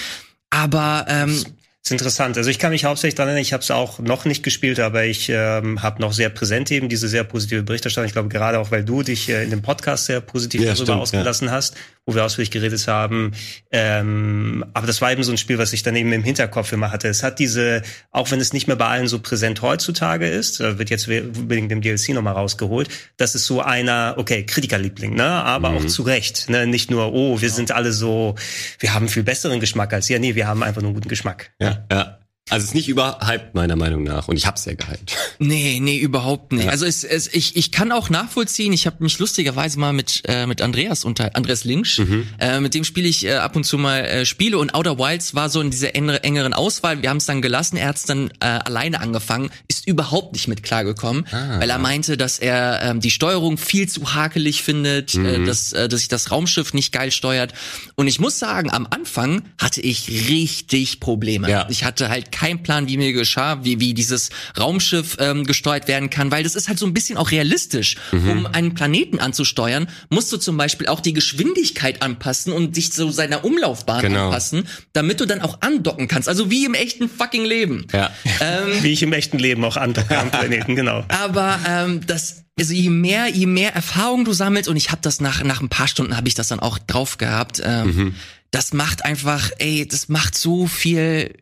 Aber 0.50 1.06
ähm, 1.08 1.44
ist 1.88 1.92
interessant. 1.92 2.36
Also 2.36 2.50
ich 2.50 2.58
kann 2.58 2.70
mich 2.70 2.84
hauptsächlich 2.84 3.14
daran 3.14 3.28
erinnern, 3.30 3.42
ich 3.42 3.52
habe 3.52 3.62
es 3.62 3.70
auch 3.70 3.98
noch 3.98 4.24
nicht 4.24 4.42
gespielt, 4.42 4.80
aber 4.80 5.04
ich 5.04 5.28
ähm, 5.28 5.82
habe 5.82 6.00
noch 6.02 6.12
sehr 6.12 6.28
präsent 6.28 6.70
eben 6.70 6.88
diese 6.88 7.08
sehr 7.08 7.24
positive 7.24 7.62
Berichterstattung. 7.62 8.06
Ich 8.06 8.12
glaube, 8.12 8.28
gerade 8.28 8.58
auch, 8.58 8.70
weil 8.70 8.84
du 8.84 9.02
dich 9.02 9.28
äh, 9.28 9.44
in 9.44 9.50
dem 9.50 9.62
Podcast 9.62 10.06
sehr 10.06 10.20
positiv 10.20 10.60
ja, 10.60 10.68
darüber 10.68 10.84
stimmt, 10.84 11.00
ausgelassen 11.00 11.48
ja. 11.48 11.54
hast, 11.54 11.76
wo 12.08 12.14
wir 12.14 12.24
ausführlich 12.24 12.50
geredet 12.50 12.88
haben. 12.88 13.32
Ähm, 13.70 14.64
aber 14.72 14.86
das 14.86 15.02
war 15.02 15.12
eben 15.12 15.22
so 15.22 15.30
ein 15.30 15.36
Spiel, 15.36 15.58
was 15.58 15.74
ich 15.74 15.82
dann 15.82 15.94
eben 15.94 16.10
im 16.10 16.24
Hinterkopf 16.24 16.72
immer 16.72 16.90
hatte. 16.90 17.06
Es 17.06 17.22
hat 17.22 17.38
diese, 17.38 17.82
auch 18.12 18.30
wenn 18.30 18.40
es 18.40 18.54
nicht 18.54 18.66
mehr 18.66 18.76
bei 18.76 18.86
allen 18.86 19.08
so 19.08 19.18
präsent 19.18 19.60
heutzutage 19.60 20.26
ist, 20.26 20.60
wird 20.60 20.88
jetzt 20.88 21.06
wegen 21.06 21.68
dem 21.68 21.82
DLC 21.82 22.14
nochmal 22.14 22.32
rausgeholt, 22.32 22.88
das 23.18 23.34
ist 23.34 23.44
so 23.44 23.60
einer, 23.60 24.14
okay, 24.16 24.46
Kritikerliebling, 24.46 25.16
ne? 25.16 25.26
aber 25.26 25.70
mhm. 25.70 25.76
auch 25.76 25.86
zu 25.86 26.02
Recht. 26.02 26.48
Ne? 26.48 26.66
Nicht 26.66 26.90
nur, 26.90 27.12
oh, 27.12 27.42
wir 27.42 27.50
sind 27.50 27.72
alle 27.72 27.92
so, 27.92 28.36
wir 28.78 28.94
haben 28.94 29.10
viel 29.10 29.22
besseren 29.22 29.60
Geschmack 29.60 29.92
als 29.92 30.08
ihr. 30.08 30.18
Nee, 30.18 30.34
wir 30.34 30.46
haben 30.46 30.62
einfach 30.62 30.80
nur 30.80 30.88
einen 30.88 30.94
guten 30.94 31.10
Geschmack. 31.10 31.50
Ja, 31.60 31.84
ja. 31.92 32.18
Also 32.50 32.64
es 32.64 32.70
ist 32.70 32.74
nicht 32.74 32.88
überhyped, 32.88 33.54
meiner 33.54 33.76
Meinung 33.76 34.02
nach. 34.02 34.28
Und 34.28 34.36
ich 34.36 34.46
hab's 34.46 34.64
ja 34.64 34.74
gehypt. 34.74 35.16
Nee, 35.38 35.78
nee, 35.80 35.98
überhaupt 35.98 36.52
nicht. 36.52 36.64
Ja. 36.64 36.70
Also 36.70 36.86
es, 36.86 37.04
es, 37.04 37.32
ich, 37.32 37.56
ich 37.56 37.72
kann 37.72 37.92
auch 37.92 38.10
nachvollziehen, 38.10 38.72
ich 38.72 38.86
habe 38.86 38.96
mich 39.00 39.18
lustigerweise 39.18 39.78
mal 39.78 39.92
mit, 39.92 40.22
äh, 40.26 40.46
mit 40.46 40.62
Andreas 40.62 41.04
unter 41.04 41.34
Andreas 41.36 41.64
Links, 41.64 41.98
mhm. 41.98 42.26
äh, 42.38 42.60
mit 42.60 42.74
dem 42.74 42.84
spiele 42.84 43.08
ich 43.08 43.24
äh, 43.24 43.34
ab 43.34 43.56
und 43.56 43.64
zu 43.64 43.78
mal 43.78 44.00
äh, 44.00 44.24
Spiele 44.24 44.58
und 44.58 44.74
Outer 44.74 44.98
Wilds 44.98 45.34
war 45.34 45.48
so 45.48 45.60
in 45.60 45.70
dieser 45.70 45.94
engere, 45.94 46.22
engeren 46.24 46.54
Auswahl. 46.54 47.02
Wir 47.02 47.10
haben 47.10 47.18
es 47.18 47.26
dann 47.26 47.42
gelassen, 47.42 47.76
er 47.76 47.88
hat's 47.88 48.04
dann 48.04 48.30
äh, 48.40 48.46
alleine 48.46 49.00
angefangen, 49.00 49.50
ist 49.68 49.86
überhaupt 49.86 50.32
nicht 50.32 50.48
mit 50.48 50.62
klargekommen, 50.62 51.26
ah. 51.30 51.60
weil 51.60 51.70
er 51.70 51.78
meinte, 51.78 52.16
dass 52.16 52.38
er 52.38 52.82
ähm, 52.82 53.00
die 53.00 53.10
Steuerung 53.10 53.58
viel 53.58 53.88
zu 53.88 54.14
hakelig 54.14 54.62
findet, 54.62 55.14
äh, 55.14 55.18
mhm. 55.18 55.26
äh, 55.26 55.46
dass, 55.46 55.72
äh, 55.72 55.88
dass 55.88 56.00
sich 56.00 56.08
das 56.08 56.30
Raumschiff 56.30 56.74
nicht 56.74 56.92
geil 56.92 57.10
steuert. 57.10 57.52
Und 57.94 58.06
ich 58.06 58.20
muss 58.20 58.38
sagen, 58.38 58.70
am 58.70 58.86
Anfang 58.90 59.42
hatte 59.58 59.80
ich 59.80 60.28
richtig 60.28 61.00
Probleme. 61.00 61.50
Ja. 61.50 61.66
Ich 61.68 61.84
hatte 61.84 62.08
halt 62.08 62.32
keinen 62.38 62.62
Plan, 62.62 62.86
wie 62.86 62.96
mir 62.96 63.12
geschah, 63.12 63.64
wie, 63.64 63.80
wie 63.80 63.94
dieses 63.94 64.30
Raumschiff 64.58 65.16
ähm, 65.18 65.44
gesteuert 65.44 65.88
werden 65.88 66.08
kann, 66.08 66.30
weil 66.30 66.44
das 66.44 66.54
ist 66.54 66.68
halt 66.68 66.78
so 66.78 66.86
ein 66.86 66.94
bisschen 66.94 67.18
auch 67.18 67.32
realistisch. 67.32 67.96
Mhm. 68.12 68.30
Um 68.30 68.46
einen 68.46 68.74
Planeten 68.74 69.18
anzusteuern, 69.18 69.88
musst 70.08 70.32
du 70.32 70.36
zum 70.36 70.56
Beispiel 70.56 70.86
auch 70.86 71.00
die 71.00 71.12
Geschwindigkeit 71.12 72.00
anpassen 72.00 72.52
und 72.52 72.76
dich 72.76 72.92
zu 72.92 73.10
seiner 73.10 73.44
Umlaufbahn 73.44 74.02
genau. 74.02 74.26
anpassen, 74.26 74.68
damit 74.92 75.20
du 75.20 75.26
dann 75.26 75.40
auch 75.40 75.62
andocken 75.62 76.06
kannst. 76.06 76.28
Also 76.28 76.48
wie 76.48 76.64
im 76.64 76.74
echten 76.74 77.08
fucking 77.08 77.44
Leben. 77.44 77.86
Ja. 77.92 78.10
Ähm, 78.40 78.68
wie 78.82 78.92
ich 78.92 79.02
im 79.02 79.12
echten 79.12 79.38
Leben 79.38 79.64
auch 79.64 79.76
andocke 79.76 80.16
am 80.18 80.30
Planeten, 80.30 80.76
genau. 80.76 81.04
Aber 81.08 81.58
ähm, 81.66 82.06
das 82.06 82.44
also 82.58 82.74
je 82.74 82.90
mehr, 82.90 83.28
je 83.28 83.46
mehr 83.46 83.74
Erfahrung 83.74 84.24
du 84.24 84.32
sammelst 84.32 84.68
und 84.68 84.76
ich 84.76 84.90
habe 84.90 85.00
das 85.02 85.20
nach 85.20 85.44
nach 85.44 85.60
ein 85.60 85.68
paar 85.68 85.86
Stunden 85.86 86.16
habe 86.16 86.26
ich 86.26 86.34
das 86.34 86.48
dann 86.48 86.60
auch 86.60 86.78
drauf 86.78 87.18
gehabt. 87.18 87.62
Ähm, 87.64 87.86
mhm. 87.86 88.14
Das 88.50 88.72
macht 88.72 89.04
einfach, 89.04 89.50
ey, 89.58 89.86
das 89.86 90.08
macht 90.08 90.36
so 90.36 90.66
viel 90.66 91.34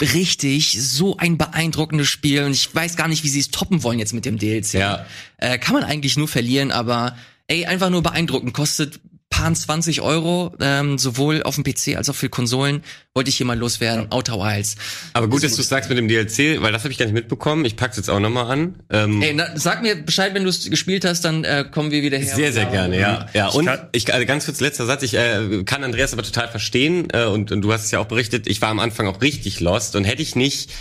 richtig, 0.00 0.80
so 0.80 1.16
ein 1.16 1.38
beeindruckendes 1.38 2.08
Spiel 2.08 2.44
und 2.44 2.52
ich 2.52 2.74
weiß 2.74 2.96
gar 2.96 3.08
nicht, 3.08 3.24
wie 3.24 3.28
sie 3.28 3.40
es 3.40 3.50
toppen 3.50 3.82
wollen 3.82 3.98
jetzt 3.98 4.12
mit 4.12 4.24
dem 4.24 4.38
DLC. 4.38 4.74
Ja. 4.74 5.06
Äh, 5.38 5.58
kann 5.58 5.74
man 5.74 5.84
eigentlich 5.84 6.16
nur 6.16 6.28
verlieren, 6.28 6.70
aber 6.70 7.16
ey, 7.46 7.66
einfach 7.66 7.90
nur 7.90 8.02
beeindruckend. 8.02 8.52
Kostet 8.52 9.00
paar 9.36 9.52
20 9.52 10.00
Euro, 10.00 10.54
ähm, 10.60 10.98
sowohl 10.98 11.42
auf 11.42 11.56
dem 11.56 11.64
PC 11.64 11.96
als 11.96 12.08
auch 12.08 12.14
für 12.14 12.28
Konsolen, 12.28 12.82
wollte 13.14 13.28
ich 13.28 13.36
hier 13.36 13.46
mal 13.46 13.58
loswerden. 13.58 14.04
Ja. 14.04 14.16
Outer 14.16 14.38
Wilds. 14.38 14.76
Aber 15.12 15.28
gut, 15.28 15.44
dass 15.44 15.54
du 15.56 15.62
sagst 15.62 15.90
mit 15.90 15.98
dem 15.98 16.08
DLC, 16.08 16.62
weil 16.62 16.72
das 16.72 16.84
habe 16.84 16.92
ich 16.92 16.98
gar 16.98 17.04
nicht 17.06 17.14
mitbekommen. 17.14 17.64
Ich 17.64 17.76
pack's 17.76 17.96
jetzt 17.96 18.08
auch 18.08 18.20
nochmal 18.20 18.50
an. 18.50 18.76
Ähm 18.90 19.20
Ey, 19.20 19.34
na, 19.34 19.48
sag 19.54 19.82
mir 19.82 19.94
Bescheid, 19.94 20.32
wenn 20.34 20.44
du 20.44 20.48
es 20.48 20.68
gespielt 20.70 21.04
hast, 21.04 21.22
dann 21.24 21.44
äh, 21.44 21.64
kommen 21.70 21.90
wir 21.90 22.02
wieder 22.02 22.18
her. 22.18 22.34
Sehr, 22.34 22.52
sehr 22.52 22.66
gerne, 22.66 22.98
ja. 22.98 23.26
Ja, 23.34 23.48
und 23.48 23.68
ich, 23.92 24.12
also 24.12 24.26
ganz 24.26 24.46
kurz 24.46 24.60
letzter 24.60 24.86
Satz, 24.86 25.02
ich 25.02 25.14
äh, 25.14 25.64
kann 25.64 25.84
Andreas 25.84 26.12
aber 26.12 26.22
total 26.22 26.48
verstehen 26.48 27.08
äh, 27.12 27.24
und, 27.24 27.52
und 27.52 27.60
du 27.60 27.72
hast 27.72 27.84
es 27.84 27.90
ja 27.90 27.98
auch 27.98 28.06
berichtet, 28.06 28.46
ich 28.46 28.62
war 28.62 28.70
am 28.70 28.78
Anfang 28.78 29.06
auch 29.06 29.20
richtig 29.20 29.60
lost 29.60 29.96
und 29.96 30.04
hätte 30.04 30.22
ich 30.22 30.34
nicht 30.34 30.72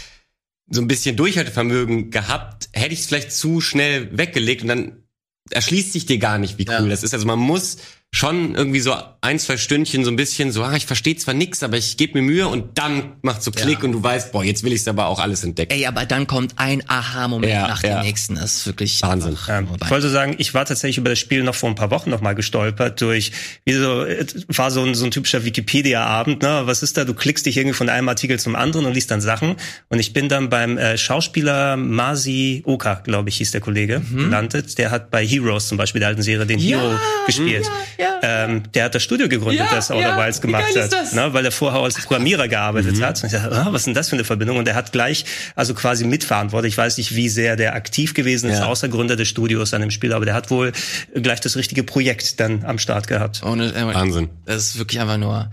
so 0.70 0.82
ein 0.82 0.88
bisschen 0.88 1.16
Durchhaltevermögen 1.16 2.10
gehabt, 2.10 2.70
hätte 2.72 2.94
ich 2.94 3.02
es 3.02 3.06
vielleicht 3.06 3.32
zu 3.32 3.62
schnell 3.62 4.18
weggelegt 4.18 4.64
und 4.64 4.70
dann 4.70 5.04
erschließt 5.50 5.94
sich 5.94 6.06
dir 6.06 6.18
gar 6.18 6.38
nicht, 6.38 6.58
wie 6.58 6.66
cool 6.68 6.86
ja. 6.86 6.88
das 6.88 7.04
ist. 7.04 7.14
Also 7.14 7.28
man 7.28 7.40
muss 7.40 7.78
schon 8.16 8.56
irgendwie 8.56 8.80
so 8.80 8.96
ein, 9.20 9.40
zwei 9.40 9.58
Stündchen 9.58 10.06
so 10.06 10.12
ein 10.12 10.16
bisschen 10.16 10.52
so, 10.54 10.64
ah, 10.64 10.74
ich 10.76 10.86
verstehe 10.86 11.18
zwar 11.18 11.34
nix, 11.34 11.64
aber 11.64 11.76
ich 11.78 11.98
gebe 11.98 12.14
mir 12.14 12.22
Mühe 12.22 12.48
und 12.48 12.78
dann 12.78 13.14
macht 13.24 13.44
so 13.44 13.52
Klick 13.52 13.80
Ja. 13.80 13.86
und 13.86 13.92
du 13.92 14.02
weißt, 14.04 14.32
boah, 14.32 14.44
jetzt 14.44 14.64
will 14.64 14.72
ich 14.72 14.82
es 14.82 14.88
aber 14.88 15.08
auch 15.08 15.20
alles 15.20 15.44
entdecken. 15.44 15.74
Ey, 15.74 15.86
aber 15.86 16.06
dann 16.06 16.26
kommt 16.26 16.54
ein 16.58 16.82
Aha-Moment 16.88 17.52
Ja, 17.52 17.68
nach 17.68 17.84
ja. 17.84 17.98
dem 18.00 18.06
nächsten. 18.06 18.36
Das 18.36 18.56
ist 18.56 18.68
wirklich 18.68 19.02
Wahnsinn. 19.02 19.38
Ähm, 19.50 19.68
ich 19.84 19.90
wollte 19.90 20.10
sagen, 20.10 20.36
ich 20.38 20.54
war 20.54 20.64
tatsächlich 20.64 20.98
über 20.98 21.10
das 21.10 21.20
Spiel 21.20 21.44
noch 21.44 21.56
vor 21.56 21.68
ein 21.70 21.76
paar 21.76 21.92
Wochen 21.92 22.10
noch 22.10 22.22
mal 22.22 22.34
gestolpert 22.36 23.02
durch, 23.02 23.32
wie 23.66 23.74
so, 23.74 24.04
es 24.04 24.46
war 24.48 24.72
so 24.72 24.82
ein, 24.84 24.96
so 24.96 25.04
ein 25.06 25.12
typischer 25.12 25.44
Wikipedia-Abend, 25.44 26.42
ne? 26.42 26.62
Was 26.66 26.84
ist 26.84 26.96
da? 26.98 27.04
Du 27.04 27.14
klickst 27.16 27.46
dich 27.46 27.58
irgendwie 27.58 27.76
von 27.76 27.90
einem 27.90 28.08
Artikel 28.08 28.40
zum 28.40 28.56
anderen 28.56 28.86
und 28.86 28.94
liest 28.94 29.12
dann 29.12 29.20
Sachen. 29.22 29.56
Und 29.90 30.00
ich 30.00 30.14
bin 30.14 30.30
dann 30.30 30.50
beim 30.50 30.78
äh, 30.78 30.98
Schauspieler 30.98 31.76
Masi 31.76 32.62
Oka, 32.66 32.96
glaube 33.04 33.28
ich, 33.30 33.38
hieß 33.38 33.52
der 33.52 33.62
Kollege, 33.62 34.02
gelandet. 34.10 34.78
Der 34.78 34.92
hat 34.92 35.12
bei 35.12 35.26
Heroes 35.26 35.68
zum 35.68 35.78
Beispiel, 35.78 36.00
der 36.00 36.10
alten 36.10 36.22
Serie, 36.22 36.46
den 36.46 36.60
Mhm. 36.60 36.66
Ja, 36.68 36.80
Hero 36.80 37.00
gespielt. 37.26 37.66
ja, 38.00 38.05
Ähm, 38.22 38.64
der 38.74 38.86
hat 38.86 38.96
das 38.96 39.04
Studio 39.04 39.28
gegründet, 39.30 39.66
Ja, 39.70 39.76
das 39.76 39.92
Outer 39.92 40.02
ja, 40.10 40.18
Wilds 40.18 40.42
gemacht 40.42 40.66
hat. 40.76 40.92
das? 40.92 41.14
Ne? 41.14 41.34
Weil 41.34 41.46
er 41.46 41.52
vorher 41.52 41.82
als 41.82 41.96
Programmierer 41.96 42.48
gearbeitet 42.48 42.98
Mhm. 42.98 43.04
hat. 43.06 43.22
Und 43.24 43.28
ich 43.28 43.40
dachte, 43.40 43.52
ah, 43.56 43.68
was 43.72 43.82
ist 43.82 43.86
denn 43.88 43.94
das 43.94 44.10
für 44.10 44.16
eine 44.16 44.24
Verbindung? 44.24 44.58
Und 44.58 44.68
er 44.68 44.76
hat 44.76 44.92
gleich, 44.92 45.26
also 45.56 45.74
quasi 45.74 46.06
mitverantwortlich. 46.06 46.74
Ich 46.74 46.78
weiß 46.78 46.98
nicht, 46.98 47.16
wie 47.16 47.30
sehr 47.30 47.56
der 47.56 47.76
aktiv 47.76 48.14
gewesen 48.14 48.50
ist, 48.50 48.60
Ja. 48.60 48.66
außer 48.66 48.88
Gründer 48.90 49.16
des 49.16 49.28
Studios 49.28 49.74
an 49.74 49.82
dem 49.82 49.92
Spiel, 49.92 50.14
aber 50.14 50.26
der 50.26 50.34
hat 50.34 50.50
wohl 50.52 50.72
gleich 51.14 51.40
das 51.42 51.56
richtige 51.56 51.84
Projekt 51.84 52.40
dann 52.40 52.64
am 52.66 52.80
Start 52.80 53.08
gehabt. 53.08 53.44
Ohne, 53.44 53.74
äh, 53.74 53.86
Wahnsinn. 53.94 54.30
Das 54.46 54.58
ist 54.66 54.78
wirklich 54.78 55.00
einfach 55.00 55.18
nur 55.18 55.52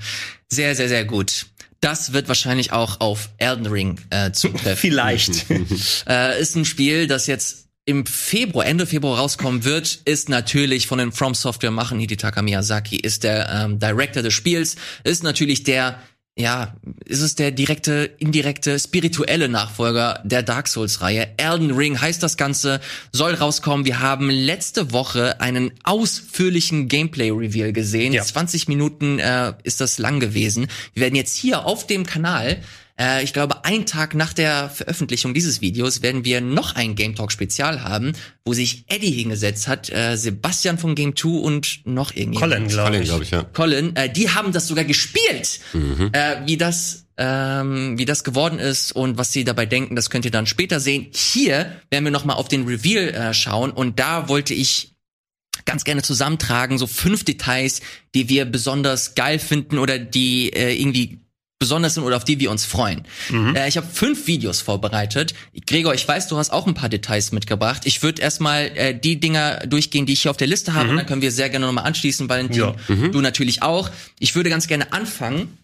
sehr, 0.48 0.74
sehr, 0.74 0.88
sehr 0.88 1.04
gut. 1.04 1.46
Das 1.80 2.12
wird 2.12 2.28
wahrscheinlich 2.28 2.72
auch 2.72 3.00
auf 3.00 3.30
Elden 3.38 3.66
Ring 3.66 3.98
äh, 4.10 4.30
zutreffen. 4.30 4.76
Vielleicht. 4.76 5.46
äh, 6.08 6.40
ist 6.40 6.54
ein 6.56 6.64
Spiel, 6.64 7.06
das 7.08 7.26
jetzt 7.26 7.66
im 7.92 8.06
Februar, 8.06 8.66
Ende 8.66 8.86
Februar 8.86 9.18
rauskommen 9.18 9.64
wird, 9.64 10.00
ist 10.06 10.28
natürlich 10.30 10.86
von 10.86 10.98
den 10.98 11.12
From 11.12 11.34
Software 11.34 11.70
machen. 11.70 12.00
Hidetaka 12.00 12.40
Miyazaki 12.40 12.96
ist 12.96 13.22
der 13.22 13.48
ähm, 13.50 13.78
Director 13.78 14.22
des 14.22 14.32
Spiels, 14.32 14.76
ist 15.04 15.22
natürlich 15.22 15.62
der 15.62 15.98
ja, 16.34 16.74
ist 17.04 17.20
es 17.20 17.34
der 17.34 17.50
direkte, 17.50 18.10
indirekte, 18.18 18.78
spirituelle 18.78 19.50
Nachfolger 19.50 20.22
der 20.24 20.42
Dark 20.42 20.66
Souls-Reihe. 20.66 21.28
Elden 21.36 21.72
Ring 21.72 22.00
heißt 22.00 22.22
das 22.22 22.38
Ganze, 22.38 22.80
soll 23.12 23.34
rauskommen. 23.34 23.84
Wir 23.84 24.00
haben 24.00 24.30
letzte 24.30 24.92
Woche 24.92 25.42
einen 25.42 25.72
ausführlichen 25.84 26.88
Gameplay-Reveal 26.88 27.74
gesehen. 27.74 28.14
Ja. 28.14 28.22
20 28.22 28.66
Minuten 28.66 29.18
äh, 29.18 29.52
ist 29.62 29.82
das 29.82 29.98
lang 29.98 30.20
gewesen. 30.20 30.68
Wir 30.94 31.02
werden 31.02 31.16
jetzt 31.16 31.36
hier 31.36 31.66
auf 31.66 31.86
dem 31.86 32.06
Kanal 32.06 32.62
äh, 32.98 33.22
ich 33.22 33.32
glaube, 33.32 33.64
ein 33.64 33.86
Tag 33.86 34.14
nach 34.14 34.32
der 34.32 34.70
Veröffentlichung 34.70 35.34
dieses 35.34 35.60
Videos 35.60 36.02
werden 36.02 36.24
wir 36.24 36.40
noch 36.40 36.74
ein 36.74 36.94
Game 36.94 37.14
Talk 37.14 37.32
Spezial 37.32 37.82
haben, 37.84 38.12
wo 38.44 38.52
sich 38.52 38.84
Eddie 38.88 39.10
hingesetzt 39.10 39.68
hat, 39.68 39.90
äh, 39.90 40.16
Sebastian 40.16 40.78
von 40.78 40.94
Game 40.94 41.16
2 41.16 41.28
und 41.28 41.80
noch 41.84 42.14
irgendjemand. 42.14 42.52
Colin, 42.52 42.68
glaube 42.68 42.90
Colin, 42.90 43.02
ich. 43.02 43.08
glaube 43.08 43.24
ich, 43.24 43.30
ja. 43.30 43.42
Colin, 43.44 43.96
äh, 43.96 44.12
die 44.12 44.30
haben 44.30 44.52
das 44.52 44.68
sogar 44.68 44.84
gespielt. 44.84 45.60
Äh, 46.12 46.36
wie 46.46 46.56
das 46.56 47.06
ähm, 47.18 47.98
wie 47.98 48.04
das 48.04 48.24
geworden 48.24 48.58
ist 48.58 48.92
und 48.92 49.18
was 49.18 49.32
sie 49.32 49.44
dabei 49.44 49.66
denken, 49.66 49.96
das 49.96 50.10
könnt 50.10 50.24
ihr 50.24 50.30
dann 50.30 50.46
später 50.46 50.80
sehen. 50.80 51.08
Hier 51.12 51.80
werden 51.90 52.04
wir 52.04 52.10
noch 52.10 52.24
mal 52.24 52.34
auf 52.34 52.48
den 52.48 52.66
Reveal 52.66 53.08
äh, 53.08 53.34
schauen 53.34 53.70
und 53.70 53.98
da 53.98 54.28
wollte 54.28 54.54
ich 54.54 54.92
ganz 55.64 55.84
gerne 55.84 56.02
zusammentragen, 56.02 56.78
so 56.78 56.86
fünf 56.86 57.24
Details, 57.24 57.82
die 58.14 58.28
wir 58.28 58.44
besonders 58.46 59.14
geil 59.14 59.38
finden 59.38 59.78
oder 59.78 59.98
die 59.98 60.52
äh, 60.52 60.74
irgendwie 60.74 61.20
besonders 61.62 61.94
sind 61.94 62.02
oder 62.02 62.16
auf 62.16 62.24
die 62.24 62.40
wir 62.40 62.50
uns 62.50 62.64
freuen. 62.64 63.04
Äh, 63.54 63.68
ich 63.68 63.76
habe 63.76 63.86
fünf 63.86 64.26
Videos 64.26 64.60
vorbereitet. 64.60 65.32
Gregor, 65.66 65.94
ich 65.94 66.06
weiß, 66.08 66.26
du 66.26 66.36
hast 66.36 66.50
auch 66.50 66.66
ein 66.66 66.74
paar 66.74 66.88
Details 66.88 67.30
mitgebracht. 67.30 67.82
Ich 67.84 68.02
würde 68.02 68.20
erstmal 68.20 68.64
äh, 68.74 68.98
die 68.98 69.20
Dinger 69.20 69.60
durchgehen, 69.66 70.04
die 70.04 70.14
ich 70.14 70.22
hier 70.22 70.32
auf 70.32 70.36
der 70.36 70.48
Liste 70.48 70.74
habe, 70.74 70.90
und 70.90 70.96
dann 70.96 71.06
können 71.06 71.22
wir 71.22 71.30
sehr 71.30 71.48
gerne 71.50 71.66
nochmal 71.66 71.84
anschließen, 71.84 72.28
Valentin. 72.28 72.60
Ja. 72.60 72.74
Du 72.88 73.20
natürlich 73.20 73.62
auch. 73.62 73.90
Ich 74.18 74.34
würde 74.34 74.50
ganz 74.50 74.66
gerne 74.66 74.92
anfangen 74.92 75.56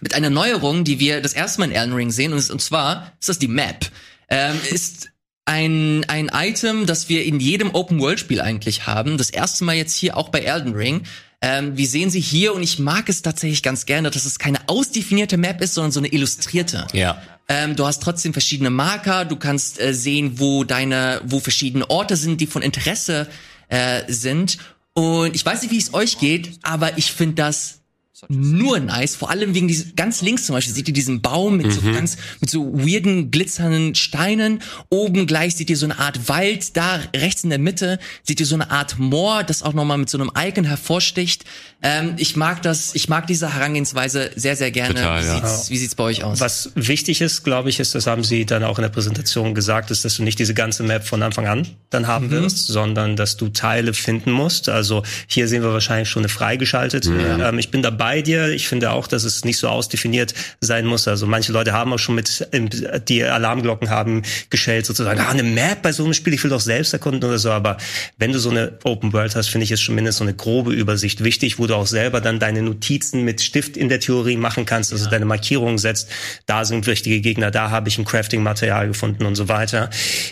mit 0.00 0.14
einer 0.14 0.30
Neuerung, 0.30 0.82
die 0.82 0.98
wir 0.98 1.20
das 1.20 1.34
erste 1.34 1.60
Mal 1.60 1.66
in 1.66 1.72
Elden 1.72 1.94
Ring 1.94 2.10
sehen, 2.10 2.32
und, 2.32 2.50
und 2.50 2.60
zwar 2.60 3.12
ist 3.20 3.28
das 3.28 3.38
die 3.38 3.48
Map. 3.48 3.86
Ähm, 4.28 4.56
ist 4.70 5.10
ein, 5.44 6.04
ein 6.08 6.30
Item, 6.34 6.86
das 6.86 7.08
wir 7.08 7.24
in 7.24 7.38
jedem 7.38 7.74
Open-World-Spiel 7.74 8.40
eigentlich 8.40 8.86
haben. 8.86 9.18
Das 9.18 9.30
erste 9.30 9.64
Mal 9.64 9.76
jetzt 9.76 9.94
hier 9.94 10.16
auch 10.16 10.30
bei 10.30 10.40
Elden 10.40 10.74
Ring. 10.74 11.02
Ähm, 11.44 11.76
wir 11.76 11.86
sehen 11.86 12.08
sie 12.08 12.20
hier 12.20 12.54
und 12.54 12.62
ich 12.62 12.78
mag 12.78 13.10
es 13.10 13.20
tatsächlich 13.20 13.62
ganz 13.62 13.84
gerne, 13.84 14.10
dass 14.10 14.24
es 14.24 14.38
keine 14.38 14.66
ausdefinierte 14.66 15.36
Map 15.36 15.60
ist, 15.60 15.74
sondern 15.74 15.92
so 15.92 16.00
eine 16.00 16.08
illustrierte. 16.08 16.86
Ja. 16.94 17.20
Ähm, 17.48 17.76
du 17.76 17.86
hast 17.86 18.02
trotzdem 18.02 18.32
verschiedene 18.32 18.70
Marker, 18.70 19.26
du 19.26 19.36
kannst 19.36 19.78
äh, 19.78 19.92
sehen, 19.92 20.38
wo 20.38 20.64
deine, 20.64 21.20
wo 21.26 21.40
verschiedene 21.40 21.90
Orte 21.90 22.16
sind, 22.16 22.40
die 22.40 22.46
von 22.46 22.62
Interesse 22.62 23.28
äh, 23.68 24.02
sind. 24.08 24.56
Und 24.94 25.36
ich 25.36 25.44
weiß 25.44 25.60
nicht, 25.60 25.70
wie 25.70 25.76
es 25.76 25.92
euch 25.92 26.18
geht, 26.18 26.58
aber 26.62 26.96
ich 26.96 27.12
finde 27.12 27.34
das 27.34 27.80
nur 28.28 28.80
nice, 28.80 29.16
vor 29.16 29.30
allem 29.30 29.54
wegen 29.54 29.68
diesem, 29.68 29.94
ganz 29.96 30.22
links 30.22 30.46
zum 30.46 30.54
Beispiel, 30.54 30.74
seht 30.74 30.88
ihr 30.88 30.94
diesen 30.94 31.20
Baum 31.20 31.56
mit 31.56 31.72
so 31.72 31.80
ganz, 31.82 32.16
mit 32.40 32.50
so 32.50 32.72
weirden, 32.74 33.30
glitzernden 33.30 33.94
Steinen. 33.94 34.60
Oben 34.90 35.26
gleich 35.26 35.56
seht 35.56 35.70
ihr 35.70 35.76
so 35.76 35.86
eine 35.86 35.98
Art 35.98 36.28
Wald, 36.28 36.76
da 36.76 37.00
rechts 37.14 37.44
in 37.44 37.50
der 37.50 37.58
Mitte 37.58 37.98
seht 38.22 38.40
ihr 38.40 38.46
so 38.46 38.54
eine 38.54 38.70
Art 38.70 38.98
Moor, 38.98 39.44
das 39.44 39.62
auch 39.62 39.72
nochmal 39.72 39.98
mit 39.98 40.10
so 40.10 40.18
einem 40.18 40.30
Icon 40.36 40.64
hervorsticht. 40.64 41.44
Ähm, 41.82 42.14
ich 42.16 42.36
mag 42.36 42.62
das, 42.62 42.94
ich 42.94 43.08
mag 43.08 43.26
diese 43.26 43.54
Herangehensweise 43.54 44.30
sehr, 44.36 44.56
sehr 44.56 44.70
gerne. 44.70 44.94
Total, 44.94 45.22
wie, 45.22 45.26
ja. 45.26 45.34
sieht's, 45.34 45.70
wie 45.70 45.76
sieht's 45.76 45.94
bei 45.94 46.04
euch 46.04 46.24
aus? 46.24 46.40
Was 46.40 46.72
wichtig 46.74 47.20
ist, 47.20 47.44
glaube 47.44 47.68
ich, 47.68 47.80
ist, 47.80 47.94
das 47.94 48.06
haben 48.06 48.24
Sie 48.24 48.46
dann 48.46 48.64
auch 48.64 48.78
in 48.78 48.82
der 48.82 48.88
Präsentation 48.88 49.54
gesagt, 49.54 49.90
ist, 49.90 50.04
dass 50.04 50.16
du 50.16 50.22
nicht 50.22 50.38
diese 50.38 50.54
ganze 50.54 50.82
Map 50.82 51.06
von 51.06 51.22
Anfang 51.22 51.46
an 51.46 51.66
dann 51.90 52.06
haben 52.06 52.30
wirst, 52.30 52.66
sondern 52.66 53.16
dass 53.16 53.36
du 53.36 53.48
Teile 53.48 53.92
finden 53.94 54.32
musst. 54.32 54.68
Also 54.68 55.02
hier 55.26 55.46
sehen 55.48 55.62
wir 55.62 55.72
wahrscheinlich 55.72 56.08
schon 56.08 56.22
eine 56.22 56.28
freigeschaltet. 56.28 57.06
Ähm, 57.06 57.58
ich 57.58 57.70
bin 57.70 57.82
da 57.82 57.90
bei 58.14 58.22
dir. 58.22 58.50
Ich 58.50 58.68
finde 58.68 58.92
auch, 58.92 59.08
dass 59.08 59.24
es 59.24 59.44
nicht 59.44 59.58
so 59.58 59.66
ausdefiniert 59.66 60.34
sein 60.60 60.86
muss. 60.86 61.08
Also 61.08 61.26
manche 61.26 61.50
Leute 61.50 61.72
haben 61.72 61.92
auch 61.92 61.98
schon 61.98 62.14
mit, 62.14 62.46
ähm, 62.52 62.70
die 63.08 63.24
Alarmglocken 63.24 63.90
haben 63.90 64.22
geschellt 64.50 64.86
sozusagen, 64.86 65.18
ah, 65.18 65.30
eine 65.30 65.42
Map 65.42 65.82
bei 65.82 65.90
so 65.90 66.04
einem 66.04 66.14
Spiel, 66.14 66.32
ich 66.32 66.44
will 66.44 66.50
doch 66.50 66.60
selbst 66.60 66.92
erkunden 66.92 67.28
oder 67.28 67.38
so. 67.38 67.50
Aber 67.50 67.76
wenn 68.16 68.30
du 68.30 68.38
so 68.38 68.50
eine 68.50 68.78
Open 68.84 69.12
World 69.12 69.34
hast, 69.34 69.48
finde 69.48 69.64
ich, 69.64 69.72
ist 69.72 69.80
schon 69.80 69.96
mindestens 69.96 70.18
so 70.18 70.24
eine 70.24 70.34
grobe 70.34 70.72
Übersicht 70.72 71.24
wichtig, 71.24 71.58
wo 71.58 71.66
du 71.66 71.74
auch 71.74 71.88
selber 71.88 72.20
dann 72.20 72.38
deine 72.38 72.62
Notizen 72.62 73.24
mit 73.24 73.42
Stift 73.42 73.76
in 73.76 73.88
der 73.88 73.98
Theorie 73.98 74.36
machen 74.36 74.64
kannst, 74.64 74.92
also 74.92 75.10
deine 75.10 75.24
Markierungen 75.24 75.78
setzt. 75.78 76.08
Da 76.46 76.64
sind 76.64 76.86
wichtige 76.86 77.20
Gegner, 77.20 77.50
da 77.50 77.70
habe 77.70 77.88
ich 77.88 77.98
ein 77.98 78.04
Crafting-Material 78.04 78.86
gefunden 78.86 79.26
und 79.26 79.34
so 79.34 79.48
weiter. 79.48 79.90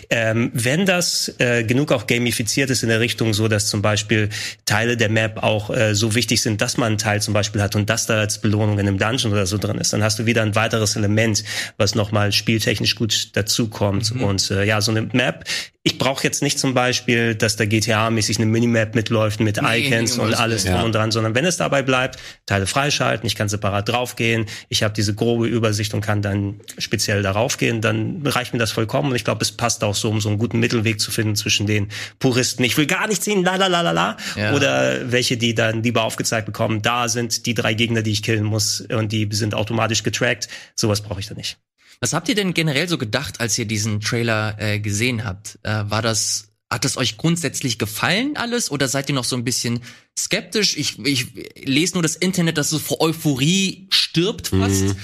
Ähm, 0.09 0.51
wenn 0.53 0.85
das 0.85 1.33
äh, 1.39 1.65
genug 1.65 1.91
auch 1.91 2.07
gamifiziert 2.07 2.69
ist 2.69 2.83
in 2.83 2.87
der 2.87 3.01
Richtung, 3.01 3.33
so 3.33 3.49
dass 3.49 3.67
zum 3.67 3.81
Beispiel 3.81 4.29
Teile 4.63 4.95
der 4.95 5.09
Map 5.09 5.43
auch 5.43 5.69
äh, 5.69 5.93
so 5.95 6.15
wichtig 6.15 6.41
sind, 6.41 6.61
dass 6.61 6.77
man 6.77 6.87
einen 6.87 6.97
Teil 6.97 7.21
zum 7.21 7.33
Beispiel 7.33 7.61
hat 7.61 7.72
und 7.75 7.89
das 7.89 8.05
da 8.05 8.19
als 8.19 8.39
Belohnung 8.39 8.79
in 8.79 8.87
einem 8.87 8.97
Dungeon 8.97 9.31
oder 9.31 9.45
so 9.45 9.57
drin 9.57 9.77
ist, 9.77 9.93
dann 9.93 10.03
hast 10.03 10.19
du 10.19 10.25
wieder 10.25 10.41
ein 10.41 10.55
weiteres 10.55 10.95
Element, 10.95 11.43
was 11.77 11.95
nochmal 11.95 12.31
spieltechnisch 12.31 12.95
gut 12.95 13.35
dazukommt. 13.35 14.11
Und 14.11 14.51
äh, 14.51 14.63
ja, 14.65 14.81
so 14.81 14.91
eine 14.91 15.01
Map. 15.03 15.45
Ich 15.85 15.97
brauche 15.97 16.23
jetzt 16.23 16.41
nicht 16.41 16.59
zum 16.59 16.73
Beispiel, 16.73 17.35
dass 17.35 17.57
da 17.57 17.65
GTA-mäßig 17.65 18.37
eine 18.37 18.45
Minimap 18.45 18.95
mitläuft 18.95 19.41
mit 19.41 19.61
Nee, 19.61 19.79
Icons 19.89 20.15
nee, 20.15 20.23
und 20.23 20.33
alles 20.33 20.63
drum 20.63 20.75
Ja. 20.75 20.81
und 20.83 20.95
dran, 20.95 21.11
sondern 21.11 21.35
wenn 21.35 21.43
es 21.43 21.57
dabei 21.57 21.81
bleibt, 21.81 22.17
Teile 22.45 22.67
freischalten, 22.67 23.27
ich 23.27 23.35
kann 23.35 23.49
separat 23.49 23.89
draufgehen, 23.89 24.45
ich 24.69 24.81
habe 24.81 24.93
diese 24.93 25.13
grobe 25.13 25.45
Übersicht 25.45 25.93
und 25.93 25.99
kann 25.99 26.21
dann 26.21 26.61
speziell 26.77 27.21
darauf 27.21 27.57
gehen, 27.57 27.81
dann 27.81 28.25
reicht 28.25 28.53
mir 28.53 28.59
das 28.59 28.71
vollkommen. 28.71 29.09
Und 29.09 29.17
ich 29.17 29.25
glaube, 29.25 29.41
es 29.41 29.51
passt 29.51 29.83
auch 29.83 29.93
so, 29.95 30.09
um 30.09 30.21
so 30.21 30.29
einen 30.29 30.37
guten 30.37 30.59
Mittelweg 30.61 31.01
zu 31.01 31.11
finden 31.11 31.35
zwischen 31.35 31.67
den 31.67 31.89
Puristen, 32.17 32.63
ich 32.63 32.77
will 32.77 32.85
gar 32.85 33.07
nichts 33.09 33.25
sehen, 33.25 33.43
la 33.43 33.57
la 33.57 33.67
la 33.67 33.81
la 33.81 33.91
la, 33.91 34.17
oder 34.55 35.11
welche, 35.11 35.35
die 35.35 35.53
dann 35.53 35.83
lieber 35.83 36.03
aufgezeigt 36.03 36.45
bekommen, 36.45 36.81
da 36.81 37.09
sind 37.09 37.45
die 37.45 37.52
drei 37.53 37.73
Gegner, 37.73 38.01
die 38.01 38.11
ich 38.11 38.23
killen 38.23 38.43
muss 38.43 38.81
und 38.81 39.11
die 39.11 39.27
sind 39.31 39.53
automatisch 39.53 40.03
getrackt. 40.03 40.47
Sowas 40.75 41.01
brauche 41.01 41.19
ich 41.19 41.27
da 41.27 41.35
nicht. 41.35 41.57
Was 41.99 42.13
habt 42.13 42.27
ihr 42.27 42.35
denn 42.35 42.53
generell 42.53 42.89
so 42.89 42.97
gedacht, 42.97 43.39
als 43.39 43.57
ihr 43.57 43.65
diesen 43.65 44.01
Trailer 44.01 44.57
äh, 44.59 44.79
gesehen 44.79 45.23
habt? 45.23 45.59
Äh, 45.63 45.89
war 45.89 46.01
das, 46.01 46.49
hat 46.69 46.85
es 46.85 46.97
euch 46.97 47.17
grundsätzlich 47.17 47.79
gefallen 47.79 48.35
alles 48.35 48.71
oder 48.71 48.87
seid 48.87 49.09
ihr 49.09 49.15
noch 49.15 49.23
so 49.23 49.35
ein 49.35 49.43
bisschen 49.43 49.81
skeptisch? 50.17 50.75
Ich, 50.75 50.99
ich 50.99 51.27
lese 51.63 51.93
nur 51.93 52.03
das 52.03 52.15
Internet, 52.15 52.57
dass 52.57 52.71
es 52.71 52.81
vor 52.81 52.99
Euphorie 52.99 53.87
stirbt 53.89 54.49
fast. 54.49 54.95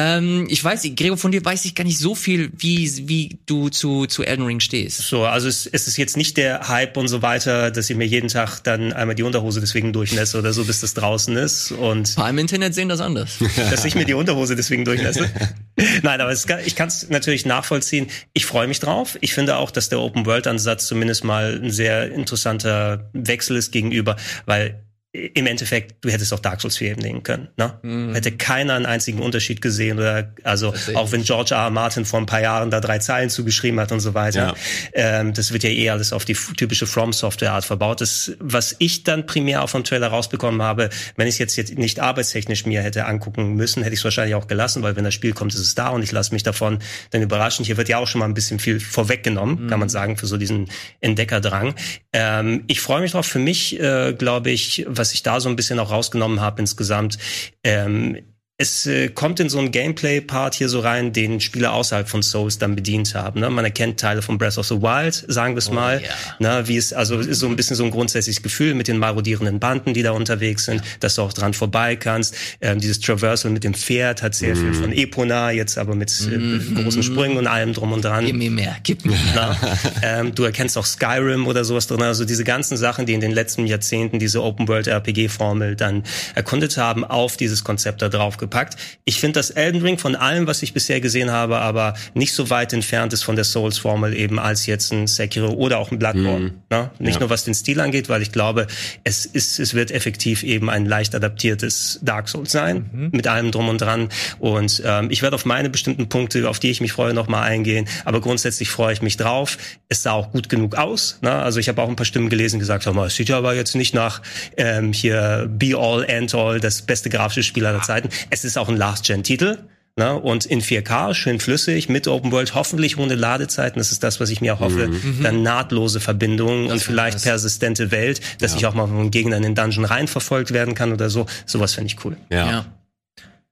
Ähm, 0.00 0.46
ich 0.48 0.64
weiß, 0.64 0.82
Gregor, 0.96 1.18
von 1.18 1.30
dir 1.30 1.44
weiß 1.44 1.64
ich 1.66 1.74
gar 1.74 1.84
nicht 1.84 1.98
so 1.98 2.14
viel, 2.14 2.50
wie, 2.56 3.08
wie 3.08 3.38
du 3.44 3.68
zu, 3.68 4.06
zu 4.06 4.22
Elden 4.22 4.46
Ring 4.46 4.60
stehst. 4.60 4.98
So, 4.98 5.24
also 5.24 5.46
es, 5.46 5.66
es 5.66 5.86
ist 5.86 5.98
jetzt 5.98 6.16
nicht 6.16 6.38
der 6.38 6.68
Hype 6.68 6.96
und 6.96 7.08
so 7.08 7.20
weiter, 7.20 7.70
dass 7.70 7.90
ich 7.90 7.96
mir 7.96 8.06
jeden 8.06 8.28
Tag 8.28 8.60
dann 8.60 8.94
einmal 8.94 9.14
die 9.14 9.22
Unterhose 9.22 9.60
deswegen 9.60 9.92
durchnässe 9.92 10.38
oder 10.38 10.54
so, 10.54 10.64
bis 10.64 10.80
das 10.80 10.94
draußen 10.94 11.36
ist 11.36 11.72
und 11.72 12.08
Ein 12.08 12.14
paar 12.14 12.30
im 12.30 12.38
Internet 12.38 12.74
sehen 12.74 12.88
das 12.88 13.00
anders. 13.00 13.38
dass 13.70 13.84
ich 13.84 13.94
mir 13.94 14.06
die 14.06 14.14
Unterhose 14.14 14.56
deswegen 14.56 14.84
durchnässe. 14.86 15.28
Nein, 16.02 16.20
aber 16.20 16.30
es, 16.30 16.46
ich 16.64 16.76
kann 16.76 16.88
es 16.88 17.10
natürlich 17.10 17.44
nachvollziehen. 17.44 18.06
Ich 18.32 18.46
freue 18.46 18.68
mich 18.68 18.80
drauf. 18.80 19.18
Ich 19.20 19.34
finde 19.34 19.56
auch, 19.56 19.70
dass 19.70 19.90
der 19.90 20.00
Open 20.00 20.24
World 20.24 20.46
Ansatz 20.46 20.86
zumindest 20.86 21.24
mal 21.24 21.60
ein 21.62 21.70
sehr 21.70 22.10
interessanter 22.10 23.10
Wechsel 23.12 23.56
ist 23.56 23.70
gegenüber, 23.70 24.16
weil 24.46 24.82
im 25.12 25.46
Endeffekt, 25.46 26.04
du 26.04 26.08
hättest 26.08 26.32
auch 26.32 26.38
Dark 26.38 26.60
Souls 26.60 26.76
4 26.76 26.92
eben 26.92 27.02
nehmen 27.02 27.24
können. 27.24 27.48
Ne? 27.56 27.78
Mhm. 27.82 28.14
Hätte 28.14 28.30
keiner 28.30 28.74
einen 28.74 28.86
einzigen 28.86 29.18
Unterschied 29.18 29.60
gesehen. 29.60 29.98
Oder 29.98 30.32
also 30.44 30.72
auch 30.94 31.10
wenn 31.10 31.24
George 31.24 31.52
R. 31.52 31.62
R. 31.62 31.70
Martin 31.70 32.04
vor 32.04 32.20
ein 32.20 32.26
paar 32.26 32.40
Jahren 32.40 32.70
da 32.70 32.80
drei 32.80 32.98
Zeilen 32.98 33.28
zugeschrieben 33.28 33.80
hat 33.80 33.90
und 33.90 33.98
so 33.98 34.14
weiter. 34.14 34.54
Ja. 34.94 35.20
Ähm, 35.20 35.34
das 35.34 35.52
wird 35.52 35.64
ja 35.64 35.70
eh 35.70 35.90
alles 35.90 36.12
auf 36.12 36.24
die 36.24 36.34
typische 36.56 36.86
From-Software-Art 36.86 37.64
verbaut. 37.64 38.00
Das, 38.00 38.32
was 38.38 38.76
ich 38.78 39.02
dann 39.02 39.26
primär 39.26 39.64
auch 39.64 39.68
vom 39.68 39.82
Trailer 39.82 40.06
rausbekommen 40.08 40.62
habe, 40.62 40.90
wenn 41.16 41.26
ich 41.26 41.34
es 41.34 41.38
jetzt, 41.38 41.56
jetzt 41.56 41.76
nicht 41.76 41.98
arbeitstechnisch 41.98 42.64
mir 42.64 42.80
hätte 42.80 43.06
angucken 43.06 43.54
müssen, 43.54 43.82
hätte 43.82 43.94
ich 43.94 44.00
es 44.00 44.04
wahrscheinlich 44.04 44.36
auch 44.36 44.46
gelassen, 44.46 44.84
weil 44.84 44.94
wenn 44.94 45.04
das 45.04 45.14
Spiel 45.14 45.32
kommt, 45.32 45.54
ist 45.54 45.60
es 45.60 45.74
da 45.74 45.88
und 45.88 46.04
ich 46.04 46.12
lasse 46.12 46.32
mich 46.32 46.44
davon 46.44 46.78
dann 47.10 47.22
überraschen. 47.22 47.64
Hier 47.64 47.76
wird 47.76 47.88
ja 47.88 47.98
auch 47.98 48.06
schon 48.06 48.20
mal 48.20 48.26
ein 48.26 48.34
bisschen 48.34 48.60
viel 48.60 48.78
vorweggenommen, 48.78 49.64
mhm. 49.64 49.68
kann 49.68 49.80
man 49.80 49.88
sagen, 49.88 50.16
für 50.16 50.28
so 50.28 50.36
diesen 50.36 50.70
Entdeckerdrang. 51.00 51.74
Ähm, 52.12 52.62
ich 52.68 52.80
freue 52.80 53.00
mich 53.00 53.10
drauf. 53.10 53.26
Für 53.26 53.40
mich, 53.40 53.78
äh, 53.80 54.12
glaube 54.12 54.50
ich, 54.50 54.86
was 55.00 55.12
ich 55.14 55.22
da 55.22 55.40
so 55.40 55.48
ein 55.48 55.56
bisschen 55.56 55.78
auch 55.78 55.90
rausgenommen 55.90 56.40
habe 56.40 56.60
insgesamt, 56.60 57.18
ähm, 57.64 58.18
es 58.60 58.84
äh, 58.84 59.08
kommt 59.08 59.40
in 59.40 59.48
so 59.48 59.58
einen 59.58 59.70
Gameplay-Part 59.70 60.54
hier 60.54 60.68
so 60.68 60.80
rein, 60.80 61.14
den 61.14 61.40
Spieler 61.40 61.72
außerhalb 61.72 62.06
von 62.06 62.22
Souls 62.22 62.58
dann 62.58 62.76
bedient 62.76 63.14
haben. 63.14 63.40
Ne? 63.40 63.48
Man 63.48 63.64
erkennt 63.64 63.98
Teile 63.98 64.20
von 64.20 64.36
Breath 64.36 64.58
of 64.58 64.66
the 64.66 64.82
Wild, 64.82 65.24
sagen 65.28 65.54
wir 65.54 65.60
es 65.60 65.70
oh, 65.70 65.72
mal. 65.72 66.02
Yeah. 66.02 66.58
Ne? 66.58 66.68
Wie 66.68 66.76
es, 66.76 66.92
also 66.92 67.18
ist 67.18 67.38
so 67.38 67.46
ein 67.46 67.56
bisschen 67.56 67.74
so 67.74 67.84
ein 67.84 67.90
grundsätzliches 67.90 68.42
Gefühl 68.42 68.74
mit 68.74 68.86
den 68.86 68.98
marodierenden 68.98 69.60
Banden, 69.60 69.94
die 69.94 70.02
da 70.02 70.10
unterwegs 70.10 70.66
sind, 70.66 70.82
dass 71.00 71.14
du 71.14 71.22
auch 71.22 71.32
dran 71.32 71.54
vorbei 71.54 71.96
kannst. 71.96 72.36
Ähm, 72.60 72.80
dieses 72.80 73.00
Traversal 73.00 73.50
mit 73.50 73.64
dem 73.64 73.72
Pferd 73.72 74.22
hat 74.22 74.34
sehr 74.34 74.54
mm. 74.54 74.58
viel 74.58 74.68
mhm. 74.68 74.74
von 74.74 74.92
Epona, 74.92 75.50
jetzt 75.52 75.78
aber 75.78 75.94
mit 75.94 76.12
äh, 76.30 76.36
mm. 76.36 76.74
großen 76.82 77.02
Sprüngen 77.02 77.38
und 77.38 77.46
allem 77.46 77.72
drum 77.72 77.92
und 77.92 78.04
dran. 78.04 78.26
Gib 78.26 78.36
mir 78.36 78.50
mehr, 78.50 78.76
gib 78.82 79.06
mir 79.06 79.16
mehr. 79.34 79.56
Ähm, 80.02 80.34
du 80.34 80.44
erkennst 80.44 80.76
auch 80.76 80.86
Skyrim 80.86 81.46
oder 81.46 81.64
sowas 81.64 81.86
drin. 81.86 82.02
Also 82.02 82.24
diese 82.24 82.44
ganzen 82.44 82.76
Sachen, 82.76 83.06
die 83.06 83.14
in 83.14 83.20
den 83.20 83.32
letzten 83.32 83.66
Jahrzehnten 83.66 84.18
diese 84.18 84.42
Open-World-RPG-Formel 84.42 85.76
dann 85.76 86.04
erkundet 86.34 86.76
haben, 86.76 87.04
auf 87.04 87.36
dieses 87.36 87.64
Konzept 87.64 88.02
da 88.02 88.08
drauf 88.08 88.36
gepackt. 88.50 88.76
Ich 89.04 89.20
finde, 89.20 89.38
dass 89.38 89.50
Elden 89.50 89.80
Ring 89.80 89.96
von 89.96 90.16
allem, 90.16 90.46
was 90.46 90.62
ich 90.62 90.74
bisher 90.74 91.00
gesehen 91.00 91.30
habe, 91.30 91.58
aber 91.58 91.94
nicht 92.14 92.34
so 92.34 92.50
weit 92.50 92.72
entfernt 92.72 93.12
ist 93.12 93.22
von 93.22 93.36
der 93.36 93.44
Souls-Formel 93.44 94.14
eben 94.14 94.38
als 94.38 94.66
jetzt 94.66 94.92
ein 94.92 95.06
Sekiro 95.06 95.50
oder 95.52 95.78
auch 95.78 95.92
ein 95.92 95.98
Bloodborne. 95.98 96.46
Mhm. 96.46 96.62
Ne? 96.70 96.90
Nicht 96.98 97.14
ja. 97.14 97.20
nur 97.20 97.30
was 97.30 97.44
den 97.44 97.54
Stil 97.54 97.80
angeht, 97.80 98.08
weil 98.08 98.22
ich 98.22 98.32
glaube, 98.32 98.66
es 99.04 99.24
ist, 99.24 99.60
es 99.60 99.74
wird 99.74 99.92
effektiv 99.92 100.42
eben 100.42 100.68
ein 100.68 100.84
leicht 100.84 101.14
adaptiertes 101.14 102.00
Dark 102.02 102.28
Souls 102.28 102.50
sein, 102.50 102.90
mhm. 102.92 103.08
mit 103.12 103.26
allem 103.28 103.52
drum 103.52 103.68
und 103.68 103.80
dran. 103.80 104.08
Und 104.38 104.82
ähm, 104.84 105.10
ich 105.10 105.22
werde 105.22 105.36
auf 105.36 105.44
meine 105.44 105.70
bestimmten 105.70 106.08
Punkte, 106.08 106.48
auf 106.48 106.58
die 106.58 106.70
ich 106.70 106.80
mich 106.80 106.92
freue, 106.92 107.14
nochmal 107.14 107.44
eingehen. 107.44 107.86
Aber 108.04 108.20
grundsätzlich 108.20 108.70
freue 108.70 108.92
ich 108.92 109.02
mich 109.02 109.16
drauf. 109.16 109.58
Es 109.88 110.02
sah 110.02 110.12
auch 110.12 110.32
gut 110.32 110.48
genug 110.48 110.76
aus. 110.76 111.18
Ne? 111.22 111.30
Also 111.30 111.60
ich 111.60 111.68
habe 111.68 111.80
auch 111.82 111.88
ein 111.88 111.96
paar 111.96 112.06
Stimmen 112.06 112.28
gelesen, 112.28 112.58
gesagt 112.58 112.86
haben, 112.86 112.98
es 112.98 113.14
sieht 113.14 113.28
ja 113.28 113.38
aber 113.38 113.54
jetzt 113.54 113.74
nicht 113.74 113.94
nach 113.94 114.22
ähm, 114.56 114.92
hier 114.92 115.48
Be 115.48 115.76
All, 115.76 116.04
End 116.04 116.34
All, 116.34 116.58
das 116.60 116.82
beste 116.82 117.10
grafische 117.10 117.42
Spiel 117.42 117.66
aller 117.66 117.82
Zeiten. 117.82 118.08
Es 118.30 118.39
ist 118.44 118.58
auch 118.58 118.68
ein 118.68 118.76
Last-Gen-Titel. 118.76 119.58
Ne? 119.96 120.14
Und 120.18 120.46
in 120.46 120.62
4K, 120.62 121.14
schön 121.14 121.40
flüssig, 121.40 121.88
mit 121.88 122.08
Open 122.08 122.32
World, 122.32 122.54
hoffentlich 122.54 122.96
ohne 122.96 123.16
Ladezeiten. 123.16 123.78
Das 123.78 123.92
ist 123.92 124.02
das, 124.02 124.20
was 124.20 124.30
ich 124.30 124.40
mir 124.40 124.58
hoffe. 124.60 124.88
Mhm. 124.88 125.22
Dann 125.22 125.42
nahtlose 125.42 126.00
Verbindungen 126.00 126.64
das 126.64 126.72
und 126.72 126.82
vielleicht 126.82 127.16
das. 127.16 127.24
persistente 127.24 127.90
Welt, 127.90 128.20
dass 128.38 128.52
ja. 128.52 128.58
ich 128.58 128.66
auch 128.66 128.74
mal 128.74 128.86
von 128.86 129.10
Gegnern 129.10 129.42
in 129.42 129.54
den 129.54 129.54
Dungeon 129.54 129.84
reinverfolgt 129.84 130.52
werden 130.52 130.74
kann 130.74 130.92
oder 130.92 131.10
so. 131.10 131.26
Sowas 131.44 131.74
finde 131.74 131.88
ich 131.88 132.04
cool. 132.04 132.16
Ja. 132.30 132.50
ja. 132.50 132.66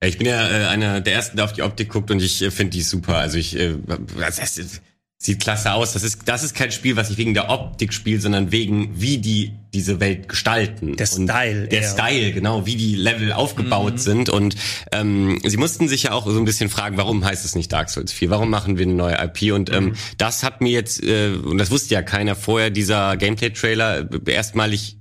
Ich 0.00 0.16
bin 0.16 0.28
ja 0.28 0.48
äh, 0.48 0.66
einer 0.66 1.00
der 1.00 1.14
ersten, 1.14 1.36
der 1.36 1.44
auf 1.44 1.52
die 1.52 1.62
Optik 1.62 1.88
guckt 1.88 2.10
und 2.10 2.22
ich 2.22 2.40
äh, 2.40 2.50
finde 2.50 2.70
die 2.70 2.82
super. 2.82 3.16
Also 3.16 3.36
ich, 3.36 3.58
äh, 3.58 3.74
das 4.18 4.40
heißt, 4.40 4.80
sieht 5.20 5.40
klasse 5.40 5.72
aus. 5.72 5.92
Das 5.92 6.04
ist, 6.04 6.20
das 6.26 6.44
ist 6.44 6.54
kein 6.54 6.70
Spiel, 6.70 6.94
was 6.94 7.10
ich 7.10 7.18
wegen 7.18 7.34
der 7.34 7.50
Optik 7.50 7.92
spiele, 7.92 8.20
sondern 8.20 8.52
wegen, 8.52 9.00
wie 9.00 9.18
die 9.18 9.52
diese 9.74 10.00
Welt 10.00 10.28
gestalten. 10.28 10.96
Der 10.96 11.12
und 11.12 11.28
Style. 11.28 11.68
Der 11.68 11.82
eher. 11.82 11.88
Style, 11.88 12.32
genau, 12.32 12.66
wie 12.66 12.76
die 12.76 12.94
Level 12.94 13.32
aufgebaut 13.32 13.94
mhm. 13.94 13.98
sind. 13.98 14.28
Und 14.30 14.54
ähm, 14.92 15.40
sie 15.44 15.56
mussten 15.56 15.88
sich 15.88 16.04
ja 16.04 16.12
auch 16.12 16.24
so 16.26 16.38
ein 16.38 16.44
bisschen 16.44 16.70
fragen, 16.70 16.96
warum 16.96 17.24
heißt 17.24 17.44
es 17.44 17.56
nicht 17.56 17.72
Dark 17.72 17.90
Souls 17.90 18.12
4? 18.12 18.30
Warum 18.30 18.48
machen 18.48 18.78
wir 18.78 18.84
eine 18.86 18.94
neue 18.94 19.16
IP? 19.20 19.52
Und 19.52 19.72
ähm, 19.72 19.86
mhm. 19.86 19.94
das 20.16 20.44
hat 20.44 20.60
mir 20.60 20.70
jetzt, 20.70 21.02
äh, 21.02 21.32
und 21.32 21.58
das 21.58 21.70
wusste 21.72 21.94
ja 21.94 22.02
keiner 22.02 22.36
vorher, 22.36 22.70
dieser 22.70 23.16
Gameplay-Trailer 23.16 24.08
erstmalig 24.26 24.98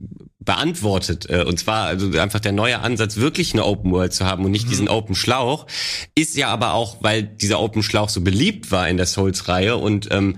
beantwortet. 0.48 1.30
Äh, 1.30 1.44
und 1.44 1.60
zwar 1.60 1.86
also 1.86 2.18
einfach 2.18 2.40
der 2.40 2.54
neue 2.54 2.80
Ansatz, 2.80 3.18
wirklich 3.18 3.54
eine 3.54 3.66
Open 3.66 3.92
World 3.92 4.14
zu 4.14 4.26
haben 4.26 4.46
und 4.46 4.52
nicht 4.52 4.66
mhm. 4.66 4.70
diesen 4.70 4.88
Open 4.90 5.14
Schlauch, 5.14 5.68
ist 6.16 6.36
ja 6.36 6.48
aber 6.48 6.74
auch, 6.74 6.98
weil 7.02 7.22
dieser 7.22 7.60
Open 7.60 7.84
Schlauch 7.84 8.10
so 8.10 8.22
beliebt 8.22 8.72
war 8.72 8.90
in 8.90 8.98
der 8.98 9.06
Souls-Reihe 9.06 9.78
und 9.78 10.08
ähm, 10.10 10.38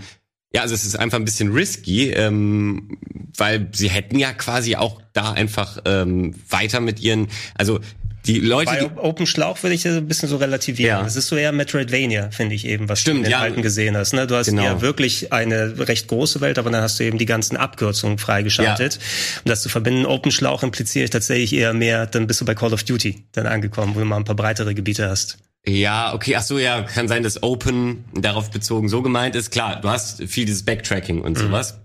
ja, 0.52 0.64
also 0.64 0.74
es 0.74 0.84
ist 0.84 0.98
einfach 0.98 1.20
ein 1.20 1.26
bisschen 1.26 1.54
risky, 1.54 2.10
ähm, 2.10 2.98
weil 3.38 3.70
sie 3.72 3.88
hätten 3.88 4.18
ja 4.18 4.34
quasi 4.34 4.76
auch 4.76 5.00
da 5.14 5.32
einfach 5.32 5.78
ähm, 5.86 6.34
weiter 6.50 6.80
mit 6.80 7.00
ihren, 7.00 7.28
also 7.54 7.80
die 8.26 8.40
Leute. 8.40 8.92
Bei 8.96 9.02
Open 9.02 9.26
Schlauch 9.26 9.62
würde 9.64 9.76
ich 9.76 9.84
das 9.84 9.98
ein 9.98 10.08
bisschen 10.08 10.30
so 10.30 10.38
relativieren. 10.38 10.98
Ja. 10.98 11.04
Das 11.04 11.16
ist 11.16 11.28
so 11.28 11.36
eher 11.36 11.52
Metroidvania, 11.52 12.32
finde 12.32 12.56
ich 12.56 12.66
eben, 12.66 12.90
was 12.90 13.02
Stimmt, 13.02 13.16
du 13.16 13.20
in 13.20 13.24
den 13.24 13.32
ja. 13.32 13.40
alten 13.40 13.62
gesehen 13.62 13.96
hast. 13.98 14.14
Ne? 14.14 14.28
Du 14.28 14.36
hast 14.36 14.48
genau. 14.48 14.64
ja 14.64 14.82
wirklich 14.82 15.32
eine 15.34 15.88
recht 15.88 16.08
große 16.08 16.42
Welt, 16.42 16.60
aber 16.60 16.70
dann 16.70 16.82
hast 16.82 17.00
du 17.00 17.04
eben 17.04 17.18
die 17.18 17.26
ganzen 17.26 17.58
Abkürzungen 17.58 18.18
freigeschaltet. 18.18 18.96
Ja. 18.96 19.42
Und 19.44 19.50
das 19.50 19.62
zu 19.62 19.70
verbinden, 19.70 20.06
Open 20.06 20.32
Schlauch 20.32 20.64
impliziere 20.64 21.06
ich 21.06 21.12
tatsächlich 21.12 21.54
eher 21.54 21.74
mehr, 21.74 22.06
dann 22.06 22.28
bist 22.28 22.42
du 22.42 22.46
bei 22.46 22.56
Call 22.56 22.74
of 22.74 22.84
Duty 22.84 23.24
dann 23.32 23.48
angekommen, 23.48 23.96
wo 23.96 24.00
du 24.00 24.06
mal 24.06 24.18
ein 24.18 24.26
paar 24.26 24.36
breitere 24.36 24.74
Gebiete 24.74 25.10
hast. 25.10 25.38
Ja, 25.66 26.14
okay, 26.14 26.36
ach 26.36 26.42
so, 26.42 26.58
ja, 26.58 26.84
kann 26.84 27.08
sein, 27.08 27.24
dass 27.24 27.44
Open 27.44 28.06
darauf 28.14 28.50
bezogen 28.50 28.90
so 28.90 29.02
gemeint 29.02 29.36
ist. 29.36 29.52
Klar, 29.52 29.82
du 29.82 29.90
hast 29.90 30.24
viel 30.24 30.46
dieses 30.46 30.64
Backtracking 30.64 31.22
und 31.22 31.38
mhm. 31.38 31.42
sowas. 31.42 31.80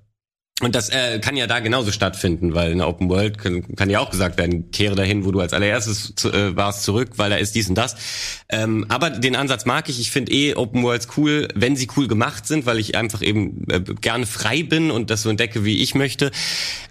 Und 0.63 0.77
das 0.77 0.89
äh, 0.89 1.19
kann 1.19 1.37
ja 1.37 1.49
da 1.49 1.59
genauso 1.59 1.91
stattfinden, 1.91 2.55
weil 2.55 2.71
in 2.71 2.79
der 2.79 2.87
Open 2.87 3.09
World 3.09 3.39
kann, 3.39 3.75
kann 3.75 3.91
ja 3.91 3.99
auch 3.99 4.11
gesagt 4.11 4.39
werden, 4.39 4.71
kehre 4.71 4.95
dahin, 4.95 5.25
wo 5.25 5.33
du 5.33 5.41
als 5.41 5.53
allererstes 5.53 6.15
zu, 6.15 6.33
äh, 6.33 6.55
warst, 6.55 6.85
zurück, 6.85 7.11
weil 7.17 7.29
da 7.29 7.37
ist 7.37 7.57
dies 7.57 7.69
und 7.69 7.75
das. 7.75 7.97
Ähm, 8.49 8.87
aber 8.89 9.11
den 9.11 9.35
Ansatz 9.35 9.67
mag 9.67 9.89
ich. 9.89 9.99
Ich 9.99 10.13
finde 10.13 10.31
eh 10.31 10.55
Open 10.55 10.85
Worlds 10.85 11.09
cool, 11.17 11.49
wenn 11.57 11.75
sie 11.75 11.89
cool 11.97 12.07
gemacht 12.07 12.47
sind, 12.47 12.67
weil 12.67 12.79
ich 12.79 12.95
einfach 12.95 13.21
eben 13.21 13.69
äh, 13.69 13.81
gerne 13.81 14.27
frei 14.27 14.63
bin 14.63 14.93
und 14.93 15.11
das 15.11 15.23
so 15.23 15.29
entdecke, 15.29 15.65
wie 15.65 15.83
ich 15.83 15.97
möchte. 15.97 16.31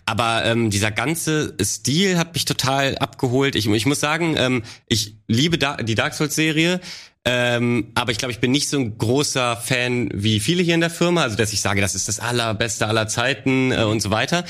Aber 0.06 0.44
ähm, 0.44 0.70
dieser 0.70 0.92
ganze 0.92 1.56
Stil 1.62 2.18
hat 2.18 2.34
mich 2.34 2.44
total 2.44 2.98
abgeholt. 2.98 3.56
Ich, 3.56 3.68
ich 3.68 3.86
muss 3.86 4.02
sagen, 4.02 4.36
ähm, 4.38 4.64
ich 4.88 5.16
liebe 5.30 5.58
da 5.58 5.78
die 5.78 5.96
Dark 5.96 6.16
Souls 6.16 6.36
Serie. 6.36 6.82
Ähm, 7.26 7.92
aber 7.96 8.12
ich 8.12 8.18
glaube, 8.18 8.34
ich 8.34 8.40
bin 8.40 8.52
nicht 8.52 8.68
so 8.68 8.78
ein 8.78 8.98
großer 8.98 9.56
Fan 9.56 10.10
wie 10.14 10.42
viele 10.42 10.62
hier 10.62 10.76
in 10.76 10.82
der 10.82 10.90
Firma, 10.90 11.24
also 11.24 11.38
dass 11.38 11.54
ich 11.54 11.62
sage, 11.62 11.80
das 11.80 11.96
ist 11.96 12.10
das 12.10 12.20
allerbeste 12.20 12.86
aller 12.88 13.08
Zeiten 13.08 13.72
äh, 13.72 13.84
und 13.84 14.02
so 14.02 14.12
weiter. 14.12 14.44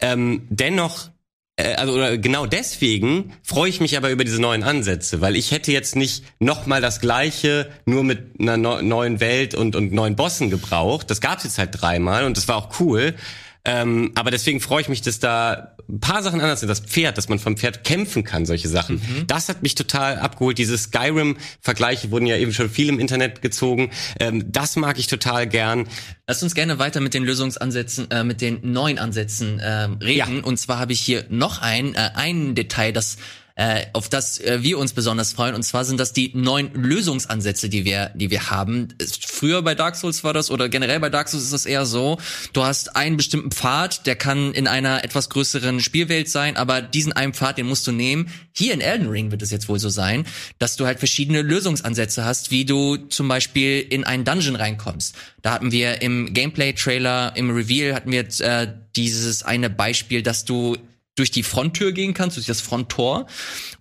Ähm, 0.00 0.46
dennoch 0.48 1.10
äh, 1.56 1.74
also 1.74 1.94
oder 1.94 2.18
genau 2.18 2.46
deswegen 2.46 3.32
freue 3.42 3.68
ich 3.68 3.80
mich 3.80 3.96
aber 3.96 4.10
über 4.10 4.24
diese 4.24 4.40
neuen 4.40 4.62
Ansätze, 4.62 5.20
weil 5.20 5.34
ich 5.34 5.50
hätte 5.50 5.72
jetzt 5.72 5.96
nicht 5.96 6.24
nochmal 6.38 6.80
das 6.80 7.00
gleiche 7.00 7.68
nur 7.84 8.04
mit 8.04 8.40
einer 8.40 8.56
neuen 8.56 9.18
Welt 9.20 9.54
und 9.54 9.74
und 9.74 9.92
neuen 9.92 10.14
Bossen 10.14 10.50
gebraucht. 10.50 11.10
Das 11.10 11.20
gab 11.20 11.38
es 11.38 11.44
jetzt 11.44 11.58
halt 11.58 11.80
dreimal 11.80 12.24
und 12.24 12.36
das 12.36 12.46
war 12.46 12.56
auch 12.56 12.80
cool. 12.80 13.14
Ähm, 13.64 14.12
aber 14.14 14.30
deswegen 14.30 14.60
freue 14.60 14.80
ich 14.80 14.88
mich, 14.88 15.02
dass 15.02 15.18
da 15.18 15.76
ein 15.90 16.00
paar 16.00 16.22
Sachen 16.22 16.40
anders 16.40 16.60
sind. 16.60 16.68
Das 16.68 16.80
Pferd, 16.80 17.18
dass 17.18 17.28
man 17.28 17.38
vom 17.38 17.56
Pferd 17.56 17.84
kämpfen 17.84 18.24
kann, 18.24 18.46
solche 18.46 18.68
Sachen. 18.68 18.96
Mhm. 18.96 19.26
Das 19.26 19.48
hat 19.48 19.62
mich 19.62 19.74
total 19.74 20.18
abgeholt. 20.18 20.58
Diese 20.58 20.76
Skyrim-Vergleiche 20.76 22.10
wurden 22.10 22.26
ja 22.26 22.36
eben 22.36 22.52
schon 22.52 22.70
viel 22.70 22.88
im 22.88 22.98
Internet 22.98 23.42
gezogen. 23.42 23.90
Ähm, 24.18 24.50
das 24.50 24.76
mag 24.76 24.98
ich 24.98 25.06
total 25.06 25.46
gern. 25.46 25.86
Lass 26.26 26.42
uns 26.42 26.54
gerne 26.54 26.78
weiter 26.78 27.00
mit 27.00 27.14
den 27.14 27.24
Lösungsansätzen, 27.24 28.10
äh, 28.10 28.24
mit 28.24 28.40
den 28.40 28.60
neuen 28.72 28.98
Ansätzen 28.98 29.58
äh, 29.58 29.88
reden. 30.02 30.36
Ja. 30.36 30.44
Und 30.44 30.58
zwar 30.58 30.78
habe 30.78 30.92
ich 30.92 31.00
hier 31.00 31.24
noch 31.28 31.60
ein, 31.60 31.94
äh, 31.94 32.10
ein 32.14 32.54
Detail, 32.54 32.92
das 32.92 33.16
äh, 33.60 33.88
auf 33.92 34.08
das 34.08 34.40
äh, 34.40 34.62
wir 34.62 34.78
uns 34.78 34.94
besonders 34.94 35.34
freuen. 35.34 35.54
Und 35.54 35.62
zwar 35.64 35.84
sind 35.84 36.00
das 36.00 36.14
die 36.14 36.30
neuen 36.34 36.72
Lösungsansätze, 36.72 37.68
die 37.68 37.84
wir, 37.84 38.10
die 38.14 38.30
wir 38.30 38.48
haben. 38.48 38.88
Früher 39.20 39.60
bei 39.60 39.74
Dark 39.74 39.96
Souls 39.96 40.24
war 40.24 40.32
das, 40.32 40.50
oder 40.50 40.70
generell 40.70 40.98
bei 40.98 41.10
Dark 41.10 41.28
Souls 41.28 41.44
ist 41.44 41.52
das 41.52 41.66
eher 41.66 41.84
so, 41.84 42.16
du 42.54 42.64
hast 42.64 42.96
einen 42.96 43.18
bestimmten 43.18 43.50
Pfad, 43.50 44.06
der 44.06 44.16
kann 44.16 44.54
in 44.54 44.66
einer 44.66 45.04
etwas 45.04 45.28
größeren 45.28 45.80
Spielwelt 45.80 46.30
sein, 46.30 46.56
aber 46.56 46.80
diesen 46.80 47.12
einen 47.12 47.34
Pfad, 47.34 47.58
den 47.58 47.66
musst 47.66 47.86
du 47.86 47.92
nehmen. 47.92 48.30
Hier 48.52 48.72
in 48.72 48.80
Elden 48.80 49.10
Ring 49.10 49.30
wird 49.30 49.42
es 49.42 49.50
jetzt 49.50 49.68
wohl 49.68 49.78
so 49.78 49.90
sein, 49.90 50.24
dass 50.58 50.76
du 50.76 50.86
halt 50.86 50.98
verschiedene 50.98 51.42
Lösungsansätze 51.42 52.24
hast, 52.24 52.50
wie 52.50 52.64
du 52.64 52.96
zum 52.96 53.28
Beispiel 53.28 53.80
in 53.80 54.04
einen 54.04 54.24
Dungeon 54.24 54.56
reinkommst. 54.56 55.14
Da 55.42 55.52
hatten 55.52 55.70
wir 55.70 56.00
im 56.00 56.32
Gameplay-Trailer, 56.32 57.36
im 57.36 57.50
Reveal 57.50 57.94
hatten 57.94 58.10
wir 58.10 58.26
äh, 58.40 58.68
dieses 58.96 59.42
eine 59.42 59.68
Beispiel, 59.68 60.22
dass 60.22 60.46
du 60.46 60.78
durch 61.16 61.30
die 61.30 61.42
Fronttür 61.42 61.92
gehen 61.92 62.14
kannst, 62.14 62.36
durch 62.36 62.46
das 62.46 62.60
Fronttor. 62.60 63.26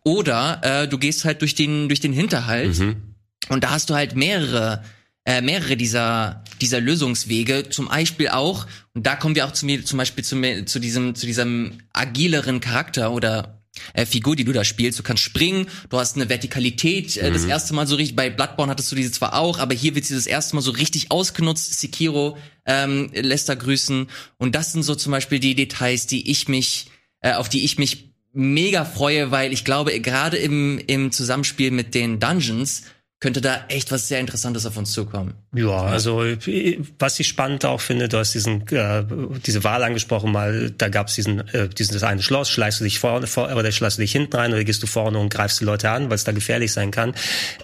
Oder 0.04 0.62
äh, 0.64 0.88
du 0.88 0.98
gehst 0.98 1.26
halt 1.26 1.42
durch 1.42 1.56
den, 1.56 1.88
durch 1.88 2.00
den 2.00 2.14
Hinterhalt. 2.14 2.78
Mhm. 2.78 3.16
Und 3.50 3.64
da 3.64 3.72
hast 3.72 3.90
du 3.90 3.96
halt 3.96 4.16
mehrere 4.16 4.84
äh, 5.26 5.42
mehrere 5.42 5.76
dieser 5.76 6.44
dieser 6.62 6.80
Lösungswege 6.80 7.70
zum 7.70 7.88
Beispiel 7.88 8.30
auch 8.30 8.66
und 8.94 9.06
da 9.06 9.16
kommen 9.16 9.36
wir 9.36 9.46
auch 9.46 9.52
zu 9.52 9.66
mir 9.66 9.84
zum 9.84 9.98
Beispiel 9.98 10.24
zu, 10.24 10.66
zu 10.66 10.80
diesem 10.80 11.14
zu 11.14 11.26
diesem 11.26 11.80
agileren 11.94 12.62
Charakter 12.62 13.12
oder 13.12 13.60
äh, 13.94 14.06
Figur, 14.06 14.36
die 14.36 14.44
du 14.44 14.52
da 14.52 14.64
spielst. 14.64 15.00
Du 15.00 15.04
kannst 15.04 15.24
springen, 15.24 15.68
du 15.90 16.00
hast 16.00 16.16
eine 16.16 16.30
Vertikalität. 16.30 17.18
Äh, 17.18 17.30
mhm. 17.30 17.34
Das 17.34 17.46
erste 17.46 17.74
Mal 17.74 17.88
so 17.88 17.96
richtig, 17.96 18.16
bei 18.16 18.30
Bloodborne 18.30 18.72
hattest 18.72 18.92
du 18.92 18.96
diese 18.96 19.12
zwar 19.12 19.36
auch, 19.36 19.60
aber 19.60 19.74
hier 19.74 19.96
wird 19.96 20.06
sie 20.06 20.16
das 20.16 20.28
erste 20.28 20.56
Mal 20.56 20.62
so 20.62 20.72
richtig 20.72 21.12
ausgenutzt. 21.12 21.80
Sekiro 21.80 22.38
ähm, 22.66 23.10
lässt 23.14 23.50
da 23.50 23.56
grüßen. 23.56 24.08
Und 24.38 24.56
das 24.56 24.74
sind 24.74 24.84
so 24.84 24.96
zum 24.96 25.12
Beispiel 25.12 25.40
die 25.40 25.56
Details, 25.56 26.08
die 26.08 26.30
ich 26.30 26.48
mich 26.48 26.88
äh, 27.22 27.34
auf 27.34 27.50
die 27.50 27.64
ich 27.64 27.78
mich 27.78 28.14
mega 28.32 28.86
freue, 28.86 29.32
weil 29.32 29.54
ich 29.54 29.66
glaube, 29.66 30.00
gerade 30.00 30.38
im, 30.38 30.80
im 30.88 31.12
Zusammenspiel 31.12 31.72
mit 31.72 31.96
den 31.96 32.20
Dungeons 32.20 32.84
könnte 33.20 33.42
da 33.42 33.66
echt 33.68 33.92
was 33.92 34.08
sehr 34.08 34.20
Interessantes 34.20 34.66
auf 34.66 34.78
uns 34.78 34.92
zukommen. 34.92 35.34
Ja, 35.52 35.82
also 35.82 36.24
was 37.00 37.20
ich 37.20 37.28
spannend 37.28 37.66
auch 37.66 37.82
finde, 37.82 38.08
du 38.08 38.20
hast 38.20 38.36
diesen 38.36 38.68
äh, 38.68 39.04
diese 39.44 39.64
Wahl 39.64 39.84
angesprochen 39.84 40.32
mal, 40.32 40.70
da 40.70 40.90
gab 40.90 41.08
es 41.08 41.16
diesen 41.16 41.48
äh, 41.50 41.68
dieses 41.68 42.04
eine 42.04 42.22
Schloss, 42.22 42.52
schleichst 42.52 42.80
du 42.82 42.84
dich 42.84 43.00
vorne 43.00 43.26
vor, 43.26 43.52
oder 43.56 43.72
schleichst 43.72 43.98
du 43.98 44.02
dich 44.04 44.12
hinten 44.12 44.36
rein 44.36 44.54
oder 44.54 44.64
gehst 44.64 44.84
du 44.84 44.88
vorne 44.88 45.18
und 45.18 45.34
greifst 45.34 45.60
die 45.60 45.66
Leute 45.66 45.90
an, 45.90 46.10
weil 46.10 46.16
es 46.16 46.24
da 46.24 46.34
gefährlich 46.34 46.72
sein 46.72 46.92
kann. 46.92 47.16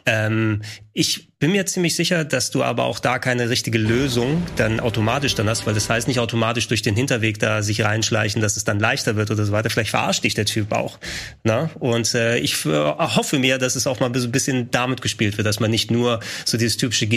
Ähm, 0.08 0.64
ich 0.98 1.30
bin 1.40 1.52
mir 1.52 1.66
ziemlich 1.66 1.96
sicher, 1.96 2.24
dass 2.24 2.52
du 2.52 2.64
aber 2.64 2.86
auch 2.86 3.00
da 3.00 3.20
keine 3.20 3.50
richtige 3.50 3.78
Lösung 3.78 4.42
dann 4.56 4.80
automatisch 4.80 5.36
dann 5.36 5.50
hast, 5.50 5.68
weil 5.68 5.74
das 5.74 5.90
heißt 5.90 6.08
nicht 6.08 6.20
automatisch 6.20 6.70
durch 6.70 6.82
den 6.82 6.96
Hinterweg 6.96 7.38
da 7.38 7.62
sich 7.62 7.84
reinschleichen, 7.84 8.42
dass 8.42 8.56
es 8.56 8.64
dann 8.64 8.80
leichter 8.80 9.18
wird 9.18 9.30
oder 9.30 9.44
so 9.44 9.52
weiter. 9.52 9.70
Vielleicht 9.70 9.90
verarscht 9.90 10.24
dich 10.24 10.36
der 10.36 10.46
Typ 10.46 10.72
auch. 10.72 10.98
Na? 11.44 11.70
Und 11.80 12.16
äh, 12.16 12.38
ich 12.38 12.64
hoffe 12.64 13.40
mir, 13.40 13.58
dass 13.58 13.76
es 13.76 13.86
auch 13.88 14.00
mal 14.00 14.10
so 14.16 14.28
ein 14.28 14.32
bisschen 14.32 14.72
damit 14.72 15.02
gespielt 15.02 15.38
wird, 15.38 15.46
dass 15.46 15.60
man 15.60 15.70
nicht 15.70 15.92
nur 15.92 16.22
so 16.46 16.58
dieses 16.58 16.78
typische 16.78 17.08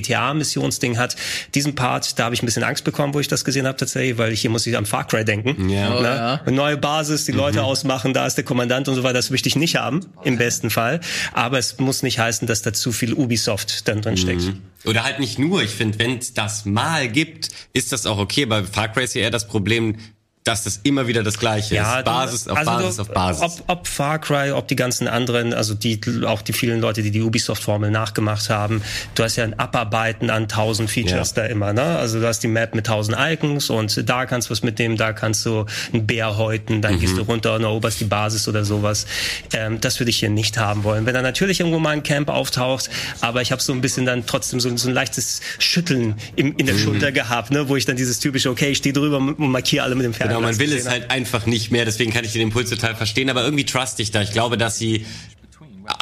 GTA-Missionsding 0.59 0.99
hat. 0.99 1.17
Diesen 1.55 1.75
Part, 1.75 2.19
da 2.19 2.25
habe 2.25 2.35
ich 2.35 2.43
ein 2.43 2.47
bisschen 2.47 2.65
Angst 2.65 2.85
bekommen, 2.85 3.15
wo 3.15 3.21
ich 3.21 3.29
das 3.29 3.45
gesehen 3.45 3.67
habe 3.67 3.77
tatsächlich, 3.77 4.19
weil 4.19 4.33
ich 4.33 4.41
hier 4.41 4.51
muss 4.51 4.67
ich 4.67 4.77
am 4.77 4.87
Far 4.87 5.07
Cry 5.07 5.25
denken. 5.25 5.69
Ja. 5.69 5.99
Oh, 5.99 6.03
ja. 6.03 6.41
Eine 6.45 6.57
neue 6.57 6.77
Basis, 6.77 7.25
die 7.25 7.33
Leute 7.33 7.59
mhm. 7.59 7.65
ausmachen, 7.65 8.15
da 8.15 8.27
ist 8.27 8.35
der 8.35 8.45
Kommandant 8.45 8.89
und 8.89 8.95
so 8.95 9.03
weiter. 9.03 9.15
Das 9.15 9.31
möchte 9.31 9.49
ich 9.49 9.57
nicht 9.57 9.77
haben, 9.77 10.07
im 10.25 10.37
besten 10.37 10.71
Fall. 10.71 11.01
Aber 11.33 11.59
es 11.59 11.79
muss 11.79 12.03
nicht 12.03 12.19
heißen, 12.19 12.47
dass 12.47 12.63
da 12.63 12.73
zu 12.73 12.93
viel 12.93 13.15
Ubisoft 13.15 13.89
dann 13.89 14.03
drin 14.03 14.17
steckt. 14.17 14.43
Mhm. 14.43 14.63
Oder 14.85 15.05
halt 15.05 15.19
nicht 15.19 15.39
nur. 15.39 15.63
Ich 15.63 15.71
finde, 15.71 15.99
wenn 15.99 16.19
es 16.19 16.35
das 16.35 16.65
mal 16.65 17.09
gibt, 17.09 17.49
ist 17.73 17.93
das 17.93 18.07
auch 18.07 18.19
okay. 18.19 18.47
Bei 18.47 18.63
Far 18.63 18.89
Cry 18.89 19.05
ist 19.05 19.15
ja 19.15 19.23
eher 19.23 19.31
das 19.31 19.47
Problem, 19.49 19.97
dass 20.45 20.65
das 20.65 20.81
immer 20.83 21.07
wieder 21.07 21.23
das 21.23 21.39
Gleiche 21.39 21.75
ja, 21.75 21.99
ist. 21.99 22.05
Basis 22.05 22.49
auf 22.49 22.57
also 22.57 22.71
Basis 22.71 22.99
auf 23.01 23.09
Basis. 23.11 23.43
Ob, 23.43 23.63
ob 23.67 23.87
Far 23.87 24.19
Cry, 24.19 24.53
ob 24.53 24.67
die 24.67 24.77
ganzen 24.77 25.07
anderen, 25.07 25.53
also 25.53 25.75
die 25.75 26.01
auch 26.25 26.41
die 26.41 26.55
vielen 26.55 26.81
Leute, 26.81 27.03
die 27.03 27.11
die 27.11 27.21
Ubisoft-Formel 27.21 27.91
nachgemacht 27.91 28.49
haben. 28.49 28.83
Du 29.15 29.25
hast 29.25 29.37
ja 29.37 29.45
ein 29.45 29.59
Abarbeiten 29.59 30.31
an 30.31 30.49
tausend 30.49 30.91
Features 30.91 31.35
ja. 31.37 31.43
da 31.43 31.49
immer. 31.49 31.73
Ne? 31.75 31.83
Also 31.83 32.21
du 32.21 32.27
hast 32.27 32.41
die 32.41 32.49
Map 32.49 32.75
mit 32.75 32.87
tausend 32.87 33.19
Icons 33.21 33.69
und 33.69 34.09
da 34.09 34.25
kannst 34.25 34.49
du 34.49 34.53
was 34.53 34.63
mitnehmen, 34.63 34.97
da 34.97 35.13
kannst 35.13 35.45
du 35.45 35.67
einen 35.93 36.07
Bär 36.07 36.39
häuten, 36.39 36.81
dann 36.81 36.95
mhm. 36.95 37.01
gehst 37.01 37.19
du 37.19 37.23
runter 37.23 37.55
und 37.55 37.65
eroberst 37.65 38.01
die 38.01 38.05
Basis 38.05 38.49
oder 38.49 38.65
sowas. 38.65 39.07
Ähm, 39.53 39.81
das 39.81 40.01
würde 40.01 40.11
ich 40.11 40.19
hier 40.19 40.31
nicht 40.31 40.57
haben 40.57 40.83
wollen. 40.85 41.05
Wenn 41.05 41.15
da 41.15 41.21
natürlich 41.21 41.61
irgendwo 41.61 41.79
mal 41.79 41.91
ein 41.91 42.03
Camp 42.03 42.31
auftaucht, 42.31 42.89
aber 43.21 43.43
ich 43.43 43.53
habe 43.53 43.61
so 43.61 43.73
ein 43.73 43.83
bisschen 43.83 44.07
dann 44.07 44.25
trotzdem 44.25 44.61
so, 44.61 44.75
so 44.77 44.89
ein 44.89 44.95
leichtes 44.95 45.43
Schütteln 45.59 46.15
im, 46.37 46.57
in 46.57 46.65
der 46.65 46.75
mhm. 46.75 46.81
Schulter 46.81 47.13
gehabt, 47.13 47.51
ne? 47.51 47.69
wo 47.69 47.77
ich 47.77 47.85
dann 47.85 47.97
dieses 47.97 48.19
typische, 48.19 48.49
okay, 48.49 48.71
ich 48.71 48.79
stehe 48.79 48.95
drüber 48.95 49.19
und 49.19 49.39
markiere 49.39 49.85
alle 49.85 49.95
mit 49.95 50.07
dem 50.07 50.15
Pferd. 50.15 50.28
Genau 50.29 50.41
man 50.41 50.59
will 50.59 50.73
es 50.73 50.89
halt 50.89 51.11
einfach 51.11 51.47
nicht 51.47 51.71
mehr, 51.71 51.85
deswegen 51.85 52.13
kann 52.13 52.25
ich 52.25 52.33
den 52.33 52.43
Impuls 52.43 52.71
total 52.71 52.95
verstehen, 52.95 53.31
aber 53.31 53.43
irgendwie 53.45 53.65
trust 53.65 54.01
ich 54.01 54.11
da. 54.11 54.23
Ich 54.23 54.33
glaube, 54.33 54.57
dass 54.57 54.79
sie 54.79 55.05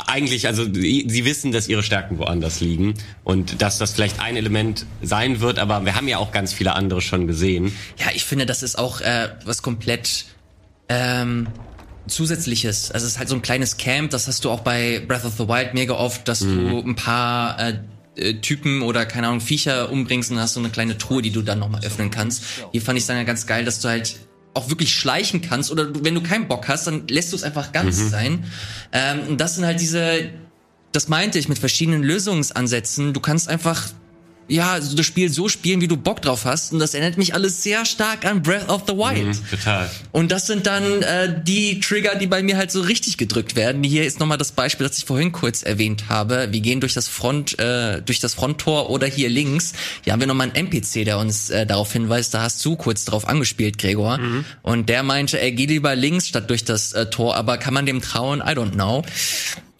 eigentlich, 0.07 0.47
also 0.47 0.65
sie 0.65 1.25
wissen, 1.25 1.53
dass 1.53 1.69
ihre 1.69 1.83
Stärken 1.83 2.19
woanders 2.19 2.61
liegen 2.61 2.95
und 3.25 3.63
dass 3.63 3.79
das 3.79 3.93
vielleicht 3.93 4.21
ein 4.21 4.37
Element 4.37 4.87
sein 5.03 5.41
wird, 5.41 5.59
aber 5.59 5.85
wir 5.85 5.95
haben 5.95 6.09
ja 6.09 6.19
auch 6.19 6.33
ganz 6.33 6.53
viele 6.53 6.75
andere 6.75 7.01
schon 7.01 7.27
gesehen. 7.27 7.73
Ja, 7.99 8.07
ich 8.15 8.25
finde, 8.25 8.47
das 8.47 8.63
ist 8.63 8.79
auch 8.79 9.01
äh, 9.01 9.29
was 9.45 9.63
komplett 9.63 10.27
ähm, 10.89 11.49
zusätzliches. 12.09 12.91
Also 12.91 13.07
es 13.07 13.13
ist 13.13 13.19
halt 13.19 13.29
so 13.29 13.37
ein 13.37 13.43
kleines 13.43 13.77
Camp, 13.77 14.11
das 14.11 14.27
hast 14.27 14.45
du 14.45 14.51
auch 14.51 14.61
bei 14.61 15.01
Breath 15.07 15.25
of 15.25 15.35
the 15.39 15.49
Wild 15.49 15.75
mega 15.75 15.95
oft, 15.95 16.27
dass 16.29 16.41
mhm. 16.41 16.69
du 16.69 16.79
ein 16.81 16.97
paar 16.97 17.59
äh, 17.61 17.79
äh, 18.17 18.35
Typen 18.35 18.83
oder 18.83 19.07
keine 19.07 19.29
Ahnung 19.29 19.41
Viecher 19.41 19.91
umbringst 19.91 20.31
und 20.31 20.39
hast 20.39 20.55
so 20.55 20.61
eine 20.61 20.71
kleine 20.71 20.99
Truhe, 20.99 21.23
die 21.23 21.31
du 21.31 21.43
dann 21.43 21.59
nochmal 21.59 21.85
öffnen 21.85 22.11
kannst. 22.11 22.43
Hier 22.73 22.83
fand 22.83 22.99
ich 22.99 23.07
dann 23.07 23.17
ja 23.17 23.25
ganz 23.25 23.47
geil, 23.47 23.65
dass 23.65 23.81
du 23.81 23.89
halt 23.89 24.17
auch 24.55 24.71
wirklich 24.71 24.95
schleichen 24.95 25.43
kannst 25.43 25.71
oder 25.71 25.85
du, 25.85 26.03
wenn 26.05 26.15
du 26.15 26.23
keinen 26.23 26.49
Bock 26.49 26.67
hast, 26.69 26.87
dann 26.87 27.07
lässt 27.09 27.33
du 27.33 27.37
es 27.37 27.43
einfach 27.43 27.73
ganz 27.73 27.99
mhm. 27.99 28.09
sein. 28.09 28.45
Ähm, 28.93 29.21
und 29.29 29.41
das 29.41 29.57
sind 29.57 29.67
halt 29.67 29.81
diese, 29.81 30.31
das 30.93 31.09
meinte 31.09 31.39
ich 31.39 31.49
mit 31.49 31.59
verschiedenen 31.59 32.03
Lösungsansätzen. 32.03 33.13
Du 33.13 33.21
kannst 33.21 33.49
einfach 33.49 33.91
ja, 34.49 34.73
also 34.73 34.97
das 34.97 35.07
Spiel 35.07 35.29
so 35.29 35.49
spielen, 35.49 35.81
wie 35.81 35.89
du 35.89 35.97
Bock 35.97 36.23
drauf 36.23 36.45
hast. 36.45 36.73
Und 36.73 36.79
das 36.79 36.95
erinnert 36.95 37.19
mich 37.19 37.35
alles 37.35 37.63
sehr 37.63 37.85
stark 37.85 38.25
an 38.25 38.43
Breath 38.43 38.69
of 38.69 38.85
the 38.87 38.93
Wild. 38.93 39.27
Mhm, 39.27 39.51
total. 39.51 39.91
Und 40.13 40.31
das 40.31 40.47
sind 40.47 40.67
dann 40.67 41.03
äh, 41.03 41.43
die 41.43 41.81
Trigger, 41.81 42.15
die 42.15 42.27
bei 42.27 42.43
mir 42.43 42.57
halt 42.57 42.71
so 42.71 42.81
richtig 42.81 43.17
gedrückt 43.17 43.57
werden. 43.57 43.83
Hier 43.83 44.05
ist 44.05 44.21
nochmal 44.21 44.39
das 44.39 44.53
Beispiel, 44.53 44.87
das 44.87 44.99
ich 44.99 45.05
vorhin 45.05 45.33
kurz 45.33 45.63
erwähnt 45.63 46.09
habe. 46.09 46.49
Wir 46.53 46.61
gehen 46.61 46.81
durch 46.81 46.95
das 46.95 47.09
Front, 47.09 47.59
äh, 47.59 48.01
durch 48.03 48.21
das 48.21 48.35
Fronttor 48.35 48.91
oder 48.91 49.07
hier 49.07 49.29
links. 49.29 49.73
Hier 50.05 50.13
haben 50.13 50.21
wir 50.21 50.27
nochmal 50.29 50.51
einen 50.55 50.67
NPC, 50.69 51.05
der 51.05 51.19
uns 51.19 51.51
äh, 51.51 51.67
darauf 51.67 51.93
hinweist. 51.93 52.33
Da 52.33 52.43
hast 52.43 52.65
du 52.65 52.77
kurz 52.77 53.05
drauf 53.05 53.27
angespielt, 53.27 53.79
Gregor. 53.79 54.19
Mhm. 54.19 54.45
Und 54.63 54.89
der 54.89 55.03
meinte, 55.03 55.41
er 55.41 55.51
geht 55.51 55.71
lieber 55.71 55.97
links 55.97 56.29
statt 56.29 56.51
durch 56.51 56.65
das 56.65 56.93
äh, 56.93 57.07
Tor. 57.07 57.37
Aber 57.37 57.59
kann 57.59 57.75
man 57.75 57.85
dem 57.85 58.01
trauen? 58.01 58.41
I 58.41 58.53
don't 58.53 58.73
know. 58.73 59.05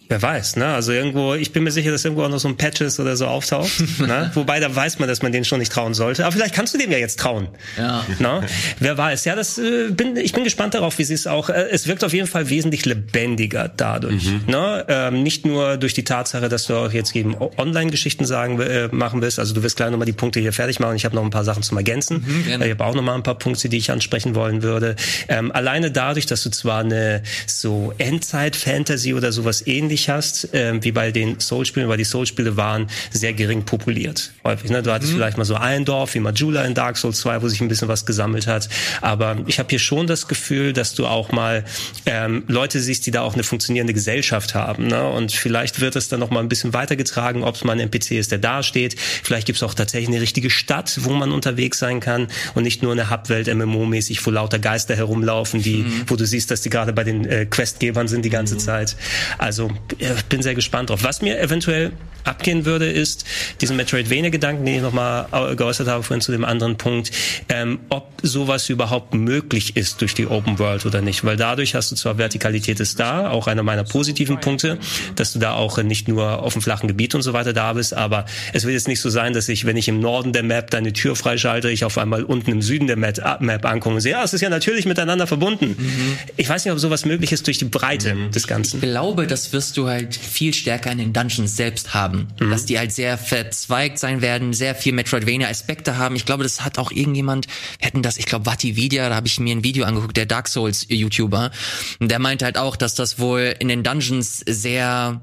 Wer 0.09 0.21
weiß, 0.21 0.55
ne? 0.55 0.67
Also 0.67 0.93
irgendwo, 0.93 1.33
ich 1.33 1.51
bin 1.51 1.63
mir 1.63 1.71
sicher, 1.71 1.91
dass 1.91 2.05
irgendwo 2.05 2.23
auch 2.23 2.29
noch 2.29 2.39
so 2.39 2.47
ein 2.47 2.55
Patches 2.55 2.99
oder 2.99 3.17
so 3.17 3.27
auftaucht. 3.27 3.71
ne? 3.99 4.31
Wobei 4.35 4.59
da 4.59 4.73
weiß 4.73 4.99
man, 4.99 5.09
dass 5.09 5.21
man 5.21 5.33
denen 5.33 5.43
schon 5.43 5.59
nicht 5.59 5.71
trauen 5.71 5.93
sollte. 5.93 6.25
Aber 6.25 6.31
vielleicht 6.31 6.55
kannst 6.55 6.73
du 6.73 6.77
dem 6.77 6.91
ja 6.91 6.97
jetzt 6.97 7.19
trauen. 7.19 7.49
Ja. 7.77 8.05
Ne? 8.19 8.41
Wer 8.79 8.97
weiß. 8.97 9.25
Ja, 9.25 9.35
das 9.35 9.57
äh, 9.57 9.89
bin, 9.89 10.15
ich 10.15 10.31
bin 10.31 10.45
gespannt 10.45 10.75
darauf, 10.75 10.97
wie 10.97 11.03
sie 11.03 11.13
es 11.13 11.27
auch. 11.27 11.49
Äh, 11.49 11.67
es 11.71 11.87
wirkt 11.87 12.05
auf 12.05 12.13
jeden 12.13 12.27
Fall 12.27 12.49
wesentlich 12.49 12.85
lebendiger 12.85 13.67
dadurch. 13.67 14.25
Mhm. 14.25 14.41
Ne? 14.47 14.85
Ähm, 14.87 15.23
nicht 15.23 15.45
nur 15.45 15.75
durch 15.75 15.93
die 15.93 16.05
Tatsache, 16.05 16.47
dass 16.47 16.67
du 16.67 16.75
auch 16.75 16.93
jetzt 16.93 17.13
eben 17.15 17.35
Online-Geschichten 17.57 18.25
sagen 18.25 18.61
äh, 18.61 18.87
machen 18.91 19.21
wirst. 19.21 19.39
Also 19.39 19.53
du 19.53 19.63
wirst 19.63 19.75
gleich 19.75 19.91
nochmal 19.91 20.05
die 20.05 20.13
Punkte 20.13 20.39
hier 20.39 20.53
fertig 20.53 20.79
machen. 20.79 20.95
Ich 20.95 21.03
habe 21.03 21.15
noch 21.15 21.23
ein 21.23 21.31
paar 21.31 21.43
Sachen 21.43 21.63
zum 21.63 21.77
Ergänzen. 21.77 22.23
Mhm, 22.25 22.61
ich 22.61 22.71
habe 22.71 22.85
auch 22.85 22.95
nochmal 22.95 23.15
ein 23.15 23.23
paar 23.23 23.37
Punkte, 23.37 23.67
die 23.67 23.77
ich 23.77 23.91
ansprechen 23.91 24.35
wollen 24.35 24.63
würde. 24.63 24.95
Ähm, 25.27 25.51
alleine 25.51 25.91
dadurch, 25.91 26.27
dass 26.27 26.43
du 26.43 26.49
zwar 26.49 26.79
eine 26.79 27.23
so 27.45 27.93
Endzeit-Fantasy 27.97 29.13
oder 29.13 29.33
sowas 29.33 29.65
ähnlich 29.67 29.96
ähnlich 29.97 30.09
hast, 30.09 30.53
äh, 30.53 30.73
wie 30.81 30.91
bei 30.91 31.11
den 31.11 31.39
Soul-Spielen, 31.39 31.89
weil 31.89 31.97
die 31.97 32.03
Soul-Spiele 32.03 32.55
waren 32.55 32.87
sehr 33.11 33.33
gering 33.33 33.63
populiert. 33.63 34.31
Häufig, 34.43 34.69
ne? 34.69 34.83
Du 34.83 34.91
hattest 34.91 35.11
mhm. 35.11 35.17
vielleicht 35.17 35.37
mal 35.37 35.45
so 35.45 35.55
ein 35.55 35.85
Dorf 35.85 36.13
wie 36.13 36.19
Majula 36.19 36.63
in 36.65 36.73
Dark 36.73 36.97
Souls 36.97 37.19
2, 37.19 37.41
wo 37.41 37.47
sich 37.47 37.61
ein 37.61 37.67
bisschen 37.67 37.87
was 37.87 38.05
gesammelt 38.05 38.47
hat. 38.47 38.69
Aber 39.01 39.37
ich 39.47 39.59
habe 39.59 39.69
hier 39.69 39.79
schon 39.79 40.07
das 40.07 40.27
Gefühl, 40.27 40.73
dass 40.73 40.93
du 40.93 41.07
auch 41.07 41.31
mal 41.31 41.65
ähm, 42.05 42.43
Leute 42.47 42.79
siehst, 42.79 43.05
die 43.05 43.11
da 43.11 43.21
auch 43.21 43.33
eine 43.33 43.43
funktionierende 43.43 43.93
Gesellschaft 43.93 44.53
haben. 44.53 44.87
Ne? 44.87 45.07
Und 45.07 45.31
vielleicht 45.31 45.81
wird 45.81 45.95
es 45.95 46.09
dann 46.09 46.19
noch 46.19 46.29
mal 46.29 46.41
ein 46.41 46.49
bisschen 46.49 46.73
weitergetragen, 46.73 47.43
ob 47.43 47.55
es 47.55 47.63
mal 47.63 47.73
ein 47.73 47.79
NPC 47.79 48.11
ist, 48.11 48.31
der 48.31 48.39
da 48.39 48.61
steht. 48.61 48.95
Vielleicht 48.99 49.47
gibt 49.47 49.57
es 49.57 49.63
auch 49.63 49.73
tatsächlich 49.73 50.09
eine 50.09 50.21
richtige 50.21 50.49
Stadt, 50.49 50.99
wo 51.01 51.11
man 51.11 51.31
unterwegs 51.31 51.79
sein 51.79 51.99
kann 51.99 52.27
und 52.53 52.63
nicht 52.63 52.83
nur 52.83 52.91
eine 52.91 53.09
Hubwelt 53.09 53.47
MMO-mäßig, 53.47 54.25
wo 54.25 54.31
lauter 54.31 54.59
Geister 54.59 54.95
herumlaufen, 54.95 55.61
die, 55.61 55.77
mhm. 55.77 56.03
wo 56.07 56.15
du 56.15 56.25
siehst, 56.25 56.51
dass 56.51 56.61
die 56.61 56.69
gerade 56.69 56.93
bei 56.93 57.03
den 57.03 57.25
äh, 57.25 57.45
Questgebern 57.45 58.07
sind 58.07 58.23
die 58.23 58.29
ganze 58.29 58.55
mhm. 58.55 58.59
Zeit. 58.59 58.95
Also 59.37 59.71
ich 59.97 60.25
bin 60.25 60.41
sehr 60.41 60.55
gespannt 60.55 60.89
drauf. 60.89 61.03
Was 61.03 61.21
mir 61.21 61.39
eventuell 61.39 61.91
abgehen 62.27 62.65
würde, 62.65 62.91
ist 62.91 63.25
diesen 63.61 63.77
Metroidvania-Gedanken, 63.77 64.65
den 64.65 64.75
ich 64.75 64.81
nochmal 64.81 65.55
geäußert 65.55 65.87
habe 65.87 66.03
vorhin 66.03 66.21
zu 66.21 66.31
dem 66.31 66.45
anderen 66.45 66.77
Punkt, 66.77 67.11
ähm, 67.49 67.79
ob 67.89 68.11
sowas 68.21 68.69
überhaupt 68.69 69.13
möglich 69.13 69.77
ist 69.77 70.01
durch 70.01 70.13
die 70.13 70.27
Open 70.27 70.59
World 70.59 70.85
oder 70.85 71.01
nicht. 71.01 71.23
Weil 71.23 71.37
dadurch 71.37 71.75
hast 71.75 71.91
du 71.91 71.95
zwar 71.95 72.17
Vertikalität 72.17 72.79
ist 72.79 72.99
da, 72.99 73.29
auch 73.29 73.47
einer 73.47 73.63
meiner 73.63 73.83
positiven 73.83 74.39
Punkte, 74.39 74.77
dass 75.15 75.33
du 75.33 75.39
da 75.39 75.53
auch 75.53 75.81
nicht 75.81 76.07
nur 76.07 76.43
auf 76.43 76.53
dem 76.53 76.61
flachen 76.61 76.87
Gebiet 76.87 77.15
und 77.15 77.21
so 77.21 77.33
weiter 77.33 77.53
da 77.53 77.73
bist, 77.73 77.93
aber 77.93 78.25
es 78.53 78.63
wird 78.63 78.73
jetzt 78.73 78.87
nicht 78.87 78.99
so 78.99 79.09
sein, 79.09 79.33
dass 79.33 79.47
ich, 79.49 79.65
wenn 79.65 79.77
ich 79.77 79.87
im 79.87 79.99
Norden 79.99 80.33
der 80.33 80.43
Map 80.43 80.71
deine 80.71 80.93
Tür 80.93 81.15
freischalte, 81.15 81.69
ich 81.69 81.85
auf 81.85 81.97
einmal 81.97 82.23
unten 82.23 82.51
im 82.51 82.61
Süden 82.61 82.87
der 82.87 82.97
Map, 82.97 83.19
Map 83.39 83.65
ankomme 83.65 83.95
und 83.95 84.01
sehe, 84.01 84.13
ja, 84.13 84.23
es 84.23 84.33
ist 84.33 84.41
ja 84.41 84.49
natürlich 84.49 84.85
miteinander 84.85 85.27
verbunden. 85.27 85.75
Mhm. 85.77 86.17
Ich 86.35 86.49
weiß 86.49 86.65
nicht, 86.65 86.73
ob 86.73 86.79
sowas 86.79 87.05
möglich 87.05 87.31
ist 87.31 87.47
durch 87.47 87.57
die 87.57 87.65
Breite 87.65 88.15
mhm. 88.15 88.31
des 88.31 88.47
Ganzen. 88.47 88.77
Ich 88.77 88.81
glaube, 88.81 89.27
das 89.27 89.53
wirst 89.53 89.76
du 89.77 89.87
halt 89.87 90.15
viel 90.15 90.53
stärker 90.53 90.91
in 90.91 90.97
den 90.97 91.13
Dungeons 91.13 91.55
selbst 91.55 91.93
haben. 91.93 92.27
Mhm. 92.39 92.49
Dass 92.51 92.65
die 92.65 92.77
halt 92.77 92.91
sehr 92.91 93.17
verzweigt 93.17 93.99
sein 93.99 94.21
werden, 94.21 94.53
sehr 94.53 94.75
viel 94.75 94.93
Metroidvania-Aspekte 94.93 95.97
haben. 95.97 96.15
Ich 96.15 96.25
glaube, 96.25 96.43
das 96.43 96.63
hat 96.63 96.79
auch 96.79 96.91
irgendjemand, 96.91 97.47
wir 97.79 97.87
hatten 97.87 98.01
das, 98.01 98.17
ich 98.17 98.25
glaube, 98.25 98.45
Vatividia, 98.45 99.09
da 99.09 99.15
habe 99.15 99.27
ich 99.27 99.39
mir 99.39 99.55
ein 99.55 99.63
Video 99.63 99.85
angeguckt, 99.85 100.17
der 100.17 100.25
Dark 100.25 100.47
Souls-YouTuber. 100.47 101.51
Und 101.99 102.11
der 102.11 102.19
meinte 102.19 102.45
halt 102.45 102.57
auch, 102.57 102.75
dass 102.75 102.95
das 102.95 103.19
wohl 103.19 103.55
in 103.59 103.67
den 103.67 103.83
Dungeons 103.83 104.39
sehr 104.39 105.21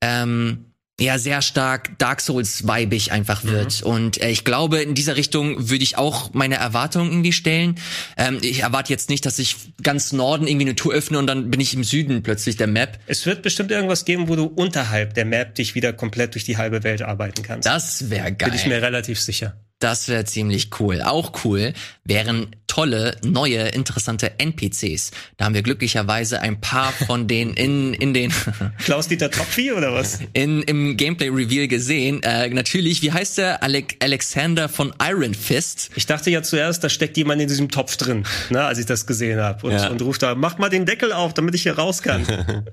ähm, 0.00 0.66
ja 1.00 1.18
sehr 1.18 1.42
stark 1.42 1.98
Dark 1.98 2.20
Souls 2.20 2.66
weibig 2.68 3.10
einfach 3.10 3.42
mhm. 3.42 3.50
wird 3.50 3.84
mhm. 3.84 3.90
und 3.90 4.22
äh, 4.22 4.30
ich 4.30 4.44
glaube 4.44 4.78
in 4.78 4.94
dieser 4.94 5.16
Richtung 5.16 5.68
würde 5.68 5.82
ich 5.82 5.98
auch 5.98 6.32
meine 6.34 6.54
Erwartungen 6.56 7.10
irgendwie 7.10 7.32
stellen. 7.32 7.76
Ähm, 8.16 8.38
ich 8.42 8.60
erwarte 8.60 8.92
jetzt 8.92 9.10
nicht, 9.10 9.26
dass 9.26 9.38
ich 9.40 9.56
ganz 9.82 10.12
Norden 10.12 10.46
irgendwie 10.46 10.66
eine 10.66 10.76
Tour 10.76 10.94
öffne 10.94 11.18
und 11.18 11.26
dann 11.26 11.50
bin 11.50 11.60
ich 11.60 11.74
im 11.74 11.82
Süden 11.82 12.22
plötzlich 12.22 12.56
der 12.56 12.68
Map. 12.68 13.00
Es 13.06 13.26
wird 13.26 13.42
bestimmt 13.42 13.72
irgendwas 13.72 14.04
geben, 14.04 14.28
wo 14.28 14.36
du 14.36 14.44
unterhalb 14.44 15.14
der 15.14 15.24
Map 15.24 15.56
dich 15.56 15.74
wieder 15.74 15.92
komplett 15.92 16.34
durch 16.34 16.44
die 16.44 16.56
halbe 16.56 16.84
Welt 16.84 17.02
arbeiten 17.02 17.42
kannst. 17.42 17.66
Das 17.66 18.10
wäre 18.10 18.32
geil. 18.32 18.50
Bin 18.50 18.58
ich 18.58 18.66
mir 18.66 18.80
relativ 18.80 19.20
sicher. 19.20 19.56
Das 19.84 20.08
wäre 20.08 20.24
ziemlich 20.24 20.70
cool. 20.80 21.02
Auch 21.02 21.44
cool 21.44 21.74
wären 22.04 22.56
tolle, 22.74 23.16
neue, 23.22 23.68
interessante 23.68 24.32
NPCs. 24.38 25.12
Da 25.36 25.44
haben 25.44 25.54
wir 25.54 25.62
glücklicherweise 25.62 26.40
ein 26.40 26.60
paar 26.60 26.92
von 26.92 27.28
denen 27.28 27.54
in, 27.54 27.94
in 27.94 28.12
den... 28.12 28.32
Klaus-Dieter 28.84 29.30
Topfi 29.30 29.72
oder 29.72 29.94
was? 29.94 30.18
In, 30.32 30.62
Im 30.62 30.96
Gameplay-Reveal 30.96 31.68
gesehen. 31.68 32.22
Äh, 32.24 32.48
natürlich, 32.48 33.00
wie 33.02 33.12
heißt 33.12 33.38
der? 33.38 33.62
Alec 33.62 33.96
Alexander 34.00 34.68
von 34.68 34.92
Iron 35.00 35.34
Fist. 35.34 35.90
Ich 35.94 36.06
dachte 36.06 36.30
ja 36.30 36.42
zuerst, 36.42 36.82
da 36.82 36.88
steckt 36.88 37.16
jemand 37.16 37.40
in 37.42 37.48
diesem 37.48 37.70
Topf 37.70 37.96
drin, 37.96 38.24
ne, 38.50 38.64
als 38.64 38.78
ich 38.78 38.86
das 38.86 39.06
gesehen 39.06 39.40
habe. 39.40 39.66
Und, 39.66 39.72
ja. 39.72 39.88
und 39.88 40.02
ruft 40.02 40.22
da, 40.22 40.34
mach 40.34 40.58
mal 40.58 40.68
den 40.68 40.84
Deckel 40.84 41.12
auf, 41.12 41.32
damit 41.32 41.54
ich 41.54 41.62
hier 41.62 41.78
raus 41.78 42.02
kann. 42.02 42.26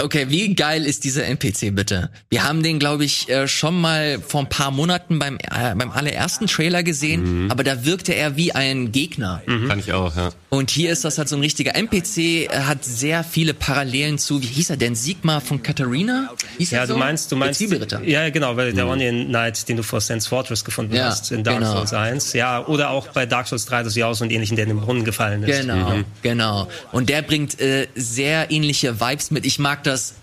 okay, 0.00 0.26
wie 0.28 0.54
geil 0.54 0.84
ist 0.84 1.04
dieser 1.04 1.24
NPC 1.24 1.74
bitte? 1.74 2.10
Wir 2.28 2.44
haben 2.44 2.62
den, 2.62 2.78
glaube 2.78 3.04
ich, 3.06 3.28
äh, 3.30 3.48
schon 3.48 3.80
mal 3.80 4.18
vor 4.20 4.40
ein 4.40 4.48
paar 4.48 4.70
Monaten 4.70 5.18
beim, 5.18 5.38
äh, 5.38 5.74
beim 5.74 5.90
allerersten 5.90 6.47
Trailer 6.48 6.82
gesehen, 6.82 7.44
mhm. 7.44 7.50
aber 7.50 7.64
da 7.64 7.84
wirkte 7.84 8.14
er 8.14 8.36
wie 8.36 8.52
ein 8.52 8.92
Gegner. 8.92 9.42
Mhm. 9.46 9.68
Kann 9.68 9.78
ich 9.78 9.92
auch, 9.92 10.16
ja. 10.16 10.30
Und 10.50 10.70
hier 10.70 10.90
ist 10.90 11.04
das 11.04 11.18
halt 11.18 11.28
so 11.28 11.36
ein 11.36 11.42
richtiger 11.42 11.74
NPC, 11.74 12.50
hat 12.50 12.84
sehr 12.84 13.22
viele 13.22 13.54
Parallelen 13.54 14.18
zu, 14.18 14.42
wie 14.42 14.46
hieß 14.46 14.70
er 14.70 14.76
denn, 14.76 14.94
Sigma 14.94 15.40
von 15.40 15.62
Katharina? 15.62 16.30
Hieß 16.58 16.70
ja, 16.70 16.86
so? 16.86 16.94
du 16.94 16.98
meinst, 16.98 17.30
du 17.30 17.36
meinst, 17.36 17.60
ja, 17.60 18.30
genau, 18.30 18.56
weil 18.56 18.72
der 18.72 18.86
mhm. 18.86 18.90
Onion 18.90 19.26
Knight, 19.26 19.68
den 19.68 19.76
du 19.76 19.82
vor 19.82 20.00
Sense 20.00 20.28
Fortress 20.28 20.64
gefunden 20.64 20.94
ja, 20.94 21.04
hast 21.04 21.30
in 21.30 21.44
Dark 21.44 21.58
genau. 21.58 21.72
Souls 21.72 21.92
1, 21.92 22.32
ja, 22.32 22.66
oder 22.66 22.90
auch 22.90 23.08
bei 23.08 23.26
Dark 23.26 23.46
Souls 23.46 23.66
3, 23.66 23.82
das 23.84 23.94
ja 23.94 24.06
auch 24.06 24.14
so 24.14 24.24
ein 24.24 24.30
ähnlichen, 24.30 24.56
der 24.56 24.64
in 24.64 24.70
den 24.70 24.80
Brunnen 24.80 25.04
gefallen 25.04 25.42
ist. 25.42 25.60
Genau, 25.60 25.96
mhm. 25.96 26.04
genau. 26.22 26.68
Und 26.92 27.08
der 27.08 27.22
bringt 27.22 27.60
äh, 27.60 27.86
sehr 27.94 28.50
ähnliche 28.50 29.00
Vibes 29.00 29.30
mit. 29.30 29.44
Ich 29.44 29.58
mag 29.58 29.82
das 29.84 30.14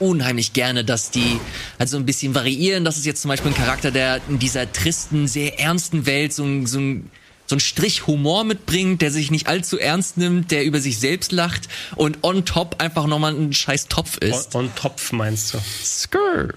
unheimlich 0.00 0.52
gerne, 0.52 0.84
dass 0.84 1.10
die 1.10 1.38
halt 1.78 1.88
so 1.88 1.96
ein 1.96 2.06
bisschen 2.06 2.34
variieren. 2.34 2.84
Das 2.84 2.96
ist 2.96 3.06
jetzt 3.06 3.22
zum 3.22 3.28
Beispiel 3.28 3.52
ein 3.52 3.56
Charakter, 3.56 3.90
der 3.90 4.20
in 4.28 4.38
dieser 4.38 4.70
tristen, 4.72 5.28
sehr 5.28 5.60
ernsten 5.60 6.06
Welt 6.06 6.32
so 6.32 6.44
ein, 6.44 6.66
so 6.66 6.78
ein 6.78 7.10
so 7.50 7.54
einen 7.56 7.60
Strich 7.60 8.06
Humor 8.06 8.44
mitbringt, 8.44 9.02
der 9.02 9.10
sich 9.10 9.30
nicht 9.30 9.48
allzu 9.48 9.78
ernst 9.78 10.16
nimmt, 10.16 10.50
der 10.52 10.64
über 10.64 10.80
sich 10.80 10.98
selbst 10.98 11.32
lacht 11.32 11.68
und 11.96 12.18
on 12.22 12.44
top 12.44 12.76
einfach 12.78 13.06
nochmal 13.06 13.34
ein 13.34 13.52
scheiß 13.52 13.88
Topf 13.88 14.18
ist. 14.18 14.54
On, 14.54 14.66
on 14.66 14.74
Topf 14.76 15.12
meinst 15.12 15.52
du? 15.52 15.58
Skrr. 15.84 16.54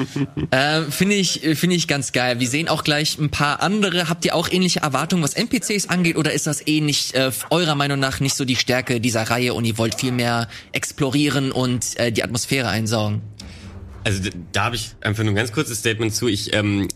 äh, 0.52 0.82
finde 0.82 1.16
ich, 1.16 1.40
finde 1.54 1.74
ich 1.74 1.88
ganz 1.88 2.12
geil. 2.12 2.38
Wir 2.38 2.48
sehen 2.48 2.68
auch 2.68 2.84
gleich 2.84 3.18
ein 3.18 3.30
paar 3.30 3.60
andere. 3.60 4.08
Habt 4.08 4.24
ihr 4.24 4.34
auch 4.34 4.48
ähnliche 4.48 4.80
Erwartungen, 4.80 5.22
was 5.22 5.34
NPCs 5.34 5.88
angeht, 5.88 6.16
oder 6.16 6.32
ist 6.32 6.46
das 6.46 6.66
eh 6.66 6.80
nicht, 6.80 7.14
äh, 7.14 7.32
eurer 7.50 7.74
Meinung 7.74 7.98
nach, 7.98 8.20
nicht 8.20 8.36
so 8.36 8.44
die 8.44 8.56
Stärke 8.56 9.00
dieser 9.00 9.24
Reihe 9.24 9.52
und 9.52 9.64
ihr 9.64 9.76
wollt 9.78 9.96
viel 9.96 10.12
mehr 10.12 10.48
explorieren 10.70 11.50
und 11.50 11.98
äh, 11.98 12.12
die 12.12 12.22
Atmosphäre 12.22 12.68
einsaugen? 12.68 13.20
Also 14.04 14.30
da 14.52 14.66
habe 14.66 14.76
ich 14.76 14.92
einfach 15.00 15.24
nur 15.24 15.32
ein 15.32 15.36
ganz 15.36 15.50
kurzes 15.50 15.80
Statement 15.80 16.14
zu. 16.14 16.28
Ich 16.28 16.54
ähm, 16.54 16.86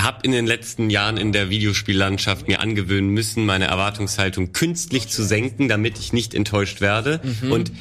habe 0.00 0.18
in 0.22 0.32
den 0.32 0.46
letzten 0.46 0.90
Jahren 0.90 1.16
in 1.16 1.32
der 1.32 1.50
Videospiellandschaft 1.50 2.48
mir 2.48 2.60
angewöhnen 2.60 3.10
müssen, 3.10 3.46
meine 3.46 3.66
Erwartungshaltung 3.66 4.52
künstlich 4.52 5.08
zu 5.08 5.24
senken, 5.24 5.68
damit 5.68 5.98
ich 5.98 6.12
nicht 6.12 6.34
enttäuscht 6.34 6.80
werde. 6.80 7.20
Mhm. 7.22 7.52
Und 7.52 7.72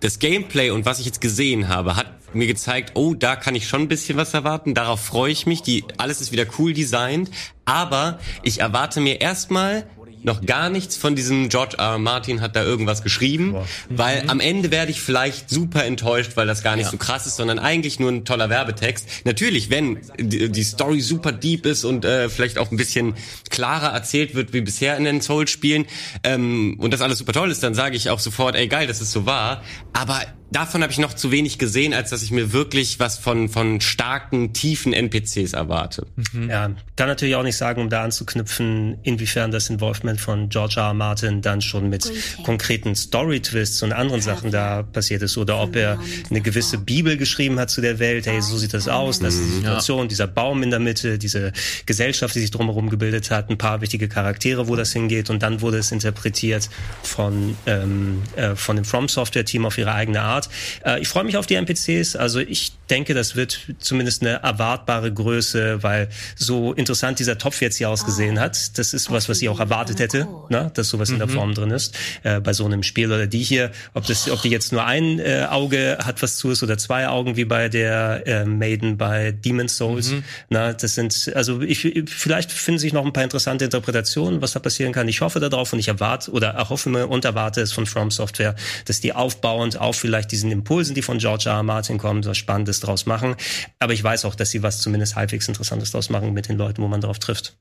das 0.00 0.18
Gameplay 0.18 0.70
und 0.70 0.84
was 0.84 0.98
ich 0.98 1.06
jetzt 1.06 1.20
gesehen 1.20 1.68
habe, 1.68 1.96
hat 1.96 2.34
mir 2.34 2.46
gezeigt, 2.46 2.92
oh, 2.94 3.14
da 3.14 3.36
kann 3.36 3.54
ich 3.54 3.66
schon 3.66 3.82
ein 3.82 3.88
bisschen 3.88 4.18
was 4.18 4.34
erwarten. 4.34 4.74
Darauf 4.74 5.00
freue 5.00 5.32
ich 5.32 5.46
mich. 5.46 5.62
Die 5.62 5.84
alles 5.96 6.20
ist 6.20 6.32
wieder 6.32 6.44
cool 6.58 6.72
designt, 6.72 7.30
aber 7.64 8.18
ich 8.42 8.60
erwarte 8.60 9.00
mir 9.00 9.20
erstmal 9.20 9.86
noch 10.26 10.44
gar 10.44 10.68
nichts 10.68 10.96
von 10.96 11.14
diesem 11.14 11.48
George 11.48 11.76
R. 11.78 11.92
R. 11.92 11.98
Martin 11.98 12.40
hat 12.40 12.56
da 12.56 12.64
irgendwas 12.64 13.02
geschrieben, 13.02 13.54
wow. 13.54 13.66
weil 13.88 14.24
mhm. 14.24 14.30
am 14.30 14.40
Ende 14.40 14.70
werde 14.70 14.90
ich 14.90 15.00
vielleicht 15.00 15.48
super 15.48 15.84
enttäuscht, 15.84 16.32
weil 16.34 16.46
das 16.46 16.62
gar 16.62 16.76
nicht 16.76 16.86
ja. 16.86 16.90
so 16.90 16.96
krass 16.96 17.26
ist, 17.26 17.36
sondern 17.36 17.58
eigentlich 17.58 18.00
nur 18.00 18.10
ein 18.10 18.24
toller 18.24 18.50
Werbetext. 18.50 19.08
Natürlich, 19.24 19.70
wenn 19.70 20.00
die, 20.18 20.50
die 20.50 20.62
Story 20.64 21.00
super 21.00 21.32
deep 21.32 21.64
ist 21.64 21.84
und 21.84 22.04
äh, 22.04 22.28
vielleicht 22.28 22.58
auch 22.58 22.70
ein 22.70 22.76
bisschen 22.76 23.14
klarer 23.50 23.92
erzählt 23.92 24.34
wird 24.34 24.52
wie 24.52 24.60
bisher 24.60 24.96
in 24.96 25.04
den 25.04 25.20
Souls-Spielen 25.20 25.86
ähm, 26.24 26.76
und 26.78 26.92
das 26.92 27.00
alles 27.00 27.18
super 27.18 27.32
toll 27.32 27.50
ist, 27.50 27.62
dann 27.62 27.74
sage 27.74 27.96
ich 27.96 28.10
auch 28.10 28.20
sofort, 28.20 28.56
ey 28.56 28.66
geil, 28.66 28.86
dass 28.88 29.00
es 29.00 29.12
so 29.12 29.26
war. 29.26 29.62
Aber 29.92 30.20
davon 30.50 30.82
habe 30.82 30.92
ich 30.92 30.98
noch 30.98 31.14
zu 31.14 31.30
wenig 31.30 31.58
gesehen, 31.58 31.92
als 31.92 32.10
dass 32.10 32.22
ich 32.22 32.30
mir 32.30 32.52
wirklich 32.52 33.00
was 33.00 33.18
von, 33.18 33.48
von 33.48 33.80
starken, 33.80 34.52
tiefen 34.52 34.92
NPCs 34.92 35.52
erwarte. 35.52 36.06
Mhm. 36.32 36.50
Ja, 36.50 36.70
kann 36.94 37.08
natürlich 37.08 37.34
auch 37.34 37.42
nicht 37.42 37.56
sagen, 37.56 37.80
um 37.80 37.90
da 37.90 38.04
anzuknüpfen, 38.04 38.98
inwiefern 39.02 39.50
das 39.50 39.68
Involvement 39.68 40.20
von 40.20 40.48
George 40.48 40.74
R. 40.76 40.86
R. 40.88 40.94
Martin 40.94 41.42
dann 41.42 41.60
schon 41.60 41.88
mit 41.88 42.10
konkreten 42.44 42.94
Story-Twists 42.94 43.82
und 43.82 43.92
anderen 43.92 44.20
Sachen 44.20 44.50
da 44.50 44.82
passiert 44.82 45.22
ist 45.22 45.36
oder 45.36 45.60
ob 45.60 45.74
er 45.76 45.98
eine 46.30 46.40
gewisse 46.40 46.78
Bibel 46.78 47.16
geschrieben 47.16 47.58
hat 47.58 47.70
zu 47.70 47.80
der 47.80 47.98
Welt, 47.98 48.26
hey, 48.26 48.40
so 48.40 48.56
sieht 48.56 48.72
das 48.72 48.88
aus, 48.88 49.18
das 49.18 49.34
ist 49.34 49.40
die 49.40 49.46
mhm. 49.46 49.56
Situation, 49.56 50.00
ja. 50.02 50.06
dieser 50.06 50.26
Baum 50.26 50.62
in 50.62 50.70
der 50.70 50.80
Mitte, 50.80 51.18
diese 51.18 51.52
Gesellschaft, 51.86 52.34
die 52.34 52.40
sich 52.40 52.50
drumherum 52.50 52.88
gebildet 52.88 53.30
hat, 53.30 53.50
ein 53.50 53.58
paar 53.58 53.80
wichtige 53.80 54.08
Charaktere, 54.08 54.68
wo 54.68 54.76
das 54.76 54.92
hingeht 54.92 55.28
und 55.30 55.42
dann 55.42 55.60
wurde 55.60 55.78
es 55.78 55.92
interpretiert 55.92 56.70
von, 57.02 57.56
ähm, 57.66 58.22
äh, 58.36 58.54
von 58.54 58.76
dem 58.76 58.84
From 58.84 59.08
Software 59.08 59.44
Team 59.44 59.66
auf 59.66 59.76
ihre 59.76 59.92
eigene 59.92 60.22
Art 60.22 60.35
Art. 60.36 60.48
Äh, 60.84 61.00
ich 61.00 61.08
freue 61.08 61.24
mich 61.24 61.36
auf 61.36 61.46
die 61.46 61.54
NPCs. 61.54 62.16
Also 62.16 62.40
ich 62.40 62.72
denke, 62.90 63.14
das 63.14 63.36
wird 63.36 63.58
zumindest 63.78 64.22
eine 64.22 64.42
erwartbare 64.42 65.12
Größe, 65.12 65.82
weil 65.82 66.08
so 66.36 66.72
interessant 66.72 67.18
dieser 67.18 67.38
Topf 67.38 67.60
jetzt 67.60 67.76
hier 67.76 67.90
ausgesehen 67.90 68.40
hat. 68.40 68.78
Das 68.78 68.94
ist 68.94 69.10
was, 69.10 69.28
was 69.28 69.42
ich 69.42 69.48
auch 69.48 69.60
erwartet 69.60 70.00
hätte, 70.00 70.28
ne? 70.48 70.70
dass 70.74 70.88
sowas 70.88 71.08
mhm. 71.08 71.14
in 71.14 71.18
der 71.20 71.28
mhm. 71.28 71.32
Form 71.32 71.54
drin 71.54 71.70
ist 71.70 71.96
äh, 72.22 72.40
bei 72.40 72.52
so 72.52 72.64
einem 72.64 72.82
Spiel 72.82 73.12
oder 73.12 73.26
die 73.26 73.42
hier. 73.42 73.70
Ob 73.94 74.06
das, 74.06 74.30
ob 74.30 74.42
die 74.42 74.50
jetzt 74.50 74.72
nur 74.72 74.84
ein 74.84 75.18
äh, 75.18 75.46
Auge 75.48 75.98
hat, 76.02 76.22
was 76.22 76.36
zu 76.36 76.50
ist 76.50 76.62
oder 76.62 76.78
zwei 76.78 77.08
Augen 77.08 77.36
wie 77.36 77.44
bei 77.44 77.68
der 77.68 78.26
äh, 78.26 78.44
Maiden 78.44 78.96
bei 78.96 79.32
Demon's 79.32 79.76
Souls. 79.76 80.10
Mhm. 80.10 80.24
Na, 80.48 80.72
das 80.72 80.94
sind 80.94 81.32
also 81.34 81.60
ich 81.60 81.80
vielleicht 82.06 82.52
finden 82.52 82.78
sich 82.78 82.92
noch 82.92 83.04
ein 83.04 83.12
paar 83.12 83.24
interessante 83.24 83.64
Interpretationen, 83.64 84.42
was 84.42 84.52
da 84.52 84.60
passieren 84.60 84.92
kann. 84.92 85.08
Ich 85.08 85.20
hoffe 85.20 85.40
darauf 85.40 85.72
und 85.72 85.78
ich 85.78 85.88
erwarte 85.88 86.30
oder 86.30 86.48
erhoffe 86.50 86.88
mir 86.88 87.08
und 87.08 87.24
erwarte 87.24 87.60
es 87.60 87.72
von 87.72 87.86
From 87.86 88.10
Software, 88.10 88.54
dass 88.84 89.00
die 89.00 89.12
aufbauend 89.12 89.78
auf 89.78 89.96
vielleicht 89.96 90.32
diesen 90.32 90.50
Impulsen, 90.50 90.94
die 90.94 91.02
von 91.02 91.18
George 91.18 91.44
R. 91.48 91.56
R. 91.56 91.62
Martin 91.62 91.98
kommen, 91.98 92.24
was 92.24 92.36
Spannendes 92.36 92.75
draus 92.80 93.06
machen. 93.06 93.36
Aber 93.78 93.92
ich 93.92 94.02
weiß 94.02 94.24
auch, 94.24 94.34
dass 94.34 94.50
sie 94.50 94.62
was 94.62 94.80
zumindest 94.80 95.16
halbwegs 95.16 95.48
Interessantes 95.48 95.92
draus 95.92 96.10
machen 96.10 96.32
mit 96.32 96.48
den 96.48 96.56
Leuten, 96.56 96.82
wo 96.82 96.88
man 96.88 97.00
drauf 97.00 97.18
trifft. 97.18 97.56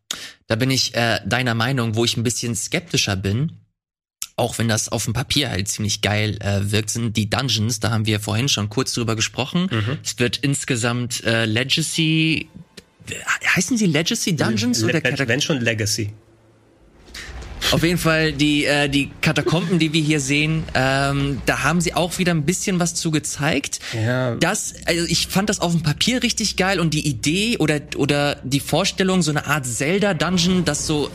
Da 0.47 0.55
bin 0.55 0.71
ich 0.71 0.95
äh, 0.95 1.19
deiner 1.25 1.53
Meinung, 1.53 1.95
wo 1.95 2.05
ich 2.05 2.17
ein 2.17 2.23
bisschen 2.23 2.55
skeptischer 2.55 3.15
bin. 3.15 3.53
Auch 4.37 4.57
wenn 4.57 4.67
das 4.67 4.89
auf 4.89 5.05
dem 5.05 5.13
Papier 5.13 5.49
halt 5.49 5.69
ziemlich 5.69 6.01
geil 6.01 6.37
äh, 6.41 6.71
wirkt, 6.71 6.89
sind 6.89 7.15
die 7.15 7.29
Dungeons, 7.29 7.79
da 7.79 7.91
haben 7.91 8.05
wir 8.05 8.19
vorhin 8.19 8.49
schon 8.49 8.69
kurz 8.69 8.93
drüber 8.93 9.15
gesprochen. 9.15 9.69
Mhm. 9.71 9.97
Es 10.03 10.19
wird 10.19 10.37
insgesamt 10.37 11.23
äh, 11.23 11.45
Legacy 11.45 12.49
heißen 13.55 13.77
sie 13.77 13.85
Legacy 13.85 14.35
Dungeons 14.35 14.81
Le 14.81 14.89
oder 14.89 15.27
Wenn 15.27 15.41
schon 15.41 15.61
Legacy. 15.61 16.11
Auf 17.71 17.83
jeden 17.83 17.97
Fall 17.97 18.31
die 18.31 18.65
äh, 18.65 18.89
die 18.89 19.09
Katakomben, 19.21 19.79
die 19.79 19.91
wir 19.93 20.01
hier 20.01 20.19
sehen, 20.19 20.63
ähm, 20.73 21.41
da 21.45 21.63
haben 21.63 21.81
sie 21.81 21.93
auch 21.93 22.17
wieder 22.19 22.31
ein 22.31 22.45
bisschen 22.45 22.79
was 22.79 22.93
zu 22.95 23.11
gezeigt. 23.11 23.79
Ja. 23.93 24.35
Das, 24.35 24.75
also 24.85 25.05
ich 25.07 25.27
fand 25.27 25.49
das 25.49 25.59
auf 25.59 25.71
dem 25.71 25.81
Papier 25.81 26.21
richtig 26.21 26.57
geil 26.57 26.79
und 26.79 26.93
die 26.93 27.07
Idee 27.07 27.57
oder 27.57 27.79
oder 27.97 28.37
die 28.43 28.59
Vorstellung, 28.59 29.21
so 29.21 29.31
eine 29.31 29.47
Art 29.47 29.65
Zelda 29.65 30.13
Dungeon, 30.13 30.65
das 30.65 30.85
so 30.85 31.09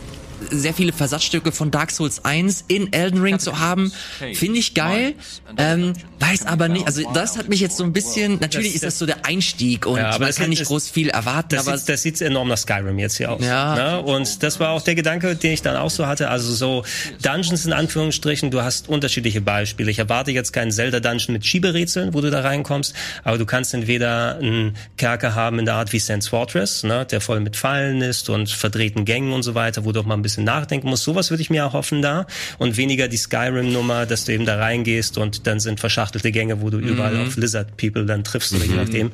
sehr 0.51 0.75
viele 0.75 0.93
Versatzstücke 0.93 1.53
von 1.53 1.71
Dark 1.71 1.91
Souls 1.91 2.25
1 2.25 2.65
in 2.69 2.93
Elden 2.93 3.21
Ring 3.21 3.39
zu 3.39 3.59
haben, 3.59 3.93
finde 4.33 4.59
ich 4.59 4.75
geil. 4.75 5.15
Ähm, 5.57 5.93
weiß 6.21 6.47
aber 6.47 6.69
nicht, 6.69 6.87
also 6.87 7.03
das 7.13 7.37
hat 7.39 7.49
mich 7.49 7.61
jetzt 7.61 7.77
so 7.77 7.85
ein 7.85 7.93
bisschen, 7.93 8.39
natürlich 8.41 8.75
ist 8.75 8.85
das 8.85 8.99
so 8.99 9.07
der 9.07 9.25
Einstieg 9.27 9.87
und 9.87 9.97
ja, 9.97 10.19
man 10.19 10.35
kann 10.35 10.51
nicht 10.51 10.65
groß 10.65 10.91
viel 10.91 11.09
erwarten. 11.09 11.57
Das 11.57 11.67
aber 11.67 11.79
sieht, 11.79 11.89
das 11.89 12.03
sieht 12.03 12.21
enorm 12.21 12.49
nach 12.49 12.59
Skyrim 12.59 12.99
jetzt 12.99 13.17
hier 13.17 13.33
aus. 13.33 13.45
Ja. 13.45 13.75
Ne? 13.75 14.03
Und 14.03 14.43
das 14.43 14.61
war 14.61 14.71
auch 14.71 14.83
der 14.83 14.95
Gedanke, 14.95 15.35
den 15.37 15.53
ich 15.53 15.63
dann 15.63 15.77
auch 15.77 15.91
so 15.91 16.07
hatte. 16.07 16.29
Also 16.29 16.53
so 16.53 16.85
Dungeons 17.23 17.65
in 17.65 17.73
Anführungsstrichen, 17.73 18.51
du 18.51 18.63
hast 18.63 18.89
unterschiedliche 18.89 19.41
Beispiele. 19.41 19.91
Ich 19.91 19.99
erwarte 19.99 20.31
jetzt 20.31 20.53
keinen 20.53 20.71
Zelda-Dungeon 20.71 21.33
mit 21.33 21.47
Schieberätseln, 21.47 22.15
wo 22.15 22.21
du 22.21 22.31
da 22.31 22.41
reinkommst, 22.41 22.95
aber 23.25 23.39
du 23.39 23.47
kannst 23.47 23.75
entweder 23.75 24.37
einen 24.37 24.77
Kerker 24.97 25.35
haben 25.35 25.59
in 25.59 25.65
der 25.65 25.75
Art 25.75 25.93
wie 25.93 25.99
Sense 25.99 26.29
Fortress, 26.29 26.85
ne, 26.85 27.07
der 27.07 27.21
voll 27.21 27.41
mit 27.41 27.57
Fallen 27.57 28.03
ist 28.03 28.29
und 28.29 28.51
verdrehten 28.51 29.05
Gängen 29.05 29.33
und 29.33 29.43
so 29.43 29.55
weiter, 29.55 29.85
wo 29.85 29.93
du 29.93 30.01
auch 30.01 30.07
mal 30.07 30.15
ein 30.15 30.23
bisschen 30.23 30.45
nachdenken 30.45 30.89
musst. 30.89 31.05
Sowas 31.05 31.31
würde 31.31 31.43
ich 31.43 31.51
mir 31.51 31.63
erhoffen 31.63 32.03
da 32.03 32.27
und 32.59 32.77
weniger 32.77 33.09
die 33.09 33.17
Skyrim-Nummer, 33.17 34.07
dass 34.07 34.25
du 34.25 34.33
eben 34.33 34.45
da 34.45 34.57
reingehst 34.57 35.19
und 35.19 35.47
dann 35.47 35.61
sind 35.61 35.81
verschachtelte 36.11 36.33
Gänge, 36.33 36.61
wo 36.61 36.71
du 36.71 36.79
überall 36.79 37.15
mhm. 37.15 37.27
auf 37.27 37.37
Lizard 37.37 37.77
People 37.77 38.07
dann 38.07 38.25
triffst 38.25 38.53
oder 38.53 38.65
je 38.65 38.73
mhm. 38.73 38.77
nachdem. 38.77 39.11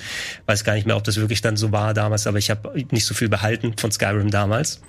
Weiß 0.47 0.65
gar 0.65 0.75
nicht 0.75 0.87
mehr, 0.87 0.97
ob 0.97 1.05
das 1.05 1.17
wirklich 1.17 1.43
dann 1.43 1.57
so 1.57 1.73
war 1.73 1.95
damals, 1.95 2.27
aber 2.27 2.39
ich 2.39 2.51
habe 2.51 2.73
nicht 2.91 3.05
so 3.05 3.15
viel 3.15 3.29
behalten 3.29 3.75
von 3.77 3.93
Skyrim 3.93 4.31
damals. 4.31 4.81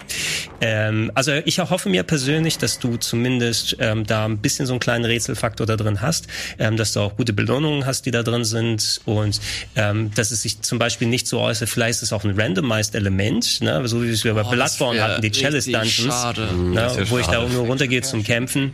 Ähm, 0.62 1.12
also 1.16 1.34
ich 1.46 1.58
erhoffe 1.60 1.90
mir 1.90 2.04
persönlich, 2.04 2.58
dass 2.58 2.80
du 2.80 2.98
zumindest 2.98 3.78
ähm, 3.80 4.06
da 4.06 4.26
ein 4.26 4.38
bisschen 4.38 4.66
so 4.66 4.74
einen 4.74 4.80
kleinen 4.80 5.06
Rätselfaktor 5.06 5.68
da 5.68 5.76
drin 5.76 6.02
hast, 6.02 6.28
ähm, 6.60 6.78
dass 6.78 6.94
du 6.94 7.02
auch 7.02 7.18
gute 7.18 7.34
Belohnungen 7.34 7.86
hast, 7.86 8.06
die 8.06 8.12
da 8.12 8.24
drin 8.24 8.46
sind 8.46 9.02
und 9.06 9.40
ähm, 9.76 10.12
dass 10.16 10.32
es 10.32 10.42
sich 10.42 10.62
zum 10.62 10.80
Beispiel 10.80 11.08
nicht 11.08 11.28
so 11.28 11.40
äußert, 11.40 11.70
vielleicht 11.70 11.98
ist 11.98 12.04
es 12.04 12.14
auch 12.14 12.24
ein 12.24 12.40
randomized 12.40 12.96
Element, 12.96 13.62
ne? 13.62 13.88
so 13.88 14.02
wie 14.02 14.08
wir 14.08 14.14
es 14.14 14.24
bei 14.24 14.32
oh, 14.32 14.50
Bloodborne 14.50 15.02
hatten, 15.02 15.22
die 15.22 15.32
Chalice 15.32 15.66
Dungeons. 15.66 16.08
Ne, 16.48 17.06
wo 17.10 17.18
ich 17.20 17.28
da 17.28 17.46
nur 17.48 17.66
runtergehe 17.66 18.02
zum 18.02 18.24
Kämpfen. 18.24 18.74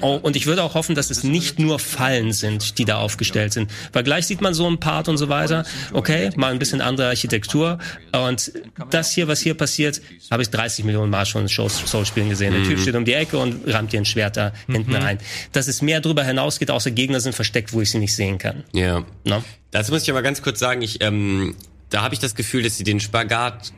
Oh, 0.00 0.18
und 0.20 0.36
ich 0.36 0.46
würde 0.46 0.62
auch 0.62 0.74
hoffen, 0.74 0.94
dass 0.94 1.10
es 1.10 1.24
nicht 1.24 1.58
nur 1.58 1.78
Fallen 1.78 2.32
sind, 2.32 2.49
die 2.58 2.84
da 2.84 2.98
aufgestellt 2.98 3.52
sind. 3.52 3.70
Weil 3.92 4.02
gleich 4.02 4.26
sieht 4.26 4.40
man 4.40 4.54
so 4.54 4.68
ein 4.68 4.78
Part 4.78 5.08
und 5.08 5.16
so 5.16 5.28
weiter. 5.28 5.64
Okay, 5.92 6.30
mal 6.36 6.52
ein 6.52 6.58
bisschen 6.58 6.80
andere 6.80 7.08
Architektur. 7.08 7.78
Und 8.12 8.52
das 8.90 9.12
hier, 9.12 9.28
was 9.28 9.40
hier 9.40 9.54
passiert, 9.54 10.00
habe 10.30 10.42
ich 10.42 10.50
30 10.50 10.84
Millionen 10.84 11.10
Mal 11.10 11.26
schon 11.26 11.42
in 11.42 11.48
Soul-Spielen 11.48 12.28
gesehen. 12.28 12.52
Der 12.52 12.64
Typ 12.64 12.78
steht 12.78 12.94
um 12.94 13.04
die 13.04 13.14
Ecke 13.14 13.38
und 13.38 13.66
rammt 13.72 13.92
dir 13.92 14.00
ein 14.00 14.04
Schwert 14.04 14.36
da 14.36 14.52
hinten 14.66 14.94
rein. 14.94 15.18
Dass 15.52 15.68
es 15.68 15.82
mehr 15.82 16.00
drüber 16.00 16.24
hinausgeht, 16.24 16.70
außer 16.70 16.90
Gegner 16.90 17.20
sind 17.20 17.34
versteckt, 17.34 17.72
wo 17.72 17.80
ich 17.80 17.90
sie 17.90 17.98
nicht 17.98 18.14
sehen 18.14 18.38
kann. 18.38 18.64
Ja. 18.72 19.04
No? 19.24 19.44
Dazu 19.70 19.92
muss 19.92 20.02
ich 20.02 20.10
aber 20.10 20.22
ganz 20.22 20.42
kurz 20.42 20.58
sagen, 20.58 20.82
ich, 20.82 21.02
ähm, 21.02 21.54
da 21.90 22.02
habe 22.02 22.14
ich 22.14 22.20
das 22.20 22.34
Gefühl, 22.34 22.62
dass 22.62 22.76
sie 22.76 22.84
den 22.84 23.00
Spagat 23.00 23.72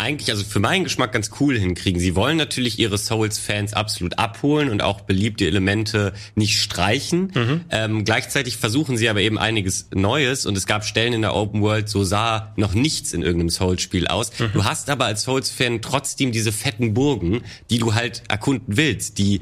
eigentlich, 0.00 0.30
also 0.30 0.44
für 0.44 0.60
meinen 0.60 0.84
Geschmack 0.84 1.12
ganz 1.12 1.30
cool 1.40 1.58
hinkriegen. 1.58 2.00
Sie 2.00 2.14
wollen 2.14 2.36
natürlich 2.36 2.78
ihre 2.78 2.98
Souls-Fans 2.98 3.74
absolut 3.74 4.18
abholen 4.18 4.70
und 4.70 4.82
auch 4.82 5.02
beliebte 5.02 5.46
Elemente 5.46 6.12
nicht 6.34 6.60
streichen. 6.60 7.32
Ähm, 7.70 8.04
gleichzeitig 8.04 8.56
versuchen 8.56 8.96
sie 8.96 9.08
aber 9.08 9.20
eben 9.20 9.38
einiges 9.38 9.88
Neues 9.94 10.46
und 10.46 10.56
es 10.56 10.66
gab 10.66 10.84
Stellen 10.84 11.12
in 11.12 11.22
der 11.22 11.34
Open 11.34 11.62
World, 11.62 11.88
so 11.88 12.04
sah 12.04 12.52
noch 12.56 12.74
nichts 12.74 13.12
in 13.12 13.22
irgendeinem 13.22 13.50
Souls-Spiel 13.50 14.06
aus. 14.06 14.30
Du 14.52 14.64
hast 14.64 14.90
aber 14.90 15.06
als 15.06 15.22
Souls-Fan 15.22 15.82
trotzdem 15.82 16.32
diese 16.32 16.52
fetten 16.52 16.94
Burgen, 16.94 17.42
die 17.70 17.78
du 17.78 17.94
halt 17.94 18.22
erkunden 18.28 18.76
willst, 18.76 19.18
die 19.18 19.40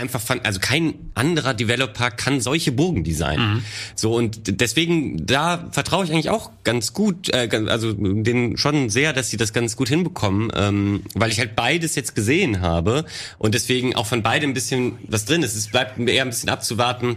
einfach 0.00 0.22
also 0.42 0.58
kein 0.60 0.94
anderer 1.14 1.54
Developer 1.54 2.10
kann 2.10 2.40
solche 2.40 2.72
Burgen 2.72 3.04
designen. 3.04 3.64
So 3.94 4.14
und 4.14 4.60
deswegen 4.60 5.26
da 5.26 5.68
vertraue 5.70 6.04
ich 6.04 6.10
eigentlich 6.10 6.30
auch 6.30 6.50
ganz 6.64 6.92
gut, 6.92 7.28
äh, 7.32 7.48
also 7.68 7.92
denen 7.92 8.56
schon 8.56 8.90
sehr, 8.90 9.12
dass 9.12 9.30
sie 9.30 9.36
das 9.36 9.52
ganz 9.52 9.76
gut 9.76 9.88
hinbekommen, 9.88 10.50
ähm, 10.54 11.02
weil 11.14 11.30
ich 11.30 11.38
halt 11.38 11.56
beides 11.56 11.94
jetzt 11.94 12.14
gesehen 12.14 12.60
habe 12.60 13.04
und 13.38 13.54
deswegen 13.54 13.94
auch 13.94 14.06
von 14.06 14.22
beidem 14.22 14.50
ein 14.50 14.54
bisschen 14.54 14.98
was 15.06 15.24
drin 15.24 15.42
ist. 15.42 15.54
Es 15.54 15.68
bleibt 15.68 15.98
mir 15.98 16.10
eher 16.10 16.24
ein 16.24 16.30
bisschen 16.30 16.48
abzuwarten, 16.48 17.16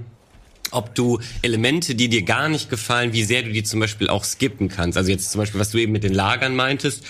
ob 0.72 0.96
du 0.96 1.20
Elemente, 1.42 1.96
die 1.96 2.10
dir 2.10 2.24
gar 2.24 2.50
nicht 2.50 2.70
gefallen, 2.70 3.14
wie 3.14 3.24
sehr 3.24 3.44
du 3.44 3.52
die 3.52 3.64
zum 3.64 3.80
Beispiel 3.80 4.10
auch 4.10 4.24
skippen 4.24 4.70
kannst. 4.70 4.98
Also 4.98 5.12
jetzt 5.12 5.32
zum 5.32 5.40
Beispiel, 5.40 5.60
was 5.60 5.72
du 5.72 5.78
eben 5.78 5.92
mit 5.92 6.04
den 6.04 6.14
Lagern 6.14 6.56
meintest, 6.56 7.04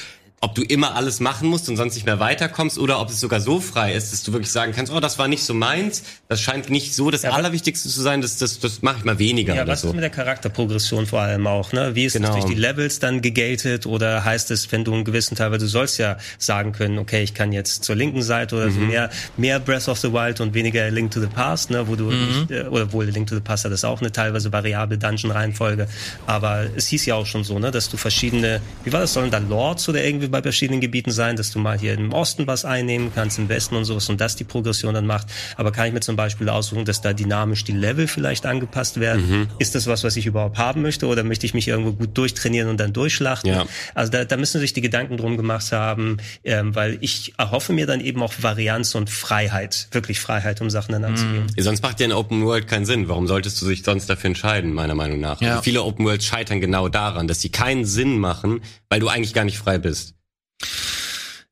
ob 0.44 0.56
du 0.56 0.62
immer 0.62 0.96
alles 0.98 1.22
machen 1.22 1.48
musst 1.48 1.70
und 1.70 1.78
sonst 1.78 1.96
nicht 1.96 2.06
mehr 2.06 2.20
weiterkommst 2.20 2.78
oder 2.78 3.00
ob 3.00 3.10
es 3.10 3.22
sogar 3.22 3.40
so 3.40 3.62
frei 3.62 3.94
ist, 3.94 4.12
dass 4.12 4.24
du 4.24 4.34
wirklich 4.34 4.52
sagen 4.52 4.74
kannst, 4.76 4.92
oh, 4.92 5.00
das 5.00 5.18
war 5.18 5.30
nicht 5.30 5.42
so 5.46 5.54
meins, 5.54 6.04
das 6.28 6.42
scheint 6.42 6.70
nicht 6.70 6.94
so 6.94 7.10
das 7.12 7.24
Allerwichtigste 7.24 7.88
zu 7.88 8.02
sein, 8.02 8.22
das, 8.22 8.36
das, 8.40 8.60
das 8.60 8.82
mache 8.82 8.98
ich 8.98 9.06
mal 9.06 9.20
weniger 9.20 9.56
Ja, 9.56 9.62
oder 9.64 9.72
was 9.72 9.82
so. 9.82 9.88
ist 9.88 9.94
mit 9.94 10.04
der 10.04 10.10
Charakterprogression 10.10 11.06
vor 11.06 11.22
allem 11.22 11.48
auch? 11.48 11.72
Ne? 11.72 11.96
Wie 11.96 12.04
ist 12.04 12.14
Genau. 12.14 12.34
durch 12.34 12.44
die 12.44 12.56
Levels 12.56 13.00
dann 13.00 13.22
gegatet 13.22 13.86
oder 13.86 14.26
heißt 14.26 14.52
es, 14.52 14.70
wenn 14.74 14.84
du 14.84 14.94
einen 14.94 15.06
gewissen 15.06 15.36
Teil, 15.36 15.50
weil 15.52 15.60
du 15.60 15.68
sollst 15.68 15.98
ja 15.98 16.18
sagen 16.40 16.74
können, 16.74 16.98
okay, 17.00 17.24
ich 17.24 17.34
kann 17.34 17.54
jetzt 17.54 17.86
zur 17.86 17.96
linken 17.96 18.22
Seite 18.22 18.58
oder 18.58 18.70
so 18.70 18.82
Mhm. 18.82 18.88
mehr, 18.88 19.10
mehr 19.38 19.62
Breath 19.62 19.88
of 19.88 19.98
the 20.00 20.12
Wild 20.12 20.42
und 20.42 20.54
weniger 20.54 20.92
Link 20.92 21.12
to 21.12 21.22
the 21.22 21.28
Past, 21.28 21.72
ne? 21.72 21.88
wo 21.88 21.96
du 21.96 22.12
nicht, 22.12 22.52
äh, 22.52 22.64
oder 22.64 22.92
wohl 22.92 23.06
Link 23.06 23.28
to 23.28 23.36
the 23.36 23.42
Past 23.42 23.64
hat 23.64 23.72
das 23.72 23.86
auch 23.86 24.02
eine 24.02 24.12
teilweise 24.12 24.52
variable 24.52 24.98
Dungeon-Reihenfolge, 24.98 25.88
aber 26.28 26.66
es 26.76 26.88
hieß 26.88 27.06
ja 27.06 27.16
auch 27.16 27.26
schon 27.26 27.46
so, 27.46 27.60
ne, 27.60 27.72
dass 27.72 27.88
du 27.90 27.96
verschiedene, 27.96 28.60
wie 28.84 28.92
war 28.92 29.00
das, 29.00 29.14
sollen 29.14 29.32
da 29.32 29.38
Lords 29.38 29.88
oder 29.88 30.04
irgendwie 30.04 30.33
bei 30.34 30.42
verschiedenen 30.42 30.82
Gebieten 30.82 31.12
sein, 31.12 31.38
dass 31.38 31.52
du 31.52 31.60
mal 31.60 31.80
hier 31.80 31.94
im 31.94 32.12
Osten 32.12 32.48
was 32.48 32.66
einnehmen 32.66 33.12
kannst, 33.14 33.38
im 33.38 33.48
Westen 33.48 33.76
und 33.76 33.86
sowas 33.86 34.10
und 34.10 34.20
das 34.20 34.36
die 34.36 34.44
Progression 34.44 34.94
dann 34.94 35.06
macht. 35.06 35.28
Aber 35.56 35.72
kann 35.72 35.88
ich 35.88 35.94
mir 35.94 36.02
zum 36.02 36.16
Beispiel 36.16 36.50
aussuchen, 36.50 36.84
dass 36.84 37.02
da 37.02 37.14
dynamisch 37.14 37.64
die 37.64 37.72
Level 37.72 38.08
vielleicht 38.08 38.46
angepasst 38.46 39.00
werden? 39.00 39.30
Mhm. 39.30 39.48
Ist 39.60 39.76
das 39.76 39.88
was, 39.88 40.04
was 40.04 40.18
ich 40.18 40.26
überhaupt 40.26 40.58
haben 40.58 40.82
möchte 40.82 41.06
oder 41.06 41.24
möchte 41.24 41.46
ich 41.46 41.54
mich 41.54 41.68
irgendwo 41.68 41.94
gut 41.94 42.18
durchtrainieren 42.18 42.70
und 42.70 42.80
dann 42.80 42.92
durchschlachten? 42.92 43.50
Ja. 43.50 43.66
Also 43.94 44.12
da, 44.12 44.26
da 44.26 44.36
müssen 44.36 44.60
sich 44.60 44.74
die 44.74 44.82
Gedanken 44.82 45.18
drum 45.18 45.38
gemacht 45.38 45.72
haben, 45.72 46.18
ähm, 46.44 46.76
weil 46.76 46.98
ich 47.02 47.34
erhoffe 47.38 47.72
mir 47.72 47.86
dann 47.86 48.02
eben 48.02 48.22
auch 48.24 48.34
Varianz 48.42 48.96
und 48.96 49.12
Freiheit, 49.12 49.88
wirklich 49.92 50.20
Freiheit, 50.20 50.60
um 50.62 50.70
Sachen 50.70 50.94
dann 50.94 51.04
anzugehen. 51.04 51.46
Sonst 51.58 51.84
macht 51.84 52.00
ja 52.00 52.06
eine 52.06 52.18
Open 52.18 52.44
World 52.44 52.68
keinen 52.68 52.86
Sinn. 52.86 53.08
Warum 53.08 53.28
solltest 53.28 53.62
du 53.62 53.70
dich 53.70 53.84
sonst 53.84 54.10
dafür 54.10 54.30
entscheiden, 54.30 54.74
meiner 54.74 54.96
Meinung 54.96 55.20
nach? 55.20 55.40
Ja. 55.42 55.52
Also 55.52 55.62
viele 55.62 55.84
Open 55.84 56.06
Worlds 56.06 56.26
scheitern 56.26 56.60
genau 56.60 56.90
daran, 56.90 57.28
dass 57.28 57.40
sie 57.40 57.50
keinen 57.50 57.86
Sinn 57.86 58.18
machen, 58.18 58.62
weil 58.90 59.00
du 59.00 59.08
eigentlich 59.10 59.34
gar 59.36 59.46
nicht 59.46 59.60
frei 59.60 59.78
bist. 59.78 60.16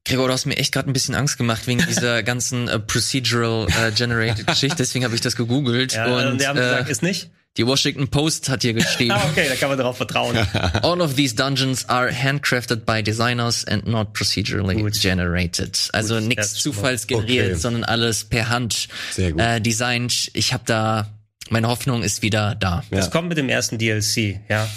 Gregor, 0.03 0.27
du 0.27 0.33
hast 0.33 0.45
mir 0.45 0.57
echt 0.57 0.73
gerade 0.73 0.89
ein 0.89 0.93
bisschen 0.93 1.13
Angst 1.15 1.37
gemacht 1.37 1.67
wegen 1.67 1.85
dieser 1.87 2.23
ganzen 2.23 2.67
äh, 2.67 2.79
procedural 2.79 3.67
äh, 3.69 3.91
generated 3.91 4.47
Geschichte, 4.47 4.77
deswegen 4.77 5.05
habe 5.05 5.15
ich 5.15 5.21
das 5.21 5.35
gegoogelt 5.35 5.93
Ja, 5.93 6.05
und 6.07 6.25
und 6.27 6.41
die 6.41 6.47
haben 6.47 6.57
gesagt, 6.57 6.87
äh, 6.87 6.91
ist 6.91 7.03
nicht? 7.03 7.29
die 7.57 7.67
Washington 7.67 8.07
Post 8.07 8.47
hat 8.47 8.61
hier 8.61 8.73
geschrieben. 8.73 9.11
Ah, 9.15 9.27
okay, 9.29 9.45
da 9.49 9.55
kann 9.55 9.67
man 9.69 9.77
darauf 9.77 9.97
vertrauen. 9.97 10.37
All 10.83 11.01
of 11.01 11.15
these 11.15 11.35
dungeons 11.35 11.87
are 11.89 12.09
handcrafted 12.09 12.85
by 12.85 13.03
designers 13.03 13.65
and 13.65 13.85
not 13.85 14.13
procedurally 14.13 14.75
Gut. 14.81 14.93
generated. 15.01 15.77
Also 15.91 16.19
nichts 16.21 16.53
zufallsgeneriert, 16.55 17.47
Okay. 17.51 17.55
sondern 17.59 17.83
alles 17.83 18.23
per 18.23 18.47
Hand 18.47 18.87
Sehr 19.11 19.33
gut. 19.33 19.41
äh, 19.41 19.59
designt. 19.59 20.31
Ich 20.33 20.53
habe 20.53 20.63
da, 20.65 21.09
meine 21.51 21.67
Hoffnung 21.67 22.01
ist 22.03 22.21
wieder 22.21 22.55
da. 22.55 22.83
Das 22.91 23.11
kommt 23.11 23.29
mit 23.29 23.37
dem 23.37 23.49
ersten 23.49 23.77
DLC, 23.77 24.39
ja. 24.49 24.67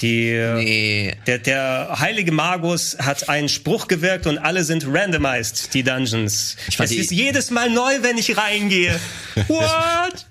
Die, 0.00 0.28
äh, 0.30 0.54
Nee. 0.54 1.14
der, 1.26 1.38
der 1.38 1.96
heilige 1.98 2.32
Magus 2.32 2.96
hat 2.98 3.28
einen 3.28 3.48
Spruch 3.48 3.86
gewirkt 3.88 4.26
und 4.26 4.38
alle 4.38 4.64
sind 4.64 4.84
randomized, 4.88 5.72
die 5.74 5.82
Dungeons. 5.82 6.56
Ich 6.68 6.76
fand 6.76 6.90
es 6.90 6.96
die- 6.96 7.02
ist 7.02 7.10
jedes 7.12 7.50
Mal 7.50 7.70
neu, 7.70 8.02
wenn 8.02 8.18
ich 8.18 8.36
reingehe. 8.36 8.98
What? 9.48 10.26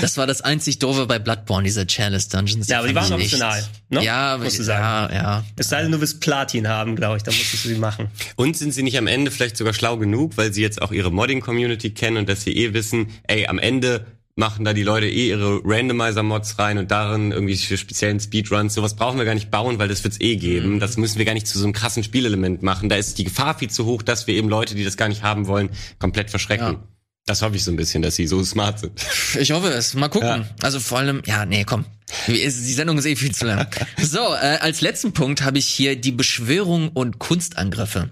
Das 0.00 0.16
war 0.16 0.26
das 0.26 0.40
einzig 0.40 0.78
Doofe 0.80 1.06
bei 1.06 1.18
Bloodborne, 1.20 1.64
diese 1.64 1.86
Chalice 1.86 2.28
Dungeons. 2.28 2.68
Ja, 2.68 2.78
aber 2.80 2.88
die 2.88 2.94
waren 2.96 3.12
optional, 3.12 3.64
ne? 3.90 4.02
Ja, 4.04 4.38
Musst 4.38 4.58
du 4.58 4.62
ja, 4.62 4.66
sagen. 4.66 5.14
ja. 5.14 5.44
Es 5.56 5.68
sei 5.68 5.82
denn, 5.82 5.92
du 5.92 6.00
willst 6.00 6.20
Platin 6.20 6.66
haben, 6.68 6.96
glaube 6.96 7.16
ich, 7.16 7.22
dann 7.22 7.34
musstest 7.34 7.64
du 7.64 7.68
sie 7.68 7.74
machen. 7.76 8.08
Und 8.36 8.56
sind 8.56 8.72
sie 8.72 8.82
nicht 8.82 8.98
am 8.98 9.06
Ende 9.06 9.30
vielleicht 9.30 9.56
sogar 9.56 9.72
schlau 9.72 9.96
genug, 9.96 10.36
weil 10.36 10.52
sie 10.52 10.62
jetzt 10.62 10.82
auch 10.82 10.90
ihre 10.90 11.12
Modding-Community 11.12 11.90
kennen 11.90 12.16
und 12.18 12.28
dass 12.28 12.42
sie 12.42 12.52
eh 12.56 12.72
wissen, 12.74 13.08
ey, 13.28 13.46
am 13.46 13.58
Ende 13.60 14.04
machen 14.36 14.64
da 14.64 14.72
die 14.72 14.82
Leute 14.82 15.06
eh 15.06 15.28
ihre 15.28 15.60
Randomizer-Mods 15.64 16.58
rein 16.58 16.78
und 16.78 16.90
darin 16.90 17.30
irgendwie 17.30 17.56
für 17.56 17.76
speziellen 17.76 18.18
Speedruns. 18.18 18.74
Sowas 18.74 18.96
brauchen 18.96 19.18
wir 19.18 19.24
gar 19.24 19.34
nicht 19.34 19.50
bauen, 19.50 19.78
weil 19.78 19.88
das 19.88 20.02
wird's 20.02 20.20
eh 20.20 20.36
geben. 20.36 20.80
Das 20.80 20.96
müssen 20.96 21.18
wir 21.18 21.24
gar 21.24 21.34
nicht 21.34 21.46
zu 21.46 21.58
so 21.58 21.64
einem 21.64 21.72
krassen 21.72 22.02
Spielelement 22.02 22.62
machen. 22.62 22.88
Da 22.88 22.96
ist 22.96 23.18
die 23.18 23.24
Gefahr 23.24 23.56
viel 23.56 23.70
zu 23.70 23.84
hoch, 23.84 24.02
dass 24.02 24.26
wir 24.26 24.34
eben 24.34 24.48
Leute, 24.48 24.74
die 24.74 24.84
das 24.84 24.96
gar 24.96 25.08
nicht 25.08 25.22
haben 25.22 25.46
wollen, 25.46 25.70
komplett 25.98 26.30
verschrecken. 26.30 26.66
Ja. 26.66 26.88
Das 27.26 27.40
hoffe 27.40 27.56
ich 27.56 27.64
so 27.64 27.70
ein 27.70 27.76
bisschen, 27.76 28.02
dass 28.02 28.16
sie 28.16 28.26
so 28.26 28.42
smart 28.44 28.80
sind. 28.80 29.00
Ich 29.40 29.52
hoffe 29.52 29.68
es. 29.68 29.94
Mal 29.94 30.08
gucken. 30.08 30.28
Ja. 30.28 30.46
Also 30.60 30.78
vor 30.78 30.98
allem, 30.98 31.22
ja, 31.24 31.46
nee, 31.46 31.64
komm. 31.64 31.86
Die 32.26 32.50
Sendung 32.50 32.98
ist 32.98 33.06
eh 33.06 33.16
viel 33.16 33.34
zu 33.34 33.46
lang. 33.46 33.66
So, 34.02 34.18
äh, 34.18 34.58
als 34.60 34.82
letzten 34.82 35.12
Punkt 35.12 35.42
habe 35.42 35.58
ich 35.58 35.66
hier 35.66 35.96
die 35.96 36.12
Beschwörung 36.12 36.90
und 36.90 37.18
Kunstangriffe. 37.18 38.10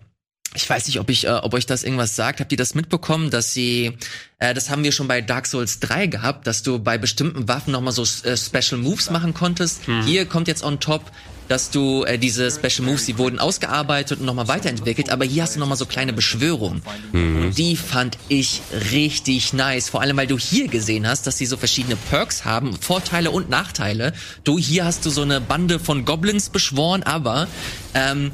Ich 0.54 0.68
weiß 0.68 0.86
nicht, 0.86 1.00
ob 1.00 1.08
ich, 1.08 1.26
äh, 1.26 1.30
ob 1.30 1.54
euch 1.54 1.66
das 1.66 1.82
irgendwas 1.82 2.14
sagt. 2.14 2.40
Habt 2.40 2.52
ihr 2.52 2.58
das 2.58 2.74
mitbekommen, 2.74 3.30
dass 3.30 3.54
sie, 3.54 3.96
äh, 4.38 4.52
das 4.52 4.68
haben 4.70 4.84
wir 4.84 4.92
schon 4.92 5.08
bei 5.08 5.20
Dark 5.22 5.46
Souls 5.46 5.80
3 5.80 6.06
gehabt, 6.06 6.46
dass 6.46 6.62
du 6.62 6.78
bei 6.78 6.98
bestimmten 6.98 7.48
Waffen 7.48 7.72
nochmal 7.72 7.92
so 7.92 8.02
äh, 8.02 8.36
Special 8.36 8.80
Moves 8.80 9.10
machen 9.10 9.32
konntest. 9.34 9.82
Hier 10.04 10.26
kommt 10.26 10.48
jetzt 10.48 10.62
on 10.62 10.78
top, 10.78 11.10
dass 11.48 11.70
du 11.70 12.04
äh, 12.04 12.18
diese 12.18 12.50
Special 12.50 12.86
Moves, 12.86 13.06
die 13.06 13.18
wurden 13.18 13.38
ausgearbeitet 13.38 14.20
und 14.20 14.26
nochmal 14.26 14.48
weiterentwickelt, 14.48 15.10
aber 15.10 15.24
hier 15.24 15.42
hast 15.42 15.56
du 15.56 15.60
nochmal 15.60 15.76
so 15.76 15.86
kleine 15.86 16.12
Beschwörungen. 16.12 16.82
Und 17.12 17.58
die 17.58 17.76
fand 17.76 18.16
ich 18.28 18.62
richtig 18.90 19.52
nice. 19.52 19.88
Vor 19.88 20.00
allem, 20.00 20.16
weil 20.16 20.26
du 20.26 20.38
hier 20.38 20.68
gesehen 20.68 21.06
hast, 21.06 21.26
dass 21.26 21.38
sie 21.38 21.46
so 21.46 21.56
verschiedene 21.56 21.96
Perks 21.96 22.44
haben, 22.44 22.76
Vorteile 22.78 23.30
und 23.30 23.50
Nachteile. 23.50 24.12
Du, 24.44 24.58
hier 24.58 24.84
hast 24.84 25.04
du 25.04 25.10
so 25.10 25.22
eine 25.22 25.40
Bande 25.40 25.78
von 25.78 26.04
Goblins 26.04 26.48
beschworen, 26.50 27.02
aber 27.02 27.48
ähm, 27.94 28.30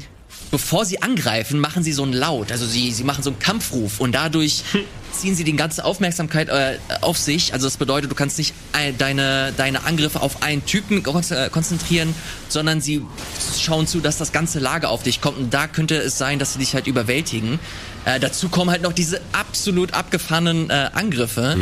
bevor 0.51 0.85
sie 0.85 1.01
angreifen, 1.01 1.59
machen 1.59 1.83
sie 1.83 1.91
so 1.93 2.03
einen 2.03 2.13
Laut. 2.13 2.51
Also 2.51 2.65
sie, 2.65 2.91
sie 2.91 3.03
machen 3.03 3.23
so 3.23 3.29
einen 3.29 3.39
Kampfruf 3.39 3.99
und 3.99 4.13
dadurch 4.13 4.63
ziehen 5.11 5.35
sie 5.35 5.43
die 5.43 5.55
ganze 5.55 5.83
Aufmerksamkeit 5.83 6.49
äh, 6.49 6.77
auf 7.01 7.17
sich. 7.17 7.53
Also 7.53 7.67
das 7.67 7.77
bedeutet, 7.77 8.11
du 8.11 8.15
kannst 8.15 8.37
nicht 8.37 8.53
ein, 8.73 8.97
deine, 8.97 9.53
deine 9.55 9.83
Angriffe 9.85 10.21
auf 10.21 10.43
einen 10.43 10.65
Typen 10.65 11.03
äh, 11.03 11.49
konzentrieren, 11.49 12.13
sondern 12.47 12.81
sie 12.81 13.05
schauen 13.59 13.87
zu, 13.87 13.99
dass 13.99 14.17
das 14.17 14.31
ganze 14.31 14.59
Lager 14.59 14.89
auf 14.89 15.03
dich 15.03 15.21
kommt. 15.21 15.37
Und 15.37 15.53
da 15.53 15.67
könnte 15.67 15.95
es 15.95 16.17
sein, 16.17 16.39
dass 16.39 16.53
sie 16.53 16.59
dich 16.59 16.73
halt 16.73 16.87
überwältigen. 16.87 17.59
Äh, 18.05 18.19
dazu 18.19 18.49
kommen 18.49 18.71
halt 18.71 18.81
noch 18.81 18.93
diese 18.93 19.21
absolut 19.33 19.93
abgefahrenen 19.93 20.69
äh, 20.69 20.89
Angriffe. 20.93 21.55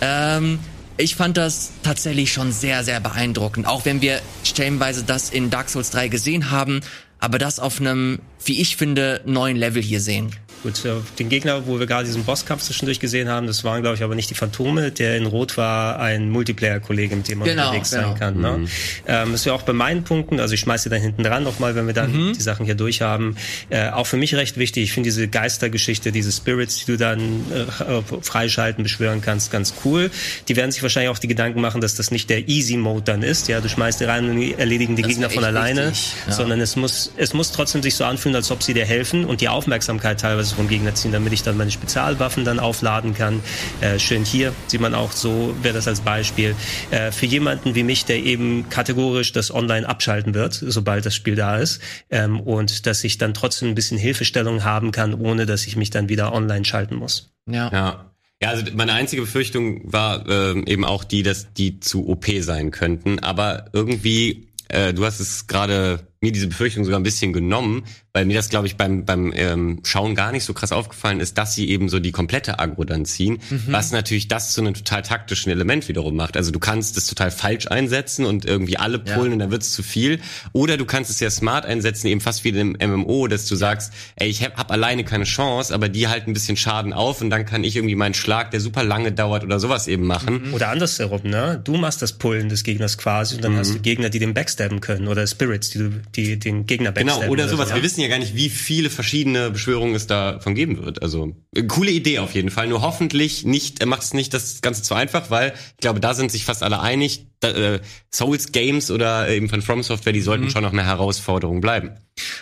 Ähm, 0.00 0.58
ich 0.96 1.16
fand 1.16 1.36
das 1.36 1.72
tatsächlich 1.82 2.32
schon 2.32 2.52
sehr, 2.52 2.84
sehr 2.84 3.00
beeindruckend. 3.00 3.66
Auch 3.66 3.84
wenn 3.84 4.00
wir 4.00 4.20
stellenweise 4.44 5.02
das 5.02 5.30
in 5.30 5.50
Dark 5.50 5.68
Souls 5.68 5.90
3 5.90 6.08
gesehen 6.08 6.50
haben, 6.52 6.80
aber 7.24 7.38
das 7.38 7.58
auf 7.58 7.80
einem, 7.80 8.18
wie 8.44 8.60
ich 8.60 8.76
finde, 8.76 9.22
neuen 9.24 9.56
Level 9.56 9.82
hier 9.82 10.02
sehen. 10.02 10.30
Gut, 10.62 10.82
äh, 10.86 10.92
den 11.18 11.28
Gegner, 11.28 11.66
wo 11.66 11.78
wir 11.78 11.86
gerade 11.86 12.06
diesen 12.06 12.24
Bosskampf 12.24 12.62
zwischendurch 12.62 12.98
gesehen 12.98 13.28
haben, 13.28 13.46
das 13.46 13.64
waren, 13.64 13.82
glaube 13.82 13.96
ich, 13.96 14.02
aber 14.02 14.14
nicht 14.14 14.30
die 14.30 14.34
Phantome. 14.34 14.90
Der 14.92 15.16
in 15.18 15.26
Rot 15.26 15.58
war 15.58 16.00
ein 16.00 16.30
Multiplayer-Kollege, 16.30 17.16
mit 17.16 17.28
dem 17.28 17.40
man 17.40 17.48
Genau, 17.48 17.66
unterwegs 17.66 17.90
genau. 17.90 18.08
sein 18.10 18.18
kann. 18.18 18.40
Ne? 18.40 18.66
Ähm, 19.06 19.32
das 19.32 19.44
wäre 19.44 19.54
auch 19.54 19.62
bei 19.62 19.74
meinen 19.74 20.04
Punkten, 20.04 20.40
also 20.40 20.54
ich 20.54 20.60
schmeiße 20.60 20.88
dann 20.88 21.02
hinten 21.02 21.22
dran 21.22 21.42
nochmal, 21.44 21.74
wenn 21.74 21.86
wir 21.86 21.92
dann 21.92 22.32
die 22.32 22.40
Sachen 22.40 22.64
hier 22.64 22.76
durch 22.76 23.02
haben. 23.02 23.36
Äh, 23.68 23.90
auch 23.90 24.06
für 24.06 24.16
mich 24.16 24.34
recht 24.34 24.56
wichtig. 24.56 24.84
Ich 24.84 24.92
finde 24.92 25.08
diese 25.08 25.28
Geistergeschichte, 25.28 26.12
diese 26.12 26.32
Spirits, 26.32 26.76
die 26.78 26.92
du 26.92 26.96
dann 26.96 27.44
äh, 27.52 28.00
freischalten, 28.22 28.84
beschwören 28.84 29.20
kannst, 29.20 29.50
ganz 29.50 29.74
cool. 29.84 30.10
Die 30.48 30.56
werden 30.56 30.70
sich 30.72 30.82
wahrscheinlich 30.82 31.10
auch 31.10 31.18
die 31.18 31.28
Gedanken 31.28 31.60
machen, 31.60 31.82
dass 31.82 31.94
das 31.94 32.10
nicht 32.10 32.30
der 32.30 32.48
Easy-Mode 32.48 33.02
dann 33.04 33.22
ist. 33.22 33.48
Ja, 33.48 33.60
du 33.60 33.68
schmeißt 33.68 34.00
die 34.00 34.04
rein 34.04 34.30
und 34.30 34.58
erledigen 34.58 34.96
die 34.96 35.02
Das 35.02 35.10
Gegner 35.10 35.28
von 35.28 35.44
alleine, 35.44 35.92
ja. 36.26 36.32
sondern 36.32 36.60
es 36.60 36.74
muss 36.76 37.12
es 37.16 37.34
muss 37.34 37.52
trotzdem 37.52 37.82
sich 37.82 37.94
so 37.94 38.04
anfühlen, 38.04 38.36
als 38.36 38.50
ob 38.50 38.62
sie 38.62 38.74
dir 38.74 38.84
helfen 38.84 39.24
und 39.24 39.40
die 39.40 39.48
Aufmerksamkeit 39.48 40.20
teilweise 40.20 40.54
vom 40.54 40.68
Gegner 40.68 40.94
ziehen, 40.94 41.12
damit 41.12 41.32
ich 41.32 41.42
dann 41.42 41.56
meine 41.56 41.70
Spezialwaffen 41.70 42.44
dann 42.44 42.58
aufladen 42.58 43.14
kann. 43.14 43.40
Äh, 43.80 43.98
schön 43.98 44.24
hier 44.24 44.52
sieht 44.66 44.80
man 44.80 44.94
auch 44.94 45.12
so, 45.12 45.54
wäre 45.62 45.74
das 45.74 45.88
als 45.88 46.00
Beispiel. 46.00 46.54
Äh, 46.90 47.12
für 47.12 47.26
jemanden 47.26 47.74
wie 47.74 47.82
mich, 47.82 48.04
der 48.04 48.18
eben 48.18 48.68
kategorisch 48.68 49.32
das 49.32 49.52
Online 49.52 49.88
abschalten 49.88 50.34
wird, 50.34 50.54
sobald 50.54 51.06
das 51.06 51.14
Spiel 51.14 51.36
da 51.36 51.58
ist, 51.58 51.80
ähm, 52.10 52.40
und 52.40 52.86
dass 52.86 53.04
ich 53.04 53.18
dann 53.18 53.34
trotzdem 53.34 53.68
ein 53.68 53.74
bisschen 53.74 53.98
Hilfestellung 53.98 54.64
haben 54.64 54.92
kann, 54.92 55.14
ohne 55.14 55.46
dass 55.46 55.66
ich 55.66 55.76
mich 55.76 55.90
dann 55.90 56.08
wieder 56.08 56.32
online 56.32 56.64
schalten 56.64 56.96
muss. 56.96 57.30
Ja. 57.50 57.70
ja. 57.72 58.10
Ja, 58.42 58.50
also 58.50 58.64
meine 58.74 58.92
einzige 58.92 59.22
Befürchtung 59.22 59.80
war 59.90 60.28
ähm, 60.28 60.64
eben 60.66 60.84
auch 60.84 61.04
die, 61.04 61.22
dass 61.22 61.54
die 61.54 61.80
zu 61.80 62.08
OP 62.08 62.26
sein 62.40 62.72
könnten. 62.72 63.20
Aber 63.20 63.66
irgendwie, 63.72 64.48
äh, 64.68 64.92
du 64.92 65.04
hast 65.06 65.20
es 65.20 65.46
gerade 65.46 66.00
mir 66.24 66.32
diese 66.32 66.48
Befürchtung 66.48 66.84
sogar 66.84 66.98
ein 66.98 67.04
bisschen 67.04 67.32
genommen, 67.32 67.84
weil 68.14 68.24
mir 68.24 68.34
das, 68.34 68.48
glaube 68.48 68.66
ich, 68.66 68.76
beim, 68.76 69.04
beim 69.04 69.32
ähm, 69.34 69.80
Schauen 69.84 70.14
gar 70.14 70.32
nicht 70.32 70.44
so 70.44 70.54
krass 70.54 70.72
aufgefallen 70.72 71.20
ist, 71.20 71.36
dass 71.36 71.54
sie 71.54 71.68
eben 71.68 71.88
so 71.88 72.00
die 72.00 72.12
komplette 72.12 72.58
Agro 72.58 72.84
dann 72.84 73.04
ziehen, 73.04 73.40
mhm. 73.50 73.64
was 73.68 73.92
natürlich 73.92 74.28
das 74.28 74.52
zu 74.52 74.60
einem 74.60 74.74
total 74.74 75.02
taktischen 75.02 75.52
Element 75.52 75.88
wiederum 75.88 76.16
macht. 76.16 76.36
Also 76.36 76.50
du 76.50 76.58
kannst 76.58 76.96
es 76.96 77.06
total 77.06 77.30
falsch 77.30 77.66
einsetzen 77.66 78.24
und 78.24 78.44
irgendwie 78.44 78.78
alle 78.78 78.98
pullen 78.98 79.26
ja. 79.26 79.32
und 79.32 79.38
dann 79.40 79.50
wird 79.50 79.62
es 79.62 79.72
zu 79.72 79.82
viel. 79.82 80.20
Oder 80.52 80.76
du 80.76 80.86
kannst 80.86 81.10
es 81.10 81.20
ja 81.20 81.28
smart 81.28 81.66
einsetzen, 81.66 82.06
eben 82.06 82.20
fast 82.20 82.44
wie 82.44 82.50
im 82.50 82.76
MMO, 82.80 83.26
dass 83.26 83.46
du 83.46 83.56
sagst, 83.56 83.92
ey, 84.16 84.28
ich 84.28 84.42
habe 84.42 84.54
hab 84.56 84.70
alleine 84.70 85.04
keine 85.04 85.24
Chance, 85.24 85.74
aber 85.74 85.88
die 85.88 86.08
halten 86.08 86.30
ein 86.30 86.34
bisschen 86.34 86.56
Schaden 86.56 86.92
auf 86.92 87.20
und 87.20 87.30
dann 87.30 87.44
kann 87.44 87.64
ich 87.64 87.76
irgendwie 87.76 87.96
meinen 87.96 88.14
Schlag, 88.14 88.50
der 88.50 88.60
super 88.60 88.84
lange 88.84 89.12
dauert 89.12 89.44
oder 89.44 89.60
sowas 89.60 89.88
eben 89.88 90.06
machen. 90.06 90.48
Mhm. 90.48 90.54
Oder 90.54 90.68
andersherum, 90.70 91.22
ne? 91.24 91.60
Du 91.62 91.76
machst 91.76 92.00
das 92.00 92.12
Pullen 92.14 92.48
des 92.48 92.64
Gegners 92.64 92.96
quasi 92.96 93.36
und 93.36 93.44
dann 93.44 93.52
mhm. 93.52 93.58
hast 93.58 93.74
du 93.74 93.80
Gegner, 93.80 94.08
die 94.08 94.20
den 94.20 94.34
backstabben 94.34 94.80
können 94.80 95.08
oder 95.08 95.26
Spirits, 95.26 95.70
die, 95.70 95.90
die 96.16 96.38
den 96.38 96.66
Gegner 96.66 96.92
backstabben. 96.92 97.22
Genau, 97.22 97.32
oder 97.32 97.48
sowas. 97.48 97.68
So, 97.68 97.74
ja? 97.74 97.76
Wir 97.76 97.82
wissen 97.82 98.00
ja 98.00 98.08
gar 98.08 98.18
nicht, 98.18 98.34
wie 98.34 98.48
viele 98.48 98.90
verschiedene 98.90 99.50
Beschwörungen 99.50 99.94
es 99.94 100.06
davon 100.06 100.54
geben 100.54 100.84
wird. 100.84 101.02
Also 101.02 101.36
äh, 101.54 101.64
coole 101.64 101.90
Idee 101.90 102.18
auf 102.18 102.34
jeden 102.34 102.50
Fall. 102.50 102.68
Nur 102.68 102.82
hoffentlich 102.82 103.44
nicht, 103.44 103.80
er 103.80 103.86
macht 103.86 104.02
es 104.02 104.14
nicht 104.14 104.34
das 104.34 104.60
Ganze 104.60 104.82
zu 104.82 104.94
einfach, 104.94 105.30
weil 105.30 105.54
ich 105.54 105.80
glaube, 105.80 106.00
da 106.00 106.14
sind 106.14 106.30
sich 106.30 106.44
fast 106.44 106.62
alle 106.62 106.80
einig. 106.80 107.26
Äh, 107.42 107.80
Souls 108.10 108.52
Games 108.52 108.90
oder 108.90 109.28
eben 109.28 109.48
von 109.48 109.60
From 109.60 109.82
Software, 109.82 110.12
die 110.12 110.20
sollten 110.20 110.44
mhm. 110.44 110.50
schon 110.50 110.62
noch 110.62 110.72
eine 110.72 110.84
Herausforderung 110.84 111.60
bleiben. 111.60 111.90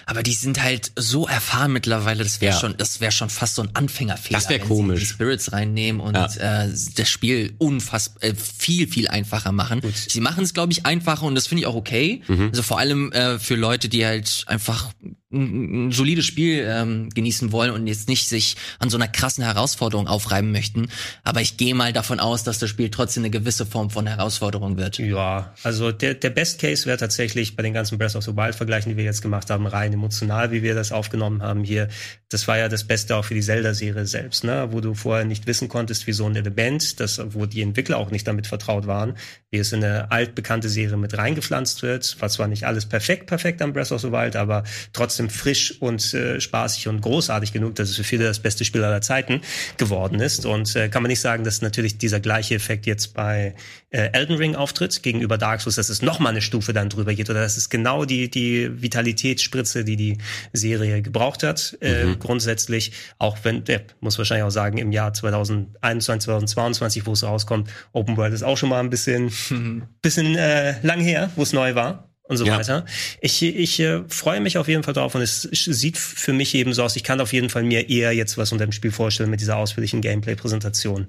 Aber 0.04 0.22
die 0.22 0.34
sind 0.34 0.62
halt 0.62 0.92
so 0.96 1.26
erfahren 1.26 1.72
mittlerweile, 1.72 2.22
das 2.22 2.40
wäre 2.42 2.52
ja. 2.52 2.60
schon, 2.60 2.76
das 2.76 3.00
wäre 3.00 3.10
schon 3.10 3.30
fast 3.30 3.54
so 3.54 3.62
ein 3.62 3.70
Anfängerfehler. 3.74 4.38
Das 4.38 4.50
wäre 4.50 4.60
komisch. 4.60 5.00
die 5.00 5.06
Spirits 5.06 5.52
reinnehmen 5.52 6.00
und 6.00 6.14
ja. 6.14 6.64
äh, 6.64 6.68
das 6.96 7.08
Spiel 7.08 7.54
unfassbar 7.58 8.22
äh, 8.22 8.34
viel 8.34 8.86
viel 8.86 9.08
einfacher 9.08 9.50
machen. 9.50 9.80
Gut. 9.80 9.94
Sie 9.96 10.20
machen 10.20 10.44
es, 10.44 10.52
glaube 10.52 10.72
ich, 10.72 10.84
einfacher 10.84 11.24
und 11.24 11.34
das 11.34 11.46
finde 11.46 11.62
ich 11.62 11.66
auch 11.66 11.74
okay. 11.74 12.22
Mhm. 12.28 12.48
Also 12.48 12.62
vor 12.62 12.78
allem 12.78 13.12
äh, 13.12 13.38
für 13.38 13.54
Leute, 13.54 13.88
die 13.88 14.04
halt 14.04 14.44
einfach 14.46 14.92
ein, 15.32 15.88
ein 15.88 15.92
solides 15.92 16.26
Spiel 16.26 16.66
ähm, 16.68 17.08
genießen 17.10 17.52
wollen 17.52 17.70
und 17.70 17.86
jetzt 17.86 18.08
nicht 18.08 18.28
sich 18.28 18.56
an 18.78 18.90
so 18.90 18.96
einer 18.96 19.08
krassen 19.08 19.42
Herausforderung 19.42 20.06
aufreiben 20.06 20.52
möchten. 20.52 20.88
Aber 21.24 21.40
ich 21.40 21.56
gehe 21.56 21.74
mal 21.74 21.92
davon 21.92 22.20
aus, 22.20 22.44
dass 22.44 22.58
das 22.58 22.68
Spiel 22.68 22.90
trotzdem 22.90 23.22
eine 23.22 23.30
gewisse 23.30 23.64
Form 23.64 23.90
von 23.90 24.06
Herausforderung 24.06 24.76
wird. 24.76 24.91
Ja, 24.98 25.52
also 25.62 25.92
der, 25.92 26.14
der 26.14 26.30
Best 26.30 26.60
Case 26.60 26.86
wäre 26.86 26.98
tatsächlich 26.98 27.56
bei 27.56 27.62
den 27.62 27.72
ganzen 27.72 27.98
Breath 27.98 28.16
of 28.16 28.24
the 28.24 28.36
Wild 28.36 28.54
Vergleichen, 28.54 28.90
die 28.90 28.96
wir 28.96 29.04
jetzt 29.04 29.22
gemacht 29.22 29.50
haben, 29.50 29.66
rein 29.66 29.92
emotional, 29.92 30.50
wie 30.50 30.62
wir 30.62 30.74
das 30.74 30.92
aufgenommen 30.92 31.42
haben 31.42 31.64
hier. 31.64 31.88
Das 32.28 32.48
war 32.48 32.58
ja 32.58 32.68
das 32.68 32.84
Beste 32.84 33.16
auch 33.16 33.24
für 33.24 33.34
die 33.34 33.40
Zelda-Serie 33.40 34.06
selbst, 34.06 34.44
ne? 34.44 34.68
wo 34.70 34.80
du 34.80 34.94
vorher 34.94 35.24
nicht 35.24 35.46
wissen 35.46 35.68
konntest, 35.68 36.06
wie 36.06 36.12
so 36.12 36.26
ein 36.26 36.36
Element, 36.36 37.00
das, 37.00 37.20
wo 37.34 37.46
die 37.46 37.62
Entwickler 37.62 37.98
auch 37.98 38.10
nicht 38.10 38.26
damit 38.26 38.46
vertraut 38.46 38.86
waren, 38.86 39.16
wie 39.52 39.58
es 39.58 39.70
in 39.70 39.84
eine 39.84 40.10
altbekannte 40.10 40.70
Serie 40.70 40.96
mit 40.96 41.16
reingepflanzt 41.16 41.82
wird. 41.82 42.16
War 42.20 42.30
zwar 42.30 42.48
nicht 42.48 42.64
alles 42.64 42.86
perfekt, 42.86 43.26
perfekt 43.26 43.60
am 43.60 43.74
Breath 43.74 43.92
of 43.92 44.00
the 44.00 44.10
Wild, 44.10 44.34
aber 44.34 44.64
trotzdem 44.94 45.28
frisch 45.28 45.78
und 45.78 46.14
äh, 46.14 46.40
spaßig 46.40 46.88
und 46.88 47.02
großartig 47.02 47.52
genug, 47.52 47.74
dass 47.74 47.90
es 47.90 47.96
für 47.96 48.04
viele 48.04 48.24
das 48.24 48.40
beste 48.40 48.64
Spiel 48.64 48.82
aller 48.82 49.02
Zeiten 49.02 49.42
geworden 49.76 50.20
ist. 50.20 50.46
Und 50.46 50.74
äh, 50.74 50.88
kann 50.88 51.02
man 51.02 51.10
nicht 51.10 51.20
sagen, 51.20 51.44
dass 51.44 51.60
natürlich 51.60 51.98
dieser 51.98 52.18
gleiche 52.18 52.54
Effekt 52.54 52.86
jetzt 52.86 53.12
bei 53.12 53.54
äh, 53.90 54.08
Elden 54.12 54.36
Ring 54.36 54.56
auftritt 54.56 55.02
gegenüber 55.02 55.36
Dark 55.36 55.60
Souls, 55.60 55.76
dass 55.76 55.90
es 55.90 56.00
noch 56.00 56.18
mal 56.18 56.30
eine 56.30 56.40
Stufe 56.40 56.72
dann 56.72 56.88
drüber 56.88 57.12
geht 57.12 57.28
oder 57.28 57.42
dass 57.42 57.58
es 57.58 57.68
genau 57.68 58.06
die 58.06 58.30
die 58.30 58.70
Vitalitätsspritze, 58.80 59.84
die 59.84 59.96
die 59.96 60.18
Serie 60.54 61.02
gebraucht 61.02 61.42
hat, 61.42 61.76
äh, 61.82 62.04
mhm. 62.04 62.18
grundsätzlich. 62.18 62.92
Auch 63.18 63.36
wenn 63.42 63.64
der 63.64 63.82
muss 64.00 64.16
wahrscheinlich 64.16 64.44
auch 64.44 64.50
sagen 64.50 64.78
im 64.78 64.92
Jahr 64.92 65.12
2021, 65.12 66.24
2022, 66.24 67.06
wo 67.06 67.12
es 67.12 67.22
rauskommt, 67.22 67.68
Open 67.92 68.16
World 68.16 68.32
ist 68.32 68.42
auch 68.42 68.56
schon 68.56 68.70
mal 68.70 68.80
ein 68.80 68.88
bisschen 68.88 69.30
mhm. 69.50 69.82
bisschen 70.00 70.36
äh, 70.36 70.80
lang 70.84 71.00
her, 71.00 71.30
wo 71.36 71.42
es 71.42 71.52
neu 71.52 71.74
war 71.74 72.10
und 72.24 72.36
so 72.36 72.44
ja. 72.44 72.58
weiter. 72.58 72.84
Ich, 73.20 73.42
ich 73.42 73.80
äh, 73.80 74.02
freue 74.08 74.40
mich 74.40 74.58
auf 74.58 74.68
jeden 74.68 74.82
Fall 74.82 74.94
drauf 74.94 75.14
und 75.14 75.20
es 75.20 75.42
sieht 75.42 75.98
für 75.98 76.32
mich 76.32 76.54
eben 76.54 76.72
so 76.72 76.82
aus, 76.82 76.96
ich 76.96 77.04
kann 77.04 77.20
auf 77.20 77.32
jeden 77.32 77.50
Fall 77.50 77.62
mir 77.62 77.88
eher 77.88 78.12
jetzt 78.12 78.38
was 78.38 78.52
unter 78.52 78.66
dem 78.66 78.72
Spiel 78.72 78.92
vorstellen 78.92 79.30
mit 79.30 79.40
dieser 79.40 79.56
ausführlichen 79.56 80.00
Gameplay-Präsentation. 80.00 81.08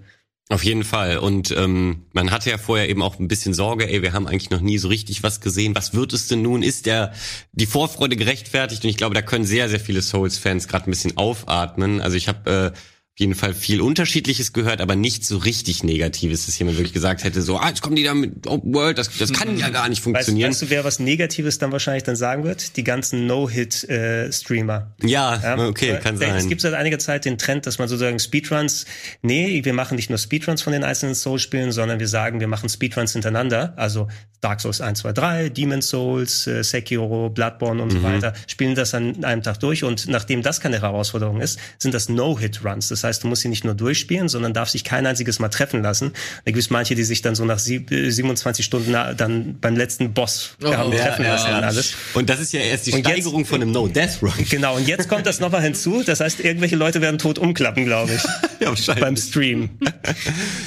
Auf 0.49 0.63
jeden 0.65 0.83
Fall. 0.83 1.19
Und 1.19 1.51
ähm, 1.51 2.05
man 2.11 2.31
hatte 2.31 2.49
ja 2.49 2.57
vorher 2.57 2.89
eben 2.89 3.01
auch 3.01 3.17
ein 3.17 3.29
bisschen 3.29 3.53
Sorge, 3.53 3.89
ey, 3.89 4.01
wir 4.01 4.11
haben 4.11 4.27
eigentlich 4.27 4.49
noch 4.49 4.59
nie 4.59 4.77
so 4.77 4.89
richtig 4.89 5.23
was 5.23 5.39
gesehen. 5.39 5.73
Was 5.73 5.93
wird 5.93 6.11
es 6.11 6.27
denn 6.27 6.41
nun? 6.41 6.63
Ist 6.63 6.85
der 6.85 7.13
die 7.53 7.65
Vorfreude 7.65 8.17
gerechtfertigt? 8.17 8.83
Und 8.83 8.89
ich 8.89 8.97
glaube, 8.97 9.15
da 9.15 9.21
können 9.21 9.45
sehr, 9.45 9.69
sehr 9.69 9.79
viele 9.79 10.01
Souls-Fans 10.01 10.67
gerade 10.67 10.89
ein 10.89 10.91
bisschen 10.91 11.15
aufatmen. 11.15 12.01
Also 12.01 12.17
ich 12.17 12.27
habe 12.27 12.73
äh, 12.75 12.77
auf 13.15 13.19
jeden 13.19 13.35
Fall 13.35 13.53
viel 13.53 13.79
Unterschiedliches 13.79 14.53
gehört, 14.53 14.81
aber 14.81 14.95
nicht 14.95 15.23
so 15.23 15.37
richtig 15.37 15.83
Negatives, 15.83 16.47
dass 16.47 16.57
jemand 16.57 16.79
wirklich 16.79 16.93
gesagt 16.93 17.23
hätte, 17.23 17.43
so, 17.43 17.59
ah, 17.59 17.67
jetzt 17.67 17.83
kommen 17.83 17.95
die 17.95 18.01
da 18.01 18.15
mit 18.15 18.47
Open 18.47 18.73
World, 18.73 18.97
das, 18.97 19.15
das 19.15 19.31
kann 19.31 19.55
ja 19.55 19.69
gar 19.69 19.87
nicht 19.87 20.01
funktionieren. 20.01 20.49
Weißt, 20.49 20.63
weißt 20.63 20.71
du, 20.71 20.75
wer 20.75 20.83
was 20.83 20.97
Negatives 20.97 21.59
dann 21.59 21.71
wahrscheinlich 21.71 22.01
dann 22.01 22.15
sagen 22.15 22.43
wird? 22.43 22.75
Die 22.75 22.83
ganzen 22.83 23.27
No-Hit-Streamer. 23.27 24.95
Äh, 25.03 25.07
ja, 25.07 25.39
ja, 25.39 25.67
okay, 25.67 25.99
kann 26.01 26.17
sein. 26.17 26.35
Es 26.35 26.49
gibt 26.49 26.61
seit 26.61 26.73
einiger 26.73 26.97
Zeit 26.97 27.25
den 27.25 27.37
Trend, 27.37 27.67
dass 27.67 27.77
man 27.77 27.87
sozusagen 27.87 28.17
Speedruns, 28.17 28.87
nee, 29.21 29.63
wir 29.63 29.73
machen 29.73 29.95
nicht 29.95 30.09
nur 30.09 30.17
Speedruns 30.17 30.63
von 30.63 30.73
den 30.73 30.83
einzelnen 30.83 31.13
Souls-Spielen, 31.13 31.71
sondern 31.71 31.99
wir 31.99 32.07
sagen, 32.07 32.39
wir 32.39 32.47
machen 32.47 32.67
Speedruns 32.67 33.13
hintereinander, 33.13 33.73
also 33.75 34.07
Dark 34.41 34.59
Souls 34.59 34.81
1, 34.81 34.99
2, 34.99 35.13
3, 35.13 35.49
Demon 35.49 35.83
Souls, 35.83 36.47
äh, 36.47 36.63
Sekiro, 36.63 37.29
Bloodborne 37.29 37.81
und 37.81 37.93
mhm. 37.93 37.97
so 37.97 38.03
weiter, 38.03 38.33
spielen 38.47 38.73
das 38.73 38.95
an 38.95 39.23
einem 39.23 39.43
Tag 39.43 39.59
durch 39.59 39.83
und 39.83 40.07
nachdem 40.07 40.41
das 40.41 40.59
keine 40.59 40.81
Herausforderung 40.81 41.41
ist, 41.41 41.59
sind 41.77 41.93
das 41.93 42.09
No-Hit-Runs. 42.09 42.87
Das 42.87 43.02
heißt, 43.03 43.23
du 43.23 43.27
musst 43.27 43.41
sie 43.41 43.49
nicht 43.49 43.65
nur 43.65 43.73
durchspielen, 43.73 44.29
sondern 44.29 44.53
darfst 44.53 44.73
dich 44.73 44.83
kein 44.83 45.05
einziges 45.05 45.39
Mal 45.39 45.49
treffen 45.49 45.81
lassen. 45.81 46.13
Da 46.45 46.51
gibt 46.51 46.63
es 46.63 46.69
manche, 46.69 46.95
die 46.95 47.03
sich 47.03 47.21
dann 47.21 47.35
so 47.35 47.45
nach 47.45 47.59
27 47.59 48.65
Stunden 48.65 48.91
dann 48.91 49.57
beim 49.59 49.75
letzten 49.75 50.13
Boss 50.13 50.55
oh, 50.63 50.73
haben 50.73 50.91
ja, 50.93 51.03
treffen 51.03 51.25
ja, 51.25 51.33
lassen 51.33 51.49
ja. 51.49 51.57
und 51.57 51.63
alles. 51.63 51.95
Und 52.13 52.29
das 52.29 52.39
ist 52.39 52.53
ja 52.53 52.61
erst 52.61 52.87
die 52.87 52.93
und 52.93 52.99
Steigerung 53.01 53.41
jetzt, 53.41 53.49
von 53.49 53.61
einem 53.61 53.71
No-Death-Run. 53.71 54.33
Genau, 54.49 54.75
und 54.75 54.87
jetzt 54.87 55.09
kommt 55.09 55.25
das 55.25 55.39
nochmal 55.39 55.61
hinzu. 55.61 56.03
Das 56.03 56.19
heißt, 56.19 56.39
irgendwelche 56.39 56.75
Leute 56.75 57.01
werden 57.01 57.17
tot 57.17 57.39
umklappen, 57.39 57.85
glaube 57.85 58.13
ich. 58.13 58.23
ja, 58.59 58.93
beim 58.95 59.17
Stream. 59.17 59.69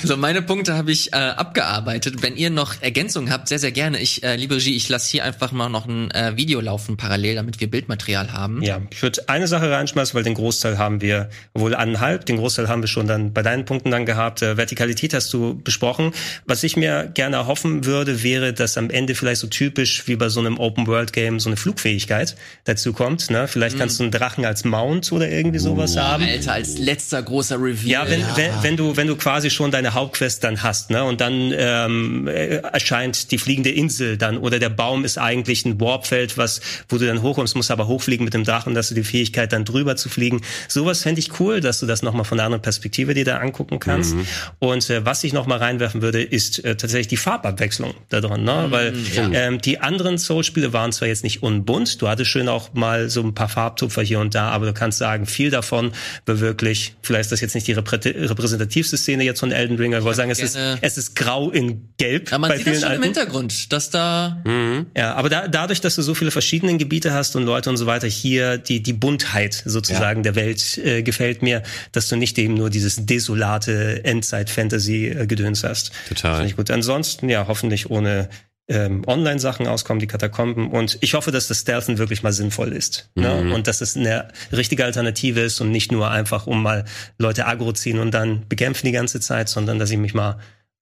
So, 0.02 0.16
meine 0.16 0.42
Punkte 0.42 0.74
habe 0.74 0.92
ich 0.92 1.12
äh, 1.12 1.16
abgearbeitet. 1.16 2.22
Wenn 2.22 2.36
ihr 2.36 2.50
noch 2.50 2.82
Ergänzungen 2.82 3.30
habt, 3.30 3.48
sehr, 3.48 3.58
sehr 3.58 3.72
gerne. 3.72 4.00
Ich, 4.00 4.22
äh, 4.22 4.36
liebe 4.36 4.56
Regie, 4.56 4.76
ich 4.76 4.88
lasse 4.88 5.10
hier 5.10 5.24
einfach 5.24 5.52
mal 5.52 5.68
noch 5.68 5.86
ein 5.86 6.10
äh, 6.10 6.36
Video 6.36 6.60
laufen 6.60 6.96
parallel, 6.96 7.36
damit 7.36 7.60
wir 7.60 7.70
Bildmaterial 7.70 8.32
haben. 8.32 8.62
Ja, 8.62 8.80
ich 8.90 9.02
würde 9.02 9.28
eine 9.28 9.46
Sache 9.46 9.70
reinschmeißen, 9.70 10.14
weil 10.14 10.22
den 10.22 10.34
Großteil 10.34 10.78
haben 10.78 11.00
wir 11.00 11.30
wohl 11.54 11.74
anhalb, 11.74 12.25
den 12.28 12.36
Großteil 12.38 12.68
haben 12.68 12.82
wir 12.82 12.88
schon 12.88 13.06
dann 13.06 13.32
bei 13.32 13.42
deinen 13.42 13.64
Punkten 13.64 13.90
dann 13.90 14.06
gehabt. 14.06 14.42
Äh, 14.42 14.56
Vertikalität 14.56 15.14
hast 15.14 15.32
du 15.32 15.60
besprochen. 15.62 16.12
Was 16.44 16.62
ich 16.62 16.76
mir 16.76 17.10
gerne 17.14 17.36
erhoffen 17.36 17.84
würde, 17.84 18.22
wäre, 18.22 18.52
dass 18.52 18.76
am 18.76 18.90
Ende 18.90 19.14
vielleicht 19.14 19.40
so 19.40 19.46
typisch 19.46 20.06
wie 20.06 20.16
bei 20.16 20.28
so 20.28 20.40
einem 20.40 20.58
Open-World-Game 20.58 21.40
so 21.40 21.48
eine 21.48 21.56
Flugfähigkeit 21.56 22.36
dazu 22.64 22.92
kommt. 22.92 23.30
Ne? 23.30 23.48
Vielleicht 23.48 23.76
mhm. 23.76 23.80
kannst 23.80 23.98
du 23.98 24.04
einen 24.04 24.12
Drachen 24.12 24.44
als 24.44 24.64
Mount 24.64 25.10
oder 25.12 25.28
irgendwie 25.28 25.58
sowas 25.58 25.96
oh, 25.96 26.00
haben. 26.00 26.24
Alter, 26.24 26.52
als 26.52 26.78
letzter 26.78 27.22
großer 27.22 27.56
Review. 27.56 27.88
Ja, 27.90 28.08
wenn, 28.08 28.20
ja. 28.20 28.36
Wenn, 28.36 28.50
wenn 28.62 28.76
du 28.76 28.96
wenn 28.96 29.06
du 29.06 29.16
quasi 29.16 29.50
schon 29.50 29.70
deine 29.70 29.94
Hauptquest 29.94 30.42
dann 30.44 30.62
hast, 30.62 30.90
ne, 30.90 31.04
und 31.04 31.20
dann 31.20 31.52
ähm, 31.56 32.26
erscheint 32.26 33.30
die 33.30 33.38
fliegende 33.38 33.70
Insel 33.70 34.16
dann 34.16 34.38
oder 34.38 34.58
der 34.58 34.70
Baum 34.70 35.04
ist 35.04 35.18
eigentlich 35.18 35.64
ein 35.64 35.80
Warpfeld, 35.80 36.38
was 36.38 36.60
wo 36.88 36.98
du 36.98 37.06
dann 37.06 37.22
hochkommst, 37.22 37.56
musst 37.56 37.70
aber 37.70 37.86
hochfliegen 37.86 38.24
mit 38.24 38.34
dem 38.34 38.44
Drachen, 38.44 38.74
dass 38.74 38.88
du 38.88 38.94
die 38.94 39.04
Fähigkeit 39.04 39.52
dann 39.52 39.64
drüber 39.64 39.96
zu 39.96 40.08
fliegen. 40.08 40.42
Sowas 40.68 41.02
fände 41.02 41.20
ich 41.20 41.40
cool, 41.40 41.60
dass 41.60 41.80
du 41.80 41.86
das 41.86 42.02
nochmal 42.16 42.24
von 42.24 42.38
einer 42.38 42.46
anderen 42.46 42.62
Perspektive 42.62 43.14
dir 43.14 43.24
da 43.24 43.38
angucken 43.38 43.78
kannst. 43.78 44.14
Mhm. 44.14 44.26
Und 44.58 44.90
äh, 44.90 45.04
was 45.04 45.22
ich 45.24 45.32
noch 45.32 45.46
mal 45.46 45.58
reinwerfen 45.58 46.02
würde, 46.02 46.22
ist 46.22 46.64
äh, 46.64 46.76
tatsächlich 46.76 47.08
die 47.08 47.16
Farbabwechslung 47.16 47.94
da 48.08 48.20
drin, 48.20 48.44
ne? 48.44 48.64
Mhm, 48.66 48.70
weil 48.70 48.94
ja. 49.14 49.30
ähm, 49.32 49.60
die 49.60 49.80
anderen 49.80 50.18
Soul-Spiele 50.18 50.72
waren 50.72 50.92
zwar 50.92 51.08
jetzt 51.08 51.24
nicht 51.24 51.42
unbunt, 51.42 52.00
du 52.00 52.08
hattest 52.08 52.30
schön 52.30 52.48
auch 52.48 52.72
mal 52.74 53.10
so 53.10 53.22
ein 53.22 53.34
paar 53.34 53.48
Farbtupfer 53.48 54.02
hier 54.02 54.20
und 54.20 54.34
da, 54.34 54.48
aber 54.48 54.66
du 54.66 54.72
kannst 54.72 54.98
sagen, 54.98 55.26
viel 55.26 55.50
davon 55.50 55.92
war 56.24 56.40
wirklich, 56.40 56.94
vielleicht 57.02 57.26
ist 57.26 57.32
das 57.32 57.40
jetzt 57.40 57.54
nicht 57.54 57.66
die 57.66 57.72
reprä 57.72 57.96
repräsentativste 58.06 58.96
Szene 58.96 59.24
jetzt 59.24 59.40
von 59.40 59.52
Elden 59.52 59.76
Ring, 59.76 59.92
aber 59.92 60.00
ich 60.00 60.04
wollte 60.04 60.16
sagen, 60.16 60.30
es 60.30 60.38
ist, 60.38 60.58
es 60.80 60.96
ist 60.96 61.16
grau 61.16 61.50
in 61.50 61.88
gelb. 61.98 62.30
Ja, 62.30 62.38
man 62.38 62.50
bei 62.50 62.56
sieht 62.56 62.64
vielen 62.64 62.80
das 62.80 62.84
schon 62.84 62.96
im 62.96 63.02
Hintergrund, 63.02 63.72
dass 63.72 63.90
da... 63.90 64.40
Mhm. 64.44 64.86
Ja, 64.96 65.14
aber 65.14 65.28
da, 65.28 65.48
dadurch, 65.48 65.80
dass 65.80 65.96
du 65.96 66.02
so 66.02 66.14
viele 66.14 66.30
verschiedene 66.30 66.76
Gebiete 66.76 67.12
hast 67.12 67.36
und 67.36 67.44
Leute 67.44 67.68
und 67.70 67.76
so 67.76 67.86
weiter, 67.86 68.06
hier 68.06 68.58
die, 68.58 68.82
die 68.82 68.92
Buntheit 68.92 69.62
sozusagen 69.64 70.20
ja. 70.20 70.32
der 70.32 70.34
Welt 70.36 70.78
äh, 70.78 71.02
gefällt 71.02 71.42
mir, 71.42 71.62
dass 71.92 72.05
du 72.10 72.16
nicht 72.16 72.38
eben 72.38 72.54
nur 72.54 72.70
dieses 72.70 73.06
desolate 73.06 74.04
Endzeit-Fantasy-Gedöns 74.04 75.64
hast. 75.64 75.92
Total. 76.08 76.36
Finde 76.36 76.50
ich 76.50 76.56
gut. 76.56 76.70
Ansonsten, 76.70 77.28
ja, 77.28 77.46
hoffentlich 77.46 77.90
ohne 77.90 78.28
ähm, 78.68 79.04
Online-Sachen 79.06 79.66
auskommen, 79.66 80.00
die 80.00 80.06
Katakomben. 80.06 80.70
Und 80.70 80.98
ich 81.00 81.14
hoffe, 81.14 81.30
dass 81.30 81.48
das 81.48 81.60
Stealthen 81.60 81.98
wirklich 81.98 82.22
mal 82.22 82.32
sinnvoll 82.32 82.72
ist. 82.72 83.10
Ne? 83.14 83.28
Mhm. 83.28 83.48
Ne? 83.48 83.54
Und 83.54 83.66
dass 83.66 83.80
es 83.80 83.96
eine 83.96 84.28
richtige 84.52 84.84
Alternative 84.84 85.40
ist 85.40 85.60
und 85.60 85.70
nicht 85.70 85.92
nur 85.92 86.10
einfach, 86.10 86.46
um 86.46 86.62
mal 86.62 86.84
Leute 87.18 87.46
aggro 87.46 87.72
ziehen 87.72 87.98
und 87.98 88.12
dann 88.12 88.46
bekämpfen 88.48 88.86
die 88.86 88.92
ganze 88.92 89.20
Zeit, 89.20 89.48
sondern 89.48 89.78
dass 89.78 89.90
ich 89.90 89.98
mich 89.98 90.14
mal 90.14 90.38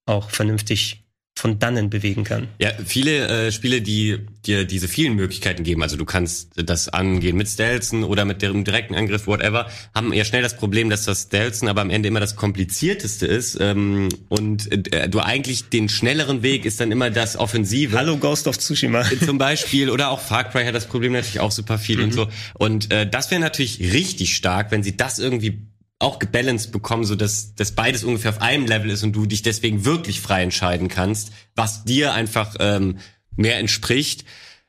auch 0.07 0.31
vernünftig 0.31 1.04
von 1.36 1.59
dannen 1.59 1.90
bewegen 1.90 2.23
kann. 2.23 2.48
Ja, 2.61 2.70
viele 2.85 3.47
äh, 3.47 3.52
Spiele, 3.52 3.82
die 3.82 4.19
dir 4.47 4.65
diese 4.65 4.86
vielen 4.86 5.15
Möglichkeiten 5.15 5.65
geben, 5.65 5.82
also 5.82 5.97
du 5.97 6.05
kannst 6.05 6.52
das 6.55 6.89
angehen 6.89 7.36
mit 7.36 7.48
Stelzen 7.48 8.05
oder 8.05 8.24
mit 8.24 8.40
dem 8.40 8.62
direkten 8.62 8.94
Angriff, 8.94 9.27
whatever, 9.27 9.69
haben 9.94 10.12
eher 10.12 10.24
schnell 10.24 10.43
das 10.43 10.56
Problem, 10.56 10.90
dass 10.90 11.05
das 11.05 11.23
Stelzen 11.23 11.66
aber 11.66 11.81
am 11.81 11.90
Ende 11.90 12.09
immer 12.09 12.20
das 12.20 12.36
komplizierteste 12.36 13.27
ist 13.27 13.59
ähm, 13.61 14.11
und 14.28 14.93
äh, 14.94 15.09
du 15.09 15.19
eigentlich 15.19 15.70
den 15.70 15.89
schnelleren 15.89 16.43
Weg 16.43 16.65
ist 16.65 16.81
dann 16.81 16.93
immer 16.93 17.11
das 17.11 17.36
Offensive. 17.36 17.98
Hallo 17.98 18.16
Ghost 18.16 18.47
of 18.47 18.56
Tsushima. 18.59 19.05
Zum 19.24 19.39
Beispiel 19.39 19.90
oder 19.90 20.11
auch 20.11 20.20
Far 20.20 20.44
Cry 20.44 20.65
hat 20.65 20.74
das 20.74 20.86
Problem 20.86 21.12
natürlich 21.12 21.40
auch 21.40 21.52
super 21.52 21.78
viel 21.78 21.98
mhm. 21.98 22.05
und 22.05 22.12
so 22.12 22.28
und 22.55 22.93
äh, 22.93 23.09
das 23.09 23.32
wäre 23.32 23.40
natürlich 23.40 23.81
richtig 23.81 24.36
stark, 24.36 24.70
wenn 24.70 24.85
sie 24.85 24.97
das 24.97 25.19
irgendwie 25.19 25.66
auch 25.99 26.19
gebalanced 26.19 26.73
bekommen, 26.73 27.05
so 27.05 27.15
dass, 27.15 27.55
dass 27.55 27.73
beides 27.73 28.05
ungefähr 28.05 28.31
auf 28.31 28.41
einem 28.41 28.66
Level 28.66 28.91
ist 28.91 29.03
und 29.03 29.12
du 29.12 29.27
dich 29.27 29.43
deswegen 29.43 29.85
wirklich 29.85 30.21
frei 30.21 30.43
entscheiden 30.43 30.89
kannst, 30.89 31.33
was 31.55 31.85
dir 31.85 32.12
einfach 32.12 32.57
ähm, 32.59 32.99
mehr 33.37 33.59
entspricht. 33.59 34.25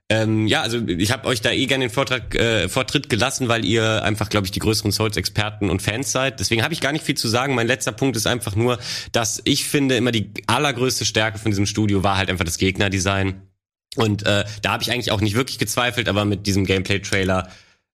Ähm, 0.08 0.46
ja, 0.46 0.62
also 0.62 0.88
ich 0.88 1.12
habe 1.12 1.28
euch 1.28 1.42
da 1.42 1.52
eh 1.52 1.66
gerne 1.66 1.86
den 1.86 1.92
Vortrag, 1.92 2.36
äh, 2.36 2.70
Vortritt 2.70 3.10
gelassen, 3.10 3.48
weil 3.48 3.66
ihr 3.66 4.04
einfach, 4.04 4.30
glaube 4.30 4.46
ich, 4.46 4.52
die 4.52 4.60
größeren 4.60 4.92
Souls-Experten 4.92 5.72
und 5.72 5.82
Fans 5.82 6.12
seid. 6.12 6.40
Deswegen 6.40 6.62
habe 6.62 6.76
ich 6.76 6.82
gar 6.82 6.92
nicht 6.92 7.04
viel 7.04 7.18
zu 7.18 7.28
sagen. 7.28 7.56
Mein 7.56 7.66
letzter 7.66 7.92
Punkt 7.92 8.16
ist 8.16 8.28
einfach 8.28 8.56
nur, 8.56 8.78
dass 9.12 9.42
ich 9.46 9.66
finde, 9.66 9.98
immer 9.98 10.12
die 10.12 10.32
allergrößte 10.46 11.06
Stärke 11.06 11.40
von 11.40 11.50
diesem 11.50 11.66
Studio 11.66 12.04
war 12.04 12.18
halt 12.18 12.30
einfach 12.30 12.46
das 12.46 12.60
Gegnerdesign. 12.60 13.42
Und 13.96 14.24
äh, 14.24 14.46
da 14.62 14.74
habe 14.74 14.84
ich 14.84 14.92
eigentlich 14.92 15.12
auch 15.12 15.22
nicht 15.22 15.36
wirklich 15.36 15.58
gezweifelt, 15.58 16.08
aber 16.08 16.24
mit 16.24 16.46
diesem 16.46 16.66
Gameplay-Trailer 16.66 17.50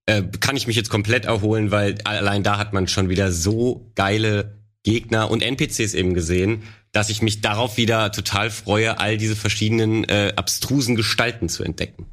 äh, 0.06 0.22
kann 0.40 0.56
ich 0.56 0.66
mich 0.66 0.76
jetzt 0.76 0.90
komplett 0.90 1.24
erholen, 1.26 1.70
weil 1.70 1.96
allein 2.04 2.42
da 2.42 2.58
hat 2.58 2.72
man 2.72 2.88
schon 2.88 3.08
wieder 3.08 3.30
so 3.32 3.90
geile 3.94 4.58
Gegner 4.84 5.30
und 5.30 5.42
NPCs 5.42 5.94
eben 5.94 6.12
gesehen, 6.14 6.62
dass 6.90 7.08
ich 7.08 7.22
mich 7.22 7.40
darauf 7.40 7.76
wieder 7.76 8.10
total 8.12 8.50
freue, 8.50 8.98
all 8.98 9.16
diese 9.16 9.36
verschiedenen 9.36 10.04
äh, 10.04 10.32
abstrusen 10.36 10.96
Gestalten 10.96 11.48
zu 11.48 11.62
entdecken. 11.62 12.06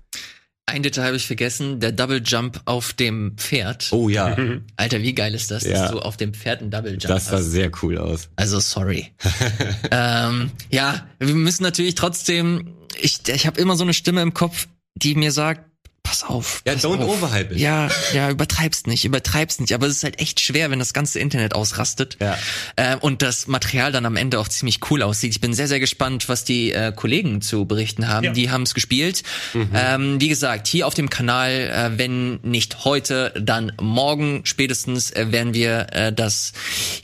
Ein 0.67 0.83
Detail 0.83 1.07
habe 1.07 1.15
ich 1.17 1.25
vergessen, 1.25 1.79
der 1.79 1.91
Double 1.91 2.21
Jump 2.23 2.61
auf 2.65 2.93
dem 2.93 3.35
Pferd. 3.37 3.87
Oh 3.91 4.07
ja. 4.07 4.37
Alter, 4.77 5.01
wie 5.01 5.13
geil 5.15 5.33
ist 5.33 5.49
das, 5.49 5.63
Ja. 5.63 5.81
dass 5.81 5.91
du 5.91 5.99
auf 5.99 6.15
dem 6.15 6.35
Pferd 6.35 6.61
einen 6.61 6.69
Double 6.69 6.91
Jump 6.91 7.07
Das 7.07 7.25
sah 7.25 7.37
hast. 7.37 7.45
sehr 7.45 7.71
cool 7.81 7.97
aus. 7.97 8.29
Also 8.35 8.59
sorry. 8.59 9.07
ähm, 9.91 10.51
ja, 10.69 11.07
wir 11.19 11.33
müssen 11.33 11.63
natürlich 11.63 11.95
trotzdem. 11.95 12.75
Ich, 13.01 13.27
ich 13.27 13.47
habe 13.47 13.59
immer 13.59 13.75
so 13.75 13.83
eine 13.83 13.95
Stimme 13.95 14.21
im 14.21 14.33
Kopf, 14.35 14.67
die 14.93 15.15
mir 15.15 15.31
sagt: 15.31 15.68
Pass 16.09 16.23
auf. 16.23 16.63
Ja, 16.65 16.73
pass 16.73 16.83
don't 16.83 17.03
auf. 17.03 17.21
overhype 17.21 17.53
it. 17.53 17.59
Ja, 17.59 17.87
ja, 18.13 18.31
übertreib's 18.31 18.87
nicht, 18.87 19.05
übertreib's 19.05 19.59
nicht. 19.59 19.73
Aber 19.75 19.85
es 19.85 19.97
ist 19.97 20.03
halt 20.03 20.19
echt 20.19 20.39
schwer, 20.39 20.71
wenn 20.71 20.79
das 20.79 20.93
ganze 20.93 21.19
Internet 21.19 21.53
ausrastet. 21.53 22.17
Ja. 22.19 22.35
Äh, 22.77 22.95
und 22.95 23.21
das 23.21 23.45
Material 23.45 23.91
dann 23.91 24.07
am 24.07 24.15
Ende 24.15 24.39
auch 24.39 24.47
ziemlich 24.47 24.79
cool 24.89 25.03
aussieht. 25.03 25.29
Ich 25.29 25.39
bin 25.39 25.53
sehr, 25.53 25.67
sehr 25.67 25.79
gespannt, 25.79 26.27
was 26.27 26.43
die 26.43 26.71
äh, 26.71 26.91
Kollegen 26.95 27.41
zu 27.41 27.65
berichten 27.65 28.07
haben. 28.07 28.23
Ja. 28.23 28.31
Die 28.31 28.49
haben 28.49 28.63
es 28.63 28.73
gespielt. 28.73 29.21
Ähm, 29.53 30.19
wie 30.19 30.29
gesagt, 30.29 30.65
hier 30.67 30.87
auf 30.87 30.95
dem 30.95 31.11
Kanal, 31.11 31.51
äh, 31.51 31.97
wenn 31.99 32.39
nicht 32.41 32.85
heute, 32.85 33.31
dann 33.39 33.71
morgen 33.79 34.41
spätestens 34.45 35.11
äh, 35.11 35.31
werden 35.31 35.53
wir 35.53 35.87
äh, 35.91 36.11
das 36.11 36.53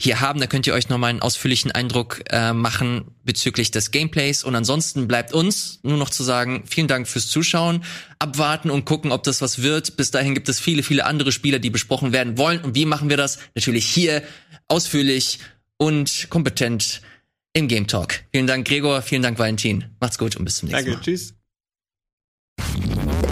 hier 0.00 0.20
haben. 0.20 0.40
Da 0.40 0.48
könnt 0.48 0.66
ihr 0.66 0.74
euch 0.74 0.88
nochmal 0.88 1.10
einen 1.10 1.22
ausführlichen 1.22 1.70
Eindruck 1.70 2.24
äh, 2.30 2.52
machen 2.52 3.04
bezüglich 3.24 3.70
des 3.70 3.90
Gameplays. 3.90 4.42
Und 4.42 4.54
ansonsten 4.54 5.06
bleibt 5.06 5.32
uns 5.32 5.80
nur 5.82 5.96
noch 5.96 6.10
zu 6.10 6.24
sagen, 6.24 6.64
vielen 6.66 6.88
Dank 6.88 7.06
fürs 7.06 7.28
Zuschauen, 7.28 7.84
abwarten 8.18 8.70
und 8.70 8.84
gucken, 8.84 9.12
ob 9.12 9.22
das 9.22 9.42
was 9.42 9.62
wird. 9.62 9.96
Bis 9.96 10.10
dahin 10.10 10.34
gibt 10.34 10.48
es 10.48 10.60
viele, 10.60 10.82
viele 10.82 11.04
andere 11.04 11.32
Spieler, 11.32 11.58
die 11.58 11.70
besprochen 11.70 12.12
werden 12.12 12.38
wollen. 12.38 12.60
Und 12.60 12.74
wie 12.74 12.84
machen 12.84 13.10
wir 13.10 13.16
das? 13.16 13.38
Natürlich 13.54 13.86
hier 13.86 14.22
ausführlich 14.68 15.38
und 15.76 16.28
kompetent 16.30 17.02
im 17.52 17.68
Game 17.68 17.86
Talk. 17.86 18.20
Vielen 18.32 18.46
Dank, 18.46 18.66
Gregor. 18.66 19.02
Vielen 19.02 19.22
Dank, 19.22 19.38
Valentin. 19.38 19.84
Macht's 20.00 20.18
gut 20.18 20.36
und 20.36 20.44
bis 20.44 20.56
zum 20.56 20.68
nächsten 20.68 20.90
Danke, 20.90 20.98
Mal. 20.98 21.04
Danke, 21.04 21.34
tschüss. 22.64 23.25